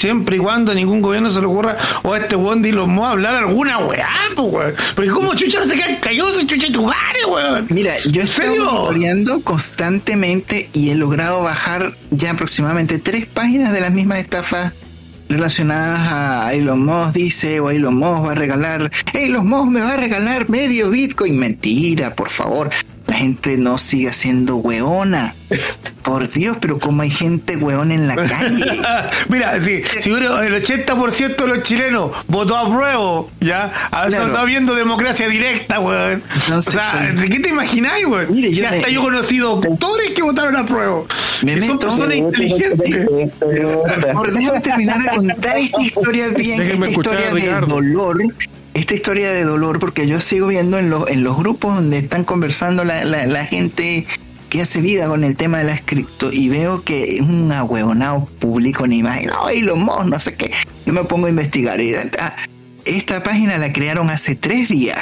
Siempre 0.00 0.36
y 0.36 0.38
cuando 0.38 0.72
a 0.72 0.74
ningún 0.74 1.02
gobierno 1.02 1.28
se 1.28 1.42
le 1.42 1.46
ocurra 1.46 1.76
o 2.02 2.14
a 2.14 2.18
este 2.18 2.34
weón 2.34 2.62
de 2.62 2.70
Elon 2.70 2.88
Musk 2.88 3.10
hablar 3.10 3.34
alguna 3.34 3.80
weá, 3.80 4.08
pues. 4.34 4.74
Porque 4.94 5.10
como 5.10 5.34
chucha 5.34 5.60
no 5.60 5.66
se 5.66 5.76
quedan 5.76 5.96
callados, 5.96 6.46
chucha 6.46 6.72
tu 6.72 6.84
madre, 6.84 7.26
weón. 7.28 7.66
Mira, 7.68 7.92
yo 8.10 8.26
serio? 8.26 8.64
monitoreando 8.64 9.42
constantemente 9.42 10.70
y 10.72 10.88
he 10.88 10.94
logrado 10.94 11.42
bajar 11.42 11.92
ya 12.10 12.30
aproximadamente 12.30 12.98
tres 12.98 13.26
páginas 13.26 13.74
de 13.74 13.82
las 13.82 13.92
mismas 13.92 14.20
estafas 14.20 14.72
relacionadas 15.30 16.00
a 16.12 16.52
Elon 16.52 16.84
Musk 16.84 17.14
dice 17.14 17.60
o 17.60 17.70
Elon 17.70 17.94
Musk 17.96 18.26
va 18.26 18.32
a 18.32 18.34
regalar 18.34 18.90
Elon 19.14 19.46
Musk 19.46 19.70
me 19.70 19.80
va 19.80 19.94
a 19.94 19.96
regalar 19.96 20.50
medio 20.50 20.90
Bitcoin. 20.90 21.38
Mentira 21.38 22.14
por 22.14 22.28
favor 22.28 22.70
la 23.10 23.16
gente 23.16 23.56
no 23.58 23.76
siga 23.76 24.12
siendo 24.12 24.56
hueona 24.56 25.34
por 26.02 26.28
Dios 26.28 26.56
pero 26.60 26.78
como 26.78 27.02
hay 27.02 27.10
gente 27.10 27.56
hueona 27.56 27.92
en 27.94 28.06
la 28.06 28.14
calle 28.14 28.64
Mira, 29.28 29.60
si, 29.62 29.82
si 29.82 30.10
el 30.10 30.22
80% 30.28 31.36
de 31.36 31.46
los 31.46 31.62
chilenos 31.64 32.12
votó 32.28 32.56
a 32.56 32.68
prueba, 32.68 33.24
ya, 33.40 33.72
a 33.90 34.06
Claro. 34.06 34.26
está 34.28 34.44
viendo 34.44 34.74
democracia 34.74 35.28
directa, 35.28 35.80
weón. 35.80 36.22
O 36.52 36.60
sea, 36.60 36.92
pues, 36.92 37.20
¿de 37.20 37.28
qué 37.28 37.40
te 37.40 37.48
imagináis, 37.50 38.06
weón? 38.06 38.30
Mire, 38.30 38.54
si 38.54 38.64
hasta 38.64 38.86
me- 38.86 38.92
yo 38.92 39.02
conocí 39.02 39.38
doctores 39.38 40.10
que 40.10 40.22
votaron 40.22 40.56
a 40.56 40.64
prueba. 40.64 41.02
Me 41.42 41.54
Que 41.54 41.60
son 41.62 41.76
meto- 41.76 41.86
personas 41.88 42.16
inteligentes. 42.16 43.06
Por 44.12 44.32
déjame 44.32 44.60
terminar 44.60 44.98
de 45.02 45.08
contar 45.10 45.58
esta 45.58 45.82
historia 45.82 46.28
bien, 46.28 46.58
Déjenme 46.58 46.86
esta 46.86 47.00
historia 47.00 47.34
de 47.34 47.66
dolor, 47.66 48.18
esta 48.80 48.94
historia 48.94 49.30
de 49.30 49.44
dolor, 49.44 49.78
porque 49.78 50.06
yo 50.06 50.22
sigo 50.22 50.46
viendo 50.46 50.78
en 50.78 50.88
los, 50.88 51.08
en 51.10 51.22
los 51.22 51.36
grupos 51.36 51.74
donde 51.74 51.98
están 51.98 52.24
conversando 52.24 52.82
la, 52.82 53.04
la, 53.04 53.26
la 53.26 53.44
gente 53.44 54.06
que 54.48 54.62
hace 54.62 54.80
vida 54.80 55.06
con 55.06 55.22
el 55.22 55.36
tema 55.36 55.58
de 55.58 55.64
las 55.64 55.82
cripto 55.82 56.32
y 56.32 56.48
veo 56.48 56.82
que 56.82 57.16
es 57.16 57.20
un 57.20 57.52
ahueonado 57.52 58.24
público 58.38 58.84
una 58.84 58.94
imagen, 58.94 59.30
ay, 59.44 59.60
los 59.60 59.76
mos, 59.76 60.06
no 60.06 60.18
sé 60.18 60.34
qué. 60.34 60.50
Yo 60.86 60.94
me 60.94 61.04
pongo 61.04 61.26
a 61.26 61.30
investigar 61.30 61.78
y 61.80 61.94
ah, 61.94 62.36
esta 62.86 63.22
página 63.22 63.58
la 63.58 63.70
crearon 63.70 64.08
hace 64.08 64.34
tres 64.34 64.70
días. 64.70 64.98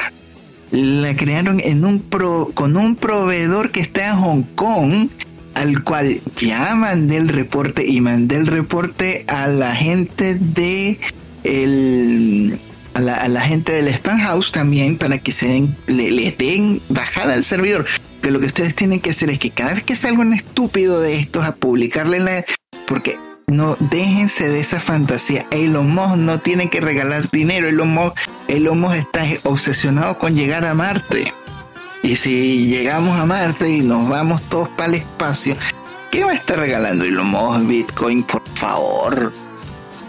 La 0.72 1.14
crearon 1.14 1.60
en 1.60 1.84
un 1.84 2.00
pro, 2.00 2.50
con 2.54 2.76
un 2.76 2.96
proveedor 2.96 3.70
que 3.70 3.80
está 3.80 4.10
en 4.10 4.16
Hong 4.16 4.42
Kong 4.56 5.08
al 5.54 5.84
cual 5.84 6.20
ya 6.36 6.74
mandé 6.74 7.16
el 7.16 7.28
reporte 7.28 7.86
y 7.86 8.00
mandé 8.00 8.36
el 8.36 8.48
reporte 8.48 9.24
a 9.28 9.46
la 9.46 9.74
gente 9.74 10.34
de 10.34 10.98
el 11.44 12.58
a 12.98 13.28
la, 13.28 13.40
gente 13.40 13.72
del 13.72 13.88
Spam 13.94 14.18
House 14.20 14.50
también 14.50 14.98
para 14.98 15.18
que 15.18 15.30
se 15.30 15.46
den, 15.48 15.76
le, 15.86 16.10
les 16.10 16.36
den 16.36 16.82
bajada 16.88 17.34
al 17.34 17.44
servidor. 17.44 17.86
Que 18.20 18.32
lo 18.32 18.40
que 18.40 18.46
ustedes 18.46 18.74
tienen 18.74 19.00
que 19.00 19.10
hacer 19.10 19.30
es 19.30 19.38
que 19.38 19.50
cada 19.50 19.74
vez 19.74 19.84
que 19.84 19.94
salga 19.94 20.20
un 20.20 20.34
estúpido 20.34 21.00
de 21.00 21.16
estos 21.16 21.44
a 21.44 21.54
publicarle 21.54 22.16
en 22.16 22.24
la 22.24 22.44
porque 22.86 23.16
no 23.46 23.76
déjense 23.78 24.48
de 24.48 24.60
esa 24.60 24.80
fantasía. 24.80 25.46
Elon 25.52 25.94
Musk 25.94 26.16
no 26.16 26.40
tiene 26.40 26.70
que 26.70 26.80
regalar 26.80 27.30
dinero. 27.30 27.68
Elon 27.68 27.94
Musk, 27.94 28.16
Elon 28.48 28.80
Musk 28.80 28.96
está 28.96 29.24
obsesionado 29.44 30.18
con 30.18 30.34
llegar 30.34 30.64
a 30.64 30.74
Marte. 30.74 31.32
Y 32.02 32.16
si 32.16 32.66
llegamos 32.66 33.18
a 33.18 33.26
Marte 33.26 33.68
y 33.70 33.80
nos 33.80 34.08
vamos 34.08 34.42
todos 34.48 34.68
para 34.70 34.88
el 34.88 34.94
espacio, 34.96 35.56
¿qué 36.10 36.24
va 36.24 36.32
a 36.32 36.34
estar 36.34 36.58
regalando 36.58 37.04
Elon 37.04 37.28
Musk? 37.28 37.66
Bitcoin, 37.66 38.24
por 38.24 38.42
favor. 38.54 39.32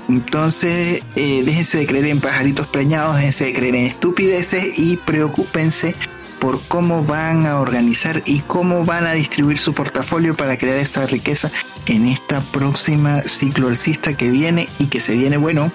Entonces, 0.10 1.04
eh, 1.16 1.44
déjense 1.46 1.78
de 1.78 1.86
creer 1.86 2.06
en 2.06 2.20
pajaritos 2.20 2.68
preñados, 2.68 3.16
déjense 3.18 3.46
de 3.46 3.54
creer 3.54 3.76
en 3.76 3.86
estupideces 3.86 4.78
y 4.80 4.98
preocúpense 4.98 5.96
por 6.40 6.60
cómo 6.68 7.04
van 7.04 7.46
a 7.46 7.60
organizar 7.60 8.24
y 8.26 8.40
cómo 8.40 8.86
van 8.86 9.06
a 9.06 9.14
distribuir 9.14 9.58
su 9.60 9.74
portafolio 9.74 10.34
para 10.36 10.58
crear 10.58 10.78
esa 10.78 11.06
riqueza 11.06 11.52
en 11.86 12.08
esta 12.08 12.40
próxima 12.42 13.22
ciclo 13.22 13.68
alcista 13.68 14.16
que 14.18 14.32
viene 14.32 14.68
y 14.80 14.86
que 14.86 15.00
se 15.00 15.16
viene 15.16 15.38
bueno. 15.38 15.72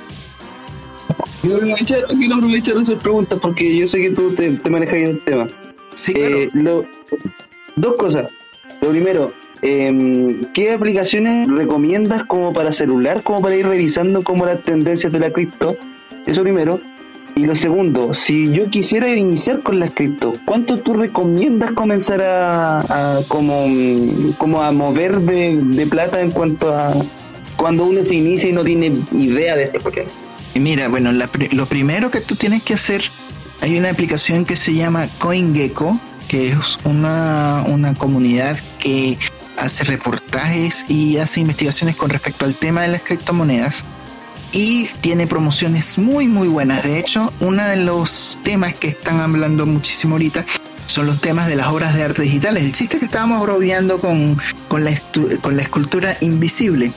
Quiero 1.42 1.56
aprovechar, 1.58 2.00
quiero 2.08 2.34
aprovechar 2.36 2.74
de 2.76 2.80
hacer 2.82 2.96
preguntas 2.98 3.38
porque 3.40 3.76
yo 3.76 3.86
sé 3.86 4.00
que 4.00 4.10
tú 4.10 4.34
te, 4.34 4.50
te 4.52 4.70
manejas 4.70 4.94
bien 4.94 5.08
el 5.10 5.20
tema. 5.20 5.48
Sí, 5.92 6.14
claro. 6.14 6.38
Eh, 6.38 6.50
lo- 6.54 6.86
dos 7.76 7.94
cosas. 7.96 8.28
Lo 8.80 8.88
primero, 8.90 9.32
em, 9.64 10.44
¿qué 10.52 10.72
aplicaciones 10.72 11.48
recomiendas 11.50 12.24
como 12.24 12.52
para 12.52 12.72
celular, 12.72 13.22
como 13.22 13.42
para 13.42 13.56
ir 13.56 13.66
revisando 13.66 14.22
como 14.22 14.46
las 14.46 14.62
tendencias 14.62 15.12
de 15.12 15.18
la 15.18 15.30
cripto? 15.30 15.76
Eso 16.26 16.42
primero. 16.42 16.80
Y 17.36 17.46
lo 17.46 17.56
segundo, 17.56 18.14
si 18.14 18.52
yo 18.52 18.70
quisiera 18.70 19.12
iniciar 19.12 19.60
con 19.60 19.80
las 19.80 19.90
cripto, 19.90 20.38
¿cuánto 20.44 20.78
tú 20.78 20.92
recomiendas 20.94 21.72
comenzar 21.72 22.22
a, 22.22 23.22
como, 23.26 23.66
como 24.38 24.62
a 24.62 24.70
mover 24.70 25.18
de, 25.20 25.86
plata 25.86 26.20
en 26.20 26.30
cuanto 26.30 26.72
a 26.72 26.94
cuando 27.56 27.86
uno 27.86 28.04
se 28.04 28.14
inicia 28.14 28.50
y 28.50 28.52
no 28.52 28.62
tiene 28.62 28.92
idea 29.10 29.56
de 29.56 29.64
esta 29.64 29.80
cuestión? 29.80 30.06
Mira, 30.54 30.88
bueno, 30.88 31.10
la 31.10 31.28
lo 31.50 31.66
primero 31.66 32.12
que 32.12 32.20
tú 32.20 32.36
tienes 32.36 32.62
que 32.62 32.74
hacer, 32.74 33.02
hay 33.60 33.76
una 33.76 33.90
aplicación 33.90 34.44
que 34.44 34.54
se 34.54 34.72
llama 34.72 35.08
CoinGecko, 35.18 35.98
que 36.28 36.50
es 36.50 36.78
una, 36.84 37.64
una 37.66 37.94
comunidad 37.94 38.58
que 38.78 39.18
hace 39.56 39.84
reportajes 39.84 40.84
y 40.88 41.18
hace 41.18 41.40
investigaciones 41.40 41.96
con 41.96 42.10
respecto 42.10 42.44
al 42.44 42.54
tema 42.54 42.82
de 42.82 42.88
las 42.88 43.02
criptomonedas. 43.02 43.84
Y 44.52 44.86
tiene 45.00 45.26
promociones 45.26 45.98
muy 45.98 46.28
muy 46.28 46.48
buenas. 46.48 46.84
De 46.84 46.98
hecho, 46.98 47.32
uno 47.40 47.64
de 47.64 47.76
los 47.76 48.38
temas 48.44 48.74
que 48.74 48.88
están 48.88 49.20
hablando 49.20 49.66
muchísimo 49.66 50.14
ahorita 50.14 50.44
son 50.86 51.06
los 51.06 51.20
temas 51.20 51.48
de 51.48 51.56
las 51.56 51.68
obras 51.68 51.94
de 51.94 52.04
arte 52.04 52.22
digitales. 52.22 52.62
El 52.62 52.72
chiste 52.72 52.98
que 52.98 53.06
estábamos 53.06 53.42
bromeando 53.42 53.98
con, 53.98 54.38
con, 54.68 54.84
la, 54.84 54.92
con 55.42 55.56
la 55.56 55.62
escultura 55.62 56.16
invisible. 56.20 56.92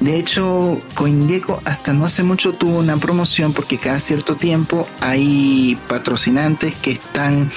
De 0.00 0.16
hecho, 0.16 0.80
CoinGecko 0.94 1.60
hasta 1.64 1.92
no 1.92 2.06
hace 2.06 2.22
mucho 2.22 2.54
tuvo 2.54 2.78
una 2.78 2.96
promoción 2.96 3.52
porque 3.52 3.76
cada 3.76 4.00
cierto 4.00 4.36
tiempo 4.36 4.86
hay 5.00 5.78
patrocinantes 5.88 6.74
que 6.76 6.92
están 6.92 7.50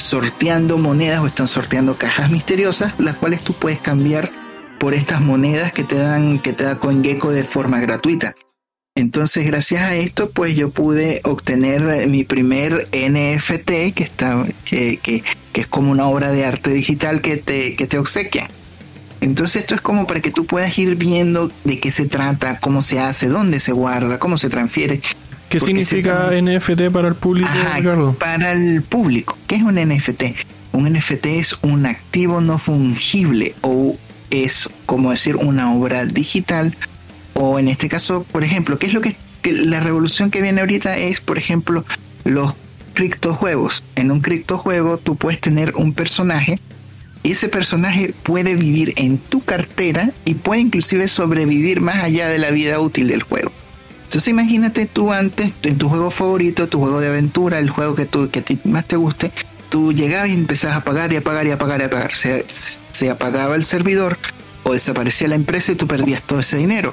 sorteando 0.00 0.78
monedas 0.78 1.20
o 1.20 1.26
están 1.26 1.48
sorteando 1.48 1.94
cajas 1.94 2.30
misteriosas, 2.30 2.92
las 2.98 3.16
cuales 3.16 3.42
tú 3.42 3.52
puedes 3.52 3.78
cambiar 3.78 4.32
por 4.78 4.94
estas 4.94 5.20
monedas 5.20 5.72
que 5.72 5.84
te 5.84 5.96
dan 5.96 6.38
que 6.38 6.52
te 6.52 6.64
da 6.64 6.78
CoinGecko 6.78 7.30
de 7.30 7.44
forma 7.44 7.80
gratuita. 7.80 8.34
Entonces, 8.96 9.46
gracias 9.46 9.82
a 9.82 9.94
esto, 9.94 10.30
pues 10.30 10.56
yo 10.56 10.70
pude 10.70 11.20
obtener 11.24 12.08
mi 12.08 12.24
primer 12.24 12.88
NFT, 12.92 13.94
que, 13.94 14.02
está, 14.02 14.44
que, 14.64 14.98
que, 14.98 15.22
es 15.54 15.66
como 15.66 15.92
una 15.92 16.06
obra 16.06 16.32
de 16.32 16.44
arte 16.44 16.70
digital 16.72 17.20
que 17.20 17.36
te, 17.36 17.76
que 17.76 17.86
te 17.86 17.98
obsequia. 17.98 18.50
Entonces 19.20 19.62
esto 19.62 19.74
es 19.74 19.80
como 19.80 20.06
para 20.06 20.20
que 20.20 20.30
tú 20.30 20.46
puedas 20.46 20.76
ir 20.78 20.96
viendo 20.96 21.52
de 21.64 21.78
qué 21.78 21.92
se 21.92 22.06
trata, 22.06 22.58
cómo 22.58 22.82
se 22.82 23.00
hace, 23.00 23.28
dónde 23.28 23.60
se 23.60 23.72
guarda, 23.72 24.18
cómo 24.18 24.38
se 24.38 24.48
transfiere. 24.48 25.00
¿Qué 25.50 25.58
significa 25.58 26.30
NFT 26.30 26.90
para 26.92 27.08
el 27.08 27.16
público, 27.16 27.50
Para 28.20 28.52
el 28.52 28.82
público, 28.82 29.36
¿qué 29.48 29.56
es 29.56 29.62
un 29.62 29.74
NFT? 29.74 30.22
Un 30.70 30.92
NFT 30.92 31.26
es 31.26 31.56
un 31.62 31.86
activo 31.86 32.40
no 32.40 32.56
fungible 32.56 33.56
o 33.60 33.96
es 34.30 34.70
como 34.86 35.10
decir 35.10 35.34
una 35.34 35.74
obra 35.74 36.06
digital 36.06 36.76
o 37.34 37.58
en 37.58 37.66
este 37.66 37.88
caso, 37.88 38.24
por 38.30 38.44
ejemplo, 38.44 38.78
¿qué 38.78 38.86
es 38.86 38.94
lo 38.94 39.00
que, 39.00 39.16
la 39.42 39.80
revolución 39.80 40.30
que 40.30 40.40
viene 40.40 40.60
ahorita 40.60 40.96
es, 40.96 41.20
por 41.20 41.36
ejemplo, 41.36 41.84
los 42.22 42.54
criptojuegos. 42.94 43.82
En 43.96 44.12
un 44.12 44.20
criptojuego 44.20 44.98
tú 44.98 45.16
puedes 45.16 45.40
tener 45.40 45.74
un 45.74 45.94
personaje 45.94 46.60
y 47.24 47.32
ese 47.32 47.48
personaje 47.48 48.14
puede 48.22 48.54
vivir 48.54 48.92
en 48.96 49.18
tu 49.18 49.42
cartera 49.42 50.12
y 50.24 50.34
puede 50.34 50.60
inclusive 50.60 51.08
sobrevivir 51.08 51.80
más 51.80 52.04
allá 52.04 52.28
de 52.28 52.38
la 52.38 52.52
vida 52.52 52.78
útil 52.78 53.08
del 53.08 53.24
juego. 53.24 53.50
Entonces 54.10 54.32
imagínate 54.32 54.86
tú 54.86 55.12
antes, 55.12 55.52
en 55.62 55.78
tu 55.78 55.88
juego 55.88 56.10
favorito, 56.10 56.68
tu 56.68 56.80
juego 56.80 57.00
de 57.00 57.06
aventura, 57.06 57.60
el 57.60 57.70
juego 57.70 57.94
que, 57.94 58.06
tú, 58.06 58.28
que 58.28 58.58
más 58.64 58.84
te 58.84 58.96
guste, 58.96 59.30
tú 59.68 59.92
llegabas 59.92 60.30
y 60.30 60.34
empezabas 60.34 60.78
a 60.78 60.80
pagar 60.82 61.12
y 61.12 61.16
a 61.16 61.22
pagar 61.22 61.46
y 61.46 61.52
a 61.52 61.58
pagar 61.58 61.80
y 61.80 61.84
a 61.84 61.90
pagar. 61.90 62.12
Se, 62.12 62.44
se 62.48 63.08
apagaba 63.08 63.54
el 63.54 63.62
servidor 63.62 64.18
o 64.64 64.72
desaparecía 64.72 65.28
la 65.28 65.36
empresa 65.36 65.70
y 65.70 65.76
tú 65.76 65.86
perdías 65.86 66.24
todo 66.24 66.40
ese 66.40 66.56
dinero 66.56 66.90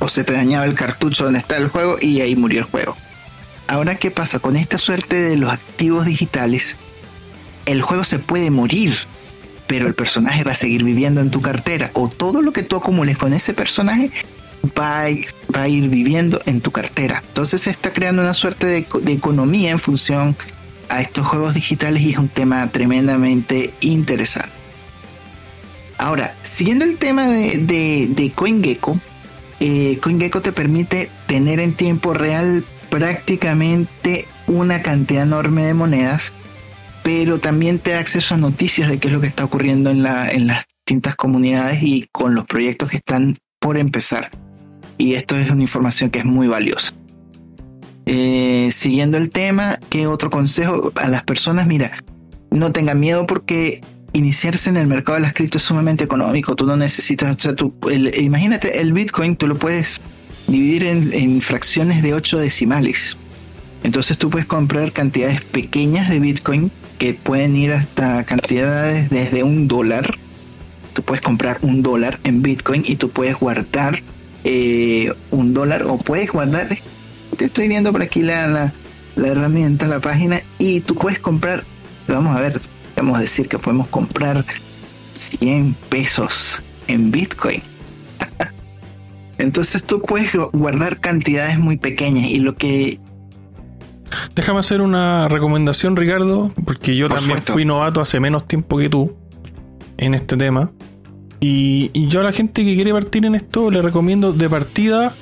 o 0.00 0.08
se 0.08 0.24
te 0.24 0.32
dañaba 0.32 0.64
el 0.64 0.72
cartucho 0.72 1.24
donde 1.24 1.40
está 1.40 1.58
el 1.58 1.68
juego 1.68 1.98
y 2.00 2.22
ahí 2.22 2.36
murió 2.36 2.60
el 2.60 2.64
juego. 2.64 2.96
Ahora, 3.66 3.96
¿qué 3.96 4.10
pasa? 4.10 4.38
Con 4.38 4.56
esta 4.56 4.78
suerte 4.78 5.16
de 5.16 5.36
los 5.36 5.52
activos 5.52 6.06
digitales, 6.06 6.78
el 7.66 7.82
juego 7.82 8.02
se 8.02 8.18
puede 8.18 8.50
morir, 8.50 8.94
pero 9.66 9.86
el 9.86 9.94
personaje 9.94 10.42
va 10.42 10.52
a 10.52 10.54
seguir 10.54 10.84
viviendo 10.84 11.20
en 11.20 11.30
tu 11.30 11.42
cartera 11.42 11.90
o 11.92 12.08
todo 12.08 12.40
lo 12.40 12.54
que 12.54 12.62
tú 12.62 12.76
acumules 12.76 13.18
con 13.18 13.34
ese 13.34 13.52
personaje 13.52 14.10
va 14.78 15.00
a, 15.00 15.68
ir 15.68 15.88
viviendo 15.88 16.40
en 16.46 16.60
tu 16.60 16.70
cartera. 16.70 17.22
Entonces 17.26 17.62
se 17.62 17.70
está 17.70 17.92
creando 17.92 18.22
una 18.22 18.34
suerte 18.34 18.66
de, 18.66 19.12
economía 19.12 19.70
en 19.70 19.78
función 19.78 20.36
a 20.88 21.00
estos 21.00 21.26
juegos 21.26 21.54
digitales 21.54 22.02
y 22.02 22.10
es 22.10 22.18
un 22.18 22.28
tema 22.28 22.66
tremendamente 22.70 23.74
interesante. 23.80 24.52
Ahora, 25.96 26.34
siguiendo 26.42 26.84
el 26.84 26.96
tema 26.96 27.26
de, 27.26 27.58
de, 27.58 28.08
de 28.10 28.30
CoinGecko, 28.32 28.98
eh, 29.60 29.98
CoinGecko 30.02 30.42
te 30.42 30.52
permite 30.52 31.10
tener 31.26 31.60
en 31.60 31.72
tiempo 31.72 32.12
real 32.12 32.64
prácticamente 32.90 34.26
una 34.46 34.82
cantidad 34.82 35.22
enorme 35.22 35.64
de 35.64 35.74
monedas, 35.74 36.32
pero 37.02 37.38
también 37.38 37.78
te 37.78 37.92
da 37.92 38.00
acceso 38.00 38.34
a 38.34 38.38
noticias 38.38 38.90
de 38.90 38.98
qué 38.98 39.08
es 39.08 39.14
lo 39.14 39.20
que 39.20 39.26
está 39.26 39.44
ocurriendo 39.44 39.90
en 39.90 40.02
las 40.02 40.66
distintas 40.84 41.16
comunidades 41.16 41.82
y 41.82 42.08
con 42.12 42.34
los 42.34 42.46
proyectos 42.46 42.90
que 42.90 42.98
están 42.98 43.36
por 43.58 43.78
empezar. 43.78 44.30
Y 44.98 45.14
esto 45.14 45.36
es 45.36 45.50
una 45.50 45.62
información 45.62 46.10
que 46.10 46.20
es 46.20 46.24
muy 46.24 46.46
valiosa. 46.46 46.92
Eh, 48.06 48.68
siguiendo 48.70 49.16
el 49.16 49.30
tema, 49.30 49.78
¿qué 49.88 50.06
otro 50.06 50.30
consejo 50.30 50.92
a 50.96 51.08
las 51.08 51.22
personas? 51.22 51.66
Mira, 51.66 51.92
no 52.50 52.70
tengan 52.72 53.00
miedo 53.00 53.26
porque 53.26 53.80
iniciarse 54.12 54.70
en 54.70 54.76
el 54.76 54.86
mercado 54.86 55.16
de 55.16 55.22
las 55.22 55.32
cripto 55.32 55.58
es 55.58 55.64
sumamente 55.64 56.04
económico. 56.04 56.54
Tú 56.54 56.66
no 56.66 56.76
necesitas, 56.76 57.36
o 57.36 57.40
sea, 57.40 57.54
tú, 57.54 57.74
imagínate 58.18 58.80
el 58.80 58.92
Bitcoin, 58.92 59.36
tú 59.36 59.48
lo 59.48 59.58
puedes 59.58 60.00
dividir 60.46 60.84
en, 60.84 61.40
fracciones 61.40 62.02
de 62.02 62.14
8 62.14 62.38
decimales. 62.38 63.18
Entonces 63.82 64.16
tú 64.16 64.30
puedes 64.30 64.46
comprar 64.46 64.92
cantidades 64.92 65.42
pequeñas 65.42 66.08
de 66.08 66.20
Bitcoin 66.20 66.72
que 66.98 67.14
pueden 67.14 67.56
ir 67.56 67.72
hasta 67.72 68.24
cantidades 68.24 69.10
desde 69.10 69.42
un 69.42 69.68
dólar. 69.68 70.16
Tú 70.92 71.02
puedes 71.02 71.22
comprar 71.22 71.58
un 71.62 71.82
dólar 71.82 72.20
en 72.24 72.40
Bitcoin 72.40 72.84
y 72.86 72.96
tú 72.96 73.10
puedes 73.10 73.34
guardar 73.34 74.02
eh, 74.44 75.12
un 75.30 75.54
dólar 75.54 75.84
o 75.84 75.98
puedes 75.98 76.30
guardar. 76.30 76.68
Te 77.36 77.46
estoy 77.46 77.68
viendo 77.68 77.92
por 77.92 78.02
aquí 78.02 78.22
la, 78.22 78.46
la, 78.46 78.74
la 79.16 79.28
herramienta, 79.28 79.86
la 79.86 80.00
página 80.00 80.40
y 80.58 80.80
tú 80.80 80.94
puedes 80.94 81.18
comprar. 81.18 81.64
Vamos 82.06 82.36
a 82.36 82.40
ver, 82.40 82.60
podemos 82.94 83.18
decir 83.18 83.48
que 83.48 83.58
podemos 83.58 83.88
comprar 83.88 84.44
100 85.14 85.74
pesos 85.88 86.62
en 86.86 87.10
Bitcoin. 87.10 87.62
Entonces 89.38 89.84
tú 89.84 90.00
puedes 90.00 90.34
guardar 90.52 91.00
cantidades 91.00 91.58
muy 91.58 91.76
pequeñas 91.76 92.26
y 92.30 92.38
lo 92.38 92.56
que... 92.56 93.00
Déjame 94.34 94.60
hacer 94.60 94.80
una 94.80 95.28
recomendación, 95.28 95.96
Ricardo, 95.96 96.52
porque 96.64 96.94
yo 96.94 97.08
también 97.08 97.42
fui 97.42 97.64
novato 97.64 98.00
hace 98.00 98.20
menos 98.20 98.46
tiempo 98.46 98.78
que 98.78 98.88
tú 98.88 99.16
en 99.96 100.14
este 100.14 100.36
tema. 100.36 100.70
Y, 101.46 101.90
y, 101.92 102.08
yo 102.08 102.20
a 102.20 102.22
la 102.22 102.32
gente 102.32 102.64
que 102.64 102.74
quiere 102.74 102.90
partir 102.92 103.26
en 103.26 103.34
esto 103.34 103.70
le 103.70 103.82
recomiendo 103.82 104.32
de 104.32 104.48
partida 104.48 105.12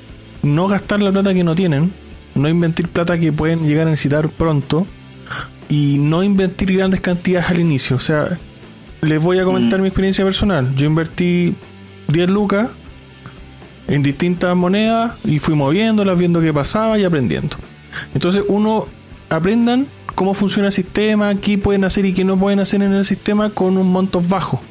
no 0.41 0.69
gastar 0.69 1.01
la 1.01 1.11
plata 1.11 1.33
que 1.33 1.43
no 1.43 1.53
tienen, 1.53 1.91
no 2.33 2.47
invertir 2.47 2.87
plata 2.87 3.17
que 3.17 3.33
pueden 3.33 3.59
llegar 3.67 3.87
a 3.87 3.89
necesitar 3.89 4.29
pronto 4.29 4.87
y 5.67 5.97
no 5.99 6.23
invertir 6.23 6.77
grandes 6.77 7.01
cantidades 7.01 7.49
al 7.49 7.59
inicio. 7.59 7.97
O 7.97 7.99
sea, 7.99 8.37
les 9.01 9.21
voy 9.21 9.39
a 9.39 9.43
comentar 9.43 9.79
mm. 9.79 9.81
mi 9.81 9.87
experiencia 9.89 10.23
personal. 10.23 10.73
Yo 10.75 10.85
invertí 10.85 11.55
10 12.07 12.29
lucas 12.29 12.69
en 13.89 14.01
distintas 14.01 14.55
monedas 14.55 15.15
y 15.25 15.39
fui 15.39 15.55
moviéndolas, 15.55 16.17
viendo 16.17 16.39
qué 16.39 16.53
pasaba 16.53 16.97
y 16.97 17.03
aprendiendo. 17.03 17.57
Entonces, 18.13 18.43
uno 18.47 18.87
aprendan 19.29 19.87
cómo 20.15 20.33
funciona 20.33 20.67
el 20.67 20.73
sistema, 20.73 21.35
qué 21.35 21.57
pueden 21.57 21.83
hacer 21.83 22.05
y 22.05 22.13
qué 22.13 22.23
no 22.23 22.39
pueden 22.39 22.61
hacer 22.61 22.81
en 22.81 22.93
el 22.93 23.03
sistema 23.03 23.49
con 23.49 23.77
un 23.77 23.91
monto 23.91 24.21
bajo. 24.21 24.61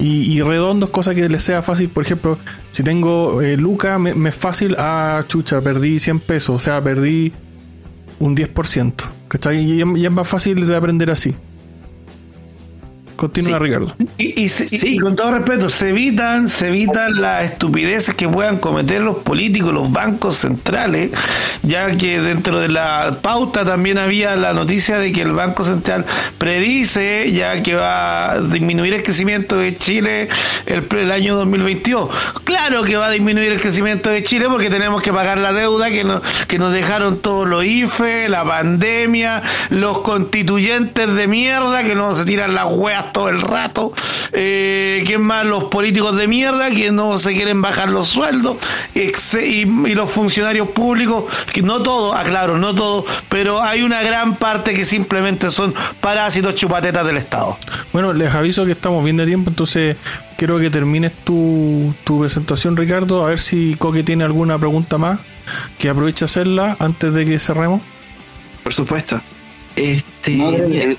Y, 0.00 0.40
redondos, 0.42 0.90
cosas 0.90 1.16
que 1.16 1.28
les 1.28 1.42
sea 1.42 1.60
fácil. 1.60 1.88
Por 1.88 2.04
ejemplo, 2.04 2.38
si 2.70 2.84
tengo 2.84 3.42
eh, 3.42 3.56
lucas, 3.56 3.98
me, 3.98 4.28
es 4.28 4.36
fácil, 4.36 4.76
ah, 4.78 5.24
chucha, 5.26 5.60
perdí 5.60 5.98
100 5.98 6.20
pesos, 6.20 6.54
o 6.54 6.58
sea, 6.58 6.80
perdí 6.80 7.32
un 8.20 8.36
10%. 8.36 8.92
¿Cachai? 9.26 9.58
Y, 9.58 9.80
es 9.80 10.12
más 10.12 10.28
fácil 10.28 10.66
de 10.66 10.76
aprender 10.76 11.10
así. 11.10 11.34
Continúa, 13.18 13.58
Ricardo. 13.58 13.96
Y, 14.16 14.98
con 14.98 15.16
todo 15.16 15.32
respeto, 15.32 15.68
se 15.68 15.90
evitan, 15.90 16.48
se 16.48 16.68
evitan 16.68 17.20
las 17.20 17.50
estupideces 17.50 18.14
que 18.14 18.28
puedan 18.28 18.58
cometer 18.58 19.02
los 19.02 19.16
políticos, 19.16 19.74
los 19.74 19.90
bancos 19.90 20.36
centrales, 20.36 21.10
ya 21.64 21.96
que 21.96 22.20
dentro 22.20 22.60
de 22.60 22.68
la 22.68 23.18
pauta 23.20 23.64
también 23.64 23.98
había 23.98 24.36
la 24.36 24.52
noticia 24.52 24.98
de 24.98 25.10
que 25.10 25.22
el 25.22 25.32
Banco 25.32 25.64
Central 25.64 26.06
predice 26.38 27.32
ya 27.32 27.60
que 27.60 27.74
va 27.74 28.34
a 28.34 28.40
disminuir 28.40 28.94
el 28.94 29.02
crecimiento 29.02 29.56
de 29.56 29.76
Chile 29.76 30.28
el, 30.66 30.86
el 30.96 31.10
año 31.10 31.34
2022. 31.38 32.10
Claro 32.44 32.84
que 32.84 32.96
va 32.96 33.08
a 33.08 33.10
disminuir 33.10 33.50
el 33.50 33.60
crecimiento 33.60 34.10
de 34.10 34.22
Chile 34.22 34.46
porque 34.48 34.70
tenemos 34.70 35.02
que 35.02 35.12
pagar 35.12 35.40
la 35.40 35.52
deuda 35.52 35.90
que 35.90 36.04
nos, 36.04 36.22
que 36.46 36.60
nos 36.60 36.72
dejaron 36.72 37.18
todos 37.18 37.48
los 37.48 37.64
IFE, 37.64 38.28
la 38.28 38.44
pandemia, 38.44 39.42
los 39.70 40.02
constituyentes 40.02 41.12
de 41.16 41.26
mierda 41.26 41.82
que 41.82 41.96
no 41.96 42.14
se 42.14 42.24
tiran 42.24 42.54
las 42.54 42.66
hueas 42.68 43.07
todo 43.12 43.28
el 43.28 43.40
rato. 43.40 43.92
Eh, 44.32 45.02
¿Quién 45.06 45.22
más? 45.22 45.46
Los 45.46 45.64
políticos 45.64 46.16
de 46.16 46.28
mierda 46.28 46.70
que 46.70 46.90
no 46.90 47.18
se 47.18 47.32
quieren 47.32 47.62
bajar 47.62 47.88
los 47.88 48.08
sueldos. 48.08 48.56
Y, 48.94 49.64
los 49.94 50.10
funcionarios 50.10 50.68
públicos, 50.68 51.24
que 51.52 51.62
no 51.62 51.82
todos, 51.82 52.14
aclaro, 52.14 52.58
no 52.58 52.74
todos, 52.74 53.04
pero 53.28 53.62
hay 53.62 53.82
una 53.82 54.02
gran 54.02 54.36
parte 54.36 54.74
que 54.74 54.84
simplemente 54.84 55.50
son 55.50 55.74
parásitos 56.00 56.54
chupatetas 56.54 57.04
del 57.04 57.16
Estado. 57.16 57.58
Bueno, 57.92 58.12
les 58.12 58.34
aviso 58.34 58.64
que 58.64 58.72
estamos 58.72 59.02
bien 59.02 59.16
de 59.16 59.26
tiempo, 59.26 59.50
entonces 59.50 59.96
quiero 60.36 60.58
que 60.58 60.70
termines 60.70 61.12
tu, 61.24 61.94
tu 62.04 62.20
presentación, 62.20 62.76
Ricardo, 62.76 63.24
a 63.24 63.30
ver 63.30 63.38
si 63.38 63.74
Coque 63.76 64.02
tiene 64.02 64.24
alguna 64.24 64.58
pregunta 64.58 64.98
más, 64.98 65.18
que 65.78 65.88
aproveche 65.88 66.24
hacerla 66.24 66.76
antes 66.78 67.12
de 67.12 67.26
que 67.26 67.38
cerremos. 67.38 67.80
Por 68.62 68.72
supuesto. 68.72 69.20
Este, 69.76 70.96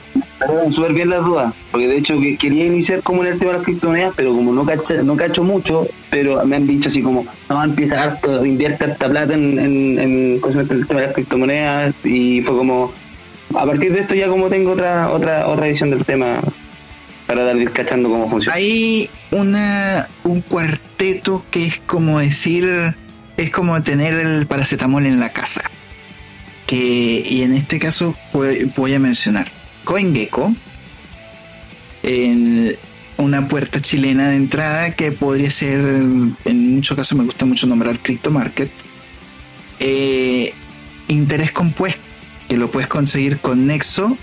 súper 0.72 0.94
bien 0.94 1.10
las 1.10 1.26
dudas, 1.26 1.54
porque 1.72 1.88
de 1.88 1.98
hecho 1.98 2.20
que 2.20 2.38
quería 2.38 2.66
iniciar 2.66 3.04
como 3.04 3.24
en 3.24 3.34
el 3.34 3.40
tema 3.40 3.52
de 3.52 3.58
las 3.60 3.66
criptomonedas, 3.66 4.14
pero 4.16 4.34
como 4.34 4.54
no 4.54 4.66
cacho, 4.66 5.04
no 5.04 5.18
cacho 5.18 5.44
mucho, 5.44 5.88
pero 6.10 6.46
me 6.46 6.56
han 6.56 6.68
dicho 6.68 6.90
así 6.90 7.02
como, 7.02 7.26
no, 7.50 7.64
empieza 7.64 8.02
harto, 8.02 8.46
invierte 8.46 8.86
harta 8.86 9.10
plata 9.10 9.34
en, 9.34 9.60
en, 9.60 10.00
en, 10.00 10.42
el 10.44 10.88
tema 10.88 11.02
de 11.02 11.08
las 11.08 11.14
criptomonedas, 11.14 11.94
y 12.04 12.42
fue 12.42 12.58
como, 12.58 12.92
a 13.56 13.66
partir 13.66 13.94
de 13.94 14.00
esto 14.00 14.16
ya 14.16 14.28
como 14.28 14.50
tengo 14.50 14.72
otra 14.72 15.10
otra 15.10 15.48
otra 15.48 15.68
visión 15.68 15.90
del 15.90 16.06
tema 16.06 16.40
para 17.26 17.44
dar 17.44 17.58
ir 17.58 17.72
cachando 17.72 18.10
cómo 18.10 18.28
funciona. 18.28 18.56
Hay 18.56 19.10
una 19.32 20.08
un 20.24 20.42
cuarteto 20.42 21.44
que 21.52 21.68
es 21.68 21.80
como 21.86 22.20
decir 22.20 22.96
es 23.38 23.50
como 23.52 23.82
tener 23.84 24.14
el 24.16 24.48
paracetamol 24.48 25.06
en 25.06 25.20
la 25.20 25.32
casa. 25.32 25.62
Que 26.66 27.24
y 27.26 27.44
en 27.44 27.54
este 27.54 27.80
caso 27.80 28.16
voy, 28.34 28.72
voy 28.76 28.94
a 28.94 29.00
mencionar 29.00 29.59
CoinGecko 29.90 30.56
en 32.04 32.78
una 33.18 33.48
puerta 33.48 33.82
chilena 33.82 34.30
de 34.30 34.36
entrada 34.36 34.96
que 34.96 35.12
podría 35.12 35.50
ser 35.50 35.80
en 35.80 36.76
muchos 36.76 36.96
casos 36.96 37.18
me 37.18 37.24
gusta 37.24 37.48
mucho 37.48 37.66
nombrar 37.66 38.00
Crypto 38.00 38.30
Market. 38.30 38.70
Eh, 39.80 40.54
interés 41.08 41.52
compuesto 41.52 42.04
que 42.48 42.56
lo 42.58 42.70
puedes 42.70 42.88
conseguir 42.88 43.40
con 43.40 43.66
Nexo 43.66 44.16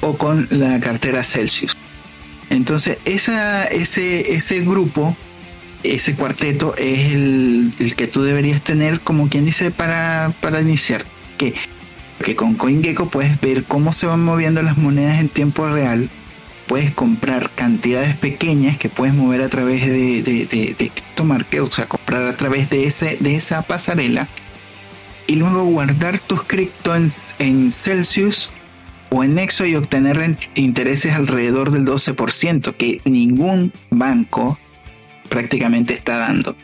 o 0.00 0.18
con 0.18 0.44
la 0.50 0.80
cartera 0.80 1.22
Celsius. 1.22 1.76
Entonces, 2.50 2.98
ese, 3.04 4.34
ese 4.34 4.60
grupo, 4.62 5.16
ese 5.84 6.16
cuarteto, 6.16 6.74
es 6.76 7.12
el, 7.12 7.72
el 7.78 7.94
que 7.94 8.08
tú 8.08 8.24
deberías 8.24 8.60
tener, 8.62 9.00
como 9.00 9.28
quien 9.28 9.44
dice, 9.44 9.70
para, 9.70 10.34
para 10.40 10.60
iniciar. 10.60 11.04
Que, 11.38 11.54
que 12.22 12.36
con 12.36 12.54
CoinGecko 12.54 13.10
puedes 13.10 13.40
ver 13.40 13.64
cómo 13.64 13.92
se 13.92 14.06
van 14.06 14.24
moviendo 14.24 14.62
las 14.62 14.78
monedas 14.78 15.20
en 15.20 15.28
tiempo 15.28 15.68
real. 15.68 16.10
Puedes 16.66 16.92
comprar 16.92 17.50
cantidades 17.50 18.16
pequeñas 18.16 18.78
que 18.78 18.88
puedes 18.88 19.14
mover 19.14 19.42
a 19.42 19.48
través 19.48 19.86
de, 19.86 20.22
de, 20.22 20.46
de, 20.46 20.74
de 20.78 20.88
CryptoMarket, 20.88 21.60
o 21.60 21.70
sea, 21.70 21.86
comprar 21.86 22.22
a 22.22 22.34
través 22.34 22.70
de, 22.70 22.84
ese, 22.84 23.18
de 23.20 23.36
esa 23.36 23.62
pasarela 23.62 24.28
y 25.26 25.36
luego 25.36 25.64
guardar 25.64 26.18
tus 26.18 26.44
cripto 26.44 26.94
en, 26.94 27.08
en 27.38 27.70
Celsius 27.70 28.50
o 29.10 29.24
en 29.24 29.34
Nexo 29.34 29.66
y 29.66 29.74
obtener 29.74 30.38
intereses 30.54 31.14
alrededor 31.14 31.70
del 31.70 31.84
12% 31.84 32.74
que 32.74 33.00
ningún 33.04 33.72
banco 33.90 34.58
prácticamente 35.28 35.94
está 35.94 36.18
dando. 36.18 36.56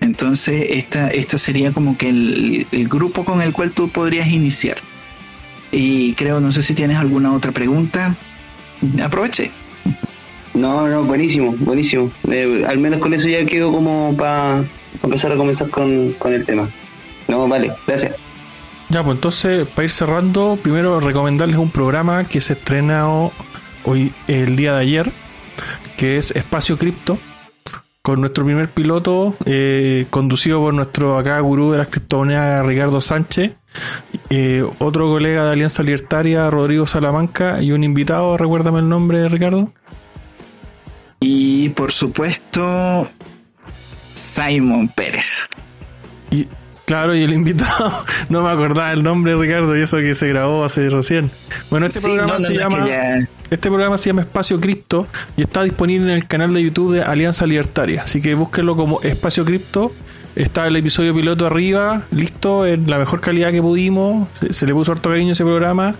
Entonces, 0.00 0.66
esta, 0.70 1.08
esta 1.08 1.38
sería 1.38 1.72
como 1.72 1.96
que 1.96 2.08
el, 2.08 2.66
el 2.70 2.88
grupo 2.88 3.24
con 3.24 3.42
el 3.42 3.52
cual 3.52 3.72
tú 3.72 3.88
podrías 3.88 4.28
iniciar. 4.28 4.76
Y 5.70 6.14
creo, 6.14 6.40
no 6.40 6.52
sé 6.52 6.62
si 6.62 6.74
tienes 6.74 6.96
alguna 6.98 7.32
otra 7.32 7.52
pregunta. 7.52 8.16
Aproveche. 9.02 9.50
No, 10.54 10.88
no, 10.88 11.04
buenísimo, 11.04 11.54
buenísimo. 11.58 12.10
Eh, 12.30 12.64
al 12.66 12.78
menos 12.78 13.00
con 13.00 13.14
eso 13.14 13.28
ya 13.28 13.44
quedo 13.44 13.70
como 13.70 14.16
para 14.16 14.64
empezar 15.02 15.32
a 15.32 15.36
comenzar 15.36 15.70
con, 15.70 16.12
con 16.14 16.32
el 16.32 16.44
tema. 16.44 16.68
No, 17.28 17.46
vale, 17.46 17.72
gracias. 17.86 18.16
Ya, 18.88 19.04
pues 19.04 19.16
entonces, 19.16 19.66
para 19.68 19.84
ir 19.84 19.90
cerrando, 19.90 20.58
primero 20.62 20.98
recomendarles 20.98 21.58
un 21.58 21.70
programa 21.70 22.24
que 22.24 22.40
se 22.40 22.54
estrenó 22.54 23.32
hoy, 23.84 24.12
el 24.26 24.56
día 24.56 24.74
de 24.74 24.80
ayer, 24.80 25.12
que 25.96 26.16
es 26.16 26.30
Espacio 26.30 26.78
Cripto, 26.78 27.18
con 28.08 28.20
nuestro 28.22 28.42
primer 28.42 28.70
piloto, 28.70 29.34
eh, 29.44 30.06
conducido 30.08 30.60
por 30.60 30.72
nuestro 30.72 31.18
acá 31.18 31.38
gurú 31.40 31.72
de 31.72 31.76
las 31.76 31.88
criptomonedas, 31.88 32.64
Ricardo 32.64 33.02
Sánchez, 33.02 33.52
eh, 34.30 34.64
otro 34.78 35.08
colega 35.10 35.44
de 35.44 35.52
Alianza 35.52 35.82
Libertaria, 35.82 36.48
Rodrigo 36.48 36.86
Salamanca, 36.86 37.62
y 37.62 37.72
un 37.72 37.84
invitado, 37.84 38.38
recuérdame 38.38 38.78
el 38.78 38.88
nombre, 38.88 39.28
Ricardo. 39.28 39.74
Y 41.20 41.68
por 41.68 41.92
supuesto, 41.92 43.06
Simon 44.14 44.88
Pérez. 44.88 45.46
Y 46.30 46.48
claro, 46.86 47.14
y 47.14 47.22
el 47.24 47.34
invitado, 47.34 47.92
no 48.30 48.42
me 48.42 48.48
acordaba 48.48 48.90
el 48.92 49.02
nombre, 49.02 49.36
Ricardo, 49.36 49.76
y 49.76 49.82
eso 49.82 49.98
que 49.98 50.14
se 50.14 50.28
grabó 50.28 50.64
hace 50.64 50.88
recién. 50.88 51.30
Bueno, 51.68 51.84
este 51.84 52.00
Sí, 52.00 52.06
programa 52.06 52.32
no, 52.32 52.38
no, 52.38 52.46
se 52.46 52.54
no, 52.54 52.58
es 52.58 52.58
llama... 52.64 52.84
que 52.86 52.90
ya- 52.90 53.28
Este 53.50 53.70
programa 53.70 53.96
se 53.96 54.10
llama 54.10 54.20
Espacio 54.20 54.60
Cripto 54.60 55.06
y 55.34 55.40
está 55.40 55.62
disponible 55.62 56.10
en 56.10 56.14
el 56.14 56.26
canal 56.26 56.52
de 56.52 56.62
YouTube 56.62 56.92
de 56.92 57.02
Alianza 57.02 57.46
Libertaria. 57.46 58.02
Así 58.02 58.20
que 58.20 58.34
búsquenlo 58.34 58.76
como 58.76 59.00
Espacio 59.00 59.42
Cripto. 59.46 59.92
Está 60.36 60.66
el 60.66 60.76
episodio 60.76 61.14
piloto 61.14 61.46
arriba, 61.46 62.02
listo, 62.10 62.66
en 62.66 62.88
la 62.90 62.98
mejor 62.98 63.22
calidad 63.22 63.50
que 63.50 63.62
pudimos. 63.62 64.28
Se, 64.50 64.66
le 64.66 64.74
puso 64.74 64.92
harto 64.92 65.08
cariño 65.08 65.30
a 65.30 65.32
ese 65.32 65.44
programa. 65.44 65.94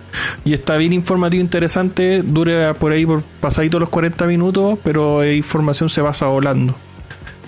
Y 0.45 0.53
está 0.53 0.77
bien 0.77 0.93
informativo, 0.93 1.41
interesante. 1.41 2.21
Dura 2.21 2.75
por 2.75 2.91
ahí 2.91 3.03
por 3.03 3.23
pasadito 3.41 3.79
los 3.79 3.89
40 3.89 4.27
minutos, 4.27 4.77
pero 4.83 5.23
la 5.23 5.33
información 5.33 5.89
se 5.89 6.03
pasa 6.03 6.27
volando. 6.27 6.75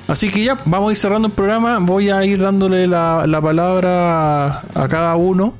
Así 0.07 0.30
que 0.30 0.44
ya, 0.44 0.57
vamos 0.65 0.90
a 0.90 0.91
ir 0.94 0.98
cerrando 0.98 1.28
el 1.28 1.34
programa. 1.34 1.78
Voy 1.78 2.10
a 2.10 2.26
ir 2.26 2.40
dándole 2.40 2.88
la, 2.88 3.28
la 3.28 3.40
palabra 3.40 4.48
a, 4.48 4.64
a 4.73 4.88
cada 4.88 5.15
uno. 5.15 5.53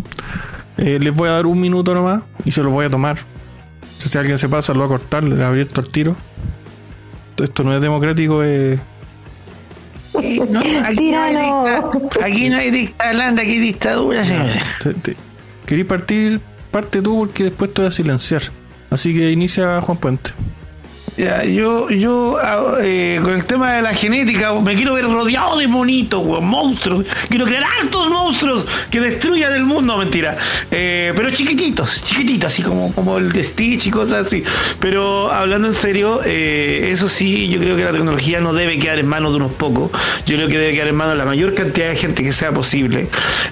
Eh, 0.78 0.98
les 1.00 1.14
voy 1.14 1.30
a 1.30 1.34
dar 1.34 1.46
un 1.46 1.62
minuto 1.62 1.94
nomás 1.94 2.24
y 2.44 2.52
se 2.52 2.64
los 2.64 2.74
voy 2.74 2.88
a 2.88 2.90
tomar. 2.90 3.20
Si 4.10 4.18
alguien 4.18 4.38
se 4.38 4.50
pasa, 4.50 4.74
lo 4.74 4.80
va 4.82 4.86
a 4.86 4.90
cortar, 4.90 5.24
le 5.24 5.44
ha 5.44 5.48
abierto 5.48 5.82
el 5.82 5.88
tiro. 5.88 6.16
Esto 7.42 7.64
no 7.64 7.74
es 7.76 7.82
democrático, 7.82 8.44
es. 8.44 8.80
No, 10.14 10.60
aquí, 10.84 11.12
no 11.12 11.22
hay 11.22 11.36
dicta- 11.36 11.90
aquí 12.24 12.50
no 12.50 12.58
hay 12.58 12.70
dictadura, 12.72 13.30
aquí 13.30 13.42
hay 13.52 13.60
dictadura, 13.60 14.26
señores. 14.26 14.62
te- 14.84 14.94
te- 14.94 15.16
Querí 15.66 15.84
partir, 15.86 16.42
parte 16.70 17.02
tú 17.02 17.20
porque 17.20 17.46
después 17.46 17.74
te 17.74 17.82
voy 17.82 17.88
a 17.88 17.92
silenciar. 17.92 18.42
Así 18.90 19.14
que 19.14 19.32
inicia 19.32 19.80
Juan 19.82 19.98
Puente. 19.98 20.32
Ya, 21.18 21.44
yo, 21.44 21.90
yo 21.90 22.38
ah, 22.42 22.78
eh, 22.82 23.20
con 23.22 23.34
el 23.34 23.44
tema 23.44 23.74
de 23.74 23.82
la 23.82 23.94
genética, 23.94 24.54
me 24.54 24.76
quiero 24.76 24.94
ver 24.94 25.06
rodeado 25.06 25.58
de 25.58 25.68
monitos, 25.68 26.26
weón, 26.26 26.46
monstruos. 26.46 27.06
Quiero 27.28 27.46
crear 27.46 27.64
hartos 27.64 28.10
monstruos 28.10 28.66
que 28.90 29.02
destruyan 29.02 29.54
el 29.54 29.66
mundo, 29.66 29.98
mentira. 29.98 30.38
Eh, 30.72 31.12
pero 31.16 31.30
chiquititos, 31.30 32.02
chiquititos, 32.04 32.54
así 32.54 32.64
como, 32.64 32.94
como 32.94 33.18
el 33.18 33.32
de 33.32 33.44
Stitch 33.44 33.88
y 33.88 33.92
cosas 33.92 34.28
así. 34.28 34.44
Pero 34.80 35.32
hablando 35.32 35.68
en 35.68 35.74
serio, 35.74 36.22
eh, 36.24 36.90
eso 36.92 37.10
sí, 37.10 37.50
yo 37.50 37.60
creo 37.60 37.76
que 37.76 37.84
la 37.84 37.92
tecnología 37.92 38.40
no 38.40 38.54
debe 38.54 38.80
quedar 38.80 38.98
en 39.00 39.08
manos 39.08 39.32
de 39.32 39.38
unos 39.38 39.52
pocos. 39.52 39.92
Yo 40.26 40.38
creo 40.38 40.48
que 40.48 40.58
debe 40.58 40.74
quedar 40.74 40.88
en 40.88 40.96
manos 40.96 41.14
de 41.14 41.20
la 41.20 41.26
mayor 41.26 41.54
cantidad 41.54 41.90
de 41.90 41.96
gente 41.98 42.24
que 42.24 42.32
sea 42.32 42.54
posible. 42.54 43.10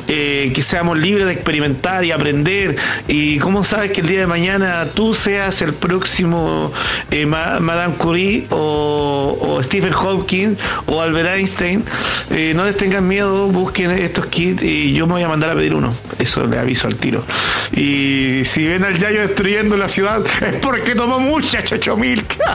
Eh, 0.08 0.52
que 0.56 0.64
seamos 0.64 0.98
libres 0.98 1.26
de 1.28 1.34
experimentar 1.34 2.06
y 2.06 2.12
aprender. 2.12 2.78
Y 3.10 3.38
cómo 3.40 3.66
sabes 3.66 3.92
que 3.92 4.00
el 4.00 4.08
día 4.08 4.22
de 4.22 4.28
mañana 4.28 4.88
tú 4.94 5.14
seas 5.14 5.62
el 5.62 5.74
próximo 5.74 6.72
eh, 7.12 7.26
Ma- 7.50 7.60
Madame 7.60 7.96
Curie 7.96 8.46
o, 8.50 9.60
Stephen 9.64 9.92
Hawking 9.94 10.56
o 10.88 11.02
Albert 11.02 11.30
Einstein. 11.36 11.84
Eh, 12.32 12.54
no 12.56 12.66
les 12.66 12.78
tengan 12.78 13.08
miedo, 13.08 13.48
busquen 13.50 13.92
estos 13.92 14.26
kits 14.28 14.62
y 14.64 14.94
yo 14.94 15.06
me 15.08 15.14
voy 15.14 15.24
a 15.24 15.28
mandar 15.30 15.50
a 15.52 15.56
pedir 15.56 15.74
uno. 15.74 15.94
Eso 16.18 16.46
le 16.46 16.58
aviso 16.60 16.88
al 16.88 16.96
tiro. 16.96 17.24
Y 17.74 18.42
si 18.46 18.68
ven 18.68 18.84
al 18.84 18.98
Yayo 18.98 19.22
destruyendo 19.22 19.78
la 19.78 19.88
ciudad 19.88 20.24
es 20.42 20.56
porque 20.58 20.96
tomó 20.96 21.20
mucha 21.20 21.64
chochomilk. 21.64 22.38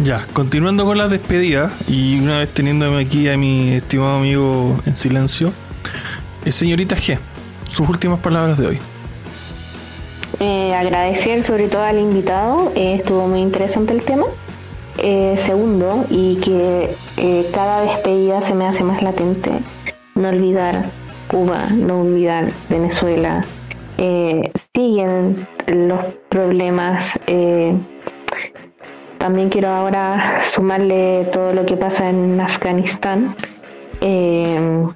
Ya, 0.00 0.24
continuando 0.32 0.84
con 0.84 0.96
las 0.96 1.10
despedidas 1.10 1.72
y 1.88 2.20
una 2.20 2.38
vez 2.38 2.54
teniéndome 2.54 3.00
aquí 3.02 3.28
a 3.28 3.36
mi 3.36 3.72
estimado 3.74 4.18
amigo 4.18 4.78
en 4.86 4.94
silencio, 4.94 5.52
eh, 6.44 6.52
señorita 6.52 6.94
G, 6.96 7.18
sus 7.68 7.88
últimas 7.88 8.20
palabras 8.20 8.58
de 8.58 8.66
hoy. 8.68 8.78
Eh, 10.40 10.72
agradecer 10.72 11.42
sobre 11.42 11.68
todo 11.68 11.82
al 11.82 11.98
invitado, 11.98 12.70
eh, 12.76 12.94
estuvo 12.94 13.26
muy 13.26 13.40
interesante 13.40 13.92
el 13.92 14.02
tema. 14.02 14.26
Eh, 14.98 15.36
segundo, 15.36 16.04
y 16.10 16.36
que 16.36 16.94
cada 17.52 17.82
despedida 17.82 18.42
se 18.42 18.54
me 18.54 18.66
hace 18.66 18.82
más 18.82 19.02
latente, 19.02 19.50
no 20.14 20.28
olvidar 20.28 20.86
Cuba, 21.28 21.66
no 21.76 22.02
olvidar 22.02 22.50
Venezuela. 22.68 23.44
Siguen 24.74 25.46
los 25.66 26.04
problemas. 26.28 27.18
también 29.18 29.50
quiero 29.50 29.68
ahora 29.68 30.42
sumarle 30.44 31.28
todo 31.32 31.52
lo 31.52 31.66
que 31.66 31.76
pasa 31.76 32.08
en 32.08 32.40
Afganistán. 32.40 33.36
No 34.00 34.94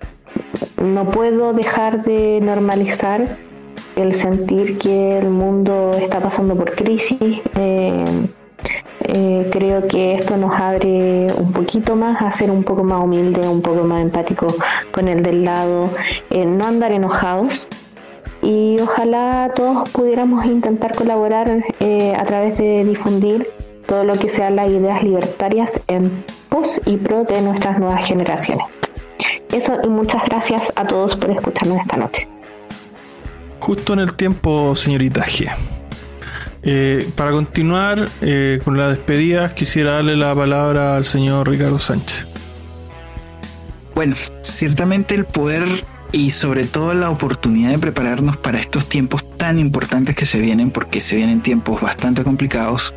puedo 1.10 1.52
dejar 1.52 2.02
de 2.02 2.40
normalizar 2.42 3.36
el 3.96 4.14
sentir 4.14 4.78
que 4.78 5.18
el 5.18 5.28
mundo 5.28 5.92
está 5.98 6.20
pasando 6.20 6.56
por 6.56 6.74
crisis. 6.74 7.40
eh, 7.56 8.26
eh, 9.08 9.48
creo 9.50 9.86
que 9.88 10.14
esto 10.14 10.36
nos 10.36 10.58
abre 10.58 11.26
un 11.36 11.52
poquito 11.52 11.96
más 11.96 12.22
a 12.22 12.30
ser 12.30 12.50
un 12.50 12.62
poco 12.62 12.84
más 12.84 13.02
humilde, 13.02 13.46
un 13.46 13.60
poco 13.60 13.82
más 13.82 14.00
empático 14.00 14.54
con 14.92 15.08
el 15.08 15.22
del 15.22 15.44
lado, 15.44 15.90
eh, 16.30 16.46
no 16.46 16.66
andar 16.66 16.92
enojados. 16.92 17.68
Y 18.40 18.78
ojalá 18.80 19.50
todos 19.54 19.88
pudiéramos 19.90 20.44
intentar 20.46 20.94
colaborar 20.94 21.48
a 21.50 22.24
través 22.24 22.58
de 22.58 22.84
difundir 22.84 23.48
todo 23.86 24.04
lo 24.04 24.14
que 24.18 24.28
sean 24.28 24.56
las 24.56 24.68
ideas 24.68 25.02
libertarias 25.02 25.80
en 25.86 26.24
pos 26.48 26.80
y 26.84 26.96
pro 26.96 27.24
de 27.24 27.40
nuestras 27.40 27.78
nuevas 27.78 28.04
generaciones. 28.06 28.66
Eso 29.52 29.76
y 29.84 29.88
muchas 29.88 30.24
gracias 30.24 30.72
a 30.74 30.86
todos 30.86 31.16
por 31.16 31.30
escucharnos 31.30 31.78
esta 31.78 31.96
noche. 31.96 32.31
Justo 33.62 33.92
en 33.92 34.00
el 34.00 34.14
tiempo, 34.14 34.74
señorita 34.74 35.24
G. 35.24 35.48
Eh, 36.64 37.08
para 37.14 37.30
continuar 37.30 38.10
eh, 38.20 38.58
con 38.64 38.76
las 38.76 38.88
despedidas, 38.96 39.54
quisiera 39.54 39.92
darle 39.92 40.16
la 40.16 40.34
palabra 40.34 40.96
al 40.96 41.04
señor 41.04 41.48
Ricardo 41.48 41.78
Sánchez. 41.78 42.26
Bueno, 43.94 44.16
ciertamente 44.42 45.14
el 45.14 45.26
poder 45.26 45.62
y 46.10 46.32
sobre 46.32 46.64
todo 46.64 46.92
la 46.92 47.08
oportunidad 47.08 47.70
de 47.70 47.78
prepararnos 47.78 48.36
para 48.36 48.58
estos 48.58 48.88
tiempos 48.88 49.30
tan 49.38 49.60
importantes 49.60 50.16
que 50.16 50.26
se 50.26 50.40
vienen, 50.40 50.72
porque 50.72 51.00
se 51.00 51.14
vienen 51.14 51.40
tiempos 51.40 51.80
bastante 51.80 52.24
complicados. 52.24 52.92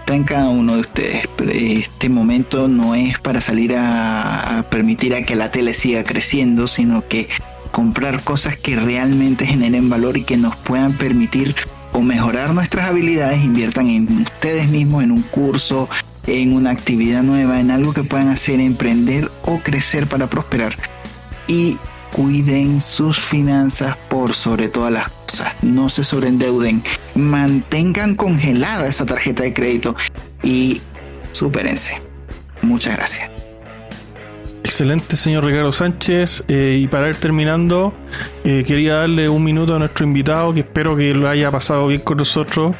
Está 0.00 0.16
en 0.16 0.24
cada 0.24 0.48
uno 0.48 0.74
de 0.74 0.80
ustedes. 0.80 1.28
Este 1.48 2.08
momento 2.08 2.66
no 2.66 2.96
es 2.96 3.20
para 3.20 3.40
salir 3.40 3.76
a, 3.76 4.58
a 4.58 4.68
permitir 4.68 5.14
a 5.14 5.22
que 5.22 5.36
la 5.36 5.52
tele 5.52 5.74
siga 5.74 6.02
creciendo, 6.02 6.66
sino 6.66 7.06
que 7.06 7.28
comprar 7.70 8.22
cosas 8.24 8.56
que 8.56 8.76
realmente 8.76 9.46
generen 9.46 9.88
valor 9.88 10.16
y 10.16 10.24
que 10.24 10.36
nos 10.36 10.56
puedan 10.56 10.94
permitir 10.94 11.54
o 11.92 12.02
mejorar 12.02 12.54
nuestras 12.54 12.88
habilidades, 12.88 13.44
inviertan 13.44 13.88
en 13.88 14.22
ustedes 14.22 14.68
mismos, 14.68 15.02
en 15.02 15.12
un 15.12 15.22
curso, 15.22 15.88
en 16.26 16.52
una 16.52 16.70
actividad 16.70 17.22
nueva, 17.22 17.60
en 17.60 17.70
algo 17.70 17.92
que 17.92 18.04
puedan 18.04 18.28
hacer, 18.28 18.60
emprender 18.60 19.30
o 19.42 19.58
crecer 19.60 20.06
para 20.06 20.28
prosperar. 20.28 20.76
Y 21.46 21.78
cuiden 22.12 22.80
sus 22.80 23.18
finanzas 23.18 23.96
por 24.08 24.34
sobre 24.34 24.68
todas 24.68 24.92
las 24.92 25.08
cosas. 25.08 25.54
No 25.62 25.88
se 25.88 26.04
sobreendeuden. 26.04 26.82
Mantengan 27.14 28.14
congelada 28.14 28.86
esa 28.86 29.06
tarjeta 29.06 29.42
de 29.42 29.54
crédito 29.54 29.96
y 30.42 30.80
supérense. 31.32 32.02
Muchas 32.62 32.96
gracias. 32.96 33.37
Excelente, 34.68 35.16
señor 35.16 35.46
Ricardo 35.46 35.72
Sánchez. 35.72 36.44
Eh, 36.46 36.76
y 36.78 36.88
para 36.88 37.08
ir 37.08 37.16
terminando, 37.16 37.94
eh, 38.44 38.64
quería 38.66 38.96
darle 38.96 39.26
un 39.26 39.42
minuto 39.42 39.74
a 39.74 39.78
nuestro 39.78 40.04
invitado, 40.04 40.52
que 40.52 40.60
espero 40.60 40.94
que 40.94 41.14
lo 41.14 41.26
haya 41.26 41.50
pasado 41.50 41.86
bien 41.86 42.02
con 42.02 42.18
nosotros. 42.18 42.76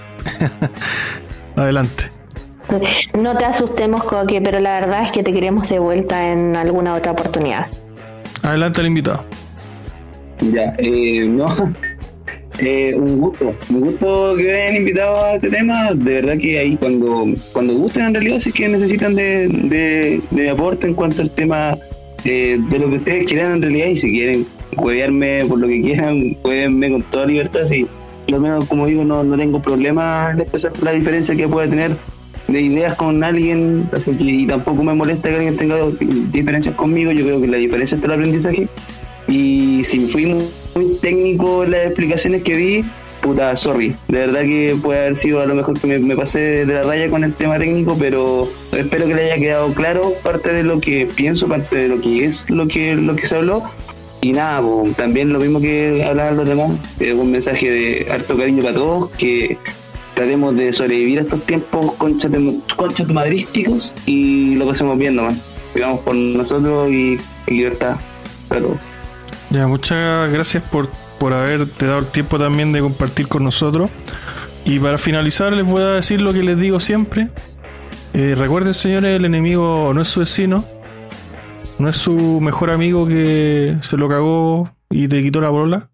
Adelante. 1.56 2.10
No 3.18 3.34
te 3.38 3.46
asustemos, 3.46 4.04
Coque, 4.04 4.38
pero 4.42 4.60
la 4.60 4.80
verdad 4.80 5.02
es 5.04 5.12
que 5.12 5.22
te 5.22 5.32
queremos 5.32 5.66
de 5.70 5.78
vuelta 5.78 6.30
en 6.30 6.56
alguna 6.56 6.94
otra 6.94 7.12
oportunidad. 7.12 7.66
Adelante 8.42 8.82
el 8.82 8.88
invitado. 8.88 9.24
Ya, 10.40 10.70
eh, 10.80 11.24
no. 11.26 11.48
Eh, 12.60 12.92
un 12.96 13.18
gusto, 13.18 13.54
un 13.70 13.80
gusto 13.80 14.34
que 14.36 14.52
hayan 14.52 14.76
invitado 14.76 15.24
a 15.24 15.34
este 15.34 15.50
tema. 15.50 15.92
De 15.94 16.14
verdad 16.14 16.38
que 16.38 16.58
ahí 16.58 16.76
cuando, 16.76 17.26
cuando 17.52 17.74
gusten 17.74 18.06
en 18.06 18.14
realidad, 18.14 18.38
si 18.38 18.48
es 18.48 18.54
que 18.54 18.68
necesitan 18.68 19.14
de, 19.14 19.48
de, 19.48 20.20
de 20.30 20.50
aporte 20.50 20.86
en 20.86 20.94
cuanto 20.94 21.22
al 21.22 21.30
tema 21.30 21.78
eh, 22.24 22.58
de 22.68 22.78
lo 22.78 22.90
que 22.90 22.96
ustedes 22.96 23.26
quieran 23.26 23.52
en 23.52 23.62
realidad 23.62 23.86
y 23.86 23.96
si 23.96 24.10
quieren 24.10 24.46
huevearme 24.76 25.44
por 25.46 25.58
lo 25.58 25.68
que 25.68 25.80
quieran, 25.80 26.36
huevenme 26.42 26.90
con 26.90 27.02
toda 27.04 27.26
libertad. 27.26 27.64
Si 27.64 27.86
lo 28.26 28.40
menos, 28.40 28.66
como 28.66 28.86
digo, 28.86 29.04
no, 29.04 29.22
no 29.22 29.36
tengo 29.36 29.62
problema 29.62 30.36
la 30.82 30.92
diferencia 30.92 31.36
que 31.36 31.48
puede 31.48 31.68
tener 31.68 31.96
de 32.48 32.60
ideas 32.60 32.94
con 32.96 33.22
alguien, 33.22 33.88
así 33.92 34.16
que 34.16 34.24
y 34.24 34.46
tampoco 34.46 34.82
me 34.82 34.94
molesta 34.94 35.28
que 35.28 35.36
alguien 35.36 35.56
tenga 35.56 35.76
diferencias 36.30 36.74
conmigo. 36.74 37.12
Yo 37.12 37.24
creo 37.24 37.40
que 37.40 37.46
la 37.46 37.58
diferencia 37.58 37.96
está 37.96 38.08
el 38.08 38.14
aprendizaje. 38.14 38.68
Y 39.28 39.84
si 39.84 40.00
fui 40.08 40.26
muy, 40.26 40.48
técnico 41.00 41.64
en 41.64 41.72
las 41.72 41.86
explicaciones 41.86 42.42
que 42.42 42.54
vi, 42.54 42.84
puta, 43.20 43.54
sorry. 43.56 43.94
De 44.08 44.18
verdad 44.18 44.42
que 44.42 44.76
puede 44.82 45.00
haber 45.00 45.16
sido 45.16 45.40
a 45.40 45.46
lo 45.46 45.54
mejor 45.54 45.78
que 45.78 45.86
me, 45.86 45.98
me 45.98 46.16
pasé 46.16 46.66
de 46.66 46.74
la 46.74 46.82
raya 46.84 47.10
con 47.10 47.24
el 47.24 47.34
tema 47.34 47.58
técnico, 47.58 47.96
pero 47.98 48.48
espero 48.72 49.06
que 49.06 49.14
le 49.14 49.32
haya 49.32 49.40
quedado 49.40 49.72
claro 49.74 50.14
parte 50.22 50.52
de 50.52 50.62
lo 50.62 50.80
que 50.80 51.06
pienso, 51.06 51.46
parte 51.46 51.76
de 51.76 51.88
lo 51.88 52.00
que 52.00 52.24
es 52.24 52.48
lo 52.48 52.66
que, 52.68 52.94
lo 52.94 53.14
que 53.16 53.26
se 53.26 53.36
habló. 53.36 53.64
Y 54.20 54.32
nada, 54.32 54.60
po, 54.60 54.88
también 54.96 55.32
lo 55.32 55.38
mismo 55.38 55.60
que 55.60 56.04
hablaban 56.04 56.36
los 56.36 56.48
demás, 56.48 56.72
eh, 56.98 57.12
un 57.12 57.30
mensaje 57.30 57.70
de 57.70 58.10
harto 58.10 58.36
cariño 58.36 58.62
para 58.62 58.74
todos, 58.74 59.10
que 59.12 59.56
tratemos 60.14 60.56
de 60.56 60.72
sobrevivir 60.72 61.20
a 61.20 61.22
estos 61.22 61.46
tiempos 61.46 61.92
conchatomadrísticos 62.76 63.94
y 64.06 64.56
lo 64.56 64.66
pasemos 64.66 64.98
bien 64.98 65.14
nomás. 65.14 65.36
Vivamos 65.74 66.00
por 66.00 66.16
nosotros 66.16 66.90
y 66.90 67.20
libertad 67.46 67.96
para 68.48 68.62
todos. 68.62 68.87
Ya, 69.50 69.66
muchas 69.66 70.30
gracias 70.30 70.62
por, 70.62 70.88
por 71.18 71.32
haberte 71.32 71.86
dado 71.86 72.00
el 72.00 72.06
tiempo 72.06 72.38
también 72.38 72.72
de 72.72 72.80
compartir 72.80 73.28
con 73.28 73.44
nosotros. 73.44 73.90
Y 74.64 74.78
para 74.78 74.98
finalizar 74.98 75.52
les 75.54 75.66
voy 75.66 75.82
a 75.82 75.92
decir 75.92 76.20
lo 76.20 76.34
que 76.34 76.42
les 76.42 76.58
digo 76.58 76.80
siempre. 76.80 77.30
Eh, 78.12 78.34
recuerden 78.36 78.74
señores, 78.74 79.16
el 79.16 79.24
enemigo 79.24 79.92
no 79.94 80.02
es 80.02 80.08
su 80.08 80.20
vecino, 80.20 80.64
no 81.78 81.88
es 81.88 81.96
su 81.96 82.40
mejor 82.40 82.70
amigo 82.70 83.06
que 83.06 83.78
se 83.80 83.96
lo 83.96 84.08
cagó 84.08 84.70
y 84.90 85.08
te 85.08 85.22
quitó 85.22 85.40
la 85.40 85.48
brola. 85.48 85.90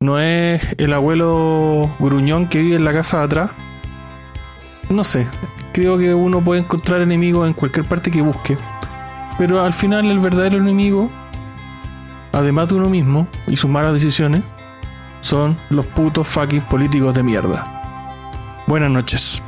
No 0.00 0.18
es 0.18 0.74
el 0.78 0.94
abuelo 0.94 1.94
gruñón 1.98 2.48
que 2.48 2.62
vive 2.62 2.76
en 2.76 2.84
la 2.84 2.92
casa 2.92 3.18
de 3.18 3.24
atrás. 3.24 3.50
No 4.88 5.04
sé, 5.04 5.28
creo 5.72 5.98
que 5.98 6.14
uno 6.14 6.42
puede 6.42 6.60
encontrar 6.60 7.02
enemigos 7.02 7.46
en 7.46 7.52
cualquier 7.52 7.86
parte 7.86 8.10
que 8.10 8.22
busque. 8.22 8.56
Pero 9.36 9.62
al 9.62 9.72
final 9.72 10.06
el 10.10 10.18
verdadero 10.18 10.58
enemigo 10.58 11.10
además 12.32 12.68
de 12.68 12.74
uno 12.74 12.88
mismo 12.88 13.28
y 13.46 13.56
sus 13.56 13.70
malas 13.70 13.94
decisiones, 13.94 14.42
son 15.20 15.56
los 15.70 15.86
putos 15.86 16.26
fucking 16.28 16.62
políticos 16.62 17.14
de 17.14 17.22
mierda. 17.22 18.62
Buenas 18.66 18.90
noches. 18.90 19.42